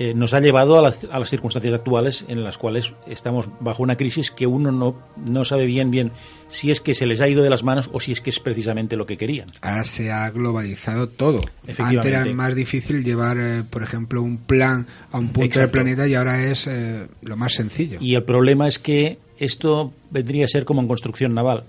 Eh, 0.00 0.14
nos 0.14 0.32
ha 0.32 0.40
llevado 0.40 0.78
a 0.78 0.82
las, 0.82 1.04
a 1.04 1.18
las, 1.18 1.28
circunstancias 1.28 1.74
actuales 1.74 2.24
en 2.26 2.42
las 2.42 2.56
cuales 2.56 2.94
estamos 3.06 3.50
bajo 3.60 3.82
una 3.82 3.98
crisis 3.98 4.30
que 4.30 4.46
uno 4.46 4.72
no, 4.72 4.96
no 5.28 5.44
sabe 5.44 5.66
bien 5.66 5.90
bien 5.90 6.10
si 6.48 6.70
es 6.70 6.80
que 6.80 6.94
se 6.94 7.04
les 7.04 7.20
ha 7.20 7.28
ido 7.28 7.42
de 7.42 7.50
las 7.50 7.62
manos 7.64 7.90
o 7.92 8.00
si 8.00 8.12
es 8.12 8.22
que 8.22 8.30
es 8.30 8.40
precisamente 8.40 8.96
lo 8.96 9.04
que 9.04 9.18
querían. 9.18 9.50
Ahora 9.60 9.84
se 9.84 10.10
ha 10.10 10.30
globalizado 10.30 11.10
todo. 11.10 11.42
Antes 11.78 12.06
era 12.06 12.24
más 12.32 12.54
difícil 12.54 13.04
llevar, 13.04 13.36
eh, 13.38 13.62
por 13.68 13.82
ejemplo, 13.82 14.22
un 14.22 14.38
plan 14.38 14.86
a 15.12 15.18
un 15.18 15.34
punto 15.34 15.60
del 15.60 15.70
planeta 15.70 16.08
y 16.08 16.14
ahora 16.14 16.46
es 16.46 16.66
eh, 16.66 17.06
lo 17.20 17.36
más 17.36 17.52
sencillo. 17.52 17.98
Y 18.00 18.14
el 18.14 18.22
problema 18.22 18.68
es 18.68 18.78
que 18.78 19.18
esto 19.36 19.92
vendría 20.10 20.46
a 20.46 20.48
ser 20.48 20.64
como 20.64 20.80
en 20.80 20.88
construcción 20.88 21.34
naval. 21.34 21.64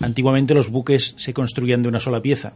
Antiguamente 0.00 0.52
los 0.52 0.68
buques 0.68 1.14
se 1.16 1.32
construían 1.32 1.80
de 1.80 1.88
una 1.88 2.00
sola 2.00 2.20
pieza. 2.20 2.52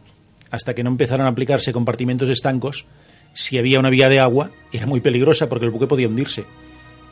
Hasta 0.51 0.75
que 0.75 0.83
no 0.83 0.91
empezaron 0.91 1.25
a 1.25 1.29
aplicarse 1.29 1.73
compartimentos 1.73 2.29
estancos, 2.29 2.85
si 3.33 3.57
había 3.57 3.79
una 3.79 3.89
vía 3.89 4.09
de 4.09 4.19
agua, 4.19 4.51
era 4.71 4.85
muy 4.85 4.99
peligrosa 4.99 5.49
porque 5.49 5.65
el 5.65 5.71
buque 5.71 5.87
podía 5.87 6.07
hundirse. 6.07 6.45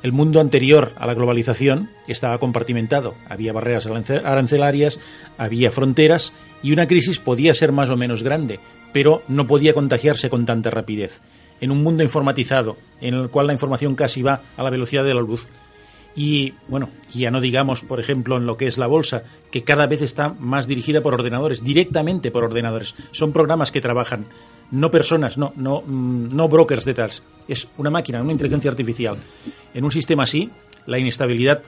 El 0.01 0.13
mundo 0.13 0.39
anterior 0.39 0.93
a 0.95 1.05
la 1.05 1.13
globalización 1.13 1.89
estaba 2.07 2.37
compartimentado. 2.37 3.15
Había 3.27 3.51
barreras 3.51 3.85
arancelarias, 3.85 4.97
había 5.37 5.71
fronteras 5.71 6.33
y 6.63 6.71
una 6.71 6.87
crisis 6.87 7.19
podía 7.19 7.53
ser 7.53 7.73
más 7.73 7.89
o 7.89 7.97
menos 7.97 8.23
grande, 8.23 8.61
pero 8.93 9.23
no 9.27 9.45
podía 9.45 9.73
contagiarse 9.73 10.29
con 10.29 10.45
tanta 10.45 10.69
rapidez. 10.69 11.19
En 11.59 11.71
un 11.71 11.83
mundo 11.83 12.03
informatizado, 12.03 12.77
en 13.01 13.13
el 13.13 13.29
cual 13.29 13.47
la 13.47 13.53
información 13.53 13.95
casi 13.95 14.21
va 14.21 14.41
a 14.55 14.63
la 14.63 14.69
velocidad 14.69 15.03
de 15.03 15.13
la 15.13 15.19
luz, 15.19 15.47
y 16.15 16.53
bueno, 16.67 16.89
ya 17.11 17.31
no 17.31 17.41
digamos, 17.41 17.81
por 17.81 17.99
ejemplo, 17.99 18.37
en 18.37 18.45
lo 18.45 18.57
que 18.57 18.67
es 18.67 18.77
la 18.77 18.87
bolsa, 18.87 19.23
que 19.51 19.63
cada 19.63 19.87
vez 19.87 20.01
está 20.01 20.35
más 20.39 20.67
dirigida 20.67 21.01
por 21.01 21.13
ordenadores, 21.13 21.63
directamente 21.63 22.31
por 22.31 22.43
ordenadores. 22.43 22.95
Son 23.11 23.31
programas 23.31 23.71
que 23.71 23.81
trabajan, 23.81 24.25
no 24.71 24.91
personas, 24.91 25.37
no, 25.37 25.53
no, 25.55 25.81
mm, 25.85 26.35
no 26.35 26.49
brokers 26.49 26.85
de 26.85 26.93
tal. 26.93 27.11
Es 27.47 27.67
una 27.77 27.89
máquina, 27.89 28.21
una 28.21 28.31
inteligencia 28.31 28.71
artificial. 28.71 29.17
En 29.73 29.85
un 29.85 29.91
sistema 29.91 30.23
así, 30.23 30.49
la 30.85 30.99
inestabilidad 30.99 31.61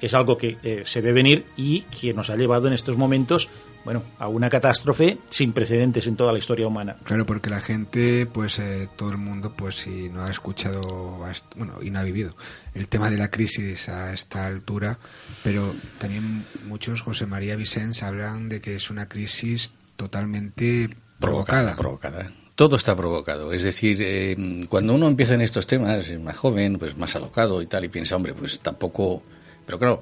es 0.00 0.14
algo 0.14 0.36
que 0.36 0.56
eh, 0.62 0.82
se 0.84 1.00
ve 1.00 1.12
venir 1.12 1.44
y 1.56 1.82
que 1.82 2.12
nos 2.14 2.30
ha 2.30 2.36
llevado 2.36 2.66
en 2.66 2.72
estos 2.72 2.96
momentos 2.96 3.48
bueno, 3.84 4.02
a 4.18 4.28
una 4.28 4.50
catástrofe 4.50 5.18
sin 5.30 5.52
precedentes 5.52 6.06
en 6.06 6.16
toda 6.16 6.32
la 6.32 6.38
historia 6.38 6.66
humana. 6.66 6.96
Claro, 7.04 7.24
porque 7.24 7.48
la 7.48 7.60
gente, 7.60 8.26
pues 8.26 8.58
eh, 8.58 8.88
todo 8.96 9.10
el 9.10 9.16
mundo, 9.16 9.54
pues 9.56 9.76
si 9.76 10.10
no 10.10 10.24
ha 10.24 10.30
escuchado, 10.30 11.18
bueno, 11.56 11.78
y 11.80 11.90
no 11.90 11.98
ha 11.98 12.02
vivido 12.02 12.34
el 12.74 12.88
tema 12.88 13.10
de 13.10 13.16
la 13.16 13.30
crisis 13.30 13.88
a 13.88 14.12
esta 14.12 14.46
altura, 14.46 14.98
pero 15.42 15.74
también 15.98 16.44
muchos, 16.66 17.00
José 17.00 17.26
María 17.26 17.56
Vicens, 17.56 18.02
hablan 18.02 18.48
de 18.48 18.60
que 18.60 18.76
es 18.76 18.90
una 18.90 19.08
crisis 19.08 19.72
totalmente 19.96 20.90
provocada. 21.18 21.74
Provocada. 21.74 22.30
Todo 22.54 22.76
está 22.76 22.94
provocado. 22.96 23.52
Es 23.52 23.62
decir, 23.62 23.98
eh, 24.00 24.36
cuando 24.68 24.94
uno 24.94 25.06
empieza 25.06 25.34
en 25.34 25.40
estos 25.40 25.66
temas, 25.66 26.12
más 26.18 26.36
joven, 26.36 26.78
pues 26.78 26.96
más 26.96 27.14
alocado 27.16 27.62
y 27.62 27.66
tal, 27.66 27.84
y 27.84 27.88
piensa, 27.88 28.16
hombre, 28.16 28.34
pues 28.34 28.60
tampoco 28.60 29.22
pero 29.68 29.78
claro, 29.78 30.00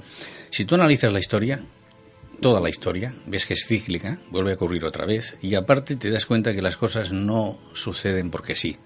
si 0.48 0.64
tú 0.64 0.76
analizas 0.76 1.12
la 1.12 1.18
historia, 1.18 1.60
toda 2.40 2.60
la 2.60 2.68
historia, 2.68 3.12
ves 3.26 3.46
que 3.46 3.54
es 3.54 3.66
cíclica, 3.66 4.20
vuelve 4.30 4.52
a 4.52 4.54
ocurrir 4.54 4.84
otra 4.84 5.04
vez, 5.06 5.36
y 5.42 5.56
aparte 5.56 5.96
te 5.96 6.08
das 6.08 6.24
cuenta 6.24 6.54
que 6.54 6.62
las 6.62 6.76
cosas 6.76 7.10
no 7.10 7.58
suceden 7.72 8.30
porque 8.30 8.54
sí. 8.54 8.76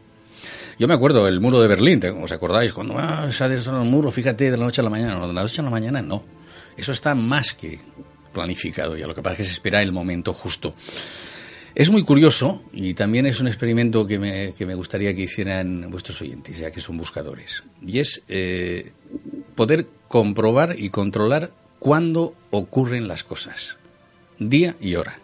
Yo 0.78 0.88
me 0.88 0.94
acuerdo 0.94 1.28
el 1.28 1.38
muro 1.38 1.60
de 1.60 1.68
Berlín, 1.68 2.00
¿os 2.22 2.32
acordáis? 2.32 2.72
Cuando 2.72 2.96
ah, 2.96 3.30
sale 3.30 3.56
el 3.56 3.70
muro, 3.84 4.10
fíjate, 4.10 4.50
de 4.50 4.56
la 4.56 4.64
noche 4.64 4.80
a 4.80 4.84
la 4.84 4.88
mañana. 4.88 5.16
No, 5.16 5.28
de 5.28 5.34
la 5.34 5.42
noche 5.42 5.60
a 5.60 5.64
la 5.64 5.70
mañana 5.70 6.00
no. 6.00 6.24
Eso 6.78 6.92
está 6.92 7.14
más 7.14 7.52
que 7.52 7.78
planificado, 8.32 8.96
ya 8.96 9.06
lo 9.06 9.14
que 9.14 9.20
pasa 9.20 9.34
es 9.34 9.36
que 9.36 9.44
se 9.44 9.52
espera 9.52 9.82
el 9.82 9.92
momento 9.92 10.32
justo. 10.32 10.74
Es 11.80 11.88
muy 11.88 12.02
curioso 12.02 12.62
y 12.74 12.92
también 12.92 13.24
es 13.24 13.40
un 13.40 13.46
experimento 13.46 14.06
que 14.06 14.18
me, 14.18 14.52
que 14.52 14.66
me 14.66 14.74
gustaría 14.74 15.14
que 15.14 15.22
hicieran 15.22 15.90
vuestros 15.90 16.20
oyentes, 16.20 16.58
ya 16.58 16.70
que 16.70 16.78
son 16.78 16.98
buscadores. 16.98 17.64
Y 17.80 18.00
es 18.00 18.20
eh, 18.28 18.92
poder 19.54 19.86
comprobar 20.06 20.78
y 20.78 20.90
controlar 20.90 21.52
cuándo 21.78 22.34
ocurren 22.50 23.08
las 23.08 23.24
cosas, 23.24 23.78
día 24.38 24.76
y 24.78 24.96
hora. 24.96 25.20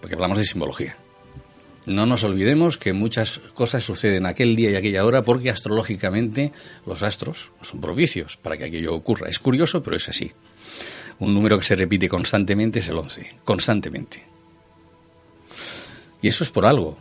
Porque 0.00 0.16
hablamos 0.16 0.38
de 0.38 0.46
simbología. 0.46 0.96
No 1.86 2.06
nos 2.06 2.24
olvidemos 2.24 2.76
que 2.76 2.92
muchas 2.92 3.40
cosas 3.54 3.84
suceden 3.84 4.26
aquel 4.26 4.56
día 4.56 4.72
y 4.72 4.74
aquella 4.74 5.04
hora 5.04 5.22
porque 5.22 5.50
astrológicamente 5.50 6.50
los 6.86 7.04
astros 7.04 7.52
son 7.62 7.80
propicios 7.80 8.36
para 8.36 8.56
que 8.56 8.64
aquello 8.64 8.96
ocurra. 8.96 9.28
Es 9.28 9.38
curioso, 9.38 9.80
pero 9.80 9.94
es 9.94 10.08
así. 10.08 10.32
Un 11.20 11.34
número 11.34 11.56
que 11.56 11.64
se 11.64 11.76
repite 11.76 12.08
constantemente 12.08 12.80
es 12.80 12.88
el 12.88 12.98
11, 12.98 13.36
constantemente. 13.44 14.34
Y 16.22 16.28
eso 16.28 16.44
es 16.44 16.50
por 16.50 16.66
algo. 16.66 16.98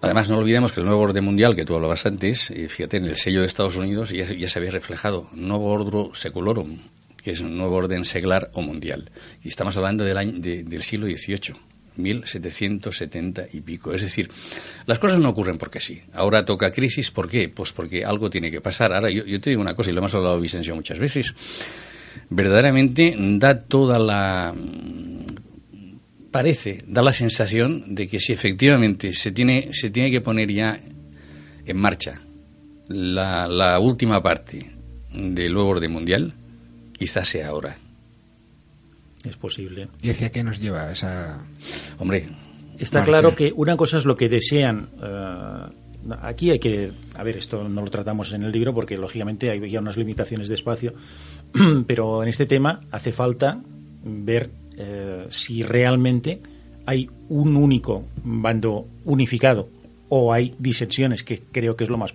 Además, 0.00 0.30
no 0.30 0.38
olvidemos 0.38 0.72
que 0.72 0.80
el 0.80 0.86
nuevo 0.86 1.02
orden 1.02 1.24
mundial 1.24 1.56
que 1.56 1.64
tú 1.64 1.74
hablabas 1.74 2.06
antes, 2.06 2.50
eh, 2.50 2.68
fíjate, 2.68 2.98
en 2.98 3.06
el 3.06 3.16
sello 3.16 3.40
de 3.40 3.46
Estados 3.46 3.76
Unidos 3.76 4.10
ya, 4.10 4.48
se 4.48 4.58
había 4.58 4.70
reflejado, 4.70 5.28
nuevo 5.32 5.66
orden 5.66 6.14
seculorum, 6.14 6.78
que 7.16 7.32
es 7.32 7.40
un 7.40 7.56
nuevo 7.56 7.76
orden 7.76 8.04
seglar 8.04 8.50
o 8.54 8.62
mundial. 8.62 9.10
Y 9.42 9.48
estamos 9.48 9.76
hablando 9.76 10.04
del, 10.04 10.16
año, 10.16 10.34
del 10.38 10.82
siglo 10.82 11.06
XVIII. 11.06 11.56
1770 11.96 13.48
y 13.52 13.60
pico. 13.60 13.92
Es 13.92 14.02
decir, 14.02 14.30
las 14.86 15.00
cosas 15.00 15.18
no 15.18 15.30
ocurren 15.30 15.58
porque 15.58 15.80
sí. 15.80 16.00
Ahora 16.12 16.44
toca 16.44 16.70
crisis, 16.70 17.10
¿por 17.10 17.28
qué? 17.28 17.48
Pues 17.48 17.72
porque 17.72 18.04
algo 18.04 18.30
tiene 18.30 18.52
que 18.52 18.60
pasar. 18.60 18.92
Ahora, 18.94 19.10
yo, 19.10 19.24
yo 19.24 19.40
te 19.40 19.50
digo 19.50 19.60
una 19.60 19.74
cosa, 19.74 19.90
y 19.90 19.94
lo 19.94 19.98
hemos 19.98 20.14
hablado 20.14 20.40
Vicencio 20.40 20.76
muchas 20.76 21.00
veces, 21.00 21.34
verdaderamente 22.30 23.16
da 23.18 23.58
toda 23.58 23.98
la 23.98 24.54
parece, 26.30 26.84
da 26.86 27.02
la 27.02 27.12
sensación 27.12 27.94
de 27.94 28.08
que 28.08 28.20
si 28.20 28.32
efectivamente 28.32 29.12
se 29.12 29.32
tiene, 29.32 29.70
se 29.72 29.90
tiene 29.90 30.10
que 30.10 30.20
poner 30.20 30.50
ya 30.50 30.78
en 31.64 31.76
marcha 31.76 32.20
la, 32.88 33.46
la 33.46 33.78
última 33.78 34.22
parte 34.22 34.70
del 35.12 35.52
nuevo 35.52 35.70
orden 35.70 35.92
mundial, 35.92 36.34
quizás 36.92 37.28
sea 37.28 37.48
ahora. 37.48 37.76
Es 39.24 39.36
posible. 39.36 39.88
¿Y 40.02 40.10
hacia 40.10 40.30
qué 40.30 40.42
nos 40.42 40.60
lleva 40.60 40.92
esa...? 40.92 41.44
Hombre... 41.98 42.26
Está 42.78 43.02
claro 43.02 43.34
que 43.34 43.52
una 43.56 43.76
cosa 43.76 43.96
es 43.96 44.04
lo 44.04 44.16
que 44.16 44.28
desean... 44.28 44.88
Uh, 45.02 46.14
aquí 46.22 46.52
hay 46.52 46.60
que... 46.60 46.92
A 47.14 47.24
ver, 47.24 47.36
esto 47.36 47.68
no 47.68 47.82
lo 47.82 47.90
tratamos 47.90 48.32
en 48.32 48.44
el 48.44 48.52
libro 48.52 48.72
porque 48.72 48.96
lógicamente 48.96 49.50
hay 49.50 49.68
ya 49.68 49.80
unas 49.80 49.96
limitaciones 49.96 50.46
de 50.46 50.54
espacio, 50.54 50.94
pero 51.88 52.22
en 52.22 52.28
este 52.28 52.46
tema 52.46 52.80
hace 52.92 53.10
falta 53.10 53.60
ver 54.04 54.50
eh, 54.80 55.26
si 55.28 55.64
realmente 55.64 56.40
hay 56.86 57.10
un 57.28 57.56
único 57.56 58.04
bando 58.22 58.86
unificado 59.04 59.68
o 60.08 60.32
hay 60.32 60.54
disensiones, 60.56 61.24
que 61.24 61.42
creo 61.50 61.74
que 61.74 61.82
es 61.82 61.90
lo 61.90 61.98
más, 61.98 62.14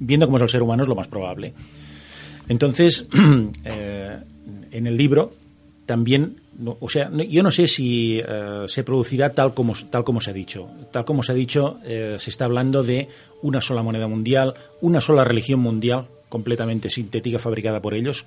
viendo 0.00 0.26
cómo 0.26 0.38
es 0.38 0.42
el 0.42 0.50
ser 0.50 0.64
humano, 0.64 0.82
es 0.82 0.88
lo 0.88 0.96
más 0.96 1.06
probable. 1.06 1.54
Entonces, 2.48 3.06
eh, 3.64 4.18
en 4.72 4.86
el 4.88 4.96
libro 4.96 5.34
también, 5.86 6.40
o 6.80 6.88
sea, 6.88 7.10
yo 7.12 7.44
no 7.44 7.52
sé 7.52 7.68
si 7.68 8.18
eh, 8.18 8.64
se 8.66 8.82
producirá 8.82 9.30
tal 9.30 9.54
como, 9.54 9.74
tal 9.88 10.02
como 10.02 10.20
se 10.20 10.30
ha 10.30 10.34
dicho. 10.34 10.68
Tal 10.90 11.04
como 11.04 11.22
se 11.22 11.30
ha 11.30 11.34
dicho, 11.34 11.78
se 11.84 12.30
está 12.30 12.46
hablando 12.46 12.82
de 12.82 13.08
una 13.42 13.60
sola 13.60 13.82
moneda 13.82 14.08
mundial, 14.08 14.54
una 14.80 15.00
sola 15.00 15.22
religión 15.22 15.60
mundial, 15.60 16.08
completamente 16.28 16.90
sintética, 16.90 17.38
fabricada 17.38 17.80
por 17.80 17.94
ellos, 17.94 18.26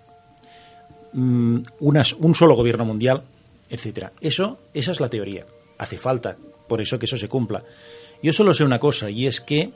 mm, 1.11 1.57
unas, 1.81 2.13
un 2.13 2.33
solo 2.33 2.55
gobierno 2.55 2.85
mundial, 2.85 3.23
etcétera. 3.69 4.13
Eso, 4.21 4.59
esa 4.73 4.91
es 4.91 4.99
la 4.99 5.09
teoría. 5.09 5.45
Hace 5.77 5.97
falta, 5.97 6.37
por 6.67 6.81
eso 6.81 6.99
que 6.99 7.05
eso 7.05 7.17
se 7.17 7.27
cumpla. 7.27 7.63
Yo 8.21 8.33
solo 8.33 8.53
sé 8.53 8.63
una 8.63 8.79
cosa, 8.79 9.09
y 9.09 9.27
es 9.27 9.41
que, 9.41 9.71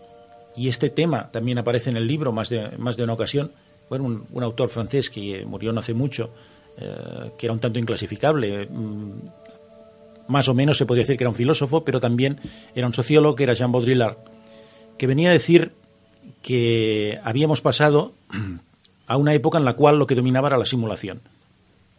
y 0.55 0.67
este 0.67 0.89
tema 0.89 1.29
también 1.31 1.57
aparece 1.57 1.89
en 1.89 1.97
el 1.97 2.07
libro 2.07 2.31
más 2.31 2.49
de, 2.49 2.77
más 2.77 2.97
de 2.97 3.03
una 3.03 3.13
ocasión, 3.13 3.51
bueno, 3.89 4.25
un, 4.31 4.43
autor 4.43 4.69
francés 4.69 5.09
que 5.09 5.45
murió 5.45 5.73
no 5.73 5.81
hace 5.81 5.93
mucho, 5.93 6.31
eh, 6.77 7.31
que 7.37 7.45
era 7.45 7.53
un 7.53 7.59
tanto 7.59 7.77
inclasificable. 7.77 8.65
Mm, 8.67 9.11
más 10.27 10.47
o 10.47 10.53
menos 10.53 10.77
se 10.77 10.85
podría 10.85 11.03
decir 11.03 11.17
que 11.17 11.25
era 11.25 11.29
un 11.29 11.35
filósofo, 11.35 11.83
pero 11.83 11.99
también 11.99 12.39
era 12.73 12.87
un 12.87 12.93
sociólogo, 12.93 13.35
que 13.35 13.43
era 13.43 13.53
Jean 13.53 13.71
Baudrillard, 13.71 14.17
que 14.97 15.07
venía 15.07 15.29
a 15.29 15.33
decir 15.33 15.73
que 16.41 17.19
habíamos 17.23 17.61
pasado 17.61 18.13
a 19.07 19.17
una 19.17 19.33
época 19.33 19.57
en 19.57 19.65
la 19.65 19.73
cual 19.73 19.99
lo 19.99 20.07
que 20.07 20.15
dominaba 20.15 20.47
era 20.47 20.57
la 20.57 20.65
simulación. 20.65 21.21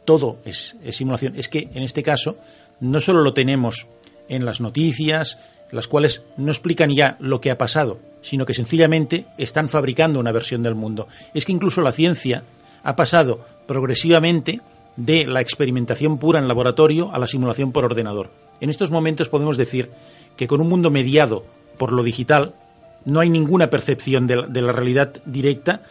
Todo 0.04 0.38
es, 0.44 0.76
simulación. 0.90 1.34
Es 1.36 1.48
que 1.48 1.68
en 1.74 1.82
este 1.82 2.02
caso 2.02 2.36
no 2.80 3.00
solo 3.00 3.22
lo 3.22 3.34
tenemos 3.34 3.86
en 4.28 4.44
las 4.44 4.60
noticias, 4.60 5.38
las 5.70 5.88
cuales 5.88 6.22
no 6.36 6.50
explican 6.50 6.90
ya 6.90 7.16
lo 7.20 7.40
que 7.40 7.50
ha 7.50 7.58
pasado, 7.58 7.98
sino 8.20 8.44
que 8.44 8.54
sencillamente 8.54 9.26
están 9.38 9.68
fabricando 9.68 10.20
una 10.20 10.32
versión 10.32 10.62
del 10.62 10.74
mundo. 10.74 11.08
Es 11.34 11.44
que 11.44 11.52
incluso 11.52 11.80
la 11.82 11.92
ciencia 11.92 12.42
ha 12.82 12.96
pasado 12.96 13.40
progresivamente 13.66 14.60
de 14.96 15.26
la 15.26 15.40
experimentación 15.40 16.18
pura 16.18 16.38
en 16.38 16.48
laboratorio 16.48 17.12
a 17.14 17.18
la 17.18 17.26
simulación 17.26 17.72
por 17.72 17.84
ordenador. 17.84 18.30
En 18.60 18.70
estos 18.70 18.90
momentos 18.90 19.28
podemos 19.28 19.56
decir 19.56 19.90
que 20.36 20.46
con 20.46 20.60
un 20.60 20.68
mundo 20.68 20.90
mediado 20.90 21.44
por 21.78 21.92
lo 21.92 22.02
digital 22.02 22.54
no 23.04 23.20
hay 23.20 23.30
ninguna 23.30 23.70
percepción 23.70 24.26
de 24.26 24.62
la 24.62 24.72
realidad 24.72 25.14
directa 25.24 25.82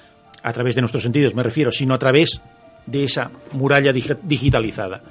a 0.43 0.53
través 0.53 0.75
de 0.75 0.81
nuestros 0.81 1.03
sentidos, 1.03 1.35
me 1.35 1.43
refiero, 1.43 1.71
sino 1.71 1.93
a 1.93 1.99
través 1.99 2.41
de 2.85 3.03
esa 3.03 3.31
muralla 3.53 3.93
digitalizada. 3.93 5.03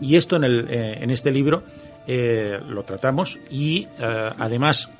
Y 0.00 0.16
esto 0.16 0.36
en, 0.36 0.44
el, 0.44 0.66
eh, 0.70 0.98
en 1.00 1.10
este 1.10 1.30
libro 1.30 1.62
eh, 2.06 2.60
lo 2.68 2.84
tratamos 2.84 3.38
y 3.50 3.86
eh, 3.98 4.30
además 4.38 4.90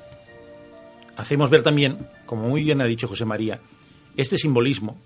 hacemos 1.15 1.49
ver 1.49 1.63
también, 1.63 2.07
como 2.25 2.49
muy 2.49 2.63
bien 2.63 2.81
ha 2.81 2.85
dicho 2.85 3.07
José 3.07 3.25
María, 3.25 3.59
este 4.15 4.37
simbolismo 4.37 4.97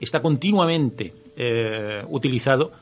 está 0.00 0.20
continuamente 0.20 1.14
utilizado, 2.08 2.72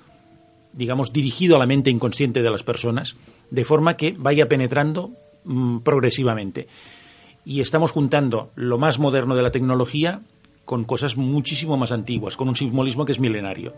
digamos, 0.72 1.12
dirigido 1.12 1.54
a 1.54 1.58
la 1.58 1.66
mente 1.66 1.88
inconsciente 1.88 2.42
de 2.42 2.50
las 2.50 2.64
personas, 2.64 3.14
de 3.50 3.64
forma 3.64 3.96
que 3.96 4.14
vaya 4.18 4.48
penetrando 4.48 5.12
mmm, 5.44 5.78
progresivamente. 5.78 6.66
Y 7.44 7.60
estamos 7.60 7.92
juntando 7.92 8.50
lo 8.56 8.76
más 8.76 8.98
moderno 8.98 9.36
de 9.36 9.42
la 9.42 9.52
tecnología 9.52 10.20
con 10.64 10.84
cosas 10.84 11.16
muchísimo 11.16 11.76
más 11.76 11.92
antiguas, 11.92 12.36
con 12.36 12.48
un 12.48 12.56
simbolismo 12.56 13.04
que 13.04 13.12
es 13.12 13.20
milenario. 13.20 13.74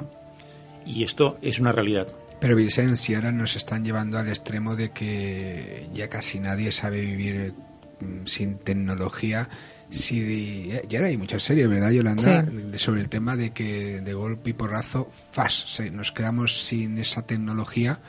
Y 0.84 1.04
esto 1.04 1.38
es 1.42 1.59
una 1.60 1.72
realidad. 1.72 2.09
Pero 2.40 2.56
Vicencia 2.56 3.18
ahora 3.18 3.32
nos 3.32 3.56
están 3.56 3.84
llevando 3.84 4.18
al 4.18 4.28
extremo 4.28 4.74
de 4.74 4.90
que 4.90 5.88
ya 5.92 6.09
casi 6.09 6.40
nadie 6.40 6.72
sabe 6.72 7.00
vivir 7.00 7.54
mm, 8.00 8.26
sin 8.26 8.59
tecnología 8.59 9.48
Sí, 9.92 10.70
ya 10.88 10.98
ahora 10.98 11.09
hay 11.09 11.18
muchas 11.18 11.42
series, 11.42 11.68
¿verdad, 11.68 11.90
Yolanda? 11.90 12.46
Sí. 12.46 12.78
Sobre 12.78 13.02
el 13.02 13.10
tema 13.10 13.36
de 13.36 13.50
que 13.50 14.00
de 14.00 14.14
golpe 14.14 14.50
y 14.50 14.52
porrazo, 14.54 15.10
fast, 15.32 15.80
nos 15.92 16.12
quedamos 16.12 16.64
sin 16.64 16.96
esa 16.96 17.26
tecnología. 17.26 18.00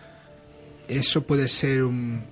¿Eso 0.88 1.24
puede 1.28 1.50
ser 1.50 1.84
un, 1.84 2.24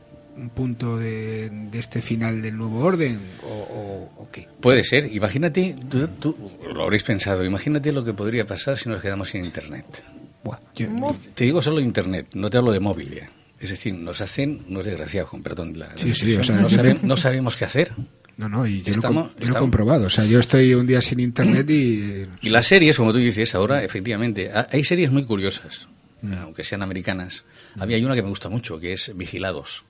un 0.41 0.49
punto 0.49 0.97
de, 0.97 1.49
de, 1.49 1.80
este 1.80 2.01
final 2.01 2.41
del 2.41 2.57
nuevo 2.57 2.80
orden 2.80 3.19
o, 3.43 3.47
o, 3.47 4.23
o, 4.23 4.31
qué? 4.31 4.47
Puede 4.59 4.84
ser. 4.84 5.13
Imagínate, 5.13 5.76
tú, 5.89 6.07
tú, 6.19 6.51
lo 6.73 6.84
habréis 6.84 7.03
pensado, 7.03 7.45
imagínate 7.45 7.91
lo 7.91 8.03
que 8.03 8.13
podría 8.13 8.45
pasar 8.45 8.77
si 8.77 8.89
nos 8.89 9.01
quedamos 9.01 9.30
sin 9.30 9.45
Internet. 9.45 10.03
Buah, 10.43 10.57
yo, 10.76 10.88
te 11.35 11.43
digo 11.45 11.61
solo 11.61 11.80
Internet, 11.80 12.27
no 12.34 12.49
te 12.49 12.57
hablo 12.57 12.72
de 12.72 12.80
móvil 12.80 13.13
ya. 13.13 13.30
Es 13.59 13.69
decir, 13.69 13.93
nos 13.93 14.22
hacen, 14.22 14.63
no 14.69 14.80
es 14.80 14.88
desgraciado, 14.88 15.27
con 15.27 15.43
perdón, 15.43 15.77
la, 15.77 15.95
sí, 15.95 16.15
sí, 16.15 16.35
o 16.35 16.43
sea, 16.43 16.59
no, 16.59 16.68
sabe, 16.68 16.97
no 17.03 17.15
sabemos 17.15 17.55
qué 17.55 17.65
hacer. 17.65 17.91
No, 18.38 18.49
no, 18.49 18.65
y 18.65 18.81
yo, 18.81 18.89
estamos, 18.89 19.34
lo, 19.35 19.39
yo 19.39 19.49
lo 19.49 19.55
he 19.55 19.59
comprobado. 19.59 20.07
O 20.07 20.09
sea, 20.09 20.26
yo 20.26 20.39
estoy 20.39 20.73
un 20.73 20.88
día 20.88 20.99
sin 20.99 21.19
internet 21.19 21.69
y. 21.69 22.26
Y 22.41 22.49
las 22.49 22.65
series, 22.65 22.97
como 22.97 23.11
tú 23.11 23.19
dices 23.19 23.53
ahora, 23.53 23.84
efectivamente, 23.84 24.49
hay 24.51 24.84
series 24.84 25.11
muy 25.11 25.26
curiosas, 25.26 25.88
mm. 26.23 26.34
aunque 26.34 26.63
sean 26.63 26.81
americanas. 26.81 27.43
Mm. 27.76 27.81
Había 27.84 28.03
una 28.03 28.15
que 28.15 28.23
me 28.23 28.30
gusta 28.30 28.49
mucho, 28.49 28.80
que 28.80 28.93
es 28.93 29.15
Vigilados. 29.15 29.84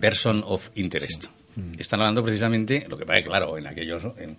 Person 0.00 0.42
of 0.46 0.70
Interest. 0.74 1.24
Sí. 1.54 1.60
Están 1.78 2.00
hablando 2.00 2.24
precisamente, 2.24 2.86
lo 2.88 2.96
que 2.96 3.04
pasa 3.04 3.22
claro, 3.22 3.58
en 3.58 3.66
aquellos. 3.66 4.04
En, 4.18 4.36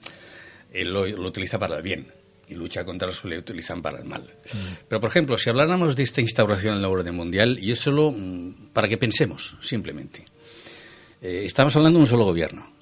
él 0.72 0.92
lo, 0.92 1.06
lo, 1.06 1.28
utiliza 1.28 1.60
para 1.60 1.78
el 1.78 1.84
bien 1.84 2.08
y 2.50 2.56
lucha 2.56 2.84
contra 2.84 3.08
los 3.08 3.22
que 3.22 3.28
le 3.28 3.38
utilizan 3.38 3.82
para 3.82 4.00
el 4.00 4.06
mal. 4.06 4.28
Pero, 4.88 5.00
por 5.00 5.10
ejemplo, 5.10 5.38
si 5.38 5.50
habláramos 5.50 5.96
de 5.96 6.04
esta 6.04 6.22
instauración 6.22 6.76
del 6.76 6.86
orden 6.86 7.16
mundial, 7.16 7.60
y 7.62 7.72
es 7.72 7.80
solo 7.80 8.14
para 8.74 8.88
que 8.88 8.98
pensemos, 8.98 9.56
simplemente. 9.62 10.26
Eh, 11.22 11.44
estamos 11.46 11.76
hablando 11.76 12.00
de 12.00 12.04
un 12.04 12.10
solo 12.10 12.26
gobierno 12.26 12.74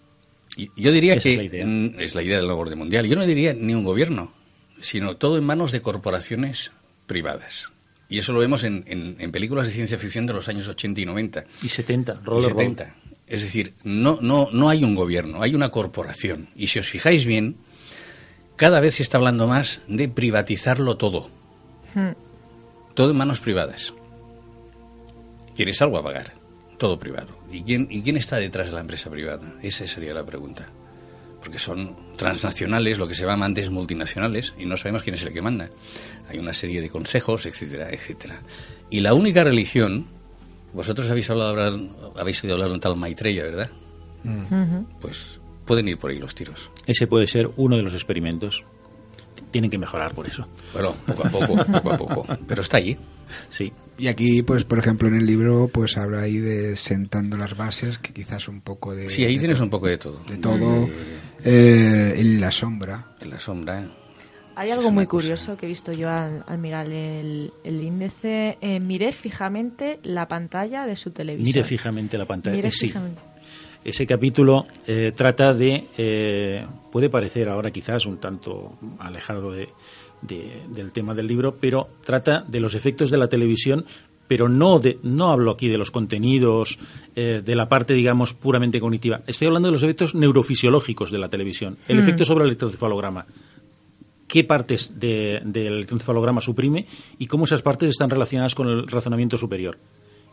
yo 0.76 0.92
diría 0.92 1.14
Esa 1.14 1.24
que 1.24 1.32
es 1.32 1.38
la, 1.38 1.44
idea. 1.44 1.66
Mm, 1.66 2.00
es 2.00 2.16
la 2.16 2.24
idea 2.24 2.38
del 2.38 2.46
nuevo 2.46 2.62
orden 2.62 2.78
mundial. 2.78 3.06
Yo 3.08 3.16
no 3.16 3.26
diría 3.26 3.54
ni 3.54 3.74
un 3.74 3.84
gobierno, 3.84 4.34
sino 4.80 5.16
todo 5.16 5.38
en 5.38 5.44
manos 5.44 5.72
de 5.72 5.82
corporaciones 5.82 6.72
privadas. 7.08 7.72
Y 8.12 8.20
eso 8.20 8.32
lo 8.34 8.40
vemos 8.40 8.64
en, 8.64 8.84
en, 8.86 9.16
en 9.18 9.32
películas 9.32 9.66
de 9.66 9.74
ciencia 9.74 9.98
ficción 9.98 10.28
de 10.28 10.34
los 10.34 10.48
años 10.48 10.68
80 10.68 11.02
y 11.02 11.06
90. 11.06 11.44
Y 11.64 11.70
70, 11.70 12.22
y 12.24 12.44
70. 12.44 12.96
Es 13.26 13.42
decir, 13.42 13.74
no, 13.84 14.20
no, 14.22 14.50
no 14.52 14.70
hay 14.70 14.84
un 14.84 14.94
gobierno, 14.94 15.42
hay 15.42 15.56
una 15.56 15.70
corporación. 15.70 16.50
Y 16.56 16.68
si 16.68 16.78
os 16.78 16.88
fijáis 16.88 17.26
bien, 17.26 17.56
cada 18.56 18.80
vez 18.82 18.96
se 18.96 19.04
está 19.04 19.18
hablando 19.18 19.48
más 19.48 19.82
de 19.88 20.10
privatizarlo 20.10 20.98
todo. 20.98 21.32
Hmm. 21.96 22.12
Todo 22.94 23.12
en 23.12 23.18
manos 23.18 23.40
privadas. 23.40 23.94
¿Quieres 25.56 25.82
algo 25.82 25.98
a 25.98 26.04
pagar? 26.04 26.42
todo 26.82 26.98
privado. 26.98 27.38
¿Y 27.52 27.62
quién, 27.62 27.88
¿Y 27.92 28.02
quién 28.02 28.18
está 28.18 28.38
detrás 28.38 28.70
de 28.70 28.74
la 28.74 28.82
empresa 28.82 29.08
privada? 29.12 29.54
Esa 29.62 29.86
sería 29.86 30.16
la 30.16 30.26
pregunta. 30.26 30.68
Porque 31.40 31.60
son 31.60 31.96
transnacionales, 32.18 32.98
lo 32.98 33.08
que 33.08 33.14
se 33.14 33.24
llama 33.24 33.46
antes 33.46 33.70
multinacionales, 33.70 34.56
y 34.58 34.66
no 34.66 34.76
sabemos 34.76 35.04
quién 35.04 35.14
es 35.14 35.24
el 35.24 35.32
que 35.32 35.44
manda. 35.44 35.70
Hay 36.32 36.40
una 36.40 36.54
serie 36.54 36.82
de 36.82 36.90
consejos, 36.90 37.46
etcétera, 37.46 37.90
etcétera. 37.92 38.42
Y 38.90 39.02
la 39.02 39.14
única 39.14 39.44
religión, 39.44 40.06
vosotros 40.74 41.10
habéis, 41.10 41.30
hablado, 41.30 42.14
habéis 42.16 42.44
oído 42.44 42.56
hablar 42.56 42.70
de 42.70 42.76
un 42.76 42.80
tal 42.80 42.96
Maitreya, 42.96 43.44
¿verdad? 43.44 43.70
Pues 45.00 45.40
pueden 45.66 45.88
ir 45.88 45.98
por 45.98 46.12
ahí 46.12 46.20
los 46.20 46.36
tiros. 46.36 46.70
Ese 46.86 47.08
puede 47.08 47.28
ser 47.28 47.50
uno 47.58 47.78
de 47.78 47.84
los 47.84 47.94
experimentos. 47.94 48.64
Tienen 49.52 49.70
que 49.70 49.78
mejorar 49.78 50.14
por 50.14 50.28
eso. 50.28 50.48
Bueno, 50.74 50.96
poco 51.06 51.28
a 51.28 51.30
poco, 51.30 51.56
poco 51.66 51.92
a 51.94 51.98
poco. 51.98 52.26
Pero 52.48 52.62
está 52.62 52.78
allí. 52.78 52.98
Sí. 53.50 53.74
Y 53.98 54.08
aquí, 54.08 54.42
pues, 54.44 54.64
por 54.64 54.80
ejemplo, 54.80 55.08
en 55.08 55.16
el 55.16 55.26
libro, 55.26 55.68
pues 55.68 55.98
habla 55.98 56.22
ahí 56.22 56.38
de 56.38 56.76
sentando 56.76 57.38
las 57.38 57.56
bases, 57.58 57.98
que 57.98 58.14
quizás 58.14 58.48
un 58.48 58.62
poco 58.62 58.96
de... 58.96 59.10
Sí, 59.10 59.26
ahí 59.26 59.34
de 59.36 59.40
tienes 59.40 59.60
un 59.60 59.70
poco 59.70 59.88
de 59.88 59.98
todo. 59.98 60.22
De 60.28 60.38
todo. 60.38 60.90
eh, 61.44 62.14
en 62.18 62.40
la 62.40 62.52
sombra. 62.52 63.16
En 63.20 63.30
la 63.30 63.40
sombra, 63.40 63.82
¿eh? 63.84 63.90
Hay 64.62 64.72
algo 64.72 64.92
muy 64.92 65.06
curioso 65.08 65.58
que 65.58 65.66
he 65.66 65.70
visto 65.70 65.92
yo 65.92 66.10
al, 66.10 66.44
al 66.48 66.58
mirar 66.60 66.86
el, 66.88 67.52
el 67.64 67.82
índice. 67.84 68.58
Eh, 68.62 68.80
miré 68.80 69.12
fijamente 69.12 70.00
la 70.04 70.28
pantalla 70.28 70.86
de 70.86 70.96
su 70.96 71.12
televisor. 71.12 71.46
Mire 71.46 71.64
fijamente 71.64 72.18
la 72.18 72.26
pantalla. 72.26 72.58
Eh, 72.60 72.72
sí. 72.72 72.88
fijamente. 72.88 73.22
Ese 73.84 74.06
capítulo 74.06 74.68
eh, 74.86 75.12
trata 75.16 75.54
de, 75.56 75.88
eh, 75.98 76.66
puede 76.92 77.10
parecer 77.10 77.50
ahora 77.50 77.72
quizás 77.72 78.06
un 78.06 78.18
tanto 78.20 78.78
alejado 79.00 79.52
de- 79.52 79.70
de- 80.22 80.62
del 80.70 80.94
tema 80.94 81.16
del 81.16 81.26
libro, 81.26 81.58
pero 81.60 81.90
trata 82.06 82.46
de 82.48 82.60
los 82.60 82.76
efectos 82.76 83.10
de 83.10 83.18
la 83.18 83.28
televisión, 83.28 83.84
pero 84.28 84.48
no, 84.48 84.78
de, 84.78 85.00
no 85.02 85.32
hablo 85.32 85.50
aquí 85.50 85.68
de 85.68 85.80
los 85.80 85.90
contenidos, 85.90 86.78
eh, 87.16 87.42
de 87.44 87.56
la 87.56 87.68
parte, 87.68 87.96
digamos, 87.96 88.36
puramente 88.36 88.80
cognitiva. 88.80 89.22
Estoy 89.26 89.48
hablando 89.48 89.70
de 89.70 89.72
los 89.74 89.82
efectos 89.84 90.14
neurofisiológicos 90.14 91.10
de 91.10 91.18
la 91.18 91.30
televisión, 91.30 91.78
el 91.88 91.98
Mm. 91.98 92.02
efecto 92.02 92.24
sobre 92.26 92.44
el 92.44 92.50
electroencefalograma 92.52 93.26
qué 94.32 94.46
partes 94.46 94.98
de- 94.98 95.42
del 95.44 95.74
electroencefalograma 95.74 96.40
suprime 96.40 96.86
y 97.20 97.26
cómo 97.28 97.44
esas 97.44 97.62
partes 97.62 97.90
están 97.90 98.10
relacionadas 98.10 98.56
con 98.56 98.70
el 98.70 98.88
razonamiento 98.88 99.38
superior. 99.38 99.78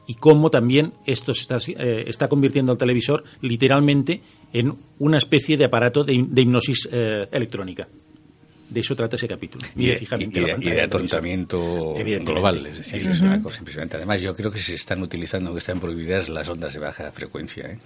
Y 0.06 0.14
cómo 0.14 0.50
también 0.50 0.92
esto 1.04 1.34
se 1.34 1.42
está, 1.42 1.58
eh, 1.66 2.04
está 2.06 2.28
convirtiendo 2.28 2.70
al 2.70 2.78
televisor 2.78 3.24
literalmente 3.40 4.22
en 4.52 4.76
una 5.00 5.18
especie 5.18 5.56
de 5.56 5.64
aparato 5.64 6.04
de, 6.04 6.24
de 6.28 6.42
hipnosis 6.42 6.88
eh, 6.92 7.26
electrónica. 7.32 7.88
De 8.70 8.80
eso 8.80 8.94
trata 8.94 9.16
ese 9.16 9.26
capítulo. 9.26 9.66
Y 9.74 9.86
de, 9.86 9.96
fijamente 9.96 10.40
y 10.40 10.46
la 10.46 10.56
de- 10.56 10.64
y 10.64 10.70
de 10.70 10.80
atontamiento 10.82 11.94
global, 12.24 12.66
es 12.66 12.78
decir, 12.78 13.02
es 13.08 13.18
Ujú. 13.18 13.26
una 13.28 13.42
cosa 13.42 13.58
impresionante. 13.58 13.96
Además, 13.96 14.22
yo 14.22 14.34
creo 14.36 14.50
que 14.52 14.58
se 14.58 14.74
están 14.76 15.02
utilizando, 15.02 15.52
que 15.52 15.58
están 15.58 15.80
prohibidas 15.80 16.28
las 16.28 16.48
ondas 16.48 16.72
de 16.72 16.78
baja 16.78 17.10
frecuencia. 17.10 17.64
¿eh? 17.66 17.78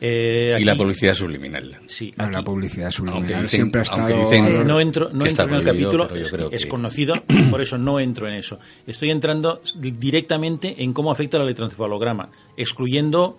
Eh, 0.00 0.56
y 0.60 0.64
la 0.64 0.74
publicidad 0.74 1.14
subliminal. 1.14 1.78
Sí, 1.86 2.12
No, 2.16 2.28
la 2.30 2.42
publicidad 2.42 2.90
subliminal 2.90 3.26
dicen- 3.42 3.46
siempre 3.46 3.80
ha 3.80 3.84
estado... 3.84 4.16
dicen- 4.18 4.66
no 4.66 4.80
entro, 4.80 5.08
no 5.12 5.24
entro 5.24 5.44
en 5.46 5.54
el 5.54 5.64
capítulo, 5.64 6.14
es, 6.14 6.30
creo 6.30 6.50
es 6.50 6.64
que- 6.64 6.68
conocido, 6.68 7.14
por 7.50 7.60
eso 7.60 7.78
no 7.78 8.00
entro 8.00 8.28
en 8.28 8.34
eso. 8.34 8.58
Estoy 8.86 9.10
entrando 9.10 9.62
di- 9.76 9.92
directamente 9.92 10.82
en 10.82 10.92
cómo 10.92 11.10
afecta 11.10 11.36
el 11.38 11.44
electroencefalograma, 11.44 12.28
excluyendo 12.56 13.38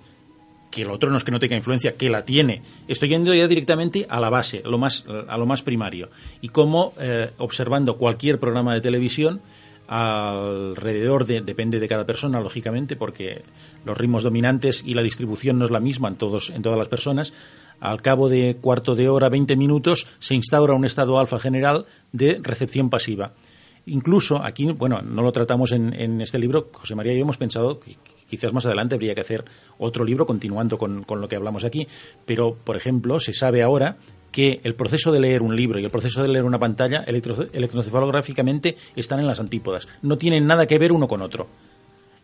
que 0.71 0.81
el 0.81 0.89
otro 0.89 1.09
no 1.09 1.17
es 1.17 1.23
que 1.23 1.31
no 1.31 1.39
tenga 1.39 1.55
influencia, 1.55 1.95
que 1.95 2.09
la 2.09 2.25
tiene. 2.25 2.61
Estoy 2.87 3.09
yendo 3.09 3.33
ya 3.33 3.47
directamente 3.47 4.05
a 4.09 4.19
la 4.19 4.29
base, 4.29 4.61
a 4.65 4.67
lo 4.67 4.77
más, 4.77 5.05
a 5.27 5.37
lo 5.37 5.45
más 5.45 5.61
primario. 5.61 6.09
Y 6.41 6.49
cómo, 6.49 6.93
eh, 6.99 7.29
observando 7.37 7.97
cualquier 7.97 8.39
programa 8.39 8.73
de 8.73 8.81
televisión, 8.81 9.41
alrededor 9.87 11.25
de, 11.25 11.41
depende 11.41 11.79
de 11.79 11.87
cada 11.87 12.05
persona, 12.05 12.39
lógicamente, 12.39 12.95
porque 12.95 13.43
los 13.85 13.97
ritmos 13.97 14.23
dominantes 14.23 14.83
y 14.85 14.93
la 14.93 15.03
distribución 15.03 15.59
no 15.59 15.65
es 15.65 15.71
la 15.71 15.79
misma 15.79 16.07
en, 16.07 16.15
todos, 16.15 16.49
en 16.49 16.61
todas 16.61 16.77
las 16.77 16.87
personas, 16.87 17.33
al 17.79 18.01
cabo 18.01 18.29
de 18.29 18.57
cuarto 18.59 18.95
de 18.95 19.09
hora, 19.09 19.29
20 19.29 19.55
minutos, 19.55 20.07
se 20.19 20.35
instaura 20.35 20.73
un 20.73 20.85
estado 20.85 21.19
alfa 21.19 21.39
general 21.39 21.85
de 22.11 22.39
recepción 22.41 22.89
pasiva. 22.89 23.33
Incluso 23.87 24.41
aquí, 24.43 24.65
bueno, 24.71 25.01
no 25.01 25.21
lo 25.21 25.31
tratamos 25.31 25.71
en, 25.71 26.19
este 26.21 26.39
libro, 26.39 26.69
José 26.73 26.95
María 26.95 27.13
y 27.13 27.17
yo 27.17 27.21
hemos 27.21 27.37
pensado 27.37 27.79
que 27.79 27.95
quizás 28.27 28.51
más 28.51 28.65
adelante 28.65 28.95
habría 28.95 29.13
que 29.13 29.21
hacer 29.21 29.45
otro 29.77 30.03
libro 30.03 30.25
continuando 30.25 30.79
con, 30.79 31.03
con 31.03 31.21
lo 31.21 31.27
que 31.27 31.35
hablamos 31.35 31.63
aquí, 31.63 31.87
pero, 32.25 32.55
por 32.63 32.75
ejemplo, 32.75 33.19
se 33.19 33.33
sabe 33.33 33.61
ahora 33.61 33.97
que 34.35 34.59
el 34.65 34.75
proceso 34.75 35.13
de 35.13 35.21
leer 35.21 35.41
un 35.41 35.55
libro 35.55 35.79
y 35.79 35.85
el 35.85 35.89
proceso 35.89 36.21
de 36.21 36.27
leer 36.27 36.43
una 36.43 36.59
pantalla 36.59 37.05
electro- 37.07 37.47
electroencefalográficamente 37.53 38.75
están 38.97 39.21
en 39.21 39.27
las 39.27 39.39
antípodas, 39.39 39.87
no 40.01 40.17
tienen 40.17 40.45
nada 40.45 40.67
que 40.67 40.77
ver 40.77 40.91
uno 40.91 41.07
con 41.07 41.21
otro. 41.21 41.47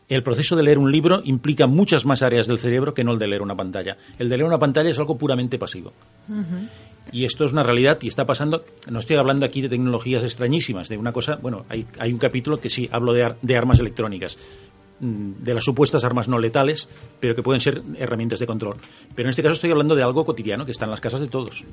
El 0.09 0.21
proceso 0.21 0.57
de 0.57 0.63
leer 0.63 0.77
un 0.77 0.91
libro 0.91 1.21
implica 1.23 1.67
muchas 1.67 2.03
más 2.05 2.21
áreas 2.21 2.47
del 2.47 2.59
cerebro 2.59 2.93
que 2.93 3.05
no 3.05 3.13
el 3.13 3.19
de 3.19 3.27
leer 3.29 3.41
una 3.41 3.55
pantalla. 3.55 3.95
El 4.19 4.27
de 4.27 4.35
leer 4.37 4.45
una 4.47 4.59
pantalla 4.59 4.89
es 4.89 4.99
algo 4.99 5.17
puramente 5.17 5.57
pasivo. 5.57 5.93
Y 7.13 7.23
esto 7.23 7.45
es 7.45 7.53
una 7.53 7.63
realidad 7.63 7.97
y 8.01 8.09
está 8.09 8.25
pasando. 8.25 8.65
No 8.89 8.99
estoy 8.99 9.15
hablando 9.15 9.45
aquí 9.45 9.61
de 9.61 9.69
tecnologías 9.69 10.25
extrañísimas, 10.25 10.89
de 10.89 10.97
una 10.97 11.13
cosa. 11.13 11.37
Bueno, 11.41 11.65
hay, 11.69 11.87
hay 11.97 12.11
un 12.11 12.19
capítulo 12.19 12.59
que 12.59 12.69
sí 12.69 12.89
hablo 12.91 13.13
de, 13.13 13.23
ar- 13.23 13.37
de 13.41 13.55
armas 13.57 13.79
electrónicas, 13.79 14.37
mm, 14.99 15.43
de 15.43 15.53
las 15.53 15.63
supuestas 15.63 16.03
armas 16.03 16.27
no 16.27 16.39
letales, 16.39 16.89
pero 17.21 17.33
que 17.33 17.41
pueden 17.41 17.61
ser 17.61 17.81
herramientas 17.97 18.39
de 18.39 18.47
control. 18.47 18.75
Pero 19.15 19.27
en 19.27 19.31
este 19.31 19.41
caso 19.43 19.53
estoy 19.55 19.71
hablando 19.71 19.95
de 19.95 20.03
algo 20.03 20.25
cotidiano 20.25 20.65
que 20.65 20.71
está 20.73 20.83
en 20.85 20.91
las 20.91 20.99
casas 21.01 21.21
de 21.21 21.27
todos. 21.27 21.63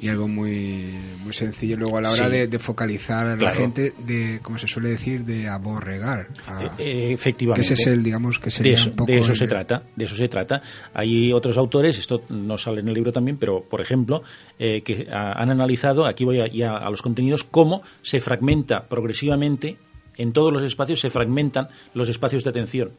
Y 0.00 0.08
algo 0.08 0.28
muy 0.28 0.92
muy 1.22 1.32
sencillo 1.32 1.76
luego 1.76 1.98
a 1.98 2.00
la 2.02 2.10
hora 2.10 2.24
Sí. 2.26 2.30
de, 2.30 2.46
de 2.48 2.58
focalizar 2.58 3.26
a 3.26 3.36
la 3.36 3.52
gente 3.52 3.94
de 4.04 4.40
como 4.42 4.58
se 4.58 4.66
suele 4.66 4.88
decir 4.90 5.24
de 5.24 5.48
aborregar 5.48 6.28
a- 6.46 6.74
Eh, 6.78 7.12
efectivamente. 7.12 7.66
que 7.66 7.72
ese 7.74 7.80
es 7.82 7.86
el 7.86 8.02
digamos 8.02 8.38
que 8.38 8.50
de 8.50 8.72
eso, 8.72 8.90
un 8.90 8.96
poco 8.96 9.12
de 9.12 9.18
eso 9.18 9.32
el 9.32 9.38
se 9.38 9.44
de- 9.44 9.48
trata 9.50 9.82
de 9.96 10.04
eso 10.04 10.16
se 10.16 10.28
trata 10.28 10.62
hay 10.92 11.32
otros 11.32 11.56
autores 11.56 11.96
esto 11.98 12.22
no 12.28 12.58
sale 12.58 12.80
en 12.80 12.88
el 12.88 12.94
libro 12.94 13.12
también 13.12 13.36
pero 13.38 13.62
por 13.62 13.80
ejemplo 13.80 14.22
eh, 14.58 14.82
que 14.84 15.06
han 15.10 15.50
analizado 15.50 16.06
aquí 16.06 16.24
voy 16.24 16.40
a, 16.40 16.48
ya 16.48 16.76
a 16.76 16.90
los 16.90 17.00
contenidos 17.00 17.44
cómo 17.44 17.82
se 18.02 18.20
fragmenta 18.20 18.88
progresivamente 18.88 19.78
en 20.16 20.32
todos 20.32 20.52
los 20.52 20.62
espacios 20.62 21.00
se 21.00 21.10
fragmentan 21.10 21.68
los 21.94 22.08
espacios 22.08 22.44
de 22.44 22.50
atención 22.50 22.90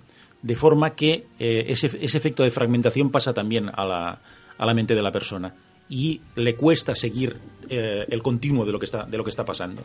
de 0.41 0.55
forma 0.55 0.91
que 0.95 1.25
eh, 1.39 1.65
ese, 1.69 1.87
ese 2.01 2.17
efecto 2.17 2.43
de 2.43 2.51
fragmentación 2.51 3.09
pasa 3.11 3.33
también 3.33 3.69
a 3.73 3.85
la, 3.85 4.21
a 4.57 4.65
la 4.65 4.73
mente 4.73 4.95
de 4.95 5.01
la 5.01 5.11
persona 5.11 5.53
y 5.89 6.21
le 6.35 6.55
cuesta 6.55 6.95
seguir 6.95 7.37
eh, 7.69 8.05
el 8.09 8.21
continuo 8.21 8.65
de 8.65 8.71
lo 8.71 8.79
que 8.79 8.85
está 8.85 9.03
de 9.05 9.17
lo 9.17 9.23
que 9.23 9.29
está 9.29 9.45
pasando 9.45 9.83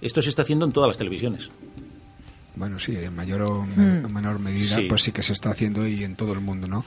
esto 0.00 0.20
se 0.22 0.28
está 0.28 0.42
haciendo 0.42 0.64
en 0.66 0.72
todas 0.72 0.88
las 0.88 0.98
televisiones 0.98 1.50
bueno 2.54 2.78
sí 2.78 2.96
en 2.96 3.14
mayor 3.14 3.42
o 3.42 3.64
me- 3.76 4.00
Mm. 4.02 4.12
menor 4.12 4.38
medida 4.38 4.76
Sí. 4.76 4.82
pues 4.88 5.02
sí 5.02 5.12
que 5.12 5.22
se 5.22 5.32
está 5.32 5.50
haciendo 5.50 5.86
y 5.86 6.04
en 6.04 6.16
todo 6.16 6.32
el 6.32 6.40
mundo 6.40 6.66
no 6.68 6.84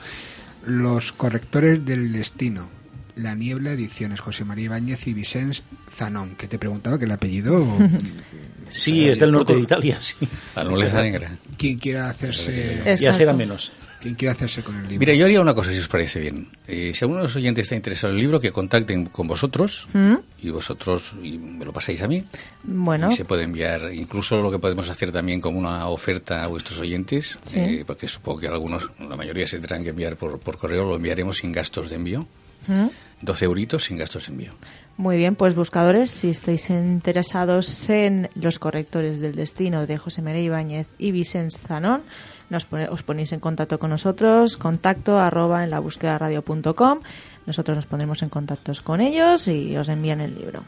los 0.66 1.12
correctores 1.12 1.84
del 1.84 2.12
destino 2.12 2.68
la 3.16 3.34
niebla 3.34 3.72
ediciones 3.72 4.20
José 4.20 4.44
María 4.44 4.66
Ibáñez 4.66 5.06
y 5.06 5.14
Vicens 5.14 5.62
Zanón 5.90 6.36
que 6.36 6.46
te 6.48 6.58
preguntaba 6.58 6.98
que 6.98 7.04
el 7.06 7.10
apellido 7.12 7.66
Sí, 8.68 9.08
es 9.08 9.18
del 9.18 9.32
norte 9.32 9.52
de 9.52 9.62
Italia, 9.62 9.98
sí. 10.00 10.14
La 10.54 10.62
nobleza 10.62 11.02
negra. 11.02 11.36
quien 11.58 11.76
quiera 11.80 12.08
hacerse 12.08 12.96
Ya 13.00 13.12
será 13.12 13.32
menos. 13.32 13.72
Quien 14.00 14.14
quiera 14.14 14.32
hacerse 14.32 14.62
con 14.62 14.74
el 14.76 14.82
libro 14.82 14.98
Mira, 15.00 15.14
yo 15.14 15.24
haría 15.26 15.40
una 15.40 15.54
cosa 15.54 15.72
si 15.72 15.78
os 15.78 15.88
parece 15.88 16.20
bien. 16.20 16.48
Eh, 16.66 16.92
si 16.94 17.04
alguno 17.04 17.18
de 17.20 17.24
los 17.24 17.36
oyentes 17.36 17.64
está 17.64 17.74
interesado 17.76 18.12
en 18.12 18.16
el 18.18 18.22
libro, 18.22 18.40
que 18.40 18.50
contacten 18.50 19.06
con 19.06 19.26
vosotros 19.28 19.86
¿Mm? 19.92 20.14
y 20.42 20.50
vosotros 20.50 21.14
y 21.22 21.38
me 21.38 21.64
lo 21.64 21.72
pasáis 21.72 22.02
a 22.02 22.08
mí. 22.08 22.24
Bueno, 22.64 23.10
Y 23.10 23.16
se 23.16 23.24
puede 23.24 23.44
enviar, 23.44 23.92
incluso 23.92 24.40
lo 24.42 24.50
que 24.50 24.58
podemos 24.58 24.88
hacer 24.88 25.12
también 25.12 25.40
como 25.40 25.58
una 25.58 25.86
oferta 25.88 26.42
a 26.42 26.46
vuestros 26.46 26.80
oyentes, 26.80 27.38
Sí. 27.42 27.60
eh, 27.60 27.84
porque 27.86 28.08
supongo 28.08 28.40
que 28.40 28.46
algunos, 28.48 28.90
la 28.98 29.16
mayoría 29.16 29.46
se 29.46 29.58
tendrán 29.58 29.82
que 29.84 29.90
enviar 29.90 30.16
por, 30.16 30.38
por 30.38 30.56
correo, 30.58 30.84
lo 30.88 30.96
enviaremos 30.96 31.38
sin 31.38 31.52
gastos 31.52 31.90
de 31.90 31.96
envío. 31.96 32.26
¿Mm? 32.68 32.88
12 33.22 33.44
euritos 33.46 33.84
sin 33.84 33.96
gastos 33.98 34.26
de 34.26 34.32
envío. 34.32 34.52
Muy 34.96 35.16
bien, 35.16 35.34
pues 35.34 35.54
buscadores, 35.54 36.10
si 36.10 36.28
estáis 36.28 36.68
interesados 36.68 37.88
en 37.90 38.28
los 38.34 38.58
correctores 38.58 39.20
del 39.20 39.34
destino 39.34 39.86
de 39.86 39.96
José 39.96 40.20
María 40.20 40.42
Ibáñez 40.42 40.86
y 40.98 41.10
Vicens 41.10 41.58
Zanón, 41.60 42.02
nos 42.50 42.66
pone- 42.66 42.88
os 42.88 43.02
ponéis 43.02 43.32
en 43.32 43.40
contacto 43.40 43.78
con 43.78 43.90
nosotros, 43.90 44.56
contacto 44.56 45.18
arroba 45.18 45.64
en 45.64 45.70
la 45.70 45.78
búsqueda 45.80 46.18
radio.com. 46.18 47.00
Nosotros 47.46 47.76
nos 47.76 47.86
pondremos 47.86 48.22
en 48.22 48.28
contacto 48.28 48.72
con 48.84 49.00
ellos 49.00 49.48
y 49.48 49.76
os 49.76 49.88
envían 49.88 50.20
el 50.20 50.34
libro. 50.34 50.62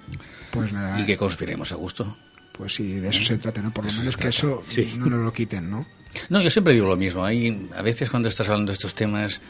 pues 0.52 0.72
nada 0.72 0.98
Y 1.00 1.04
que 1.06 1.16
conspiremos 1.16 1.72
a 1.72 1.76
gusto. 1.76 2.16
pues 2.52 2.74
sí 2.74 2.94
de 3.00 3.08
eso 3.08 3.22
se 3.22 3.38
trata 3.38 3.62
no 3.62 3.72
por 3.72 3.84
lo 3.86 3.92
menos 3.92 4.16
que 4.16 4.28
eso 4.28 4.62
Sí. 4.66 4.94
no 4.98 5.06
nos 5.06 5.20
lo 5.20 5.32
quiten 5.32 5.70
no 5.70 5.86
No, 6.28 6.40
yo 6.42 6.50
siempre 6.50 6.74
digo 6.74 6.86
lo 6.86 6.96
mismo. 6.96 7.24
Hay, 7.24 7.70
a 7.74 7.80
veces 7.80 8.10
cuando 8.10 8.28
estás 8.28 8.46
hablando 8.50 8.70
de 8.70 8.74
estos 8.74 8.94
temas, 8.94 9.40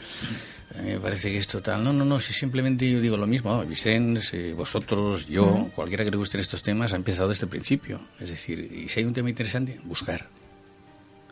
me 0.81 0.97
parece 0.97 1.29
que 1.29 1.37
esto 1.37 1.61
tal. 1.61 1.83
No, 1.83 1.91
no, 1.91 2.05
no, 2.05 2.19
si 2.19 2.31
simplemente 2.31 2.89
yo 2.89 3.01
digo 3.01 3.17
lo 3.17 3.27
mismo. 3.27 3.51
Oh, 3.51 3.65
Vicens, 3.65 4.33
eh, 4.33 4.53
vosotros, 4.55 5.27
yo, 5.27 5.69
cualquiera 5.75 6.05
que 6.05 6.11
le 6.11 6.15
gusten 6.15 6.39
estos 6.39 6.63
temas, 6.63 6.93
ha 6.93 6.95
empezado 6.95 7.27
desde 7.27 7.43
el 7.47 7.49
principio. 7.49 7.99
Es 8.17 8.29
decir, 8.29 8.59
y 8.73 8.87
si 8.87 9.01
hay 9.01 9.05
un 9.05 9.11
tema 9.13 9.29
interesante, 9.29 9.79
buscar. 9.83 10.29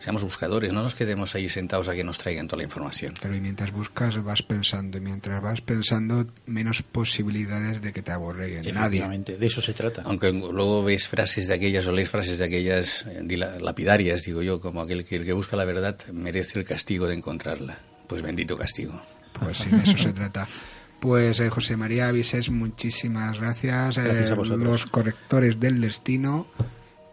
Seamos 0.02 0.24
buscadores, 0.24 0.74
no 0.74 0.82
nos 0.82 0.96
quedemos 0.96 1.36
ahí 1.36 1.48
sentados 1.48 1.88
a 1.88 1.94
que 1.94 2.04
nos 2.04 2.18
traigan 2.18 2.48
toda 2.48 2.58
la 2.58 2.64
información. 2.64 3.14
Pero 3.22 3.36
y 3.36 3.40
mientras 3.40 3.72
buscas 3.72 4.22
vas 4.24 4.42
pensando 4.42 4.98
y 4.98 5.02
mientras 5.02 5.40
vas 5.44 5.62
pensando 5.62 6.26
menos 6.48 6.82
posibilidades 6.82 7.84
de 7.84 7.94
que 7.94 8.02
te 8.02 8.12
aborreguen. 8.12 8.74
Nadie. 8.74 9.08
De 9.08 9.46
eso 9.46 9.62
se 9.62 9.74
trata. 9.74 10.02
Aunque 10.06 10.32
luego 10.32 10.84
ves 10.84 11.08
frases 11.08 11.48
de 11.48 11.54
aquellas 11.54 11.86
o 11.86 11.92
lees 11.92 12.10
frases 12.10 12.40
de 12.40 12.46
aquellas 12.46 13.06
eh, 13.06 13.38
lapidarias, 13.60 14.24
digo 14.24 14.42
yo, 14.42 14.60
como 14.60 14.82
aquel 14.82 15.06
que 15.06 15.18
el 15.18 15.24
que 15.24 15.34
busca 15.34 15.56
la 15.56 15.66
verdad 15.66 15.96
merece 16.12 16.58
el 16.58 16.66
castigo 16.66 17.08
de 17.08 17.14
encontrarla. 17.14 17.78
Pues 18.08 18.24
bendito 18.24 18.58
castigo. 18.58 19.00
Pues 19.34 19.60
sí, 19.60 19.70
de 19.70 19.84
eso 19.84 20.00
se 20.00 20.14
trata. 20.14 20.48
Pues 21.00 21.40
eh, 21.42 21.50
José 21.52 21.78
María 21.78 22.08
Avises, 22.08 22.50
muchísimas 22.50 23.40
gracias. 23.40 23.98
Gracias 23.98 24.32
a 24.32 24.34
eh, 24.34 24.38
vosotros. 24.38 24.68
Los 24.68 24.86
correctores 24.88 25.60
del 25.60 25.80
destino. 25.80 26.48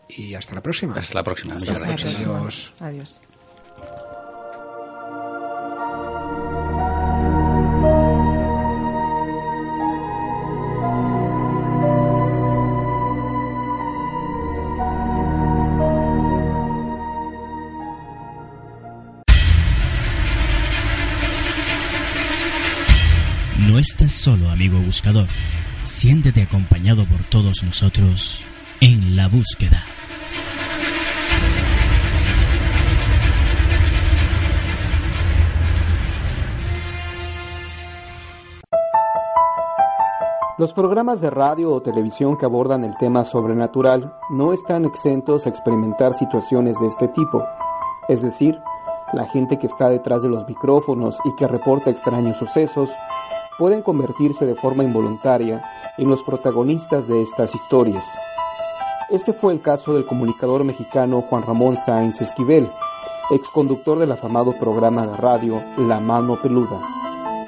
Y 0.09 0.35
hasta 0.35 0.55
la 0.55 0.63
próxima. 0.63 0.95
Hasta 0.95 1.15
la 1.15 1.23
próxima. 1.23 1.55
Muchas 1.55 1.81
Hasta 1.81 1.87
gracias. 1.87 2.27
Adiós. 2.81 3.21
No 23.69 23.79
estás 23.79 24.13
solo, 24.13 24.51
amigo 24.51 24.79
buscador. 24.81 25.29
Siéntete 25.85 26.43
acompañado 26.43 27.07
por 27.07 27.23
todos 27.25 27.63
nosotros 27.63 28.41
en 28.81 29.15
la 29.15 29.29
búsqueda. 29.29 29.85
Los 40.59 40.73
programas 40.73 41.21
de 41.21 41.31
radio 41.31 41.73
o 41.73 41.83
televisión 41.83 42.37
que 42.37 42.45
abordan 42.45 42.83
el 42.83 42.97
tema 42.97 43.23
sobrenatural 43.25 44.19
no 44.29 44.53
están 44.53 44.85
exentos 44.85 45.47
a 45.47 45.51
experimentar 45.51 46.15
situaciones 46.15 46.81
de 46.81 46.89
este 46.89 47.07
tipo. 47.07 47.45
Es 48.09 48.23
decir, 48.23 48.59
la 49.13 49.27
gente 49.27 49.61
que 49.61 49.69
está 49.69 49.89
detrás 49.89 50.23
de 50.23 50.29
los 50.29 50.49
micrófonos 50.49 51.17
y 51.25 51.37
que 51.37 51.47
reporta 51.47 51.91
extraños 51.91 52.39
sucesos 52.39 52.91
pueden 53.57 53.83
convertirse 53.83 54.47
de 54.47 54.57
forma 54.57 54.83
involuntaria 54.83 55.63
en 55.97 56.11
los 56.11 56.25
protagonistas 56.25 57.07
de 57.07 57.23
estas 57.23 57.55
historias. 57.55 58.05
Este 59.11 59.33
fue 59.33 59.53
el 59.53 59.61
caso 59.61 59.95
del 59.95 60.07
comunicador 60.07 60.65
mexicano 60.65 61.23
Juan 61.23 61.45
Ramón 61.45 61.77
Sáenz 61.77 62.21
Esquivel, 62.21 62.69
exconductor 63.31 64.01
del 64.01 64.11
afamado 64.11 64.53
programa 64.59 65.07
de 65.07 65.17
radio 65.19 65.63
La 65.77 66.01
Mano 66.01 66.35
Peluda. 66.35 66.81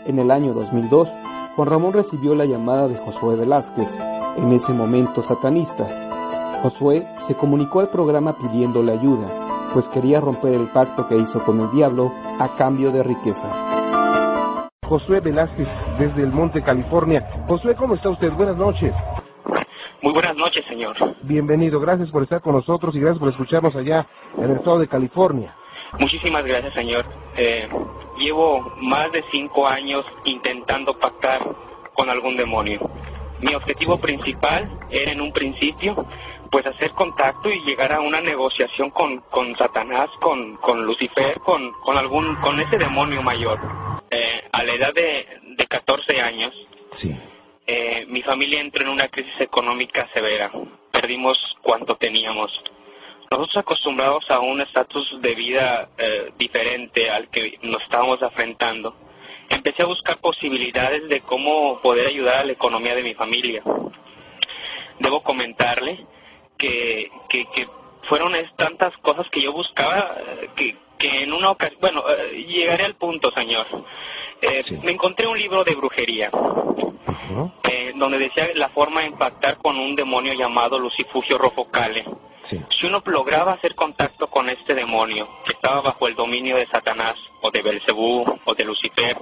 En 0.07 0.21
el 0.21 0.31
año 0.31 0.55
2002, 0.55 1.09
Juan 1.61 1.73
Ramón 1.73 1.93
recibió 1.93 2.35
la 2.35 2.47
llamada 2.47 2.89
de 2.89 2.95
Josué 2.95 3.37
Velázquez, 3.37 3.95
en 4.39 4.51
ese 4.51 4.73
momento 4.73 5.21
satanista. 5.21 5.85
Josué 6.63 7.05
se 7.19 7.37
comunicó 7.37 7.81
al 7.81 7.89
programa 7.89 8.33
pidiéndole 8.33 8.93
ayuda, 8.93 9.29
pues 9.75 9.87
quería 9.91 10.23
romper 10.23 10.55
el 10.55 10.69
pacto 10.73 11.07
que 11.07 11.17
hizo 11.17 11.45
con 11.45 11.61
el 11.61 11.71
diablo 11.71 12.13
a 12.41 12.49
cambio 12.57 12.91
de 12.93 13.03
riqueza. 13.03 13.51
Josué 14.89 15.21
Velázquez, 15.21 15.69
desde 15.99 16.23
el 16.23 16.33
Monte, 16.33 16.63
California. 16.63 17.29
Josué, 17.47 17.77
¿cómo 17.77 17.95
está 17.95 18.09
usted? 18.09 18.33
Buenas 18.33 18.57
noches. 18.57 18.95
Muy 20.01 20.15
buenas 20.15 20.37
noches, 20.37 20.65
señor. 20.67 20.97
Bienvenido, 21.25 21.79
gracias 21.79 22.09
por 22.11 22.23
estar 22.23 22.41
con 22.41 22.55
nosotros 22.55 22.97
y 22.97 23.01
gracias 23.01 23.19
por 23.19 23.29
escucharnos 23.29 23.77
allá 23.77 24.07
en 24.39 24.45
el 24.45 24.57
estado 24.57 24.79
de 24.79 24.89
California. 24.89 25.55
Muchísimas 25.99 26.43
gracias, 26.43 26.73
señor. 26.73 27.05
Eh, 27.37 27.69
llevo 28.21 28.61
más 28.77 29.11
de 29.11 29.25
cinco 29.33 29.67
años 29.67 30.05
intentando 30.25 30.97
pactar 30.99 31.41
con 31.95 32.09
algún 32.11 32.37
demonio. 32.37 32.79
Mi 33.41 33.55
objetivo 33.55 33.99
principal 33.99 34.71
era 34.91 35.13
en 35.13 35.21
un 35.21 35.33
principio 35.33 36.07
pues 36.51 36.67
hacer 36.67 36.91
contacto 36.93 37.49
y 37.49 37.61
llegar 37.61 37.93
a 37.93 38.01
una 38.01 38.21
negociación 38.21 38.91
con, 38.91 39.21
con 39.31 39.57
Satanás, 39.57 40.11
con, 40.21 40.57
con 40.57 40.85
Lucifer, 40.85 41.39
con, 41.41 41.73
con 41.85 41.97
algún 41.97 42.35
con 42.37 42.61
ese 42.61 42.77
demonio 42.77 43.23
mayor. 43.23 43.59
Eh, 44.11 44.43
a 44.53 44.63
la 44.65 44.75
edad 44.75 44.93
de, 44.93 45.27
de 45.57 45.67
14 45.67 46.21
años, 46.21 46.53
eh, 47.67 48.05
mi 48.09 48.21
familia 48.23 48.61
entró 48.61 48.83
en 48.83 48.91
una 48.91 49.09
crisis 49.09 49.41
económica 49.41 50.09
severa. 50.13 50.51
Perdimos 50.91 51.39
cuanto 51.63 51.95
teníamos. 51.97 52.51
Nosotros 53.31 53.59
acostumbrados 53.59 54.29
a 54.29 54.41
un 54.41 54.61
estatus 54.61 55.23
de 55.23 55.35
vida 55.37 55.89
eh, 55.97 56.33
diferente 56.37 57.09
al 57.09 57.29
que 57.29 57.61
nos 57.63 57.81
estábamos 57.83 58.21
enfrentando, 58.21 58.97
empecé 59.49 59.83
a 59.85 59.87
buscar 59.87 60.19
posibilidades 60.19 61.09
de 61.09 61.21
cómo 61.21 61.81
poder 61.81 62.09
ayudar 62.09 62.39
a 62.39 62.45
la 62.45 62.51
economía 62.51 62.97
de 62.97 63.05
mi 63.05 63.15
familia. 63.15 63.63
Debo 64.99 65.23
comentarle 65.23 66.05
que, 66.59 67.09
que, 67.29 67.45
que 67.55 67.69
fueron 68.09 68.33
tantas 68.57 68.97
cosas 68.97 69.29
que 69.31 69.43
yo 69.43 69.53
buscaba 69.53 70.17
eh, 70.19 70.51
que, 70.57 70.77
que 70.99 71.23
en 71.23 71.33
una 71.33 71.53
ocasión, 71.53 71.81
bueno, 71.81 72.03
eh, 72.11 72.45
llegaré 72.49 72.85
al 72.85 72.97
punto, 72.97 73.31
señor. 73.31 73.65
Eh, 74.43 74.65
Me 74.83 74.91
encontré 74.91 75.29
un 75.29 75.39
libro 75.39 75.63
de 75.63 75.77
brujería 75.77 76.33
donde 77.95 78.19
decía 78.19 78.49
la 78.55 78.71
forma 78.71 79.03
de 79.03 79.09
impactar 79.09 79.59
con 79.59 79.77
un 79.79 79.95
demonio 79.95 80.33
llamado 80.33 80.79
Lucifugio 80.81 81.39
Rofocale. 81.39 82.05
Si 82.51 82.87
uno 82.87 83.03
lograba 83.07 83.53
hacer 83.53 83.75
contacto 83.75 84.27
con 84.29 84.49
este 84.49 84.75
demonio 84.75 85.29
que 85.45 85.53
estaba 85.53 85.81
bajo 85.83 86.09
el 86.09 86.15
dominio 86.15 86.57
de 86.57 86.67
Satanás 86.67 87.17
o 87.41 87.51
de 87.51 87.63
Belcebú 87.63 88.25
o 88.45 88.55
de 88.55 88.65
Lucifer 88.65 89.17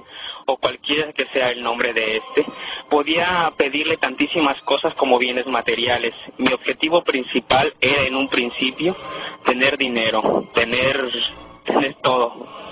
o 0.45 0.57
cualquiera 0.57 1.13
que 1.13 1.25
sea 1.27 1.51
el 1.51 1.61
nombre 1.61 1.93
de 1.93 2.17
este, 2.17 2.45
podía 2.89 3.53
pedirle 3.55 3.97
tantísimas 3.97 4.59
cosas 4.63 4.93
como 4.95 5.19
bienes 5.19 5.45
materiales. 5.45 6.13
Mi 6.37 6.51
objetivo 6.51 7.03
principal 7.03 7.73
era 7.79 8.03
en 8.03 8.15
un 8.15 8.29
principio 8.29 8.95
tener 9.45 9.77
dinero, 9.77 10.49
tener, 10.53 11.09
tener 11.65 11.95
todo. 12.01 12.68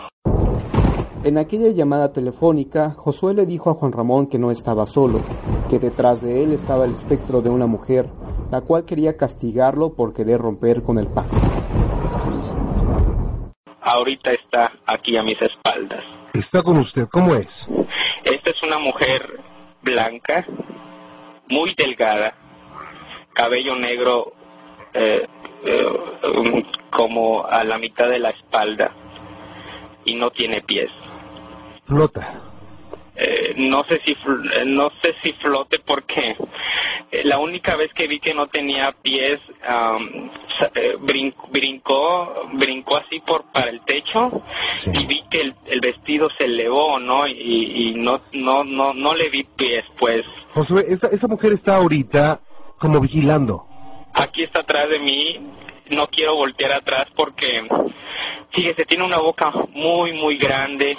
En 1.28 1.38
aquella 1.38 1.72
llamada 1.72 2.14
telefónica, 2.14 2.91
Josué 2.91 3.34
le 3.34 3.45
dijo 3.45 3.70
a 3.70 3.74
Juan 3.74 3.91
Ramón 3.91 4.30
que 4.30 4.40
no 4.40 4.49
estaba 4.49 4.86
solo, 4.86 5.20
que 5.70 5.78
detrás 5.78 6.22
de 6.22 6.41
él 6.41 6.54
estaba 6.54 6.86
el 6.86 6.94
espectro 6.94 7.41
de 7.41 7.49
una 7.49 7.68
mujer, 7.68 8.06
la 8.49 8.62
cual 8.62 8.86
quería 8.86 9.18
castigarlo 9.18 9.94
por 9.94 10.14
querer 10.14 10.40
romper 10.40 10.82
con 10.84 10.98
el 10.98 11.08
pacto. 11.08 11.36
Ahorita 13.82 14.32
está 14.32 14.72
aquí 14.86 15.18
a 15.18 15.24
mis 15.24 15.38
espaldas. 15.41 16.02
Está 16.34 16.64
con 16.64 16.78
usted, 16.78 17.10
¿cómo 17.12 17.36
es? 17.36 17.49
Esta 18.24 18.49
es 18.49 18.64
una 18.64 18.80
mujer 18.80 19.41
blanca, 19.82 20.45
muy 21.49 21.76
delgada, 21.78 22.36
cabello 23.34 23.76
negro 23.76 24.32
eh, 24.94 25.28
eh, 25.66 25.88
um, 26.38 26.64
como 26.90 27.45
a 27.45 27.66
la 27.66 27.78
mitad 27.78 28.08
de 28.08 28.20
la 28.20 28.30
espalda 28.30 28.94
y 30.06 30.16
no 30.16 30.30
tiene 30.32 30.62
pies. 30.62 30.90
Flota. 31.88 32.42
Eh, 33.20 33.56
no 33.58 33.84
sé 33.86 34.00
si 34.06 34.12
eh, 34.12 34.66
no 34.68 34.92
sé 35.02 35.16
si 35.24 35.32
flote 35.34 35.80
porque 35.80 36.36
eh, 37.12 37.22
la 37.24 37.40
única 37.40 37.76
vez 37.76 37.92
que 37.96 38.06
vi 38.08 38.20
que 38.20 38.36
no 38.36 38.46
tenía 38.46 38.92
pies 39.02 39.40
eh, 40.76 40.96
brin- 41.00 41.34
brincó 41.50 42.48
brincó 42.54 42.98
así 42.98 43.20
por 43.22 43.46
para 43.52 43.72
el 43.72 43.82
techo 43.86 44.44
y 44.94 45.08
vi 45.08 45.24
que 45.32 45.42
el, 45.42 45.56
el 45.66 45.80
vestido 45.82 46.30
se 46.38 46.44
elevó 46.44 47.00
no 47.00 47.26
y, 47.28 47.34
y 47.34 47.94
no 47.96 48.22
no 48.34 48.64
no 48.64 48.94
no 48.94 49.16
le 49.16 49.30
vi 49.30 49.44
pies 49.46 49.84
pues. 49.98 50.24
Josué, 50.54 50.86
esa, 50.90 51.08
esa 51.08 51.28
mujer 51.28 51.54
está 51.54 51.78
ahorita 51.78 52.40
como 52.78 53.00
vigilando. 53.00 53.66
aquí 54.14 54.44
está 54.44 54.60
atrás 54.60 54.90
de 54.90 55.00
mí. 55.00 55.40
No 55.90 56.06
quiero 56.08 56.36
voltear 56.36 56.74
atrás 56.74 57.08
porque 57.16 57.66
fíjese 58.52 58.86
tiene 58.86 59.06
una 59.06 59.20
boca 59.20 59.52
muy 59.72 60.12
muy 60.14 60.38
grande 60.38 60.96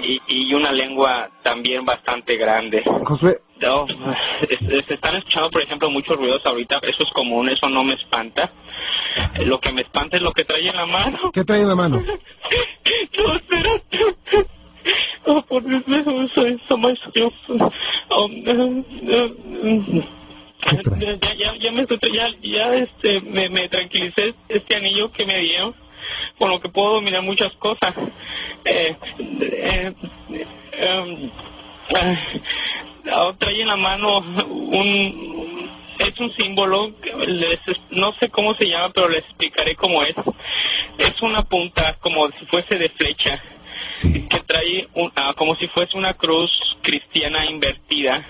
y, 0.00 0.20
y 0.26 0.54
una 0.54 0.72
lengua 0.72 1.30
también 1.42 1.84
bastante 1.84 2.36
grande 2.36 2.82
Josué, 3.04 3.40
No, 3.60 3.86
se 3.86 4.94
están 4.94 5.16
escuchando, 5.16 5.50
por 5.50 5.62
ejemplo, 5.62 5.90
muchos 5.90 6.16
ruidos 6.16 6.44
ahorita. 6.44 6.78
Eso 6.82 7.04
es 7.04 7.12
común, 7.12 7.48
eso 7.48 7.68
no 7.68 7.84
me 7.84 7.94
espanta. 7.94 8.50
Lo 9.40 9.60
que 9.60 9.72
me 9.72 9.82
espanta 9.82 10.16
es 10.16 10.22
lo 10.22 10.32
que 10.32 10.44
trae 10.44 10.68
en 10.68 10.76
la 10.76 10.86
mano. 10.86 11.30
¿qué 11.32 11.44
trae 11.44 11.60
en 11.60 11.68
la 11.68 11.74
mano? 11.74 12.02
No, 13.16 13.36
espérate. 13.36 13.98
Oh, 15.26 15.40
por 15.42 15.64
Dios, 15.64 15.82
eso, 15.86 16.22
eso, 16.22 16.46
eso, 16.46 16.76
maestro. 16.76 17.32
Oh, 18.10 18.28
ya, 21.20 21.34
ya, 21.34 21.54
ya 21.56 21.72
me 21.72 21.86
ya, 21.86 22.28
ya 22.42 22.74
este, 22.74 23.20
me, 23.22 23.48
me 23.48 23.68
tranquilicé 23.68 24.34
este 24.48 24.76
anillo 24.76 25.10
que 25.12 25.24
me 25.24 25.38
dieron, 25.38 25.74
con 26.38 26.50
lo 26.50 26.60
que 26.60 26.68
puedo 26.68 26.94
dominar 26.94 27.22
muchas 27.22 27.52
cosas. 27.54 27.94
Eh, 28.64 28.96
eh, 29.18 29.92
eh, 30.72 31.30
ah, 33.12 33.32
trae 33.38 33.60
en 33.60 33.68
la 33.68 33.76
mano 33.76 34.18
un 34.18 35.70
es 35.98 36.18
un 36.18 36.34
símbolo 36.34 36.90
no 37.90 38.12
sé 38.14 38.28
cómo 38.30 38.54
se 38.56 38.64
llama 38.66 38.90
pero 38.92 39.08
les 39.08 39.22
explicaré 39.24 39.76
cómo 39.76 40.02
es 40.02 40.14
es 40.98 41.22
una 41.22 41.42
punta 41.42 41.96
como 42.00 42.28
si 42.32 42.44
fuese 42.46 42.76
de 42.76 42.88
flecha 42.90 43.40
que 44.02 44.40
trae 44.46 44.88
un- 44.94 45.12
ah, 45.14 45.34
como 45.36 45.54
si 45.56 45.68
fuese 45.68 45.96
una 45.96 46.14
cruz 46.14 46.50
cristiana 46.82 47.46
invertida 47.46 48.26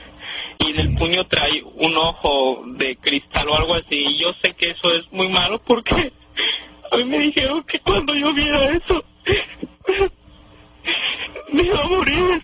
y 0.58 0.70
en 0.72 0.78
el 0.78 0.94
puño 0.96 1.24
trae 1.24 1.62
un 1.76 1.96
ojo 1.96 2.64
de 2.66 2.96
cristal 2.96 3.48
o 3.48 3.56
algo 3.56 3.74
así 3.74 3.94
y 3.96 4.18
yo 4.20 4.32
sé 4.42 4.52
que 4.54 4.70
eso 4.70 4.92
es 4.92 5.10
muy 5.10 5.28
malo 5.28 5.58
porque 5.66 6.12
a 6.90 6.96
mí 6.96 7.04
me 7.04 7.18
dijeron 7.18 7.62
que 7.64 7.78
cuando 7.80 8.14
yo 8.14 8.32
viera 8.34 8.76
eso 8.76 9.04
me 11.52 11.62
iba 11.62 11.80
a 11.80 11.88
morir. 11.88 12.42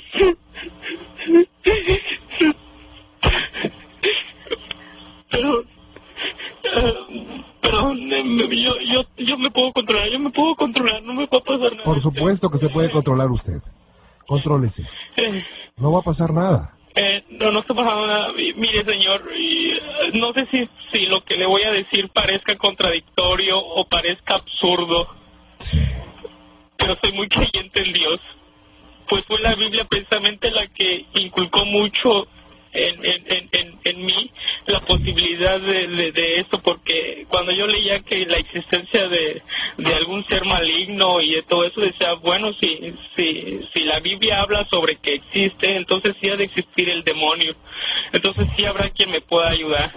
Pero, 5.30 5.60
eh, 5.60 6.94
pero 7.60 7.94
yo, 7.94 8.74
yo, 8.80 9.04
yo 9.16 9.38
me 9.38 9.50
puedo 9.50 9.72
controlar, 9.72 10.08
yo 10.10 10.18
me 10.18 10.30
puedo 10.30 10.54
controlar, 10.56 11.02
no 11.02 11.14
me 11.14 11.26
va 11.26 11.38
a 11.38 11.40
pasar 11.40 11.72
nada. 11.72 11.84
Por 11.84 12.02
supuesto 12.02 12.50
que 12.50 12.58
se 12.58 12.68
puede 12.68 12.90
controlar 12.90 13.30
usted. 13.30 13.60
Contrólese. 14.26 14.82
Eh, 15.16 15.44
No 15.76 15.92
va 15.92 16.00
a 16.00 16.02
pasar 16.02 16.32
nada. 16.32 16.74
Eh, 16.94 17.24
no, 17.30 17.50
no 17.50 17.60
está 17.60 17.74
pasando 17.74 18.06
nada. 18.06 18.32
Mire, 18.32 18.84
señor, 18.84 19.28
eh, 19.32 19.80
no 20.14 20.32
sé 20.32 20.46
si, 20.50 20.68
si 20.92 21.06
lo 21.06 21.22
que 21.24 21.36
le 21.36 21.46
voy 21.46 21.62
a 21.62 21.72
decir 21.72 22.08
parezca 22.08 22.56
contradictorio 22.56 23.58
o 23.58 23.86
parezca 23.86 24.34
absurdo, 24.34 25.08
pero 26.76 26.96
soy 27.00 27.12
muy 27.12 27.28
creyente 27.30 27.82
en 27.82 27.92
Dios. 27.92 28.20
Pues 29.08 29.24
fue 29.26 29.40
la 29.40 29.54
Biblia 29.54 29.84
precisamente 29.84 30.50
la 30.50 30.66
que 30.68 31.04
inculcó 31.14 31.64
mucho 31.64 32.28
en, 32.72 33.04
en, 33.04 33.24
en, 33.26 33.48
en, 33.52 33.78
en 33.84 34.06
mí 34.06 34.30
la 34.66 34.80
posibilidad 34.80 35.60
de, 35.60 36.12
de, 36.12 36.40
esto, 36.40 36.60
porque 36.62 37.26
cuando 37.28 37.52
yo 37.52 37.66
leía 37.66 38.00
que 38.00 38.24
la 38.26 38.36
existencia 38.36 39.08
de, 39.08 39.42
de 39.78 39.94
algún 39.94 40.24
ser 40.26 40.44
maligno 40.44 41.20
y 41.20 41.34
de 41.34 41.42
todo 41.42 41.64
eso, 41.64 41.80
decía, 41.80 42.14
bueno, 42.22 42.52
si, 42.54 42.94
si, 43.16 43.60
si 43.72 43.80
la 43.80 44.00
Biblia 44.00 44.40
habla 44.40 44.66
sobre 44.68 44.96
que 44.96 45.14
existe, 45.14 45.76
entonces 45.76 46.14
sí 46.20 46.28
ha 46.28 46.36
de 46.36 46.44
existir 46.44 46.88
el 46.88 47.02
demonio. 47.02 47.54
Entonces 48.12 48.46
sí 48.56 48.64
habrá 48.64 48.90
quien 48.90 49.10
me 49.10 49.20
pueda 49.20 49.50
ayudar. 49.50 49.92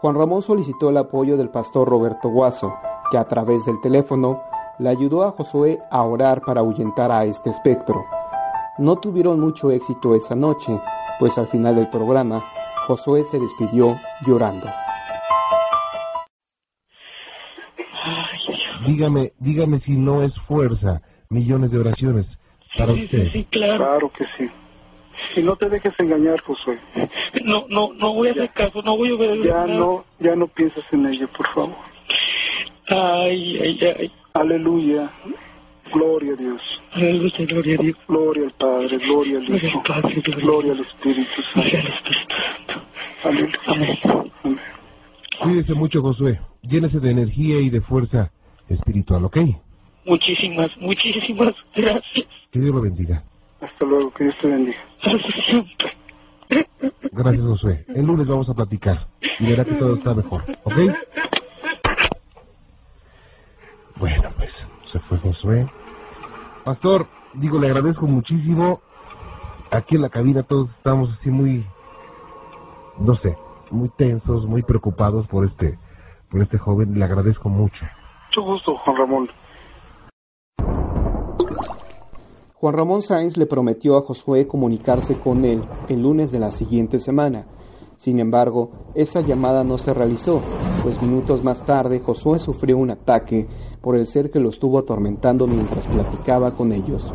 Juan 0.00 0.14
Ramón 0.14 0.42
solicitó 0.42 0.90
el 0.90 0.96
apoyo 0.98 1.36
del 1.36 1.50
pastor 1.50 1.88
Roberto 1.88 2.28
Guaso, 2.28 2.74
que 3.10 3.18
a 3.18 3.24
través 3.24 3.64
del 3.64 3.80
teléfono 3.80 4.42
le 4.78 4.90
ayudó 4.90 5.24
a 5.24 5.32
Josué 5.32 5.78
a 5.90 6.02
orar 6.02 6.42
para 6.42 6.60
ahuyentar 6.60 7.10
a 7.10 7.24
este 7.24 7.50
espectro. 7.50 8.04
No 8.78 8.96
tuvieron 8.96 9.40
mucho 9.40 9.70
éxito 9.70 10.14
esa 10.14 10.34
noche, 10.34 10.72
pues 11.18 11.36
al 11.38 11.46
final 11.46 11.76
del 11.76 11.88
programa, 11.88 12.40
Josué 12.86 13.22
se 13.24 13.38
despidió 13.38 13.96
llorando. 14.26 14.66
Dígame, 18.86 19.32
dígame 19.38 19.80
si 19.80 19.92
no 19.92 20.22
es 20.22 20.32
fuerza. 20.46 21.00
Millones 21.30 21.70
de 21.72 21.78
oraciones 21.78 22.26
para 22.78 22.92
usted. 22.92 23.28
claro. 23.50 24.10
que 24.16 24.24
sí. 24.38 24.48
Y 25.36 25.42
no 25.42 25.56
te 25.56 25.68
dejes 25.68 25.92
engañar, 25.98 26.40
Josué. 26.42 26.78
No, 27.44 27.64
no, 27.68 27.92
no 27.94 28.14
voy 28.14 28.28
a 28.28 28.32
hacer 28.32 28.50
caso, 28.52 28.82
no 28.82 28.96
voy 28.96 29.10
a 29.10 29.14
obedecer 29.14 29.44
Ya 29.46 29.66
nada. 29.66 29.78
no, 29.78 30.04
ya 30.20 30.36
no 30.36 30.46
pienses 30.46 30.84
en 30.92 31.06
ello, 31.06 31.28
por 31.36 31.46
favor. 31.54 31.76
Ay, 32.88 33.58
ay, 33.58 33.80
ay. 33.98 34.12
Aleluya. 34.34 35.10
Gloria 35.92 36.32
a 36.32 36.36
Dios. 36.36 36.60
Aleluya, 36.92 37.46
gloria 37.46 37.78
a 37.78 37.82
Dios. 37.82 37.96
Gloria 38.08 38.44
al 38.44 38.52
Padre, 38.52 38.98
gloria 38.98 39.38
al 39.38 39.46
Gloria 39.46 39.68
Hijo, 39.68 39.78
al 39.78 40.02
Padre, 40.02 40.20
gloria 40.20 40.44
gloria 40.44 40.72
al 40.72 40.80
Espíritu 40.80 41.42
Santo. 41.52 42.82
Aleluya. 43.24 43.58
Amén. 43.66 44.60
Cuídese 45.42 45.74
mucho, 45.74 46.02
Josué. 46.02 46.40
Llénese 46.62 46.98
de 46.98 47.10
energía 47.10 47.60
y 47.60 47.70
de 47.70 47.80
fuerza 47.80 48.30
espiritual, 48.68 49.24
¿ok? 49.24 49.38
Muchísimas, 50.04 50.76
muchísimas 50.78 51.54
gracias. 51.74 52.26
Que 52.50 52.60
Dios 52.60 52.74
lo 52.74 52.80
bendiga. 52.80 53.22
Hasta 53.60 53.84
luego, 53.84 54.12
que 54.12 54.24
Dios 54.24 54.36
te 54.40 54.48
bendiga. 54.48 54.78
Hasta 55.02 55.42
siempre. 55.42 55.96
Gracias, 57.12 57.44
Josué. 57.44 57.84
El 57.94 58.06
lunes 58.06 58.26
vamos 58.26 58.48
a 58.48 58.54
platicar 58.54 59.06
y 59.38 59.46
verá 59.46 59.64
que 59.64 59.74
todo 59.74 59.96
está 59.96 60.14
mejor, 60.14 60.42
¿ok? 60.64 60.74
Bueno, 63.98 64.30
pues 64.36 64.50
se 64.98 65.06
fue 65.08 65.18
Josué. 65.18 65.66
Pastor, 66.64 67.06
digo, 67.34 67.58
le 67.58 67.68
agradezco 67.68 68.06
muchísimo. 68.06 68.80
Aquí 69.70 69.96
en 69.96 70.02
la 70.02 70.10
cabina 70.10 70.42
todos 70.42 70.70
estamos 70.76 71.10
así 71.18 71.30
muy, 71.30 71.66
no 72.98 73.14
sé, 73.16 73.36
muy 73.70 73.88
tensos, 73.90 74.46
muy 74.46 74.62
preocupados 74.62 75.26
por 75.28 75.44
este, 75.44 75.78
por 76.30 76.42
este 76.42 76.58
joven. 76.58 76.98
Le 76.98 77.04
agradezco 77.04 77.48
mucho. 77.48 77.84
Mucho 78.28 78.42
gusto, 78.42 78.76
Juan 78.78 78.96
Ramón. 78.96 79.28
Juan 82.54 82.74
Ramón 82.74 83.02
Sáenz 83.02 83.36
le 83.36 83.46
prometió 83.46 83.98
a 83.98 84.02
Josué 84.02 84.46
comunicarse 84.46 85.18
con 85.20 85.44
él 85.44 85.62
el 85.88 86.02
lunes 86.02 86.32
de 86.32 86.38
la 86.38 86.50
siguiente 86.50 86.98
semana. 86.98 87.44
Sin 87.98 88.18
embargo, 88.20 88.70
esa 88.94 89.20
llamada 89.20 89.64
no 89.64 89.78
se 89.78 89.92
realizó, 89.92 90.40
pues 90.82 91.00
minutos 91.00 91.42
más 91.42 91.64
tarde 91.64 92.00
Josué 92.00 92.38
sufrió 92.38 92.76
un 92.78 92.90
ataque 92.90 93.48
por 93.80 93.96
el 93.96 94.06
ser 94.06 94.30
que 94.30 94.40
lo 94.40 94.50
estuvo 94.50 94.78
atormentando 94.78 95.46
mientras 95.46 95.86
platicaba 95.86 96.52
con 96.52 96.72
ellos. 96.72 97.12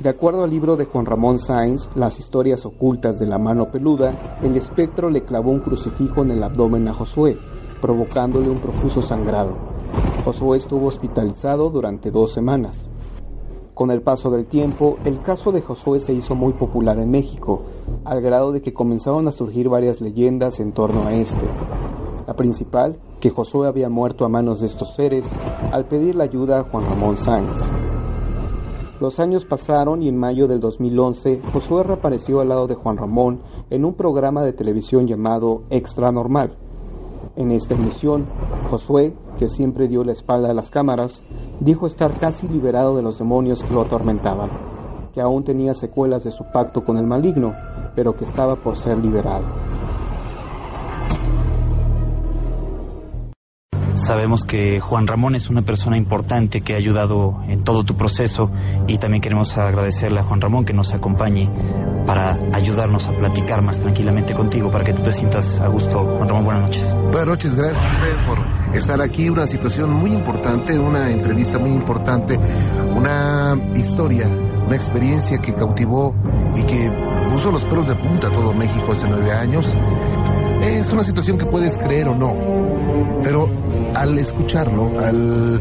De 0.00 0.08
acuerdo 0.08 0.42
al 0.42 0.50
libro 0.50 0.76
de 0.76 0.84
Juan 0.84 1.06
Ramón 1.06 1.38
Sáenz, 1.38 1.88
Las 1.94 2.18
historias 2.18 2.66
ocultas 2.66 3.20
de 3.20 3.26
la 3.26 3.38
mano 3.38 3.70
peluda, 3.70 4.38
el 4.42 4.56
espectro 4.56 5.10
le 5.10 5.24
clavó 5.24 5.50
un 5.50 5.60
crucifijo 5.60 6.22
en 6.22 6.32
el 6.32 6.42
abdomen 6.42 6.88
a 6.88 6.92
Josué, 6.92 7.38
provocándole 7.80 8.50
un 8.50 8.60
profuso 8.60 9.00
sangrado. 9.00 9.56
Josué 10.24 10.58
estuvo 10.58 10.86
hospitalizado 10.86 11.70
durante 11.70 12.10
dos 12.10 12.32
semanas. 12.32 12.88
Con 13.82 13.90
el 13.90 14.00
paso 14.00 14.30
del 14.30 14.46
tiempo, 14.46 14.96
el 15.04 15.20
caso 15.22 15.50
de 15.50 15.60
Josué 15.60 15.98
se 15.98 16.12
hizo 16.12 16.36
muy 16.36 16.52
popular 16.52 17.00
en 17.00 17.10
México, 17.10 17.62
al 18.04 18.20
grado 18.20 18.52
de 18.52 18.62
que 18.62 18.72
comenzaron 18.72 19.26
a 19.26 19.32
surgir 19.32 19.68
varias 19.68 20.00
leyendas 20.00 20.60
en 20.60 20.70
torno 20.70 21.08
a 21.08 21.14
este. 21.14 21.44
La 22.28 22.36
principal, 22.36 23.00
que 23.18 23.30
Josué 23.30 23.66
había 23.66 23.88
muerto 23.88 24.24
a 24.24 24.28
manos 24.28 24.60
de 24.60 24.68
estos 24.68 24.94
seres 24.94 25.28
al 25.72 25.86
pedir 25.86 26.14
la 26.14 26.22
ayuda 26.22 26.60
a 26.60 26.62
Juan 26.62 26.84
Ramón 26.84 27.16
Sáenz. 27.16 27.58
Los 29.00 29.18
años 29.18 29.44
pasaron 29.44 30.00
y 30.00 30.08
en 30.08 30.16
mayo 30.16 30.46
del 30.46 30.60
2011 30.60 31.42
Josué 31.52 31.82
reapareció 31.82 32.38
al 32.38 32.50
lado 32.50 32.68
de 32.68 32.76
Juan 32.76 32.98
Ramón 32.98 33.40
en 33.68 33.84
un 33.84 33.94
programa 33.94 34.44
de 34.44 34.52
televisión 34.52 35.08
llamado 35.08 35.64
Extra 35.70 36.12
Normal. 36.12 36.56
En 37.34 37.50
esta 37.50 37.74
emisión, 37.74 38.26
Josué, 38.70 39.14
que 39.38 39.48
siempre 39.48 39.88
dio 39.88 40.04
la 40.04 40.12
espalda 40.12 40.50
a 40.50 40.54
las 40.54 40.70
cámaras, 40.70 41.22
dijo 41.60 41.86
estar 41.86 42.18
casi 42.18 42.46
liberado 42.46 42.94
de 42.94 43.02
los 43.02 43.18
demonios 43.18 43.62
que 43.62 43.72
lo 43.72 43.80
atormentaban, 43.80 44.50
que 45.14 45.22
aún 45.22 45.42
tenía 45.42 45.72
secuelas 45.72 46.24
de 46.24 46.30
su 46.30 46.44
pacto 46.52 46.84
con 46.84 46.98
el 46.98 47.06
maligno, 47.06 47.54
pero 47.96 48.14
que 48.14 48.24
estaba 48.24 48.56
por 48.56 48.76
ser 48.76 48.98
liberado. 48.98 49.44
Sabemos 53.94 54.44
que 54.44 54.80
Juan 54.80 55.06
Ramón 55.06 55.34
es 55.34 55.50
una 55.50 55.62
persona 55.62 55.96
importante 55.96 56.62
que 56.62 56.74
ha 56.74 56.76
ayudado 56.76 57.42
en 57.46 57.62
todo 57.62 57.84
tu 57.84 57.94
proceso 57.94 58.50
y 58.86 58.98
también 58.98 59.20
queremos 59.20 59.56
agradecerle 59.56 60.20
a 60.20 60.22
Juan 60.22 60.40
Ramón 60.40 60.64
que 60.64 60.72
nos 60.72 60.94
acompañe 60.94 61.50
para 62.06 62.38
ayudarnos 62.52 63.06
a 63.06 63.12
platicar 63.12 63.62
más 63.62 63.78
tranquilamente 63.78 64.34
contigo 64.34 64.70
para 64.70 64.84
que 64.84 64.92
tú 64.92 65.02
te 65.02 65.12
sientas 65.12 65.60
a 65.60 65.68
gusto. 65.68 65.92
Juan 65.92 66.28
Ramón, 66.28 66.44
buenas 66.44 66.62
noches. 66.64 66.94
Buenas 66.94 67.26
noches, 67.26 67.54
gracias 67.54 67.84
a 67.84 67.92
ustedes 67.92 68.22
por 68.22 68.76
estar 68.76 69.00
aquí. 69.00 69.28
Una 69.28 69.46
situación 69.46 69.92
muy 69.92 70.10
importante, 70.10 70.78
una 70.78 71.10
entrevista 71.10 71.58
muy 71.58 71.70
importante, 71.70 72.38
una 72.94 73.54
historia, 73.74 74.26
una 74.66 74.76
experiencia 74.76 75.38
que 75.38 75.54
cautivó 75.54 76.14
y 76.54 76.62
que 76.64 76.90
puso 77.30 77.50
los 77.50 77.64
pelos 77.66 77.88
de 77.88 77.94
punta 77.96 78.28
a 78.28 78.30
todo 78.30 78.52
México 78.54 78.92
hace 78.92 79.08
nueve 79.08 79.32
años. 79.32 79.74
Es 80.62 80.92
una 80.92 81.02
situación 81.02 81.38
que 81.38 81.46
puedes 81.46 81.76
creer 81.76 82.08
o 82.08 82.14
no, 82.14 82.34
pero 83.22 83.48
al 83.94 84.18
escucharlo, 84.18 84.98
al 85.00 85.60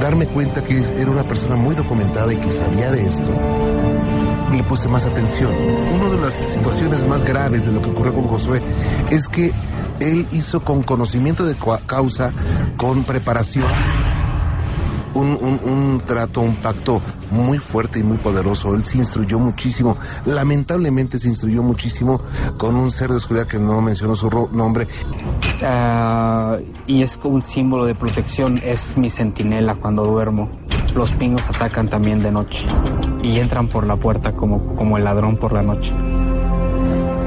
darme 0.00 0.28
cuenta 0.28 0.62
que 0.62 0.78
era 0.78 1.10
una 1.10 1.24
persona 1.24 1.56
muy 1.56 1.74
documentada 1.74 2.32
y 2.32 2.36
que 2.36 2.50
sabía 2.52 2.90
de 2.90 3.06
esto, 3.06 3.30
le 4.52 4.62
puse 4.62 4.88
más 4.88 5.04
atención. 5.04 5.52
Una 5.52 6.08
de 6.08 6.20
las 6.20 6.34
situaciones 6.34 7.06
más 7.06 7.24
graves 7.24 7.66
de 7.66 7.72
lo 7.72 7.82
que 7.82 7.90
ocurrió 7.90 8.14
con 8.14 8.28
Josué 8.28 8.62
es 9.10 9.28
que 9.28 9.52
él 10.00 10.26
hizo 10.32 10.60
con 10.60 10.82
conocimiento 10.82 11.44
de 11.44 11.56
causa, 11.86 12.32
con 12.76 13.04
preparación, 13.04 13.66
un, 15.16 15.38
un- 15.40 15.60
un 15.64 16.00
trato, 16.06 16.40
un 16.40 16.56
pacto 16.56 17.00
muy 17.30 17.58
fuerte 17.58 17.98
y 17.98 18.02
muy 18.02 18.18
poderoso. 18.18 18.74
Él 18.74 18.84
se 18.84 18.98
instruyó 18.98 19.38
muchísimo, 19.38 19.96
lamentablemente 20.24 21.18
se 21.18 21.28
instruyó 21.28 21.62
muchísimo 21.62 22.20
con 22.58 22.76
un 22.76 22.90
ser 22.90 23.10
de 23.10 23.16
oscuridad 23.16 23.46
que 23.46 23.58
no 23.58 23.80
mencionó 23.80 24.14
su 24.14 24.28
nombre. 24.52 24.86
Ah, 25.62 26.56
y 26.86 27.02
es 27.02 27.18
un 27.24 27.42
símbolo 27.42 27.84
de 27.86 27.94
protección, 27.94 28.60
es 28.62 28.96
mi 28.96 29.10
centinela 29.10 29.74
cuando 29.76 30.04
duermo. 30.04 30.50
Los 30.94 31.12
pingos 31.12 31.42
atacan 31.48 31.88
también 31.88 32.20
de 32.20 32.30
noche 32.30 32.66
y 33.22 33.38
entran 33.38 33.68
por 33.68 33.86
la 33.86 33.96
puerta 33.96 34.32
como, 34.32 34.74
como 34.76 34.96
el 34.96 35.04
ladrón 35.04 35.36
por 35.36 35.52
la 35.52 35.62
noche. 35.62 35.92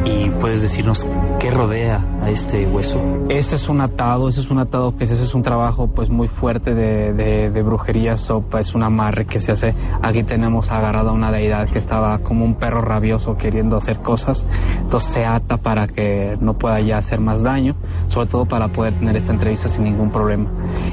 ¿Y 0.05 0.29
puedes 0.41 0.61
decirnos 0.61 1.05
qué 1.39 1.49
rodea 1.51 2.05
a 2.21 2.29
este 2.29 2.67
hueso? 2.67 2.99
Este 3.29 3.55
es 3.55 3.69
un 3.69 3.81
atado, 3.81 4.27
ese 4.27 4.41
es 4.41 4.51
un 4.51 4.59
atado 4.59 4.95
que 4.95 5.05
ese 5.05 5.13
es 5.13 5.33
un 5.33 5.41
trabajo 5.41 5.87
pues 5.87 6.09
muy 6.09 6.27
fuerte 6.27 6.73
de, 6.75 7.13
de, 7.13 7.49
de 7.49 7.63
brujería, 7.63 8.17
sopa, 8.17 8.59
es 8.59 8.75
un 8.75 8.83
amarre 8.83 9.25
que 9.25 9.39
se 9.39 9.53
hace. 9.53 9.73
Aquí 10.01 10.23
tenemos 10.23 10.69
agarrado 10.69 11.09
a 11.09 11.13
una 11.13 11.31
deidad 11.31 11.69
que 11.69 11.77
estaba 11.77 12.19
como 12.19 12.43
un 12.43 12.55
perro 12.55 12.81
rabioso 12.81 13.37
queriendo 13.37 13.77
hacer 13.77 13.99
cosas, 13.99 14.45
entonces 14.79 15.13
se 15.13 15.25
ata 15.25 15.57
para 15.57 15.87
que 15.87 16.37
no 16.41 16.55
pueda 16.55 16.81
ya 16.81 16.97
hacer 16.97 17.19
más 17.21 17.41
daño, 17.41 17.75
sobre 18.09 18.27
todo 18.27 18.45
para 18.45 18.67
poder 18.67 18.93
tener 18.99 19.15
esta 19.15 19.31
entrevista 19.31 19.69
sin 19.69 19.85
ningún 19.85 20.11
problema. 20.11 20.49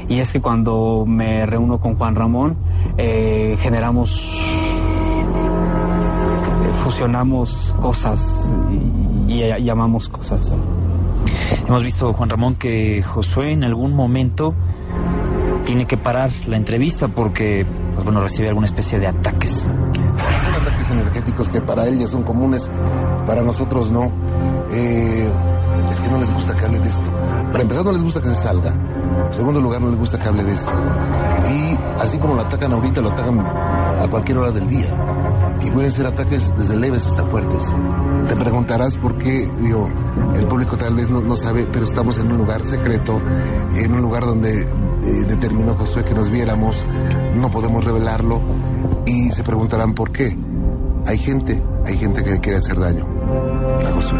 Y 0.07 0.19
es 0.19 0.31
que 0.31 0.39
cuando 0.39 1.05
me 1.05 1.45
reúno 1.45 1.79
con 1.79 1.95
Juan 1.95 2.15
Ramón, 2.15 2.57
eh, 2.97 3.55
generamos 3.59 4.55
fusionamos 6.83 7.75
cosas 7.81 8.55
y, 9.27 9.43
y 9.43 9.63
llamamos 9.63 10.09
cosas. 10.09 10.57
Hemos 11.67 11.83
visto, 11.83 12.13
Juan 12.13 12.29
Ramón, 12.29 12.55
que 12.55 13.03
Josué 13.03 13.53
en 13.53 13.63
algún 13.63 13.93
momento 13.93 14.53
tiene 15.65 15.85
que 15.85 15.97
parar 15.97 16.29
la 16.47 16.55
entrevista 16.55 17.09
porque, 17.09 17.65
pues 17.93 18.03
bueno, 18.05 18.21
recibe 18.21 18.47
alguna 18.47 18.65
especie 18.65 18.99
de 18.99 19.07
ataques. 19.07 19.67
Son 19.67 20.53
ataques 20.55 20.89
energéticos 20.89 21.49
que 21.49 21.61
para 21.61 21.85
él 21.85 21.99
ya 21.99 22.07
son 22.07 22.23
comunes, 22.23 22.69
para 23.25 23.41
nosotros 23.41 23.91
no. 23.91 24.09
Eh, 24.71 25.29
es 25.89 26.01
que 26.01 26.09
no 26.09 26.17
les 26.19 26.31
gusta 26.31 26.55
que 26.55 26.65
hable 26.65 26.79
de 26.79 26.89
esto. 26.89 27.11
Para 27.51 27.61
empezar, 27.61 27.83
no 27.83 27.91
les 27.91 28.03
gusta 28.03 28.21
que 28.21 28.27
se 28.29 28.35
salga. 28.35 28.71
En 29.25 29.33
segundo 29.33 29.59
lugar, 29.59 29.81
no 29.81 29.89
les 29.89 29.99
gusta 29.99 30.17
que 30.17 30.29
hable 30.29 30.43
de 30.45 30.55
esto. 30.55 30.71
Y 30.71 31.77
así 31.99 32.17
como 32.17 32.35
lo 32.35 32.41
atacan 32.43 32.71
ahorita, 32.71 33.01
lo 33.01 33.09
atacan 33.09 33.39
a 33.39 34.07
cualquier 34.09 34.37
hora 34.37 34.51
del 34.51 34.69
día. 34.69 34.87
Y 35.61 35.71
pueden 35.71 35.91
ser 35.91 36.05
ataques 36.05 36.51
desde 36.57 36.75
leves 36.77 37.07
hasta 37.07 37.27
fuertes. 37.27 37.73
Te 38.27 38.35
preguntarás 38.35 38.97
por 38.97 39.17
qué, 39.17 39.49
digo, 39.59 39.89
el 40.35 40.47
público 40.47 40.77
tal 40.77 40.95
vez 40.95 41.09
no, 41.09 41.21
no 41.21 41.35
sabe, 41.35 41.67
pero 41.71 41.85
estamos 41.85 42.17
en 42.17 42.31
un 42.31 42.37
lugar 42.37 42.65
secreto, 42.65 43.19
en 43.73 43.93
un 43.93 44.01
lugar 44.01 44.25
donde 44.25 44.61
eh, 44.61 45.25
determinó 45.27 45.75
Josué 45.75 46.03
que 46.03 46.13
nos 46.13 46.29
viéramos, 46.29 46.85
no 47.35 47.49
podemos 47.49 47.83
revelarlo 47.83 48.41
y 49.05 49.29
se 49.29 49.43
preguntarán 49.43 49.93
por 49.93 50.11
qué. 50.11 50.37
Hay 51.05 51.17
gente, 51.17 51.63
hay 51.85 51.97
gente 51.97 52.23
que 52.23 52.37
quiere 52.39 52.57
hacer 52.57 52.77
daño 52.77 53.05
a 53.85 53.91
Josué. 53.93 54.19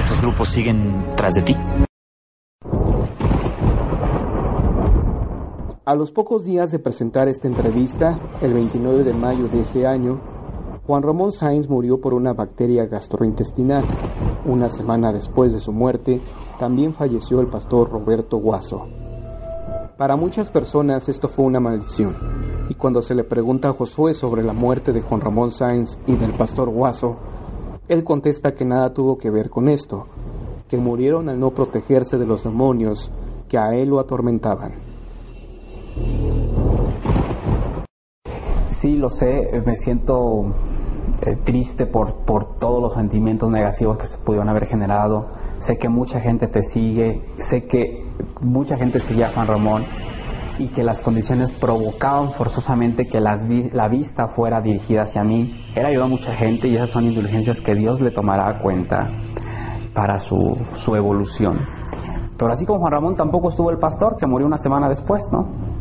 ¿Estos 0.00 0.20
grupos 0.20 0.48
siguen 0.48 1.14
tras 1.16 1.34
de 1.34 1.42
ti? 1.42 1.56
A 5.88 5.94
los 5.94 6.10
pocos 6.10 6.44
días 6.44 6.72
de 6.72 6.80
presentar 6.80 7.28
esta 7.28 7.46
entrevista, 7.46 8.18
el 8.42 8.52
29 8.52 9.04
de 9.04 9.12
mayo 9.12 9.46
de 9.46 9.60
ese 9.60 9.86
año, 9.86 10.18
Juan 10.84 11.04
Ramón 11.04 11.30
Sainz 11.30 11.68
murió 11.68 12.00
por 12.00 12.12
una 12.12 12.32
bacteria 12.32 12.86
gastrointestinal. 12.86 13.84
Una 14.46 14.68
semana 14.68 15.12
después 15.12 15.52
de 15.52 15.60
su 15.60 15.70
muerte, 15.70 16.20
también 16.58 16.92
falleció 16.92 17.40
el 17.40 17.46
pastor 17.46 17.88
Roberto 17.88 18.38
Guaso. 18.38 18.88
Para 19.96 20.16
muchas 20.16 20.50
personas 20.50 21.08
esto 21.08 21.28
fue 21.28 21.44
una 21.44 21.60
maldición, 21.60 22.16
y 22.68 22.74
cuando 22.74 23.00
se 23.00 23.14
le 23.14 23.22
pregunta 23.22 23.68
a 23.68 23.72
Josué 23.72 24.14
sobre 24.14 24.42
la 24.42 24.54
muerte 24.54 24.92
de 24.92 25.02
Juan 25.02 25.20
Ramón 25.20 25.52
Sainz 25.52 26.00
y 26.08 26.16
del 26.16 26.32
pastor 26.32 26.68
Guaso, 26.68 27.14
él 27.86 28.02
contesta 28.02 28.54
que 28.54 28.64
nada 28.64 28.92
tuvo 28.92 29.18
que 29.18 29.30
ver 29.30 29.50
con 29.50 29.68
esto, 29.68 30.08
que 30.66 30.78
murieron 30.78 31.28
al 31.28 31.38
no 31.38 31.52
protegerse 31.52 32.18
de 32.18 32.26
los 32.26 32.42
demonios 32.42 33.12
que 33.48 33.56
a 33.56 33.72
él 33.76 33.90
lo 33.90 34.00
atormentaban. 34.00 34.95
Sí, 38.80 38.96
lo 38.96 39.08
sé, 39.08 39.62
me 39.64 39.76
siento 39.76 40.54
eh, 41.26 41.36
triste 41.44 41.86
por, 41.86 42.24
por 42.24 42.58
todos 42.58 42.82
los 42.82 42.94
sentimientos 42.94 43.50
negativos 43.50 43.96
que 43.96 44.06
se 44.06 44.18
pudieron 44.18 44.48
haber 44.48 44.66
generado. 44.66 45.26
Sé 45.60 45.78
que 45.78 45.88
mucha 45.88 46.20
gente 46.20 46.46
te 46.46 46.62
sigue, 46.62 47.22
sé 47.38 47.64
que 47.64 48.04
mucha 48.40 48.76
gente 48.76 49.00
sigue 49.00 49.24
a 49.24 49.32
Juan 49.32 49.46
Ramón 49.46 49.84
y 50.58 50.68
que 50.68 50.82
las 50.82 51.00
condiciones 51.02 51.52
provocaban 51.52 52.32
forzosamente 52.32 53.06
que 53.06 53.20
las 53.20 53.42
la 53.72 53.88
vista 53.88 54.28
fuera 54.28 54.60
dirigida 54.60 55.02
hacia 55.02 55.24
mí. 55.24 55.64
Él 55.74 55.86
ayudó 55.86 56.04
a 56.04 56.08
mucha 56.08 56.34
gente 56.34 56.68
y 56.68 56.76
esas 56.76 56.90
son 56.90 57.06
indulgencias 57.06 57.60
que 57.60 57.74
Dios 57.74 58.00
le 58.00 58.10
tomará 58.10 58.48
a 58.48 58.58
cuenta 58.60 59.10
para 59.94 60.18
su, 60.18 60.56
su 60.74 60.94
evolución. 60.94 61.58
Pero 62.36 62.52
así 62.52 62.66
como 62.66 62.80
Juan 62.80 62.92
Ramón 62.92 63.16
tampoco 63.16 63.48
estuvo 63.48 63.70
el 63.70 63.78
pastor 63.78 64.16
que 64.18 64.26
murió 64.26 64.46
una 64.46 64.58
semana 64.58 64.88
después, 64.88 65.22
¿no? 65.32 65.75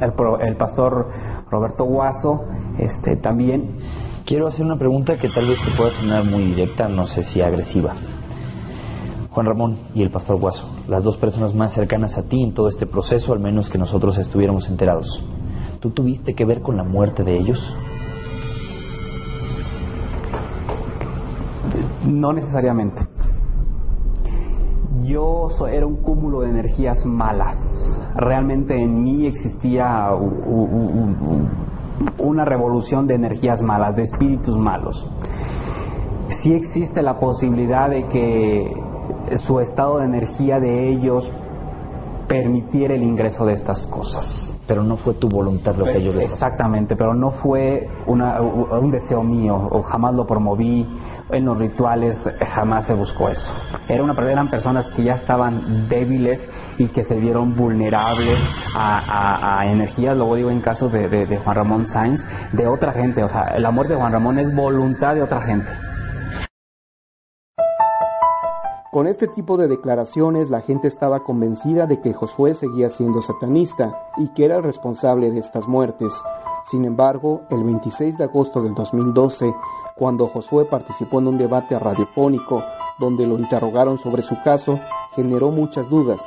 El, 0.00 0.12
pro- 0.12 0.38
el 0.40 0.56
pastor 0.56 1.08
Roberto 1.50 1.84
Guaso 1.84 2.40
este, 2.78 3.16
también. 3.16 3.78
Quiero 4.24 4.46
hacer 4.46 4.64
una 4.64 4.76
pregunta 4.78 5.18
que 5.18 5.28
tal 5.28 5.48
vez 5.48 5.58
te 5.64 5.76
pueda 5.76 5.90
sonar 5.90 6.24
muy 6.24 6.44
directa, 6.44 6.88
no 6.88 7.06
sé 7.06 7.22
si 7.24 7.40
agresiva. 7.40 7.94
Juan 9.30 9.46
Ramón 9.46 9.78
y 9.94 10.02
el 10.02 10.10
pastor 10.10 10.38
Guaso, 10.38 10.68
las 10.88 11.04
dos 11.04 11.16
personas 11.16 11.54
más 11.54 11.72
cercanas 11.72 12.16
a 12.18 12.22
ti 12.24 12.42
en 12.42 12.52
todo 12.54 12.68
este 12.68 12.86
proceso, 12.86 13.32
al 13.32 13.40
menos 13.40 13.68
que 13.70 13.78
nosotros 13.78 14.18
estuviéramos 14.18 14.68
enterados. 14.68 15.24
¿Tú 15.80 15.90
tuviste 15.90 16.34
que 16.34 16.44
ver 16.44 16.60
con 16.62 16.76
la 16.76 16.84
muerte 16.84 17.24
de 17.24 17.38
ellos? 17.38 17.74
No 22.06 22.32
necesariamente. 22.32 23.02
Yo 25.02 25.48
era 25.70 25.86
un 25.86 25.96
cúmulo 25.96 26.40
de 26.40 26.50
energías 26.50 27.04
malas. 27.06 27.56
Realmente 28.16 28.80
en 28.80 29.02
mí 29.02 29.26
existía 29.26 30.08
una 32.18 32.44
revolución 32.44 33.06
de 33.06 33.14
energías 33.14 33.62
malas, 33.62 33.96
de 33.96 34.02
espíritus 34.02 34.56
malos. 34.58 35.06
Sí 36.42 36.52
existe 36.54 37.02
la 37.02 37.18
posibilidad 37.18 37.88
de 37.90 38.04
que 38.08 38.72
su 39.36 39.60
estado 39.60 39.98
de 39.98 40.04
energía 40.06 40.58
de 40.60 40.88
ellos 40.90 41.30
permitiera 42.28 42.94
el 42.94 43.02
ingreso 43.02 43.44
de 43.44 43.52
estas 43.52 43.86
cosas. 43.86 44.56
Pero 44.68 44.84
no 44.84 44.96
fue 44.96 45.14
tu 45.14 45.28
voluntad 45.28 45.74
lo 45.74 45.84
que 45.84 45.98
ellos 45.98 46.14
les 46.14 46.30
Exactamente, 46.30 46.94
pero 46.94 47.12
no 47.12 47.32
fue 47.32 47.88
una- 48.06 48.40
un 48.40 48.90
deseo 48.92 49.24
mío, 49.24 49.56
o 49.70 49.82
jamás 49.82 50.14
lo 50.14 50.24
promoví, 50.26 50.86
en 51.32 51.44
los 51.44 51.58
rituales 51.58 52.16
eh, 52.26 52.44
jamás 52.46 52.86
se 52.86 52.94
buscó 52.94 53.28
eso. 53.28 53.52
Era 53.88 54.02
una, 54.02 54.12
eran 54.30 54.48
personas 54.48 54.86
que 54.92 55.04
ya 55.04 55.14
estaban 55.14 55.88
débiles 55.88 56.46
y 56.78 56.88
que 56.88 57.04
se 57.04 57.16
vieron 57.16 57.54
vulnerables 57.54 58.38
a, 58.74 58.98
a- 58.98 59.60
a 59.60 59.66
energías, 59.66 60.16
luego 60.16 60.36
digo 60.36 60.50
en 60.50 60.60
caso 60.60 60.88
de, 60.88 61.38
Juan 61.44 61.56
Ramón 61.56 61.86
Sainz, 61.88 62.24
de 62.52 62.66
otra 62.66 62.92
gente, 62.92 63.22
o 63.22 63.28
sea, 63.28 63.58
la 63.58 63.70
muerte 63.70 63.94
de 63.94 64.00
Juan 64.00 64.12
Ramón 64.12 64.38
es 64.38 64.54
voluntad 64.54 65.14
de 65.14 65.22
otra 65.22 65.40
gente. 65.42 65.68
Con 68.92 69.06
este 69.06 69.28
tipo 69.28 69.56
de 69.56 69.68
declaraciones 69.68 70.50
la 70.50 70.62
gente 70.62 70.88
estaba 70.88 71.20
convencida 71.20 71.86
de 71.86 72.00
que 72.00 72.12
Josué 72.12 72.54
seguía 72.54 72.90
siendo 72.90 73.22
satanista 73.22 73.92
y 74.16 74.28
que 74.34 74.44
era 74.46 74.56
el 74.56 74.64
responsable 74.64 75.30
de 75.30 75.38
estas 75.38 75.68
muertes. 75.68 76.12
Sin 76.70 76.84
embargo, 76.84 77.42
el 77.50 77.62
26 77.62 78.18
de 78.18 78.24
agosto 78.24 78.60
del 78.60 78.74
2012, 78.74 79.52
cuando 79.96 80.26
Josué 80.26 80.64
participó 80.64 81.20
en 81.20 81.28
un 81.28 81.38
debate 81.38 81.78
radiofónico 81.78 82.62
donde 82.98 83.26
lo 83.26 83.38
interrogaron 83.38 83.98
sobre 83.98 84.22
su 84.22 84.40
caso, 84.42 84.78
generó 85.14 85.50
muchas 85.50 85.88
dudas, 85.88 86.20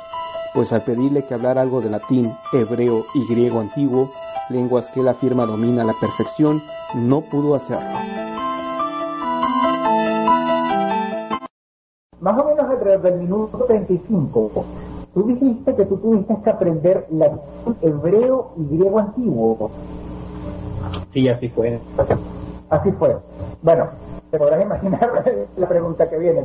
pues 0.54 0.72
al 0.72 0.82
pedirle 0.82 1.24
que 1.24 1.34
hablara 1.34 1.62
algo 1.62 1.80
de 1.80 1.90
latín, 1.90 2.32
hebreo 2.52 3.04
y 3.14 3.26
griego 3.26 3.60
antiguo, 3.60 4.10
lenguas 4.50 4.88
que 4.88 5.00
él 5.00 5.08
afirma 5.08 5.46
domina 5.46 5.82
a 5.82 5.86
la 5.86 5.94
perfección, 6.00 6.60
no 6.94 7.22
pudo 7.22 7.54
hacerlo. 7.54 7.98
Más 12.20 12.38
o 12.38 12.44
menos 12.44 12.70
alrededor 12.70 13.02
del 13.02 13.20
minuto 13.20 13.64
35, 13.66 14.64
tú 15.12 15.26
dijiste 15.26 15.74
que 15.74 15.84
tú 15.84 15.96
tuviste 15.98 16.36
que 16.42 16.50
aprender 16.50 17.06
latín, 17.10 17.40
hebreo 17.82 18.52
y 18.56 18.76
griego 18.76 18.98
antiguo. 18.98 19.70
Sí, 21.12 21.28
así 21.28 21.48
fue. 21.48 21.80
Así 22.70 22.90
fue. 22.92 23.16
Bueno, 23.62 23.88
te 24.30 24.38
podrás 24.38 24.62
imaginar 24.62 25.24
la 25.56 25.68
pregunta 25.68 26.08
que 26.08 26.18
viene. 26.18 26.44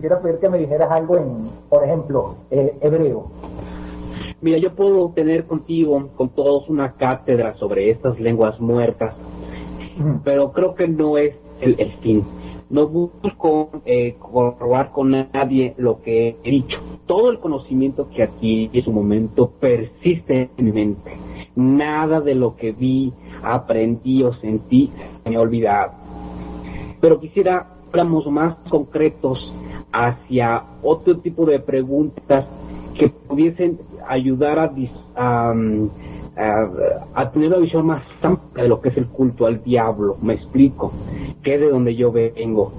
Quiero 0.00 0.20
pedir 0.20 0.38
que 0.38 0.48
me 0.48 0.58
dijeras 0.58 0.90
algo 0.90 1.16
en, 1.16 1.50
por 1.68 1.84
ejemplo, 1.84 2.34
eh, 2.50 2.76
hebreo. 2.80 3.26
Mira, 4.40 4.58
yo 4.58 4.74
puedo 4.74 5.10
tener 5.10 5.46
contigo, 5.46 6.08
con 6.16 6.30
todos, 6.30 6.68
una 6.68 6.92
cátedra 6.92 7.54
sobre 7.54 7.90
estas 7.90 8.18
lenguas 8.18 8.58
muertas, 8.60 9.14
pero 10.24 10.50
creo 10.52 10.74
que 10.74 10.88
no 10.88 11.16
es 11.18 11.36
el, 11.60 11.76
el 11.78 11.92
fin. 11.98 12.24
No 12.68 12.88
busco 12.88 13.70
eh, 13.84 14.16
corroborar 14.18 14.90
con 14.92 15.10
nadie 15.10 15.74
lo 15.76 16.00
que 16.00 16.36
he 16.42 16.50
dicho. 16.50 16.78
Todo 17.06 17.30
el 17.30 17.38
conocimiento 17.38 18.08
que 18.08 18.22
adquirí 18.22 18.70
en 18.72 18.84
su 18.84 18.90
momento 18.90 19.50
persiste 19.50 20.50
en 20.56 20.64
mi 20.64 20.72
mente. 20.72 21.12
Nada 21.54 22.20
de 22.20 22.34
lo 22.34 22.56
que 22.56 22.72
vi, 22.72 23.12
aprendí 23.42 24.22
o 24.22 24.32
sentí 24.34 24.90
se 25.22 25.30
me 25.30 25.36
ha 25.36 25.40
olvidado. 25.40 25.92
Pero 27.00 27.20
quisiera 27.20 27.66
fuéramos 27.90 28.26
más 28.30 28.56
concretos 28.70 29.52
hacia 29.92 30.62
otro 30.82 31.18
tipo 31.18 31.44
de 31.44 31.60
preguntas 31.60 32.46
que 32.94 33.08
pudiesen 33.08 33.78
ayudar 34.08 34.58
a, 34.58 35.52
mm, 35.54 35.88
a- 36.36 36.70
a 37.20 37.30
tener 37.30 37.48
una 37.48 37.58
visión 37.58 37.86
más 37.86 38.02
amplia 38.22 38.62
de 38.62 38.68
lo 38.70 38.80
que 38.80 38.88
es 38.88 38.96
el 38.96 39.06
culto 39.08 39.46
al 39.46 39.62
diablo. 39.62 40.16
Me 40.22 40.34
explico, 40.34 40.92
que 41.42 41.54
es 41.54 41.60
de 41.60 41.68
donde 41.68 41.94
yo 41.94 42.10
vengo. 42.12 42.72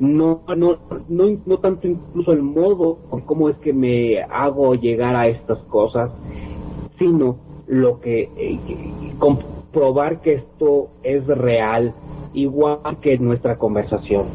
No, 0.00 0.40
no, 0.56 0.76
no, 1.08 1.24
no 1.46 1.58
tanto 1.58 1.86
incluso 1.86 2.32
el 2.32 2.42
modo 2.42 2.98
o 3.10 3.20
cómo 3.24 3.48
es 3.48 3.56
que 3.58 3.72
me 3.72 4.20
hago 4.22 4.74
llegar 4.74 5.14
a 5.14 5.28
estas 5.28 5.58
cosas, 5.68 6.10
sino 6.98 7.36
lo 7.66 8.00
que 8.00 8.30
eh, 8.36 9.14
comprobar 9.18 10.20
que 10.20 10.34
esto 10.34 10.88
es 11.02 11.26
real, 11.26 11.94
igual 12.32 12.98
que 13.00 13.18
nuestra 13.18 13.56
conversación. 13.56 14.26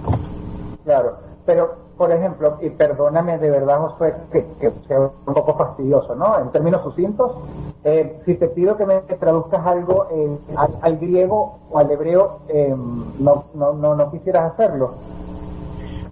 Claro. 0.84 1.18
Pero, 1.46 1.76
por 1.98 2.12
ejemplo, 2.12 2.58
y 2.62 2.70
perdóname 2.70 3.40
de 3.40 3.50
verdad, 3.50 3.80
Josué, 3.80 4.14
que, 4.32 4.46
que 4.60 4.72
sea 4.88 5.00
un 5.00 5.34
poco 5.34 5.56
fastidioso, 5.56 6.16
¿no? 6.16 6.38
En 6.40 6.52
términos 6.52 6.84
sucintos, 6.84 7.36
eh, 7.84 8.22
si 8.26 8.36
te 8.36 8.48
pido 8.50 8.78
que 8.78 8.86
me 8.86 9.00
traduzcas 9.02 9.66
algo 9.66 10.08
al, 10.56 10.78
al 10.82 10.98
griego 10.98 11.60
o 11.72 11.80
al 11.80 11.90
hebreo, 11.90 12.42
eh, 12.48 12.76
no, 13.20 13.46
no, 13.56 13.74
no, 13.74 13.96
no 13.96 14.12
quisieras 14.12 14.54
hacerlo. 14.54 14.94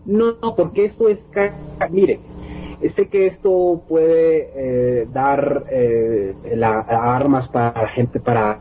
No, 0.05 0.33
no, 0.41 0.55
porque 0.55 0.85
eso 0.85 1.07
es... 1.07 1.19
Mire, 1.91 2.19
sé 2.95 3.09
que 3.09 3.27
esto 3.27 3.83
puede 3.87 4.49
eh, 5.01 5.05
dar 5.09 5.65
eh, 5.71 6.35
la- 6.55 6.79
armas 6.79 7.49
para 7.49 7.81
la 7.81 7.87
gente 7.89 8.19
para 8.19 8.59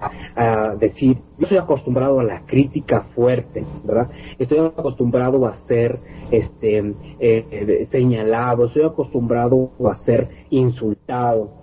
decir, 0.79 1.17
yo 1.37 1.45
estoy 1.45 1.59
acostumbrado 1.59 2.21
a 2.21 2.25
la 2.25 2.45
crítica 2.45 3.03
fuerte, 3.15 3.69
¿verdad? 3.83 4.11
Estoy 4.39 4.59
acostumbrado 4.59 5.47
a 5.47 5.55
ser 5.55 6.01
este 6.31 6.79
eh, 6.79 6.95
eh, 7.19 7.87
señalado, 7.91 8.67
estoy 8.67 8.85
acostumbrado 8.85 9.73
a 9.91 9.95
ser 9.95 10.29
insultado. 10.51 11.58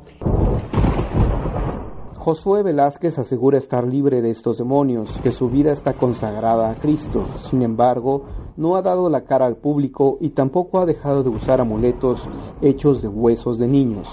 Josué 2.26 2.64
Velázquez 2.64 3.20
asegura 3.20 3.60
estar 3.60 3.88
libre 3.88 4.20
de 4.24 4.32
estos 4.32 4.58
demonios, 4.58 5.16
que 5.22 5.32
su 5.32 5.48
vida 5.48 5.72
está 5.72 5.94
consagrada 5.94 6.72
a 6.72 6.74
Cristo. 6.74 7.28
Sin 7.36 7.62
embargo, 7.62 8.24
no 8.58 8.76
ha 8.76 8.82
dado 8.82 9.12
la 9.12 9.26
cara 9.26 9.46
al 9.46 9.58
público 9.58 10.18
y 10.20 10.30
tampoco 10.30 10.80
ha 10.80 10.88
dejado 10.88 11.22
de 11.22 11.30
usar 11.30 11.62
amuletos 11.62 12.28
hechos 12.64 13.04
de 13.04 13.10
huesos 13.10 13.60
de 13.60 13.68
niños. 13.68 14.08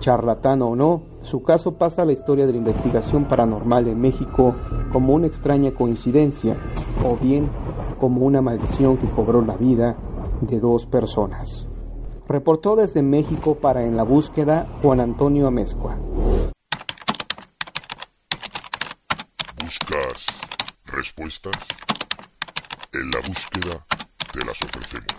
Charlatán 0.00 0.62
o 0.62 0.74
no, 0.74 1.02
su 1.20 1.44
caso 1.44 1.78
pasa 1.78 2.02
a 2.02 2.06
la 2.06 2.12
historia 2.12 2.44
de 2.44 2.54
la 2.54 2.58
investigación 2.58 3.28
paranormal 3.28 3.86
en 3.86 4.00
México 4.00 4.56
como 4.92 5.14
una 5.14 5.28
extraña 5.28 5.70
coincidencia, 5.70 6.56
o 7.06 7.16
bien 7.16 7.48
como 8.00 8.26
una 8.26 8.42
maldición 8.42 8.96
que 8.96 9.08
cobró 9.08 9.42
la 9.42 9.56
vida 9.56 9.96
de 10.40 10.58
dos 10.58 10.86
personas. 10.86 11.68
Reportó 12.26 12.74
desde 12.74 13.00
México 13.00 13.54
para 13.54 13.84
En 13.84 13.96
la 13.96 14.02
Búsqueda 14.02 14.66
Juan 14.82 14.98
Antonio 14.98 15.46
Amezcua. 15.46 15.98
¿Buscas 19.72 20.26
respuestas? 20.84 21.54
En 22.92 23.10
la 23.10 23.20
búsqueda 23.20 23.86
te 24.30 24.44
las 24.44 24.60
ofrecemos. 24.60 25.16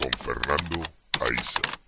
Con 0.00 0.12
Fernando 0.14 0.82
Aiza. 1.20 1.79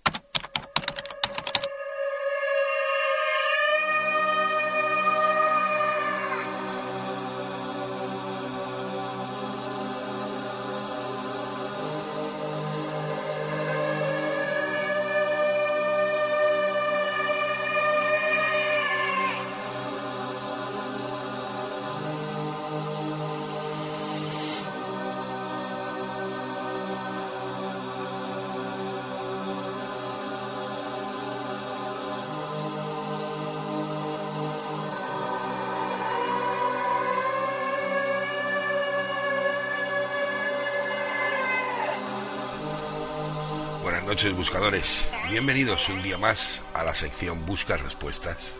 Noches 44.13 44.35
buscadores, 44.35 45.09
bienvenidos 45.31 45.89
un 45.89 46.03
día 46.03 46.19
más 46.19 46.61
a 46.75 46.83
la 46.83 46.93
sección 46.93 47.47
Buscas 47.47 47.81
Respuestas. 47.81 48.53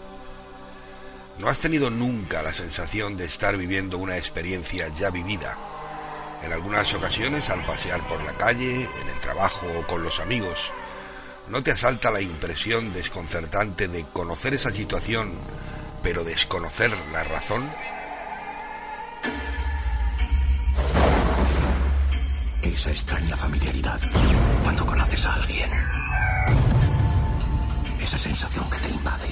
¿No 1.37 1.47
has 1.47 1.59
tenido 1.59 1.91
nunca 1.91 2.41
la 2.41 2.53
sensación 2.53 3.17
de 3.17 3.25
estar 3.25 3.55
viviendo 3.55 3.99
una 3.99 4.17
experiencia 4.17 4.87
ya 4.87 5.11
vivida? 5.11 5.55
En 6.41 6.53
algunas 6.53 6.91
ocasiones 6.95 7.51
al 7.51 7.63
pasear 7.67 8.07
por 8.07 8.23
la 8.23 8.33
calle, 8.33 8.89
en 8.99 9.07
el 9.07 9.19
trabajo 9.19 9.67
o 9.77 9.85
con 9.85 10.01
los 10.01 10.19
amigos, 10.19 10.73
¿no 11.47 11.61
te 11.61 11.69
asalta 11.69 12.09
la 12.09 12.21
impresión 12.21 12.91
desconcertante 12.91 13.87
de 13.87 14.07
conocer 14.11 14.55
esa 14.55 14.71
situación 14.71 15.33
pero 16.01 16.23
desconocer 16.23 16.89
la 17.11 17.23
razón? 17.25 17.71
Esa 22.73 22.89
extraña 22.91 23.35
familiaridad 23.35 23.99
cuando 24.63 24.85
conoces 24.85 25.25
a 25.25 25.35
alguien. 25.35 25.69
Esa 28.01 28.17
sensación 28.17 28.69
que 28.69 28.77
te 28.79 28.89
invade 28.89 29.29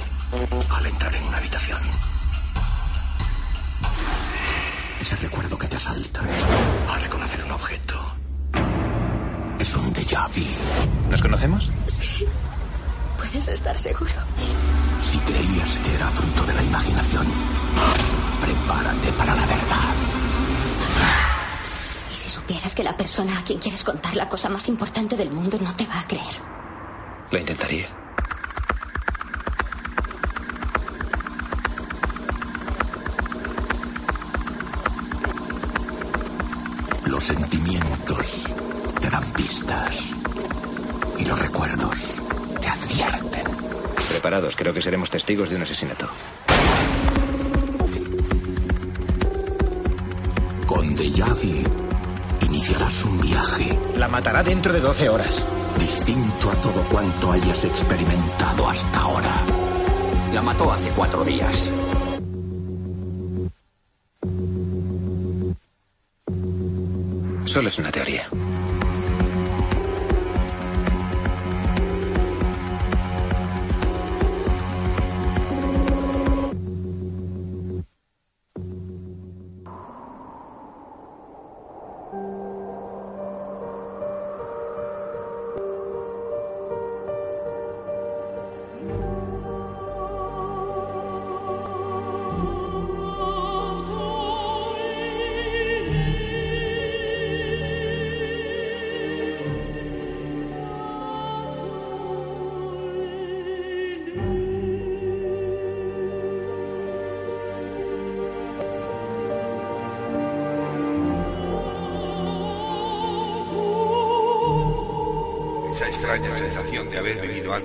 al 0.70 0.86
entrar 0.86 1.14
en 1.16 1.24
una 1.24 1.38
habitación. 1.38 1.82
Ese 5.02 5.16
recuerdo 5.18 5.58
que 5.58 5.68
te 5.68 5.76
asalta 5.76 6.22
al 6.94 7.02
reconocer 7.02 7.44
un 7.44 7.52
objeto. 7.52 8.16
Es 9.60 9.76
un 9.76 9.94
déjà 9.94 10.28
vu. 10.28 11.10
¿Nos 11.10 11.22
conocemos? 11.22 11.72
Sí. 11.88 12.26
Puedes 13.18 13.48
estar 13.48 13.78
seguro. 13.78 14.12
Si 15.04 15.18
creías 15.20 15.78
que 15.84 15.96
era 15.96 16.08
fruto 16.08 16.46
de 16.46 16.54
la 16.54 16.64
imaginación, 16.64 17.28
prepárate 18.40 19.12
para 19.14 19.36
la 19.36 19.46
verdad. 19.46 20.11
Supieras 22.52 22.76
que 22.76 22.84
la 22.84 22.98
persona 22.98 23.40
a 23.40 23.44
quien 23.46 23.60
quieres 23.60 23.82
contar 23.82 24.14
la 24.18 24.28
cosa 24.28 24.50
más 24.50 24.68
importante 24.68 25.16
del 25.16 25.32
mundo 25.32 25.58
no 25.62 25.74
te 25.74 25.86
va 25.86 26.02
a 26.02 26.06
creer. 26.06 26.34
Lo 27.32 27.40
intentaría. 27.40 27.88
Los 37.08 37.24
sentimientos 37.24 38.44
te 39.00 39.10
dan 39.10 39.24
pistas. 39.32 40.12
Y 41.20 41.26
los 41.26 41.42
recuerdos 41.42 42.16
te 42.60 42.68
advierten. 42.68 43.46
Preparados, 44.10 44.58
creo 44.58 44.74
que 44.74 44.82
seremos 44.82 45.10
testigos 45.10 45.50
de 45.52 45.56
un 45.56 45.62
asesinato. 45.62 46.10
Con 50.68 50.96
Vu 50.98 51.91
iniciarás 52.46 53.04
un 53.06 53.20
viaje 53.22 53.78
La 53.98 54.08
matará 54.08 54.44
dentro 54.44 54.74
de 54.74 54.80
12 54.80 55.10
horas. 55.10 55.46
distinto 55.78 56.50
a 56.50 56.56
todo 56.62 56.84
cuanto 56.90 57.32
hayas 57.32 57.64
experimentado 57.64 58.68
hasta 58.70 59.00
ahora. 59.00 59.34
La 60.34 60.42
mató 60.42 60.72
hace 60.72 60.90
cuatro 60.92 61.24
días. 61.24 61.72
Solo 67.46 67.68
es 67.68 67.78
una 67.80 67.92
teoría. 67.92 68.30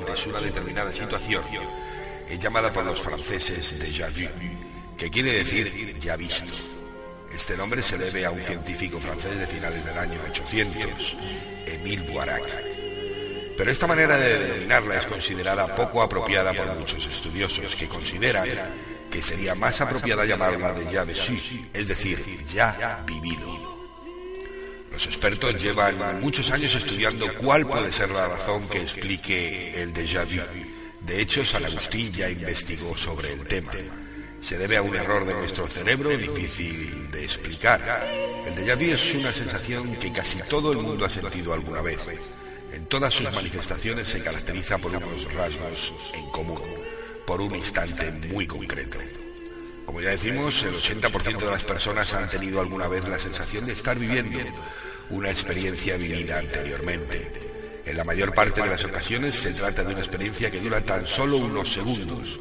Antes 0.06 0.26
una 0.26 0.40
determinada 0.40 0.92
situación 0.92 1.42
es 2.28 2.38
llamada 2.38 2.72
por 2.72 2.84
los 2.84 3.02
franceses 3.02 3.74
déjà 3.78 4.08
vu, 4.08 4.28
que 4.96 5.10
quiere 5.10 5.32
decir 5.32 5.98
ya 5.98 6.16
visto. 6.16 6.52
Este 7.34 7.56
nombre 7.56 7.82
se 7.82 7.98
debe 7.98 8.24
a 8.24 8.30
un 8.30 8.40
científico 8.40 9.00
francés 9.00 9.36
de 9.36 9.46
finales 9.46 9.84
del 9.84 9.98
año 9.98 10.20
800, 10.30 11.16
Émile 11.66 12.08
Boirac. 12.08 12.44
Pero 13.56 13.70
esta 13.70 13.88
manera 13.88 14.16
de 14.16 14.38
denominarla 14.38 14.96
es 14.96 15.06
considerada 15.06 15.74
poco 15.74 16.00
apropiada 16.02 16.52
por 16.52 16.72
muchos 16.76 17.04
estudiosos 17.06 17.74
que 17.74 17.88
consideran 17.88 18.46
que 19.10 19.22
sería 19.22 19.56
más 19.56 19.80
apropiada 19.80 20.24
llamarla 20.24 20.72
de 20.72 20.84
vécu, 20.84 21.32
es 21.72 21.88
decir, 21.88 22.46
ya 22.46 23.02
vivido. 23.06 23.75
Los 24.96 25.08
expertos 25.08 25.62
llevan 25.62 26.22
muchos 26.22 26.50
años 26.50 26.74
estudiando 26.74 27.26
cuál 27.34 27.66
puede 27.66 27.92
ser 27.92 28.08
la 28.08 28.28
razón 28.28 28.66
que 28.66 28.80
explique 28.80 29.82
el 29.82 29.92
déjà 29.92 30.24
vu. 30.24 30.40
De 31.02 31.20
hecho, 31.20 31.44
San 31.44 31.66
Agustín 31.66 32.10
ya 32.14 32.30
investigó 32.30 32.96
sobre 32.96 33.30
el 33.30 33.44
tema. 33.44 33.72
Se 34.40 34.56
debe 34.56 34.78
a 34.78 34.82
un 34.82 34.96
error 34.96 35.26
de 35.26 35.34
nuestro 35.34 35.66
cerebro 35.66 36.08
difícil 36.16 37.10
de 37.10 37.24
explicar. 37.24 37.82
El 38.46 38.54
déjà 38.54 38.74
vu 38.74 38.90
es 38.90 39.14
una 39.16 39.34
sensación 39.34 39.96
que 39.96 40.10
casi 40.10 40.38
todo 40.48 40.72
el 40.72 40.78
mundo 40.78 41.04
ha 41.04 41.10
sentido 41.10 41.52
alguna 41.52 41.82
vez. 41.82 42.00
En 42.72 42.86
todas 42.86 43.12
sus 43.12 43.30
manifestaciones 43.30 44.08
se 44.08 44.22
caracteriza 44.22 44.78
por 44.78 44.92
unos 44.92 45.30
rasgos 45.34 45.92
en 46.14 46.24
común, 46.30 46.62
por 47.26 47.42
un 47.42 47.54
instante 47.54 48.10
muy 48.32 48.46
concreto. 48.46 48.96
Como 49.86 50.00
ya 50.00 50.10
decimos, 50.10 50.64
el 50.64 50.74
80% 50.74 51.38
de 51.38 51.50
las 51.50 51.64
personas 51.64 52.12
han 52.12 52.28
tenido 52.28 52.60
alguna 52.60 52.88
vez 52.88 53.08
la 53.08 53.18
sensación 53.18 53.64
de 53.64 53.72
estar 53.72 53.98
viviendo 53.98 54.38
una 55.10 55.30
experiencia 55.30 55.96
vivida 55.96 56.40
anteriormente. 56.40 57.30
En 57.86 57.96
la 57.96 58.02
mayor 58.02 58.34
parte 58.34 58.60
de 58.60 58.68
las 58.68 58.84
ocasiones 58.84 59.36
se 59.36 59.52
trata 59.52 59.84
de 59.84 59.92
una 59.92 60.00
experiencia 60.00 60.50
que 60.50 60.60
dura 60.60 60.80
tan 60.80 61.06
solo 61.06 61.36
unos 61.36 61.72
segundos, 61.72 62.40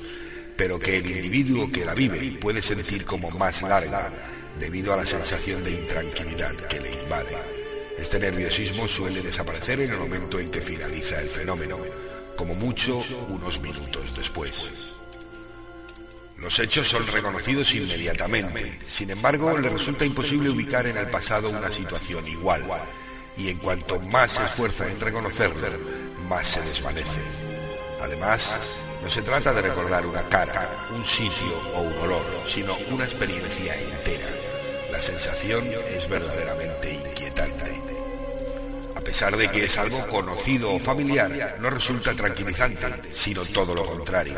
pero 0.57 0.79
que 0.79 0.97
el 0.97 1.05
individuo 1.05 1.71
que 1.71 1.85
la 1.85 1.93
vive 1.93 2.39
puede 2.41 2.63
sentir 2.63 3.05
como 3.05 3.29
más 3.29 3.61
larga 3.61 4.11
debido 4.59 4.93
a 4.93 4.97
la 4.97 5.05
sensación 5.05 5.63
de 5.63 5.71
intranquilidad 5.71 6.55
que 6.55 6.81
le 6.81 6.93
invade. 6.93 7.37
Este 7.99 8.19
nerviosismo 8.19 8.87
suele 8.87 9.21
desaparecer 9.21 9.81
en 9.81 9.91
el 9.91 9.99
momento 9.99 10.39
en 10.39 10.49
que 10.49 10.61
finaliza 10.61 11.21
el 11.21 11.27
fenómeno, 11.27 11.77
como 12.35 12.55
mucho 12.55 12.99
unos 13.29 13.61
minutos 13.61 14.15
después. 14.17 14.94
Los 16.37 16.59
hechos 16.59 16.89
son 16.89 17.07
reconocidos 17.07 17.73
inmediatamente, 17.73 18.79
sin 18.87 19.09
embargo 19.09 19.57
le 19.57 19.69
resulta 19.69 20.05
imposible 20.05 20.49
ubicar 20.49 20.85
en 20.85 20.97
el 20.97 21.07
pasado 21.07 21.49
una 21.49 21.71
situación 21.71 22.27
igual, 22.27 22.63
y 23.37 23.49
en 23.49 23.57
cuanto 23.57 23.99
más 23.99 24.31
se 24.31 24.43
esfuerza 24.43 24.87
en 24.87 24.99
reconocerlo, 24.99 25.67
más 26.27 26.47
se 26.47 26.61
desvanece. 26.61 27.21
Además, 28.01 28.53
no 29.01 29.09
se 29.09 29.21
trata 29.21 29.53
de 29.53 29.61
recordar 29.61 30.05
una 30.05 30.27
cara, 30.27 30.69
un 30.93 31.05
sitio 31.05 31.57
o 31.73 31.81
un 31.81 31.97
olor, 31.99 32.25
sino 32.45 32.75
una 32.89 33.05
experiencia 33.05 33.73
entera. 33.79 34.27
La 34.91 34.99
sensación 34.99 35.65
es 35.89 36.07
verdaderamente 36.09 36.93
inquietante. 36.93 37.81
A 38.95 39.01
pesar 39.01 39.37
de 39.37 39.49
que 39.49 39.65
es 39.65 39.77
algo 39.77 40.05
conocido 40.07 40.73
o 40.73 40.79
familiar, 40.79 41.57
no 41.59 41.69
resulta 41.69 42.13
tranquilizante, 42.13 43.13
sino 43.13 43.45
todo 43.45 43.73
lo 43.73 43.85
contrario. 43.85 44.35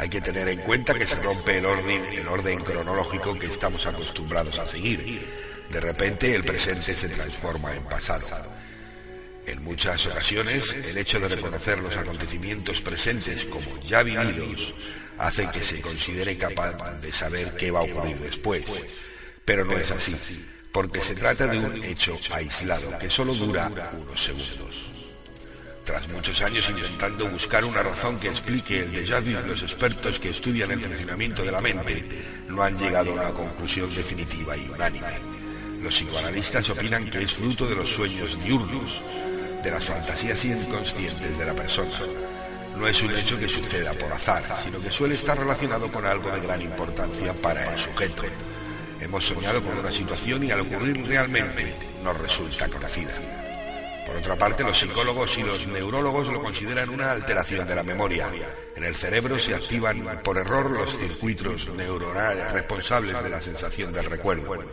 Hay 0.00 0.08
que 0.08 0.22
tener 0.22 0.48
en 0.48 0.60
cuenta 0.60 0.94
que 0.94 1.06
se 1.06 1.16
rompe 1.16 1.58
el 1.58 1.66
orden, 1.66 2.02
el 2.14 2.26
orden 2.26 2.62
cronológico 2.62 3.38
que 3.38 3.44
estamos 3.44 3.84
acostumbrados 3.84 4.58
a 4.58 4.66
seguir. 4.66 5.28
De 5.68 5.78
repente 5.78 6.34
el 6.34 6.42
presente 6.42 6.96
se 6.96 7.10
transforma 7.10 7.76
en 7.76 7.82
pasado. 7.82 8.26
En 9.46 9.62
muchas 9.62 10.06
ocasiones, 10.06 10.72
el 10.72 10.96
hecho 10.96 11.20
de 11.20 11.28
reconocer 11.28 11.80
los 11.80 11.98
acontecimientos 11.98 12.80
presentes 12.80 13.44
como 13.44 13.78
ya 13.82 14.02
vividos 14.02 14.72
hace 15.18 15.46
que 15.50 15.62
se 15.62 15.82
considere 15.82 16.38
capaz 16.38 16.98
de 17.02 17.12
saber 17.12 17.54
qué 17.56 17.70
va 17.70 17.80
a 17.80 17.82
ocurrir 17.82 18.16
después. 18.20 18.64
Pero 19.44 19.66
no 19.66 19.76
es 19.76 19.90
así, 19.90 20.16
porque 20.72 21.02
se 21.02 21.14
trata 21.14 21.46
de 21.46 21.58
un 21.58 21.84
hecho 21.84 22.18
aislado 22.32 22.98
que 22.98 23.10
solo 23.10 23.34
dura 23.34 23.70
unos 23.92 24.24
segundos. 24.24 24.89
Tras 25.84 26.08
muchos 26.08 26.40
años 26.42 26.68
intentando 26.68 27.28
buscar 27.28 27.64
una 27.64 27.82
razón 27.82 28.18
que 28.18 28.28
explique 28.28 28.80
el 28.80 28.92
déjà 28.92 29.20
vu, 29.20 29.46
los 29.46 29.62
expertos 29.62 30.18
que 30.18 30.30
estudian 30.30 30.70
el 30.70 30.80
funcionamiento 30.80 31.42
de 31.42 31.52
la 31.52 31.60
mente 31.60 32.04
no 32.48 32.62
han 32.62 32.78
llegado 32.78 33.10
a 33.12 33.14
una 33.14 33.30
conclusión 33.30 33.92
definitiva 33.94 34.56
y 34.56 34.68
unánime. 34.68 35.40
Los 35.82 35.94
psicoanalistas 35.94 36.68
opinan 36.70 37.08
que 37.10 37.22
es 37.22 37.34
fruto 37.34 37.66
de 37.66 37.74
los 37.74 37.88
sueños 37.88 38.38
diurnos, 38.44 39.02
de 39.62 39.70
las 39.70 39.84
fantasías 39.84 40.44
inconscientes 40.44 41.38
de 41.38 41.46
la 41.46 41.54
persona. 41.54 41.98
No 42.76 42.86
es 42.86 43.02
un 43.02 43.16
hecho 43.16 43.38
que 43.38 43.48
suceda 43.48 43.92
por 43.94 44.12
azar, 44.12 44.42
sino 44.62 44.80
que 44.80 44.90
suele 44.90 45.14
estar 45.14 45.38
relacionado 45.38 45.90
con 45.90 46.04
algo 46.04 46.30
de 46.30 46.40
gran 46.40 46.60
importancia 46.60 47.32
para 47.34 47.72
el 47.72 47.78
sujeto. 47.78 48.22
Hemos 49.00 49.24
soñado 49.24 49.62
con 49.62 49.76
una 49.78 49.90
situación 49.90 50.44
y 50.44 50.50
al 50.50 50.60
ocurrir 50.60 51.04
realmente 51.06 51.74
nos 52.04 52.16
resulta 52.18 52.68
conocida. 52.68 53.49
Por 54.10 54.18
otra 54.18 54.34
parte, 54.34 54.64
los 54.64 54.76
psicólogos 54.76 55.38
y 55.38 55.44
los 55.44 55.68
neurólogos 55.68 56.26
lo 56.26 56.42
consideran 56.42 56.88
una 56.88 57.12
alteración 57.12 57.64
de 57.68 57.76
la 57.76 57.84
memoria. 57.84 58.28
En 58.74 58.82
el 58.82 58.92
cerebro 58.92 59.38
se 59.38 59.54
activan 59.54 60.20
por 60.24 60.36
error 60.36 60.68
los 60.68 60.98
circuitos 60.98 61.68
neuronales 61.68 62.50
responsables 62.50 63.22
de 63.22 63.28
la 63.28 63.40
sensación 63.40 63.92
del 63.92 64.06
recuerdo. 64.06 64.64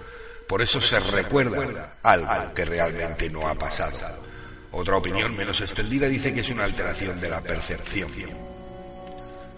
Por 0.47 0.63
eso 0.63 0.81
se 0.81 0.99
recuerda 0.99 1.97
algo 2.01 2.51
que 2.55 2.65
realmente 2.65 3.29
no 3.29 3.47
ha 3.47 3.53
pasado. 3.53 4.23
Otra 4.71 4.97
opinión 4.97 5.37
menos 5.37 5.61
extendida 5.61 6.07
dice 6.07 6.33
que 6.33 6.39
es 6.39 6.49
una 6.49 6.63
alteración 6.63 7.21
de 7.21 7.29
la 7.29 7.43
percepción. 7.43 8.09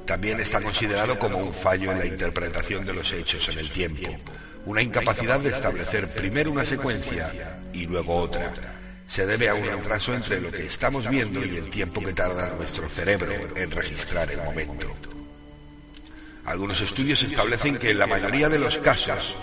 También 0.05 0.41
está 0.41 0.59
considerado 0.59 1.17
como 1.17 1.37
un 1.37 1.53
fallo 1.53 1.93
en 1.93 1.99
la 1.99 2.05
interpretación 2.05 2.85
de 2.85 2.95
los 2.95 3.13
hechos 3.13 3.47
en 3.47 3.59
el 3.59 3.69
tiempo, 3.69 4.09
una 4.65 4.81
incapacidad 4.81 5.39
de 5.39 5.51
establecer 5.51 6.09
primero 6.09 6.51
una 6.51 6.65
secuencia 6.65 7.31
y 7.71 7.85
luego 7.85 8.17
otra. 8.17 8.78
Se 9.09 9.25
debe 9.25 9.49
a 9.49 9.55
un 9.55 9.65
retraso 9.65 10.13
entre 10.13 10.39
lo 10.39 10.51
que 10.51 10.67
estamos 10.67 11.09
viendo 11.09 11.43
y 11.43 11.57
el 11.57 11.71
tiempo 11.71 11.99
que 11.99 12.13
tarda 12.13 12.53
nuestro 12.55 12.87
cerebro 12.87 13.33
en 13.55 13.71
registrar 13.71 14.31
el 14.31 14.37
momento. 14.43 14.87
Algunos 16.45 16.79
estudios 16.81 17.23
establecen 17.23 17.79
que 17.79 17.89
en 17.89 17.97
la 17.97 18.05
mayoría 18.05 18.49
de 18.49 18.59
los 18.59 18.77
casos 18.77 19.35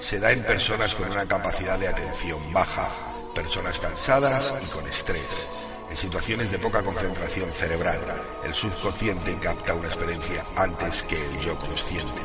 se 0.00 0.18
da 0.18 0.32
en 0.32 0.42
personas 0.42 0.96
con 0.96 1.08
una 1.12 1.26
capacidad 1.26 1.78
de 1.78 1.86
atención 1.86 2.52
baja, 2.52 2.90
personas 3.36 3.78
cansadas 3.78 4.52
y 4.60 4.66
con 4.70 4.84
estrés. 4.88 5.46
En 5.88 5.96
situaciones 5.96 6.50
de 6.50 6.58
poca 6.58 6.82
concentración 6.82 7.52
cerebral, 7.52 8.00
el 8.44 8.52
subconsciente 8.52 9.38
capta 9.38 9.74
una 9.74 9.86
experiencia 9.86 10.44
antes 10.56 11.04
que 11.04 11.24
el 11.24 11.38
yo 11.38 11.56
consciente. 11.56 12.22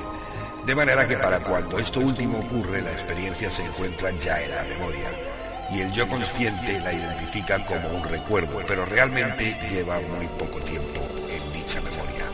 De 0.65 0.73
manera 0.73 1.07
que 1.07 1.17
para 1.17 1.43
cuando 1.43 1.77
esto 1.77 1.99
último 1.99 2.39
ocurre, 2.39 2.81
la 2.81 2.93
experiencia 2.93 3.51
se 3.51 3.63
encuentra 3.63 4.09
ya 4.09 4.41
en 4.41 4.55
la 4.55 4.63
memoria. 4.63 5.38
Y 5.71 5.81
el 5.81 5.91
yo 5.91 6.07
consciente 6.07 6.79
la 6.79 6.93
identifica 6.93 7.63
como 7.65 7.89
un 7.89 8.03
recuerdo, 8.03 8.61
pero 8.67 8.85
realmente 8.85 9.55
lleva 9.69 9.99
muy 10.01 10.27
poco 10.27 10.59
tiempo 10.61 11.01
en 11.29 11.53
dicha 11.53 11.79
memoria. 11.81 12.25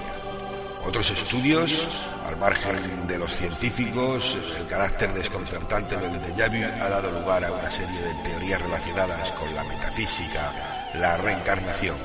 Otros 0.85 1.09
estudios, 1.11 2.07
al 2.27 2.37
margen 2.37 3.07
de 3.07 3.17
los 3.17 3.35
científicos, 3.35 4.37
el 4.57 4.67
carácter 4.67 5.11
desconcertante 5.13 5.97
del 5.97 6.21
déjà 6.21 6.47
vu 6.47 6.63
ha 6.81 6.89
dado 6.89 7.11
lugar 7.11 7.43
a 7.43 7.51
una 7.51 7.71
serie 7.71 7.99
de 7.99 8.13
teorías 8.23 8.61
relacionadas 8.61 9.31
con 9.31 9.53
la 9.55 9.63
metafísica, 9.63 10.91
la 10.93 11.17
reencarnación 11.17 11.97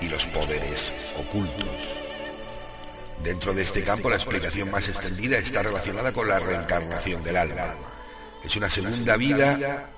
y 0.00 0.08
los 0.08 0.26
poderes 0.26 0.92
ocultos. 1.18 2.06
Dentro 3.22 3.54
de 3.54 3.62
este 3.62 3.82
campo, 3.82 4.10
la 4.10 4.16
explicación 4.16 4.70
más 4.70 4.88
extendida 4.88 5.38
está 5.38 5.62
relacionada 5.62 6.12
con 6.12 6.28
la 6.28 6.38
reencarnación 6.38 7.24
del 7.24 7.38
alma. 7.38 7.74
Es 8.44 8.54
una 8.56 8.68
segunda 8.68 9.16
vida. 9.16 9.88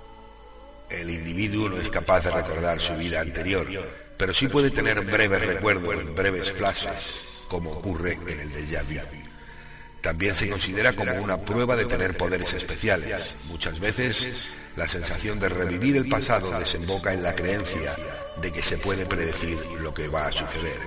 El 0.91 1.11
individuo 1.11 1.69
no 1.69 1.81
es 1.81 1.91
capaz 1.91 2.25
de 2.25 2.31
recordar 2.31 2.81
su 2.81 2.95
vida 2.97 3.21
anterior, 3.21 3.67
pero 4.17 4.33
sí 4.33 4.49
puede 4.49 4.71
tener 4.71 5.01
breves 5.05 5.47
recuerdos, 5.47 6.15
breves 6.15 6.53
flashes, 6.53 7.25
como 7.49 7.73
ocurre 7.73 8.19
en 8.27 8.41
el 8.41 8.51
déjà 8.51 8.83
vu. 8.85 9.01
También 10.01 10.35
se 10.35 10.49
considera 10.49 10.95
como 10.95 11.13
una 11.15 11.39
prueba 11.39 11.77
de 11.77 11.85
tener 11.85 12.17
poderes 12.17 12.53
especiales. 12.55 13.35
Muchas 13.49 13.81
veces, 13.81 14.29
la 14.77 14.89
sensación 14.89 15.39
de 15.41 15.49
revivir 15.49 15.97
el 15.97 16.09
pasado 16.09 16.57
desemboca 16.59 17.13
en 17.13 17.23
la 17.23 17.35
creencia 17.35 17.95
de 18.41 18.53
que 18.53 18.63
se 18.63 18.79
puede 18.79 19.07
predecir 19.07 19.59
lo 19.81 19.93
que 19.93 20.09
va 20.09 20.27
a 20.27 20.33
suceder. 20.33 20.79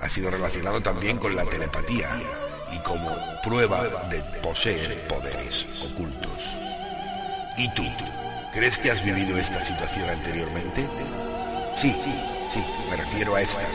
Ha 0.00 0.08
sido 0.08 0.30
relacionado 0.30 0.80
también 0.80 1.18
con 1.18 1.34
la 1.34 1.44
telepatía 1.46 2.08
y 2.72 2.78
como 2.82 3.16
prueba 3.42 4.08
de 4.10 4.22
poseer 4.42 5.08
poderes 5.08 5.66
ocultos. 5.82 6.44
¿Y 7.56 7.72
tú? 7.74 7.84
¿Crees 8.54 8.78
que 8.78 8.88
has 8.88 9.02
vivido 9.02 9.36
esta 9.36 9.64
situación 9.64 10.08
anteriormente? 10.08 10.88
Sí, 11.74 11.92
sí, 12.48 12.64
me 12.88 12.96
refiero 12.96 13.34
a 13.34 13.40
esta, 13.40 13.66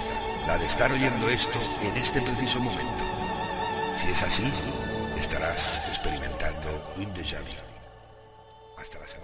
la 0.48 0.58
de 0.58 0.66
estar 0.66 0.90
oyendo 0.90 1.28
esto 1.28 1.60
en 1.82 1.98
este 1.98 2.22
preciso 2.22 2.62
momento. 2.62 3.04
Si 3.98 4.08
es 4.08 4.24
así, 4.24 4.50
estarás 5.20 5.86
experimentando 5.90 6.94
un 6.96 7.14
déjà 7.14 7.42
vu. 7.42 7.60
Hasta 8.78 9.00
la 9.00 9.08
semana 9.08 9.19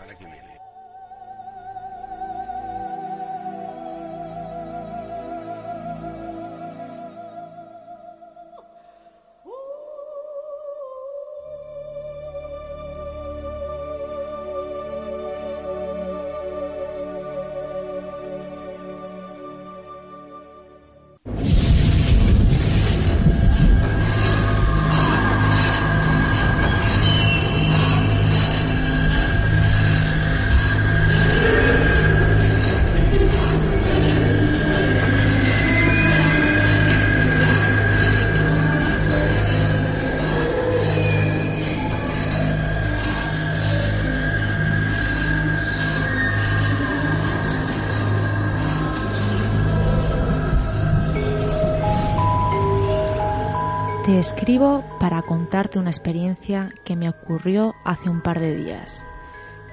escribo 54.45 54.84
para 54.99 55.23
contarte 55.23 55.80
una 55.80 55.89
experiencia 55.89 56.69
que 56.84 56.95
me 56.95 57.09
ocurrió 57.09 57.73
hace 57.84 58.11
un 58.11 58.22
par 58.22 58.39
de 58.39 58.55
días. 58.55 59.07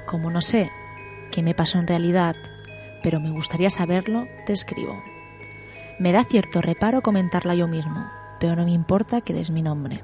Como 0.06 0.30
no 0.30 0.40
sé 0.40 0.70
qué 1.30 1.42
me 1.42 1.52
pasó 1.52 1.78
en 1.78 1.86
realidad, 1.86 2.36
pero 3.02 3.20
me 3.20 3.30
gustaría 3.30 3.68
saberlo, 3.68 4.28
te 4.46 4.54
escribo. 4.54 4.94
Me 5.98 6.10
da 6.10 6.24
cierto 6.24 6.62
reparo 6.62 7.02
comentarla 7.02 7.54
yo 7.54 7.68
mismo, 7.68 8.06
pero 8.40 8.56
no 8.56 8.64
me 8.64 8.70
importa 8.70 9.20
que 9.20 9.34
des 9.34 9.50
mi 9.50 9.60
nombre. 9.60 10.02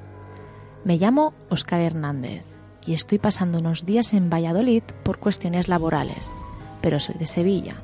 Me 0.84 0.98
llamo 0.98 1.32
Óscar 1.48 1.80
Hernández 1.80 2.58
y 2.84 2.92
estoy 2.92 3.18
pasando 3.18 3.60
unos 3.60 3.86
días 3.86 4.12
en 4.12 4.28
Valladolid 4.28 4.82
por 5.02 5.16
cuestiones 5.18 5.68
laborales, 5.68 6.36
pero 6.82 7.00
soy 7.00 7.14
de 7.14 7.24
Sevilla. 7.24 7.80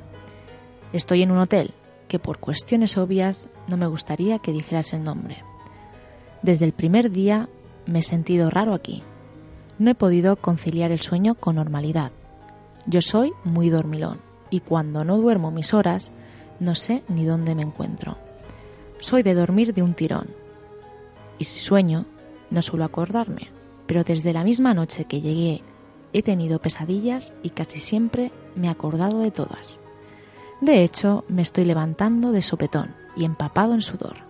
Estoy 0.93 1.23
en 1.23 1.31
un 1.31 1.39
hotel 1.39 1.73
que 2.07 2.19
por 2.19 2.37
cuestiones 2.37 2.95
obvias 2.95 3.49
no 3.67 3.75
me 3.75 3.87
gustaría 3.87 4.37
que 4.37 4.51
dijeras 4.51 4.93
el 4.93 5.03
nombre. 5.03 5.43
Desde 6.45 6.65
el 6.65 6.73
primer 6.73 7.09
día 7.09 7.49
me 7.87 7.99
he 7.99 8.03
sentido 8.03 8.51
raro 8.51 8.75
aquí. 8.75 9.01
No 9.79 9.89
he 9.89 9.95
podido 9.95 10.35
conciliar 10.35 10.91
el 10.91 10.99
sueño 10.99 11.33
con 11.33 11.55
normalidad. 11.55 12.11
Yo 12.85 13.01
soy 13.01 13.33
muy 13.43 13.71
dormilón 13.71 14.19
y 14.51 14.59
cuando 14.59 15.03
no 15.03 15.17
duermo 15.17 15.49
mis 15.49 15.73
horas 15.73 16.11
no 16.59 16.75
sé 16.75 17.01
ni 17.07 17.25
dónde 17.25 17.55
me 17.55 17.63
encuentro. 17.63 18.19
Soy 18.99 19.23
de 19.23 19.33
dormir 19.33 19.73
de 19.73 19.81
un 19.81 19.95
tirón. 19.95 20.27
Y 21.39 21.45
si 21.45 21.57
sueño, 21.57 22.05
no 22.51 22.61
suelo 22.61 22.85
acordarme, 22.85 23.49
pero 23.87 24.03
desde 24.03 24.31
la 24.31 24.43
misma 24.43 24.75
noche 24.75 25.05
que 25.05 25.21
llegué 25.21 25.63
he 26.13 26.21
tenido 26.21 26.61
pesadillas 26.61 27.33
y 27.41 27.49
casi 27.49 27.79
siempre 27.79 28.31
me 28.53 28.67
he 28.67 28.69
acordado 28.69 29.21
de 29.21 29.31
todas. 29.31 29.79
De 30.61 30.83
hecho, 30.83 31.25
me 31.27 31.41
estoy 31.41 31.65
levantando 31.65 32.31
de 32.31 32.43
sopetón 32.43 32.93
y 33.17 33.25
empapado 33.25 33.73
en 33.73 33.81
sudor. 33.81 34.24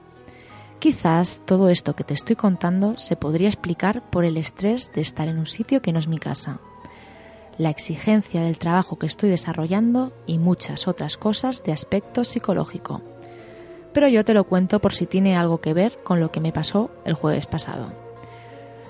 Quizás 0.80 1.42
todo 1.46 1.70
esto 1.70 1.96
que 1.96 2.04
te 2.04 2.14
estoy 2.14 2.36
contando 2.36 2.98
se 2.98 3.16
podría 3.16 3.48
explicar 3.48 4.08
por 4.10 4.26
el 4.26 4.38
estrés 4.38 4.92
de 4.94 5.02
estar 5.02 5.28
en 5.28 5.40
un 5.40 5.46
sitio 5.46 5.82
que 5.82 5.92
no 5.92 6.00
es 6.00 6.08
mi 6.08 6.20
casa, 6.20 6.60
la 7.58 7.70
exigencia 7.70 8.42
del 8.42 8.58
trabajo 8.58 9.00
que 9.00 9.08
estoy 9.08 9.30
desarrollando 9.30 10.14
y 10.26 10.38
muchas 10.38 10.88
otras 10.88 11.18
cosas 11.18 11.64
de 11.64 11.72
aspecto 11.72 12.24
psicológico. 12.24 13.02
Pero 13.94 14.10
yo 14.10 14.26
te 14.26 14.34
lo 14.34 14.44
cuento 14.44 14.80
por 14.82 14.94
si 14.94 15.06
tiene 15.06 15.38
algo 15.38 15.62
que 15.62 15.74
ver 15.74 15.98
con 16.04 16.20
lo 16.20 16.32
que 16.32 16.42
me 16.42 16.52
pasó 16.52 16.92
el 17.06 17.14
jueves 17.14 17.46
pasado. 17.46 17.94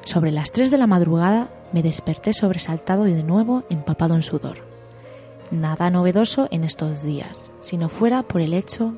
Sobre 0.03 0.31
las 0.31 0.51
3 0.51 0.71
de 0.71 0.77
la 0.77 0.87
madrugada 0.87 1.49
me 1.71 1.83
desperté 1.83 2.33
sobresaltado 2.33 3.07
y 3.07 3.13
de 3.13 3.23
nuevo 3.23 3.63
empapado 3.69 4.15
en 4.15 4.23
sudor. 4.23 4.63
Nada 5.51 5.91
novedoso 5.91 6.47
en 6.49 6.63
estos 6.63 7.03
días, 7.03 7.51
si 7.59 7.77
no 7.77 7.87
fuera 7.87 8.23
por 8.23 8.41
el 8.41 8.53
hecho 8.53 8.95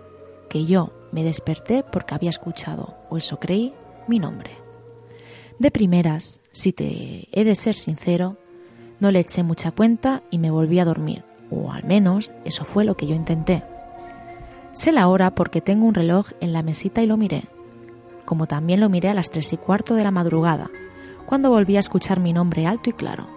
que 0.50 0.66
yo 0.66 0.92
me 1.12 1.24
desperté 1.24 1.84
porque 1.84 2.16
había 2.16 2.30
escuchado, 2.30 2.96
o 3.10 3.18
eso 3.18 3.40
creí, 3.40 3.74
mi 4.08 4.20
nombre. 4.20 4.52
De 5.60 5.72
primeras, 5.72 6.40
si 6.52 6.74
te 6.74 7.28
he 7.32 7.44
de 7.44 7.56
ser 7.56 7.76
sincero, 7.76 8.38
no 9.00 9.12
le 9.12 9.20
eché 9.20 9.44
mucha 9.44 9.72
cuenta 9.72 10.24
y 10.30 10.40
me 10.40 10.52
volví 10.52 10.80
a 10.80 10.86
dormir, 10.86 11.24
o 11.50 11.72
al 11.72 11.84
menos 11.84 12.34
eso 12.46 12.64
fue 12.64 12.86
lo 12.86 12.96
que 12.98 13.08
yo 13.08 13.16
intenté. 13.16 13.64
Sé 14.74 14.92
la 14.92 15.08
hora 15.08 15.34
porque 15.34 15.62
tengo 15.62 15.86
un 15.86 15.94
reloj 15.94 16.28
en 16.40 16.54
la 16.54 16.62
mesita 16.62 17.02
y 17.02 17.08
lo 17.08 17.18
miré, 17.18 17.46
como 18.26 18.46
también 18.46 18.80
lo 18.80 18.90
miré 18.90 19.10
a 19.10 19.14
las 19.14 19.30
tres 19.30 19.54
y 19.54 19.58
cuarto 19.58 19.96
de 19.96 20.04
la 20.04 20.12
madrugada, 20.12 20.70
cuando 21.26 21.50
volví 21.50 21.76
a 21.78 21.80
escuchar 21.80 22.20
mi 22.20 22.34
nombre 22.34 22.68
alto 22.68 22.90
y 22.90 22.94
claro. 22.94 23.28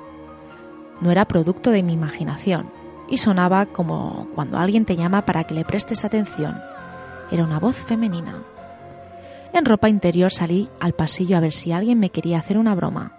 No 1.01 1.11
era 1.11 1.27
producto 1.27 1.71
de 1.71 1.83
mi 1.83 1.95
imaginación, 1.95 2.71
y 3.09 3.19
sonaba 3.19 3.67
como 3.67 4.29
cuando 4.35 4.59
alguien 4.59 4.85
te 4.85 4.97
llama 4.97 5.25
para 5.25 5.45
que 5.45 5.55
le 5.55 5.65
prestes 5.65 6.05
atención. 6.05 6.61
Era 7.31 7.44
una 7.44 7.59
voz 7.59 7.77
femenina. 7.77 8.43
En 9.52 9.65
ropa 9.65 9.89
interior 9.89 10.32
salí 10.32 10.69
al 10.81 10.93
pasillo 10.93 11.36
a 11.36 11.40
ver 11.40 11.52
si 11.52 11.73
alguien 11.73 11.98
me 11.98 12.11
quería 12.11 12.39
hacer 12.39 12.59
una 12.59 12.74
broma, 12.74 13.12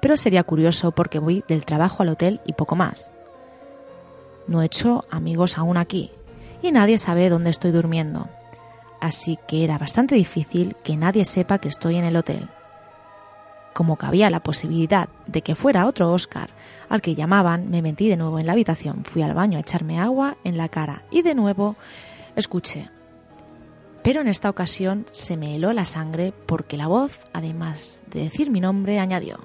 pero 0.00 0.16
sería 0.16 0.44
curioso 0.44 0.92
porque 0.92 1.18
voy 1.18 1.44
del 1.48 1.64
trabajo 1.64 2.02
al 2.02 2.10
hotel 2.10 2.40
y 2.44 2.52
poco 2.52 2.76
más. 2.76 3.12
No 4.46 4.62
he 4.62 4.66
hecho 4.66 5.04
amigos 5.10 5.58
aún 5.58 5.76
aquí 5.76 6.10
y 6.62 6.72
nadie 6.72 6.98
sabe 6.98 7.28
dónde 7.28 7.50
estoy 7.50 7.72
durmiendo, 7.72 8.28
así 9.00 9.38
que 9.48 9.64
era 9.64 9.78
bastante 9.78 10.14
difícil 10.14 10.76
que 10.82 10.96
nadie 10.96 11.24
sepa 11.24 11.58
que 11.58 11.68
estoy 11.68 11.96
en 11.96 12.04
el 12.04 12.16
hotel. 12.16 12.48
Como 13.72 13.96
cabía 13.96 14.30
la 14.30 14.42
posibilidad 14.42 15.08
de 15.26 15.42
que 15.42 15.56
fuera 15.56 15.86
otro 15.86 16.12
Oscar 16.12 16.50
al 16.88 17.02
que 17.02 17.16
llamaban, 17.16 17.70
me 17.70 17.82
metí 17.82 18.08
de 18.08 18.16
nuevo 18.16 18.38
en 18.38 18.46
la 18.46 18.52
habitación, 18.52 19.04
fui 19.04 19.22
al 19.22 19.34
baño 19.34 19.58
a 19.58 19.62
echarme 19.62 19.98
agua 19.98 20.36
en 20.44 20.56
la 20.56 20.68
cara 20.68 21.02
y 21.10 21.22
de 21.22 21.34
nuevo 21.34 21.74
escuché. 22.36 22.93
Pero 24.04 24.20
en 24.20 24.28
esta 24.28 24.48
ocasión 24.48 25.06
se 25.10 25.36
me 25.36 25.56
heló 25.56 25.72
la 25.72 25.84
sangre 25.84 26.32
porque 26.46 26.76
la 26.76 26.86
voz, 26.86 27.24
además 27.32 28.04
de 28.06 28.20
decir 28.20 28.50
mi 28.50 28.60
nombre, 28.60 29.00
añadió, 29.00 29.40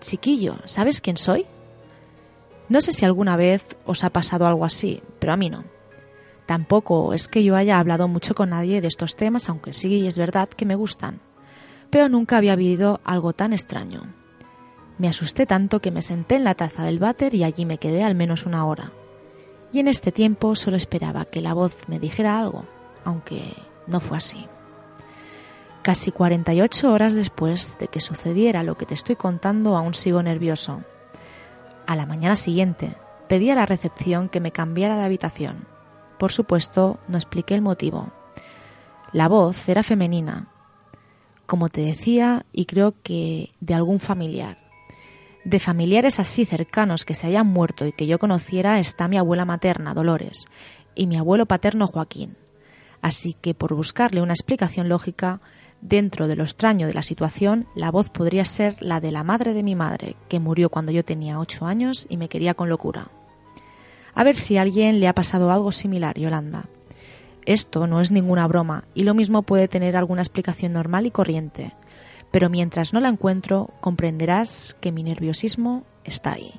Chiquillo, 0.00 0.56
¿sabes 0.66 1.00
quién 1.00 1.16
soy? 1.16 1.46
No 2.68 2.82
sé 2.82 2.92
si 2.92 3.06
alguna 3.06 3.36
vez 3.36 3.78
os 3.86 4.04
ha 4.04 4.10
pasado 4.10 4.46
algo 4.46 4.66
así, 4.66 5.02
pero 5.18 5.32
a 5.32 5.38
mí 5.38 5.48
no. 5.48 5.64
Tampoco 6.44 7.14
es 7.14 7.28
que 7.28 7.42
yo 7.42 7.56
haya 7.56 7.78
hablado 7.78 8.08
mucho 8.08 8.34
con 8.34 8.50
nadie 8.50 8.82
de 8.82 8.88
estos 8.88 9.16
temas, 9.16 9.48
aunque 9.48 9.72
sí 9.72 10.06
es 10.06 10.18
verdad 10.18 10.50
que 10.50 10.66
me 10.66 10.74
gustan 10.74 11.20
pero 11.90 12.08
nunca 12.08 12.38
había 12.38 12.54
habido 12.54 13.00
algo 13.04 13.32
tan 13.32 13.52
extraño. 13.52 14.14
Me 14.98 15.08
asusté 15.08 15.46
tanto 15.46 15.80
que 15.80 15.90
me 15.90 16.02
senté 16.02 16.36
en 16.36 16.44
la 16.44 16.54
taza 16.54 16.84
del 16.84 16.98
váter 16.98 17.34
y 17.34 17.44
allí 17.44 17.64
me 17.64 17.78
quedé 17.78 18.04
al 18.04 18.14
menos 18.14 18.46
una 18.46 18.64
hora. 18.64 18.92
Y 19.72 19.80
en 19.80 19.88
este 19.88 20.12
tiempo 20.12 20.54
solo 20.54 20.76
esperaba 20.76 21.24
que 21.24 21.40
la 21.40 21.54
voz 21.54 21.88
me 21.88 21.98
dijera 21.98 22.38
algo, 22.38 22.64
aunque 23.04 23.54
no 23.86 24.00
fue 24.00 24.16
así. 24.16 24.46
Casi 25.82 26.12
48 26.12 26.92
horas 26.92 27.14
después 27.14 27.76
de 27.78 27.88
que 27.88 28.00
sucediera 28.00 28.62
lo 28.62 28.76
que 28.76 28.86
te 28.86 28.94
estoy 28.94 29.16
contando, 29.16 29.76
aún 29.76 29.94
sigo 29.94 30.22
nervioso. 30.22 30.82
A 31.86 31.96
la 31.96 32.06
mañana 32.06 32.36
siguiente, 32.36 32.94
pedí 33.28 33.50
a 33.50 33.54
la 33.54 33.66
recepción 33.66 34.28
que 34.28 34.40
me 34.40 34.52
cambiara 34.52 34.98
de 34.98 35.04
habitación. 35.04 35.66
Por 36.18 36.32
supuesto, 36.32 36.98
no 37.08 37.16
expliqué 37.16 37.54
el 37.54 37.62
motivo. 37.62 38.12
La 39.12 39.28
voz 39.28 39.68
era 39.68 39.82
femenina 39.82 40.48
como 41.50 41.68
te 41.68 41.80
decía, 41.80 42.46
y 42.52 42.66
creo 42.66 42.94
que 43.02 43.50
de 43.58 43.74
algún 43.74 43.98
familiar. 43.98 44.58
De 45.44 45.58
familiares 45.58 46.20
así 46.20 46.44
cercanos 46.44 47.04
que 47.04 47.16
se 47.16 47.26
hayan 47.26 47.48
muerto 47.48 47.86
y 47.86 47.92
que 47.92 48.06
yo 48.06 48.20
conociera 48.20 48.78
está 48.78 49.08
mi 49.08 49.18
abuela 49.18 49.44
materna, 49.44 49.92
Dolores, 49.92 50.46
y 50.94 51.08
mi 51.08 51.16
abuelo 51.16 51.46
paterno, 51.46 51.88
Joaquín. 51.88 52.36
Así 53.02 53.34
que 53.34 53.54
por 53.54 53.74
buscarle 53.74 54.22
una 54.22 54.32
explicación 54.32 54.88
lógica, 54.88 55.40
dentro 55.80 56.28
de 56.28 56.36
lo 56.36 56.44
extraño 56.44 56.86
de 56.86 56.94
la 56.94 57.02
situación, 57.02 57.66
la 57.74 57.90
voz 57.90 58.10
podría 58.10 58.44
ser 58.44 58.76
la 58.80 59.00
de 59.00 59.10
la 59.10 59.24
madre 59.24 59.54
de 59.54 59.62
mi 59.62 59.74
madre, 59.74 60.16
que 60.28 60.40
murió 60.40 60.68
cuando 60.68 60.92
yo 60.92 61.04
tenía 61.04 61.38
ocho 61.38 61.66
años 61.66 62.06
y 62.10 62.16
me 62.16 62.28
quería 62.28 62.54
con 62.54 62.68
locura. 62.68 63.08
A 64.14 64.24
ver 64.24 64.36
si 64.36 64.56
a 64.56 64.62
alguien 64.62 65.00
le 65.00 65.08
ha 65.08 65.14
pasado 65.14 65.50
algo 65.50 65.72
similar, 65.72 66.18
Yolanda. 66.18 66.66
Esto 67.46 67.86
no 67.86 68.00
es 68.00 68.10
ninguna 68.10 68.46
broma 68.46 68.84
y 68.94 69.04
lo 69.04 69.14
mismo 69.14 69.42
puede 69.42 69.66
tener 69.66 69.96
alguna 69.96 70.22
explicación 70.22 70.74
normal 70.74 71.06
y 71.06 71.10
corriente, 71.10 71.72
pero 72.30 72.50
mientras 72.50 72.92
no 72.92 73.00
la 73.00 73.08
encuentro 73.08 73.70
comprenderás 73.80 74.76
que 74.80 74.92
mi 74.92 75.02
nerviosismo 75.02 75.84
está 76.04 76.32
ahí. 76.32 76.52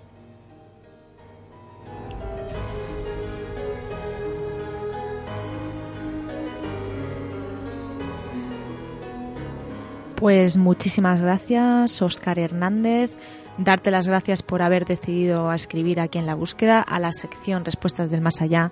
Pues 10.22 10.56
muchísimas 10.56 11.20
gracias, 11.20 12.00
Oscar 12.00 12.38
Hernández. 12.38 13.18
Darte 13.58 13.90
las 13.90 14.08
gracias 14.08 14.44
por 14.44 14.62
haber 14.62 14.86
decidido 14.86 15.52
escribir 15.52 16.00
aquí 16.00 16.20
en 16.20 16.28
la 16.28 16.36
búsqueda 16.36 16.80
a 16.80 17.00
la 17.00 17.12
sección 17.12 17.66
Respuestas 17.66 18.12
del 18.12 18.22
Más 18.22 18.40
Allá 18.40 18.72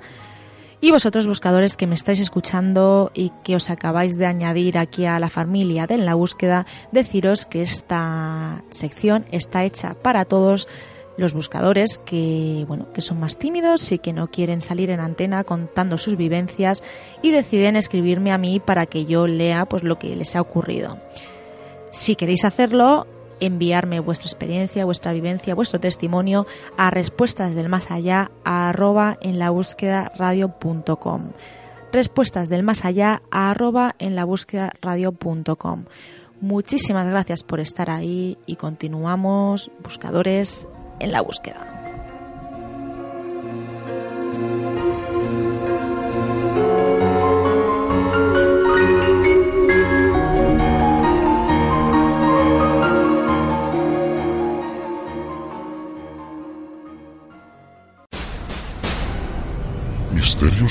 y 0.80 0.92
vosotros 0.92 1.26
buscadores 1.26 1.76
que 1.76 1.88
me 1.88 1.96
estáis 1.96 2.20
escuchando 2.20 3.10
y 3.16 3.32
que 3.44 3.56
os 3.56 3.72
acabáis 3.72 4.16
de 4.16 4.28
añadir 4.28 4.78
aquí 4.78 5.08
a 5.08 5.20
la 5.20 5.32
familia 5.32 5.88
de 5.88 5.96
En 5.96 6.06
la 6.06 6.14
búsqueda, 6.14 6.68
deciros 6.92 7.48
que 7.48 7.64
esta 7.64 8.62
sección 8.70 9.26
está 9.32 9.66
hecha 9.66 9.96
para 9.96 10.26
todos 10.26 10.68
los 11.18 11.34
buscadores 11.34 11.98
que 11.98 12.64
bueno 12.68 12.94
que 12.94 13.02
son 13.02 13.20
más 13.20 13.40
tímidos 13.40 13.92
y 13.92 13.98
que 13.98 14.14
no 14.14 14.30
quieren 14.30 14.62
salir 14.62 14.92
en 14.92 15.00
antena 15.00 15.44
contando 15.44 15.98
sus 15.98 16.16
vivencias 16.16 16.84
y 17.24 17.32
deciden 17.32 17.76
escribirme 17.76 18.32
a 18.32 18.38
mí 18.38 18.60
para 18.60 18.86
que 18.86 19.06
yo 19.06 19.26
lea 19.26 19.66
pues 19.66 19.84
lo 19.84 19.98
que 19.98 20.16
les 20.16 20.36
ha 20.36 20.42
ocurrido. 20.42 21.00
Si 21.92 22.16
queréis 22.16 22.46
hacerlo, 22.46 23.08
enviarme 23.40 24.00
vuestra 24.00 24.28
experiencia, 24.28 24.86
vuestra 24.86 25.14
vivencia, 25.14 25.56
vuestro 25.56 25.80
testimonio 25.80 26.46
a 26.78 26.92
respuestas 26.92 27.56
del 27.56 27.70
más 27.70 27.92
allá 27.92 28.32
a 28.44 28.70
arroba 28.70 29.18
en 29.22 29.40
la 29.40 29.50
búsqueda 29.50 30.12
radio.com. 30.16 31.32
Respuestas 31.92 32.50
del 32.50 32.64
más 32.64 32.86
allá 32.86 33.22
a 33.32 33.50
arroba 33.50 33.96
en 33.98 34.16
la 34.16 34.26
búsqueda 34.26 34.72
radio.com. 34.82 35.86
Muchísimas 36.42 37.10
gracias 37.10 37.44
por 37.44 37.60
estar 37.60 37.90
ahí 37.90 38.38
y 38.46 38.56
continuamos 38.56 39.72
buscadores 39.84 40.68
en 41.00 41.12
la 41.12 41.22
búsqueda. 41.22 41.79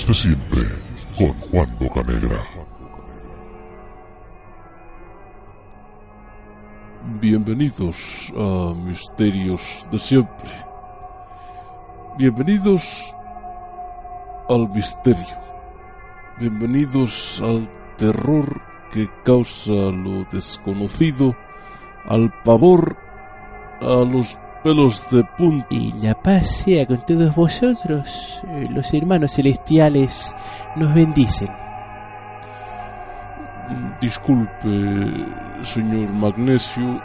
De 0.07 0.15
siempre 0.15 0.63
con 1.19 1.35
Juan 1.51 1.77
Bocanegra. 1.79 2.47
Bienvenidos 7.21 8.33
a 8.35 8.75
Misterios 8.75 9.89
de 9.91 9.99
siempre. 9.99 10.51
Bienvenidos 12.17 13.13
al 14.49 14.69
misterio. 14.71 15.37
Bienvenidos 16.39 17.43
al 17.43 17.69
terror 17.97 18.63
que 18.93 19.11
causa 19.25 19.73
lo 19.73 20.25
desconocido, 20.31 21.37
al 22.07 22.33
pavor, 22.45 22.97
a 23.81 24.05
los 24.05 24.39
pelos 24.63 25.09
de 25.11 25.25
punta. 25.37 25.67
Y 25.71 25.93
la 25.93 26.15
paz 26.15 26.47
sea 26.65 26.87
con 26.87 27.05
todos 27.05 27.35
vosotros. 27.35 28.43
Eh, 28.49 28.67
Los 28.71 28.93
hermanos 28.95 29.33
celestiales 29.33 30.35
nos 30.77 30.93
bendicen. 30.95 31.49
Disculpe, 34.01 35.27
señor 35.63 36.13
Magnesio, 36.15 37.03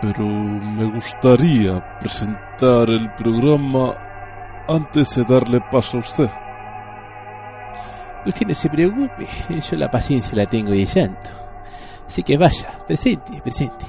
pero 0.00 0.26
me 0.26 0.84
gustaría 0.86 1.98
presentar 2.00 2.90
el 2.90 3.12
programa 3.14 3.94
antes 4.68 5.14
de 5.14 5.24
darle 5.24 5.60
paso 5.70 5.98
a 5.98 6.00
usted. 6.00 6.30
Usted 8.26 8.46
no 8.48 8.54
se 8.54 8.68
preocupe, 8.68 9.26
yo 9.70 9.76
la 9.76 9.90
paciencia 9.90 10.36
la 10.36 10.46
tengo 10.46 10.72
de 10.72 10.86
santo. 10.86 11.30
Así 12.06 12.22
que 12.24 12.36
vaya, 12.36 12.66
presente, 12.86 13.40
presente. 13.40 13.86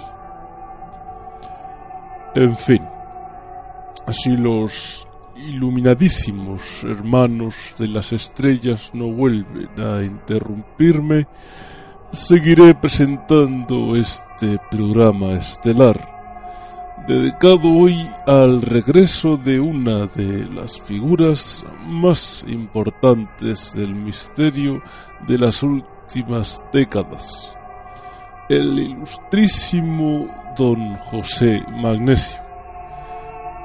En 2.33 2.55
fin, 2.55 2.81
si 4.09 4.37
los 4.37 5.05
iluminadísimos 5.35 6.81
hermanos 6.83 7.75
de 7.77 7.89
las 7.89 8.13
estrellas 8.13 8.91
no 8.93 9.11
vuelven 9.11 9.69
a 9.77 10.01
interrumpirme, 10.01 11.27
seguiré 12.13 12.73
presentando 12.73 13.97
este 13.97 14.57
programa 14.69 15.33
estelar, 15.33 17.03
dedicado 17.05 17.69
hoy 17.69 17.97
al 18.25 18.61
regreso 18.61 19.35
de 19.35 19.59
una 19.59 20.05
de 20.05 20.45
las 20.53 20.81
figuras 20.81 21.65
más 21.85 22.45
importantes 22.47 23.73
del 23.73 23.93
misterio 23.93 24.81
de 25.27 25.37
las 25.37 25.63
últimas 25.63 26.65
décadas, 26.71 27.57
el 28.47 28.79
ilustrísimo 28.79 30.40
don 30.57 30.95
José 30.97 31.61
Magnesio, 31.69 32.39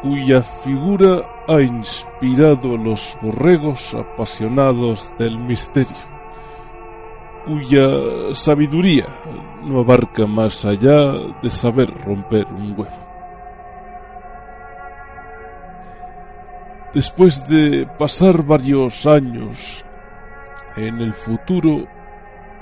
cuya 0.03 0.43
figura 0.43 1.23
ha 1.49 1.61
inspirado 1.61 2.75
a 2.75 2.79
los 2.79 3.17
borregos 3.21 3.95
apasionados 3.95 5.13
del 5.19 5.39
misterio, 5.39 5.97
cuya 7.45 8.33
sabiduría 8.33 9.07
no 9.63 9.81
abarca 9.81 10.27
más 10.27 10.65
allá 10.65 11.13
de 11.43 11.51
saber 11.51 11.93
romper 12.05 12.47
un 12.47 12.73
huevo. 12.73 13.07
Después 16.93 17.47
de 17.49 17.87
pasar 17.99 18.43
varios 18.43 19.07
años 19.07 19.85
en 20.77 20.99
el 21.01 21.13
futuro, 21.13 21.87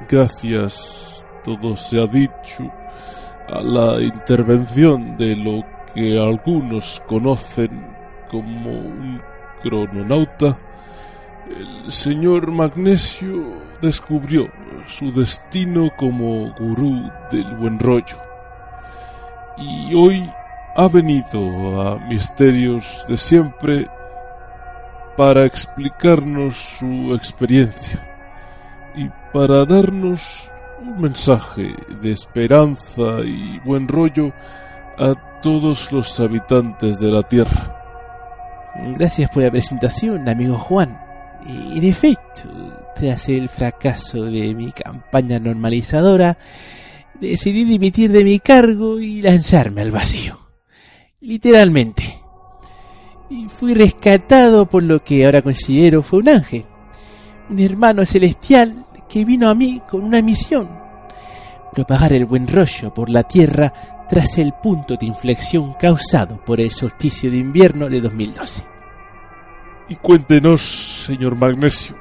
gracias, 0.08 1.24
todo 1.44 1.76
se 1.76 2.00
ha 2.00 2.06
dicho, 2.06 2.70
a 3.48 3.60
la 3.60 4.00
intervención 4.00 5.16
de 5.16 5.36
lo 5.36 5.62
que 5.94 6.18
algunos 6.18 7.02
conocen 7.06 7.86
como 8.30 8.70
un 8.70 9.20
crononauta, 9.62 10.58
el 11.48 11.92
señor 11.92 12.50
Magnesio 12.50 13.62
descubrió 13.80 14.48
su 14.86 15.12
destino 15.12 15.90
como 15.96 16.52
gurú 16.54 17.10
del 17.30 17.54
buen 17.56 17.78
rollo. 17.78 18.16
Y 19.58 19.94
hoy 19.94 20.28
ha 20.76 20.88
venido 20.88 21.82
a 21.82 21.98
Misterios 21.98 23.04
de 23.06 23.16
Siempre 23.16 23.88
para 25.16 25.44
explicarnos 25.44 26.56
su 26.56 27.14
experiencia 27.14 28.00
y 28.96 29.08
para 29.32 29.64
darnos 29.64 30.50
un 30.84 31.00
mensaje 31.00 31.72
de 32.02 32.12
esperanza 32.12 33.20
y 33.24 33.58
buen 33.60 33.88
rollo 33.88 34.32
a 34.98 35.40
todos 35.40 35.90
los 35.92 36.20
habitantes 36.20 37.00
de 37.00 37.10
la 37.10 37.22
Tierra. 37.22 37.80
Gracias 38.94 39.30
por 39.30 39.42
la 39.42 39.50
presentación, 39.50 40.28
amigo 40.28 40.58
Juan. 40.58 40.98
En 41.46 41.84
efecto, 41.84 42.48
tras 42.94 43.28
el 43.28 43.48
fracaso 43.48 44.24
de 44.24 44.54
mi 44.54 44.72
campaña 44.72 45.38
normalizadora, 45.38 46.36
decidí 47.20 47.64
dimitir 47.64 48.12
de 48.12 48.24
mi 48.24 48.38
cargo 48.38 48.98
y 49.00 49.22
lanzarme 49.22 49.82
al 49.82 49.90
vacío. 49.90 50.38
Literalmente. 51.20 52.20
Y 53.30 53.48
fui 53.48 53.74
rescatado 53.74 54.66
por 54.66 54.82
lo 54.82 55.02
que 55.02 55.24
ahora 55.24 55.42
considero 55.42 56.02
fue 56.02 56.18
un 56.20 56.28
ángel, 56.28 56.64
un 57.48 57.58
hermano 57.58 58.04
celestial 58.04 58.84
que 59.08 59.24
vino 59.24 59.48
a 59.48 59.54
mí 59.54 59.82
con 59.88 60.02
una 60.02 60.20
misión, 60.22 60.68
propagar 61.72 62.12
el 62.12 62.24
buen 62.24 62.46
rollo 62.46 62.92
por 62.92 63.10
la 63.10 63.22
tierra 63.22 63.72
tras 64.08 64.38
el 64.38 64.52
punto 64.52 64.96
de 64.96 65.06
inflexión 65.06 65.74
causado 65.74 66.42
por 66.44 66.60
el 66.60 66.70
solsticio 66.70 67.30
de 67.30 67.38
invierno 67.38 67.88
de 67.88 68.00
2012. 68.00 68.64
Y 69.88 69.96
cuéntenos, 69.96 71.04
señor 71.06 71.36
Magnesio, 71.36 71.96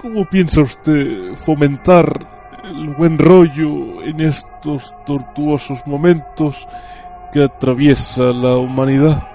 ¿cómo 0.00 0.28
piensa 0.28 0.60
usted 0.60 1.34
fomentar 1.34 2.60
el 2.64 2.90
buen 2.90 3.18
rollo 3.18 4.02
en 4.02 4.20
estos 4.20 4.94
tortuosos 5.04 5.84
momentos 5.86 6.68
que 7.32 7.44
atraviesa 7.44 8.22
la 8.24 8.56
humanidad? 8.56 9.29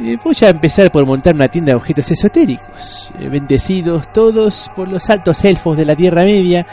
Eh, 0.00 0.18
voy 0.24 0.34
a 0.42 0.48
empezar 0.48 0.90
por 0.90 1.06
montar 1.06 1.36
una 1.36 1.46
tienda 1.46 1.70
de 1.70 1.76
objetos 1.76 2.10
esotéricos, 2.10 3.12
eh, 3.20 3.28
bendecidos 3.28 4.10
todos 4.12 4.68
por 4.74 4.88
los 4.88 5.08
altos 5.08 5.44
elfos 5.44 5.76
de 5.76 5.84
la 5.84 5.94
Tierra 5.94 6.24
Media 6.24 6.66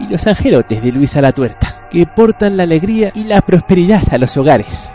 y 0.00 0.06
los 0.08 0.26
angelotes 0.26 0.82
de 0.82 0.92
Luisa 0.92 1.20
la 1.20 1.32
Tuerta, 1.32 1.86
que 1.90 2.06
portan 2.06 2.56
la 2.56 2.62
alegría 2.62 3.12
y 3.14 3.24
la 3.24 3.42
prosperidad 3.42 4.02
a 4.10 4.16
los 4.16 4.34
hogares. 4.38 4.94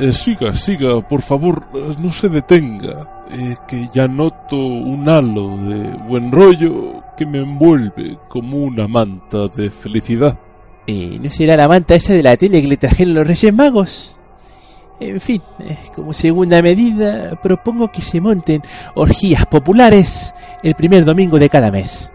Eh, 0.00 0.12
siga, 0.12 0.54
siga, 0.54 1.06
por 1.06 1.20
favor, 1.20 1.66
no 1.98 2.10
se 2.10 2.30
detenga, 2.30 3.24
que 3.68 3.90
ya 3.92 4.08
noto 4.08 4.56
un 4.56 5.06
halo 5.08 5.58
de 5.58 5.90
buen 6.08 6.32
rollo 6.32 7.04
que 7.16 7.26
me 7.26 7.40
envuelve 7.40 8.18
como 8.28 8.56
una 8.56 8.88
manta 8.88 9.48
de 9.48 9.70
felicidad. 9.70 10.38
Eh, 10.86 11.18
¿No 11.20 11.30
será 11.30 11.56
la 11.56 11.68
manta 11.68 11.94
esa 11.94 12.12
de 12.12 12.22
la 12.22 12.36
tele 12.36 12.60
que 12.60 12.68
le 12.68 12.76
trajeron 12.76 13.14
los 13.14 13.26
Reyes 13.26 13.54
Magos? 13.54 14.16
En 15.00 15.20
fin, 15.20 15.42
como 15.94 16.12
segunda 16.12 16.62
medida, 16.62 17.40
propongo 17.42 17.90
que 17.90 18.00
se 18.00 18.20
monten 18.20 18.62
orgías 18.94 19.46
populares 19.46 20.32
el 20.62 20.74
primer 20.74 21.04
domingo 21.04 21.38
de 21.40 21.48
cada 21.48 21.72
mes, 21.72 22.12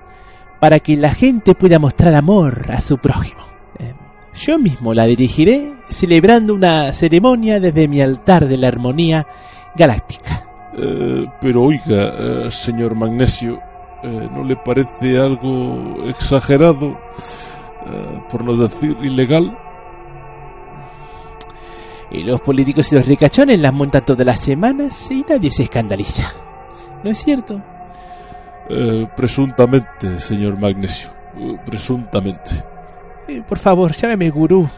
para 0.61 0.79
que 0.79 0.95
la 0.95 1.13
gente 1.13 1.53
pueda 1.53 1.79
mostrar 1.79 2.15
amor 2.15 2.67
a 2.71 2.79
su 2.79 2.97
prójimo. 2.97 3.41
Eh, 3.79 3.93
Yo 4.35 4.57
mismo 4.57 4.93
la 4.93 5.05
dirigiré 5.05 5.73
celebrando 5.89 6.53
una 6.53 6.93
ceremonia 6.93 7.59
desde 7.59 7.87
mi 7.89 7.99
altar 8.01 8.47
de 8.47 8.57
la 8.57 8.69
armonía 8.69 9.27
galáctica. 9.75 10.45
Eh, 10.77 11.25
pero 11.41 11.63
oiga, 11.63 12.13
eh, 12.17 12.51
señor 12.51 12.95
Magnesio, 12.95 13.59
eh, 14.03 14.29
¿no 14.31 14.43
le 14.43 14.55
parece 14.55 15.17
algo 15.17 16.05
exagerado, 16.07 16.97
eh, 17.89 18.21
por 18.29 18.43
no 18.43 18.55
decir 18.55 18.97
ilegal? 19.01 19.57
Y 22.11 22.23
los 22.23 22.39
políticos 22.41 22.91
y 22.91 22.95
los 22.95 23.05
ricachones 23.05 23.59
las 23.59 23.73
montan 23.73 24.05
todas 24.05 24.25
las 24.25 24.39
semanas 24.39 25.11
y 25.11 25.25
nadie 25.27 25.51
se 25.51 25.63
escandaliza. 25.63 26.31
¿No 27.03 27.09
es 27.11 27.17
cierto? 27.17 27.61
Eh, 28.69 29.07
presuntamente, 29.15 30.19
señor 30.19 30.57
Magnesio, 30.59 31.09
eh, 31.37 31.57
presuntamente. 31.65 32.63
Por 33.47 33.57
favor, 33.57 33.91
llámeme 33.91 34.29
gurú. 34.29 34.69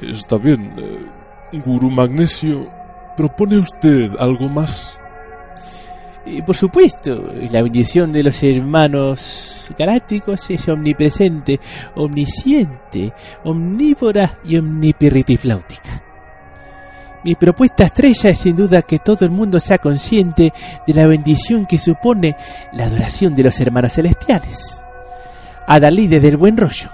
Está 0.00 0.38
bien, 0.38 0.74
Gurú 1.52 1.90
Magnesio, 1.90 2.70
¿propone 3.14 3.58
usted 3.58 4.12
algo 4.18 4.48
más? 4.48 4.98
Y 6.24 6.40
por 6.42 6.54
supuesto, 6.54 7.32
la 7.50 7.62
bendición 7.62 8.12
de 8.12 8.22
los 8.22 8.42
hermanos 8.42 9.72
galácticos 9.76 10.50
es 10.50 10.68
omnipresente, 10.68 11.58
omnisciente, 11.96 13.12
omnívora 13.44 14.38
y 14.44 14.56
omnipirritifláutica. 14.56 16.02
Mi 17.24 17.34
propuesta 17.34 17.84
estrella 17.84 18.30
es 18.30 18.38
sin 18.38 18.56
duda 18.56 18.82
que 18.82 18.98
todo 18.98 19.24
el 19.24 19.30
mundo 19.30 19.58
sea 19.60 19.78
consciente 19.78 20.52
de 20.86 20.94
la 20.94 21.06
bendición 21.06 21.66
que 21.66 21.78
supone 21.78 22.36
la 22.72 22.86
adoración 22.86 23.34
de 23.34 23.44
los 23.44 23.60
hermanos 23.60 23.92
celestiales. 23.92 24.82
Adalides 25.66 26.20
del 26.20 26.36
buen 26.36 26.56
rollo, 26.56 26.90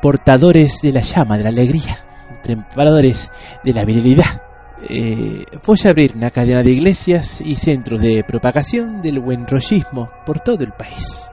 portadores 0.00 0.80
de 0.80 0.92
la 0.92 1.00
llama 1.00 1.36
de 1.38 1.44
la 1.44 1.48
alegría, 1.50 2.04
trepadores 2.42 3.32
de 3.64 3.72
la 3.72 3.84
virilidad, 3.84 4.42
Eh, 4.88 5.44
voy 5.64 5.78
a 5.84 5.88
abrir 5.88 6.14
una 6.16 6.30
cadena 6.30 6.62
de 6.62 6.72
iglesias 6.72 7.40
y 7.40 7.54
centros 7.54 8.00
de 8.00 8.24
propagación 8.24 9.00
del 9.00 9.20
buen 9.20 9.46
rollismo 9.46 10.10
por 10.26 10.40
todo 10.40 10.62
el 10.64 10.72
país. 10.72 11.30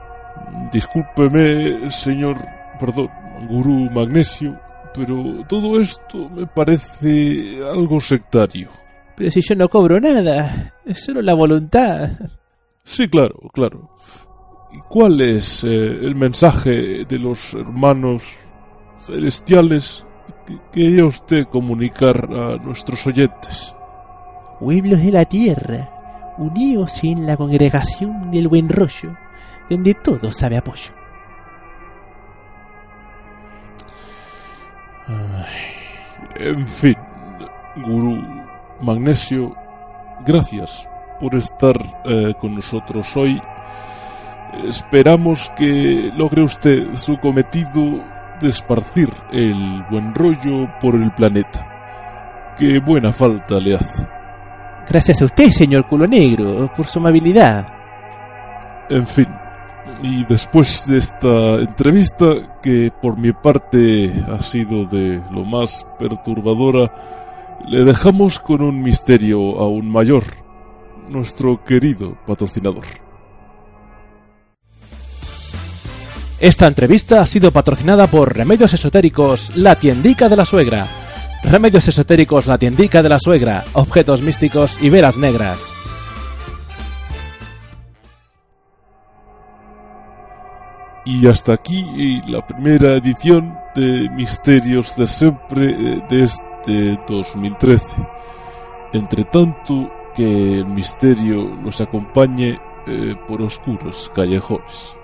Discúlpeme, 0.72 1.90
señor, 1.90 2.36
perdón, 2.78 3.08
gurú 3.48 3.90
magnesio, 3.90 4.58
pero 4.94 5.44
todo 5.48 5.80
esto 5.80 6.28
me 6.30 6.46
parece 6.46 7.60
algo 7.64 8.00
sectario. 8.00 8.68
Pero 9.16 9.30
si 9.30 9.40
yo 9.42 9.54
no 9.54 9.68
cobro 9.68 10.00
nada, 10.00 10.74
es 10.86 11.04
solo 11.04 11.20
la 11.20 11.34
voluntad. 11.34 12.10
Sí, 12.84 13.08
claro, 13.08 13.38
claro. 13.52 13.90
¿Y 14.72 14.78
cuál 14.88 15.20
es 15.20 15.62
eh, 15.64 15.66
el 15.66 16.14
mensaje 16.14 17.04
de 17.04 17.18
los 17.18 17.54
hermanos 17.54 18.22
celestiales 19.00 20.04
que 20.72 20.82
quería 20.82 21.04
usted 21.04 21.46
comunicar 21.46 22.28
a 22.30 22.56
nuestros 22.56 23.06
oyentes? 23.06 23.74
Pueblos 24.60 25.02
de 25.02 25.12
la 25.12 25.24
tierra, 25.24 26.34
unidos 26.38 27.02
en 27.04 27.26
la 27.26 27.36
congregación 27.36 28.30
del 28.30 28.48
buen 28.48 28.68
rollo, 28.68 29.16
donde 29.68 29.94
todo 29.94 30.32
sabe 30.32 30.56
apoyo. 30.56 30.92
Ay, 35.08 36.46
en 36.46 36.66
fin, 36.66 36.96
gurú 37.84 38.22
Magnesio, 38.80 39.54
gracias 40.24 40.88
por 41.20 41.34
estar 41.34 41.76
eh, 42.04 42.34
con 42.40 42.54
nosotros 42.54 43.16
hoy. 43.16 43.40
Esperamos 44.68 45.50
que 45.56 46.12
logre 46.16 46.42
usted 46.42 46.94
su 46.94 47.18
cometido 47.18 48.02
esparcir 48.48 49.12
el 49.30 49.84
buen 49.90 50.14
rollo 50.14 50.68
por 50.80 50.94
el 50.94 51.12
planeta. 51.12 52.54
Qué 52.58 52.78
buena 52.80 53.12
falta 53.12 53.58
le 53.58 53.76
hace. 53.76 54.06
Gracias 54.88 55.22
a 55.22 55.24
usted, 55.24 55.50
señor 55.50 55.88
culo 55.88 56.06
negro, 56.06 56.70
por 56.76 56.86
su 56.86 56.98
amabilidad. 56.98 57.66
En 58.90 59.06
fin, 59.06 59.28
y 60.02 60.24
después 60.24 60.86
de 60.88 60.98
esta 60.98 61.54
entrevista, 61.56 62.58
que 62.62 62.92
por 63.00 63.16
mi 63.16 63.32
parte 63.32 64.12
ha 64.28 64.42
sido 64.42 64.84
de 64.84 65.22
lo 65.30 65.44
más 65.44 65.86
perturbadora, 65.98 66.92
le 67.66 67.84
dejamos 67.84 68.38
con 68.40 68.62
un 68.62 68.82
misterio 68.82 69.38
aún 69.60 69.88
mayor, 69.88 70.24
nuestro 71.08 71.62
querido 71.64 72.16
patrocinador. 72.26 72.84
Esta 76.42 76.66
entrevista 76.66 77.20
ha 77.20 77.26
sido 77.26 77.52
patrocinada 77.52 78.08
por 78.08 78.36
Remedios 78.36 78.74
Esotéricos 78.74 79.56
La 79.56 79.76
Tiendica 79.76 80.28
de 80.28 80.34
la 80.34 80.44
Suegra. 80.44 80.88
Remedios 81.44 81.86
Esotéricos 81.86 82.48
La 82.48 82.58
Tiendica 82.58 83.00
de 83.00 83.10
la 83.10 83.20
Suegra, 83.20 83.62
objetos 83.74 84.22
místicos 84.22 84.82
y 84.82 84.90
veras 84.90 85.18
negras. 85.18 85.72
Y 91.04 91.28
hasta 91.28 91.52
aquí 91.52 92.20
la 92.26 92.44
primera 92.44 92.96
edición 92.96 93.56
de 93.76 94.10
Misterios 94.10 94.96
de 94.96 95.06
Siempre 95.06 95.70
eh, 95.70 96.02
de 96.10 96.24
este 96.24 96.98
2013. 97.06 97.84
Entre 98.94 99.22
tanto, 99.26 99.88
que 100.12 100.58
el 100.58 100.66
misterio 100.66 101.54
los 101.62 101.80
acompañe 101.80 102.58
eh, 102.88 103.14
por 103.28 103.42
oscuros 103.42 104.10
callejones. 104.12 104.96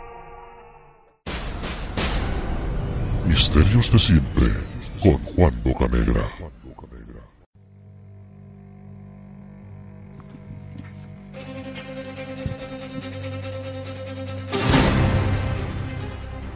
Misterios 3.29 3.93
de 3.93 3.99
siempre 3.99 4.47
con 5.03 5.19
Juan 5.19 5.55
Bocanegra. 5.63 6.29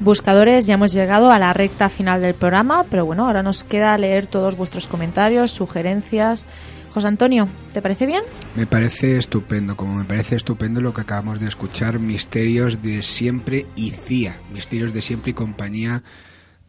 Buscadores, 0.00 0.66
ya 0.66 0.74
hemos 0.74 0.94
llegado 0.94 1.30
a 1.30 1.38
la 1.38 1.52
recta 1.52 1.90
final 1.90 2.22
del 2.22 2.34
programa, 2.34 2.84
pero 2.90 3.04
bueno, 3.04 3.26
ahora 3.26 3.42
nos 3.42 3.64
queda 3.64 3.96
leer 3.98 4.26
todos 4.26 4.56
vuestros 4.56 4.88
comentarios, 4.88 5.50
sugerencias. 5.50 6.46
José 6.94 7.06
Antonio, 7.06 7.48
¿te 7.74 7.82
parece 7.82 8.06
bien? 8.06 8.22
Me 8.56 8.66
parece 8.66 9.18
estupendo, 9.18 9.76
como 9.76 9.94
me 9.94 10.04
parece 10.04 10.36
estupendo 10.36 10.80
lo 10.80 10.94
que 10.94 11.02
acabamos 11.02 11.38
de 11.38 11.48
escuchar, 11.48 11.98
Misterios 11.98 12.82
de 12.82 13.02
Siempre 13.02 13.66
y 13.76 13.90
CIA, 13.90 14.36
Misterios 14.52 14.94
de 14.94 15.02
Siempre 15.02 15.30
y 15.30 15.34
compañía 15.34 16.02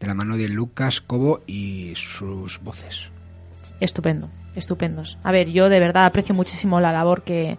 de 0.00 0.06
la 0.06 0.14
mano 0.14 0.36
de 0.36 0.48
Lucas 0.48 1.00
Cobo 1.00 1.42
y 1.46 1.92
sus 1.96 2.60
voces. 2.60 3.08
Estupendo, 3.80 4.30
estupendos. 4.54 5.18
A 5.22 5.32
ver, 5.32 5.50
yo 5.50 5.68
de 5.68 5.80
verdad 5.80 6.06
aprecio 6.06 6.34
muchísimo 6.34 6.80
la 6.80 6.92
labor 6.92 7.22
que, 7.22 7.58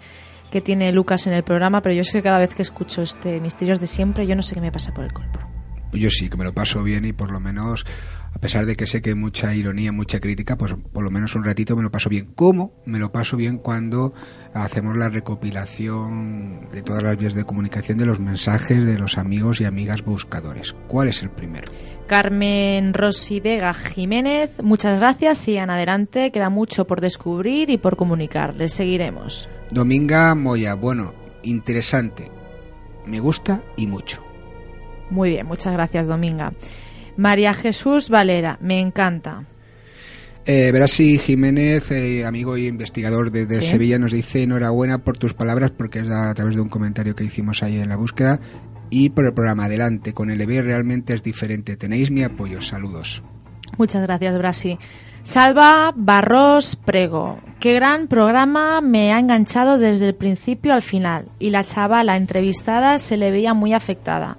que 0.52 0.62
tiene 0.62 0.92
Lucas 0.92 1.28
en 1.28 1.34
el 1.34 1.44
programa, 1.44 1.82
pero 1.82 1.96
yo 1.96 2.04
sé 2.04 2.20
que 2.20 2.24
cada 2.24 2.40
vez 2.40 2.56
que 2.56 2.62
escucho 2.62 3.02
este 3.02 3.40
Misterios 3.42 3.80
de 3.80 3.88
Siempre, 3.88 4.28
yo 4.28 4.36
no 4.36 4.42
sé 4.42 4.56
qué 4.56 4.62
me 4.62 4.72
pasa 4.72 4.94
por 4.94 5.04
el 5.04 5.14
cuerpo. 5.14 5.40
Yo 5.94 6.10
sí, 6.10 6.30
que 6.30 6.38
me 6.38 6.44
lo 6.44 6.54
paso 6.54 6.84
bien 6.84 7.06
y 7.06 7.14
por 7.14 7.32
lo 7.32 7.40
menos, 7.40 7.86
a 8.36 8.38
pesar 8.38 8.66
de 8.66 8.76
que 8.76 8.86
sé 8.86 9.02
que 9.02 9.12
hay 9.12 9.16
mucha 9.16 9.56
ironía, 9.56 9.94
mucha 9.94 10.20
crítica, 10.20 10.58
pues 10.58 10.76
por 10.92 11.04
lo 11.04 11.10
menos 11.10 11.36
un 11.36 11.46
ratito 11.46 11.78
me 11.78 11.84
lo 11.84 11.90
paso 11.90 12.10
bien. 12.10 12.34
¿Cómo? 12.36 12.74
Me 12.86 13.00
lo 13.00 13.14
paso 13.14 13.38
bien 13.38 13.58
cuando 13.58 14.14
hacemos 14.54 14.98
la 14.98 15.08
recopilación 15.08 16.68
de 16.70 16.82
todas 16.82 17.02
las 17.02 17.16
vías 17.18 17.34
de 17.34 17.46
comunicación 17.46 17.98
de 17.98 18.06
los 18.06 18.20
mensajes 18.20 18.86
de 18.86 19.00
los 19.00 19.18
amigos 19.18 19.62
y 19.62 19.64
amigas 19.64 20.04
buscadores. 20.04 20.76
¿Cuál 20.90 21.08
es 21.08 21.24
el 21.24 21.30
primero? 21.30 21.72
Carmen 22.08 22.94
Rosy 22.94 23.40
Vega 23.40 23.74
Jiménez, 23.74 24.62
muchas 24.62 24.98
gracias. 24.98 25.38
Sigan 25.38 25.70
adelante, 25.70 26.32
queda 26.32 26.50
mucho 26.50 26.86
por 26.86 27.00
descubrir 27.00 27.70
y 27.70 27.78
por 27.78 27.96
comunicar. 27.96 28.54
Les 28.56 28.74
seguiremos. 28.74 29.48
Dominga 29.72 30.36
Moya, 30.36 30.74
bueno, 30.74 31.14
interesante. 31.42 32.30
Me 33.06 33.22
gusta 33.22 33.64
y 33.78 33.88
mucho. 33.88 34.22
Muy 35.10 35.30
bien, 35.30 35.48
muchas 35.48 35.72
gracias, 35.72 36.08
Dominga. 36.08 36.52
María 37.18 37.54
Jesús 37.54 38.10
Valera, 38.10 38.58
me 38.62 38.80
encanta. 38.80 39.44
Eh, 40.48 40.72
Brasi 40.72 41.18
Jiménez, 41.18 41.90
eh, 41.92 42.24
amigo 42.24 42.56
y 42.56 42.68
investigador 42.68 43.32
de, 43.32 43.48
de 43.48 43.62
Sí. 43.62 43.70
Sevilla, 43.70 43.98
nos 43.98 44.12
dice 44.12 44.44
enhorabuena 44.44 45.00
por 45.00 45.18
tus 45.18 45.34
palabras, 45.34 45.72
porque 45.72 46.00
es 46.00 46.10
a 46.12 46.34
través 46.36 46.56
de 46.56 46.62
un 46.62 46.70
comentario 46.70 47.16
que 47.16 47.24
hicimos 47.24 47.64
ahí 47.64 47.80
en 47.80 47.90
la 47.90 47.96
búsqueda, 47.96 48.40
y 48.92 49.10
por 49.10 49.26
el 49.26 49.34
programa. 49.34 49.66
Adelante, 49.66 50.14
con 50.14 50.30
el 50.30 50.40
EB 50.42 50.62
realmente 50.62 51.14
es 51.16 51.24
diferente. 51.24 51.78
Tenéis 51.78 52.12
mi 52.12 52.24
apoyo. 52.24 52.62
Saludos. 52.62 53.24
Muchas 53.78 54.04
gracias, 54.04 54.38
Brasi. 54.38 54.78
Salva 55.24 55.92
Barros 55.96 56.76
Prego. 56.76 57.40
Qué 57.60 57.74
gran 57.74 58.06
programa 58.08 58.80
me 58.82 59.12
ha 59.12 59.18
enganchado 59.20 59.80
desde 59.80 60.06
el 60.10 60.14
principio 60.14 60.72
al 60.74 60.84
final. 60.84 61.26
Y 61.40 61.50
la 61.50 61.64
chavala 61.64 62.16
entrevistada 62.16 63.00
se 63.00 63.18
le 63.18 63.32
veía 63.32 63.56
muy 63.56 63.74
afectada. 63.74 64.38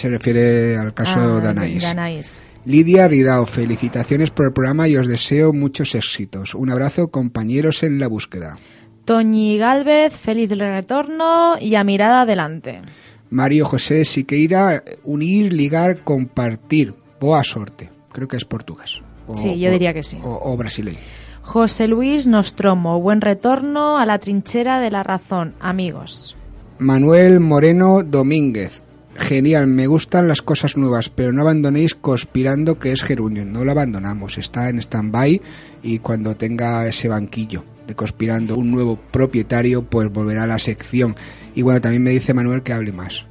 Se 0.00 0.08
refiere 0.08 0.78
al 0.78 0.94
caso 0.94 1.18
Ah, 1.20 1.40
de 1.42 1.48
Anaís. 1.50 2.42
Lidia 2.64 3.06
Ridao, 3.06 3.44
felicitaciones 3.44 4.30
por 4.30 4.46
el 4.46 4.52
programa 4.54 4.88
y 4.88 4.96
os 4.96 5.06
deseo 5.06 5.52
muchos 5.52 5.94
éxitos. 5.94 6.54
Un 6.54 6.70
abrazo, 6.70 7.08
compañeros 7.08 7.82
en 7.82 7.98
la 8.00 8.06
búsqueda. 8.08 8.56
Toñi 9.04 9.58
Galvez, 9.58 10.14
feliz 10.14 10.50
retorno 10.56 11.56
y 11.60 11.74
a 11.74 11.84
mirada 11.84 12.22
adelante. 12.22 12.80
Mario 13.28 13.66
José 13.66 14.06
Siqueira, 14.06 14.82
unir, 15.04 15.52
ligar, 15.52 16.02
compartir. 16.02 16.94
Boa 17.20 17.44
sorte. 17.44 17.90
Creo 18.12 18.26
que 18.26 18.38
es 18.38 18.44
portugués. 18.46 19.02
O- 19.26 19.34
Sí, 19.34 19.58
yo 19.60 19.68
o- 19.68 19.72
diría 19.72 19.92
que 19.92 20.02
sí. 20.02 20.18
O, 20.22 20.52
o 20.52 20.56
brasileño. 20.56 20.96
José 21.42 21.88
Luis 21.88 22.26
Nostromo, 22.26 23.00
buen 23.02 23.20
retorno 23.20 23.98
a 23.98 24.06
la 24.06 24.18
trinchera 24.18 24.80
de 24.80 24.90
la 24.90 25.02
razón, 25.02 25.52
amigos. 25.60 26.36
Manuel 26.78 27.40
Moreno 27.40 28.02
Domínguez. 28.02 28.82
Genial, 29.20 29.66
me 29.66 29.86
gustan 29.86 30.28
las 30.28 30.40
cosas 30.40 30.78
nuevas, 30.78 31.10
pero 31.10 31.30
no 31.30 31.42
abandonéis 31.42 31.94
conspirando 31.94 32.78
que 32.78 32.90
es 32.90 33.02
gerundio. 33.02 33.44
No 33.44 33.64
lo 33.64 33.70
abandonamos, 33.70 34.38
está 34.38 34.70
en 34.70 34.78
stand-by 34.78 35.40
y 35.82 35.98
cuando 35.98 36.34
tenga 36.36 36.86
ese 36.88 37.06
banquillo 37.06 37.62
de 37.86 37.94
conspirando 37.94 38.56
un 38.56 38.70
nuevo 38.70 38.96
propietario, 38.96 39.82
pues 39.82 40.10
volverá 40.10 40.44
a 40.44 40.46
la 40.46 40.58
sección. 40.58 41.14
Y 41.54 41.60
bueno, 41.60 41.82
también 41.82 42.02
me 42.02 42.10
dice 42.10 42.32
Manuel 42.32 42.62
que 42.62 42.72
hable 42.72 42.92
más. 42.92 43.26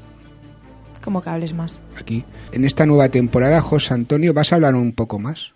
¿Cómo 1.03 1.23
que 1.23 1.31
hables 1.31 1.53
más? 1.53 1.81
Aquí. 1.99 2.23
En 2.51 2.65
esta 2.65 2.85
nueva 2.85 3.09
temporada, 3.09 3.59
José 3.59 3.95
Antonio, 3.95 4.31
¿vas 4.33 4.53
a 4.53 4.57
hablar 4.57 4.75
un 4.75 4.91
poco 4.93 5.17
más? 5.17 5.53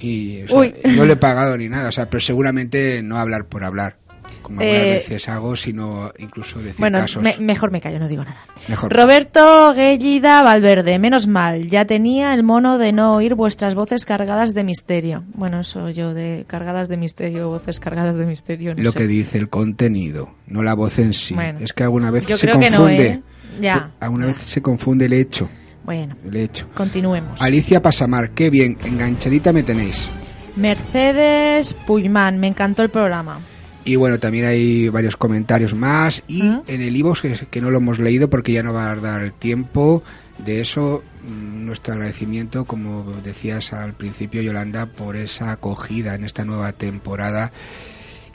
Y 0.00 0.42
o 0.42 0.48
sea, 0.48 0.58
Uy. 0.58 0.74
no 0.96 1.06
le 1.06 1.12
he 1.12 1.16
pagado 1.16 1.56
ni 1.56 1.68
nada, 1.68 1.88
o 1.88 1.92
sea, 1.92 2.10
pero 2.10 2.20
seguramente 2.20 3.00
no 3.02 3.16
hablar 3.16 3.46
por 3.46 3.62
hablar, 3.62 3.96
como 4.42 4.60
algunas 4.60 4.82
Eh, 4.82 4.90
veces 4.90 5.28
hago, 5.28 5.56
sino 5.56 6.12
incluso 6.18 6.58
decir 6.60 6.76
Bueno, 6.78 6.98
casos. 7.00 7.22
me- 7.22 7.36
mejor 7.40 7.70
me 7.70 7.80
callo, 7.80 7.98
no 7.98 8.08
digo 8.08 8.24
nada. 8.24 8.36
Mejor. 8.68 8.92
Roberto 8.92 9.72
Guellida 9.74 10.42
Valverde, 10.42 10.98
menos 10.98 11.26
mal, 11.26 11.68
ya 11.68 11.84
tenía 11.84 12.32
el 12.34 12.42
mono 12.42 12.78
de 12.78 12.92
no 12.92 13.14
oír 13.14 13.34
vuestras 13.34 13.74
voces 13.74 14.04
cargadas 14.04 14.54
de 14.54 14.64
misterio. 14.64 15.24
Bueno, 15.34 15.60
eso 15.60 15.90
yo 15.90 16.14
de 16.14 16.44
cargadas 16.46 16.88
de 16.88 16.96
misterio, 16.96 17.48
voces 17.48 17.80
cargadas 17.80 18.16
de 18.16 18.26
misterio. 18.26 18.74
no 18.74 18.82
lo 18.82 18.92
sé. 18.92 18.98
que 18.98 19.06
dice 19.06 19.38
el 19.38 19.48
contenido, 19.48 20.30
no 20.46 20.62
la 20.62 20.74
voz 20.74 20.98
en 20.98 21.12
sí. 21.12 21.34
Bueno. 21.34 21.58
es 21.60 21.72
que 21.72 21.82
alguna 21.84 22.10
vez 22.10 22.26
Yo 22.26 22.36
se 22.36 22.46
creo 22.46 22.58
que 22.60 22.70
no, 22.70 22.76
confunde. 22.78 23.06
¿eh? 23.08 23.20
Ya. 23.60 23.90
Alguna 24.00 24.26
vez 24.26 24.36
se 24.38 24.60
confunde 24.62 25.06
el 25.06 25.12
hecho. 25.14 25.48
Bueno, 25.84 26.16
El 26.24 26.34
hecho. 26.36 26.68
continuemos. 26.74 27.40
Alicia 27.40 27.80
Pasamar, 27.80 28.30
qué 28.30 28.50
bien, 28.50 28.76
enganchadita 28.84 29.52
me 29.52 29.62
tenéis. 29.62 30.08
Mercedes 30.56 31.74
Puyman, 31.86 32.38
me 32.38 32.48
encantó 32.48 32.82
el 32.82 32.88
programa. 32.90 33.40
Y 33.86 33.96
bueno, 33.96 34.18
también 34.18 34.44
hay 34.44 34.88
varios 34.90 35.16
comentarios 35.16 35.72
más. 35.74 36.22
Y 36.28 36.42
en 36.66 36.82
el 36.82 36.94
iVoox, 36.96 37.20
que, 37.22 37.34
que 37.48 37.60
no 37.62 37.70
lo 37.70 37.78
hemos 37.78 37.98
leído 37.98 38.28
porque 38.28 38.52
ya 38.52 38.62
no 38.62 38.72
va 38.74 38.90
a 38.90 38.96
dar 38.96 39.22
el 39.22 39.32
tiempo, 39.32 40.02
de 40.44 40.60
eso 40.60 41.02
mm, 41.26 41.64
nuestro 41.64 41.94
agradecimiento, 41.94 42.64
como 42.66 43.04
decías 43.24 43.72
al 43.72 43.94
principio, 43.94 44.42
Yolanda, 44.42 44.86
por 44.86 45.16
esa 45.16 45.52
acogida 45.52 46.14
en 46.16 46.24
esta 46.24 46.44
nueva 46.44 46.72
temporada. 46.72 47.52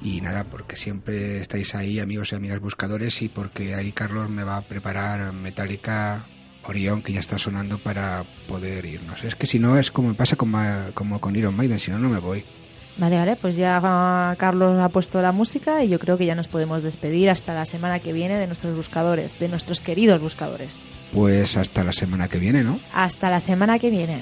Y 0.02 0.22
nada, 0.22 0.46
porque 0.46 0.78
siempre 0.78 1.38
estáis 1.38 1.76
ahí, 1.76 2.00
amigos 2.00 2.32
y 2.32 2.36
amigas 2.36 2.60
buscadores, 2.60 3.22
y 3.22 3.28
porque 3.30 3.76
ahí 3.76 3.92
Carlos 3.92 4.30
me 4.32 4.44
va 4.44 4.58
a 4.58 4.62
preparar 4.62 5.32
Metallica 5.34 6.26
Orión, 6.64 7.02
que 7.04 7.14
ya 7.14 7.20
está 7.20 7.38
sonando 7.38 7.78
para 7.78 8.24
poder 8.48 8.86
irnos. 8.86 9.24
Es 9.24 9.36
que 9.36 9.46
si 9.48 9.60
no, 9.60 9.78
es 9.78 9.92
como 9.92 10.08
me 10.08 10.14
pasa 10.16 10.38
con, 10.38 10.50
ma- 10.50 10.88
como 10.96 11.20
con 11.22 11.36
Iron 11.36 11.56
Maiden, 11.56 11.78
si 11.78 11.92
no, 11.92 12.00
no 12.00 12.10
me 12.10 12.20
voy. 12.20 12.44
Vale, 12.98 13.18
vale, 13.18 13.36
pues 13.36 13.56
ya 13.56 14.36
Carlos 14.38 14.78
ha 14.78 14.90
puesto 14.90 15.22
la 15.22 15.32
música 15.32 15.84
y 15.84 15.90
yo 15.90 15.98
creo 15.98 16.18
que 16.18 16.26
ya 16.26 16.36
nos 16.36 16.48
podemos 16.48 16.84
despedir 16.84 17.30
hasta 17.30 17.54
la 17.54 17.66
semana 17.66 18.00
que 18.00 18.14
viene 18.14 18.38
de 18.38 18.48
nuestros 18.48 18.76
buscadores, 18.76 19.40
de 19.40 19.48
nuestros 19.48 19.82
queridos 19.82 20.22
buscadores. 20.22 20.80
Pues 21.14 21.58
hasta 21.58 21.84
la 21.84 21.94
semana 21.94 22.28
que 22.28 22.38
viene, 22.38 22.64
¿no? 22.64 22.80
Hasta 22.94 23.30
la 23.30 23.40
semana 23.40 23.80
que 23.80 23.90
viene. 23.90 24.22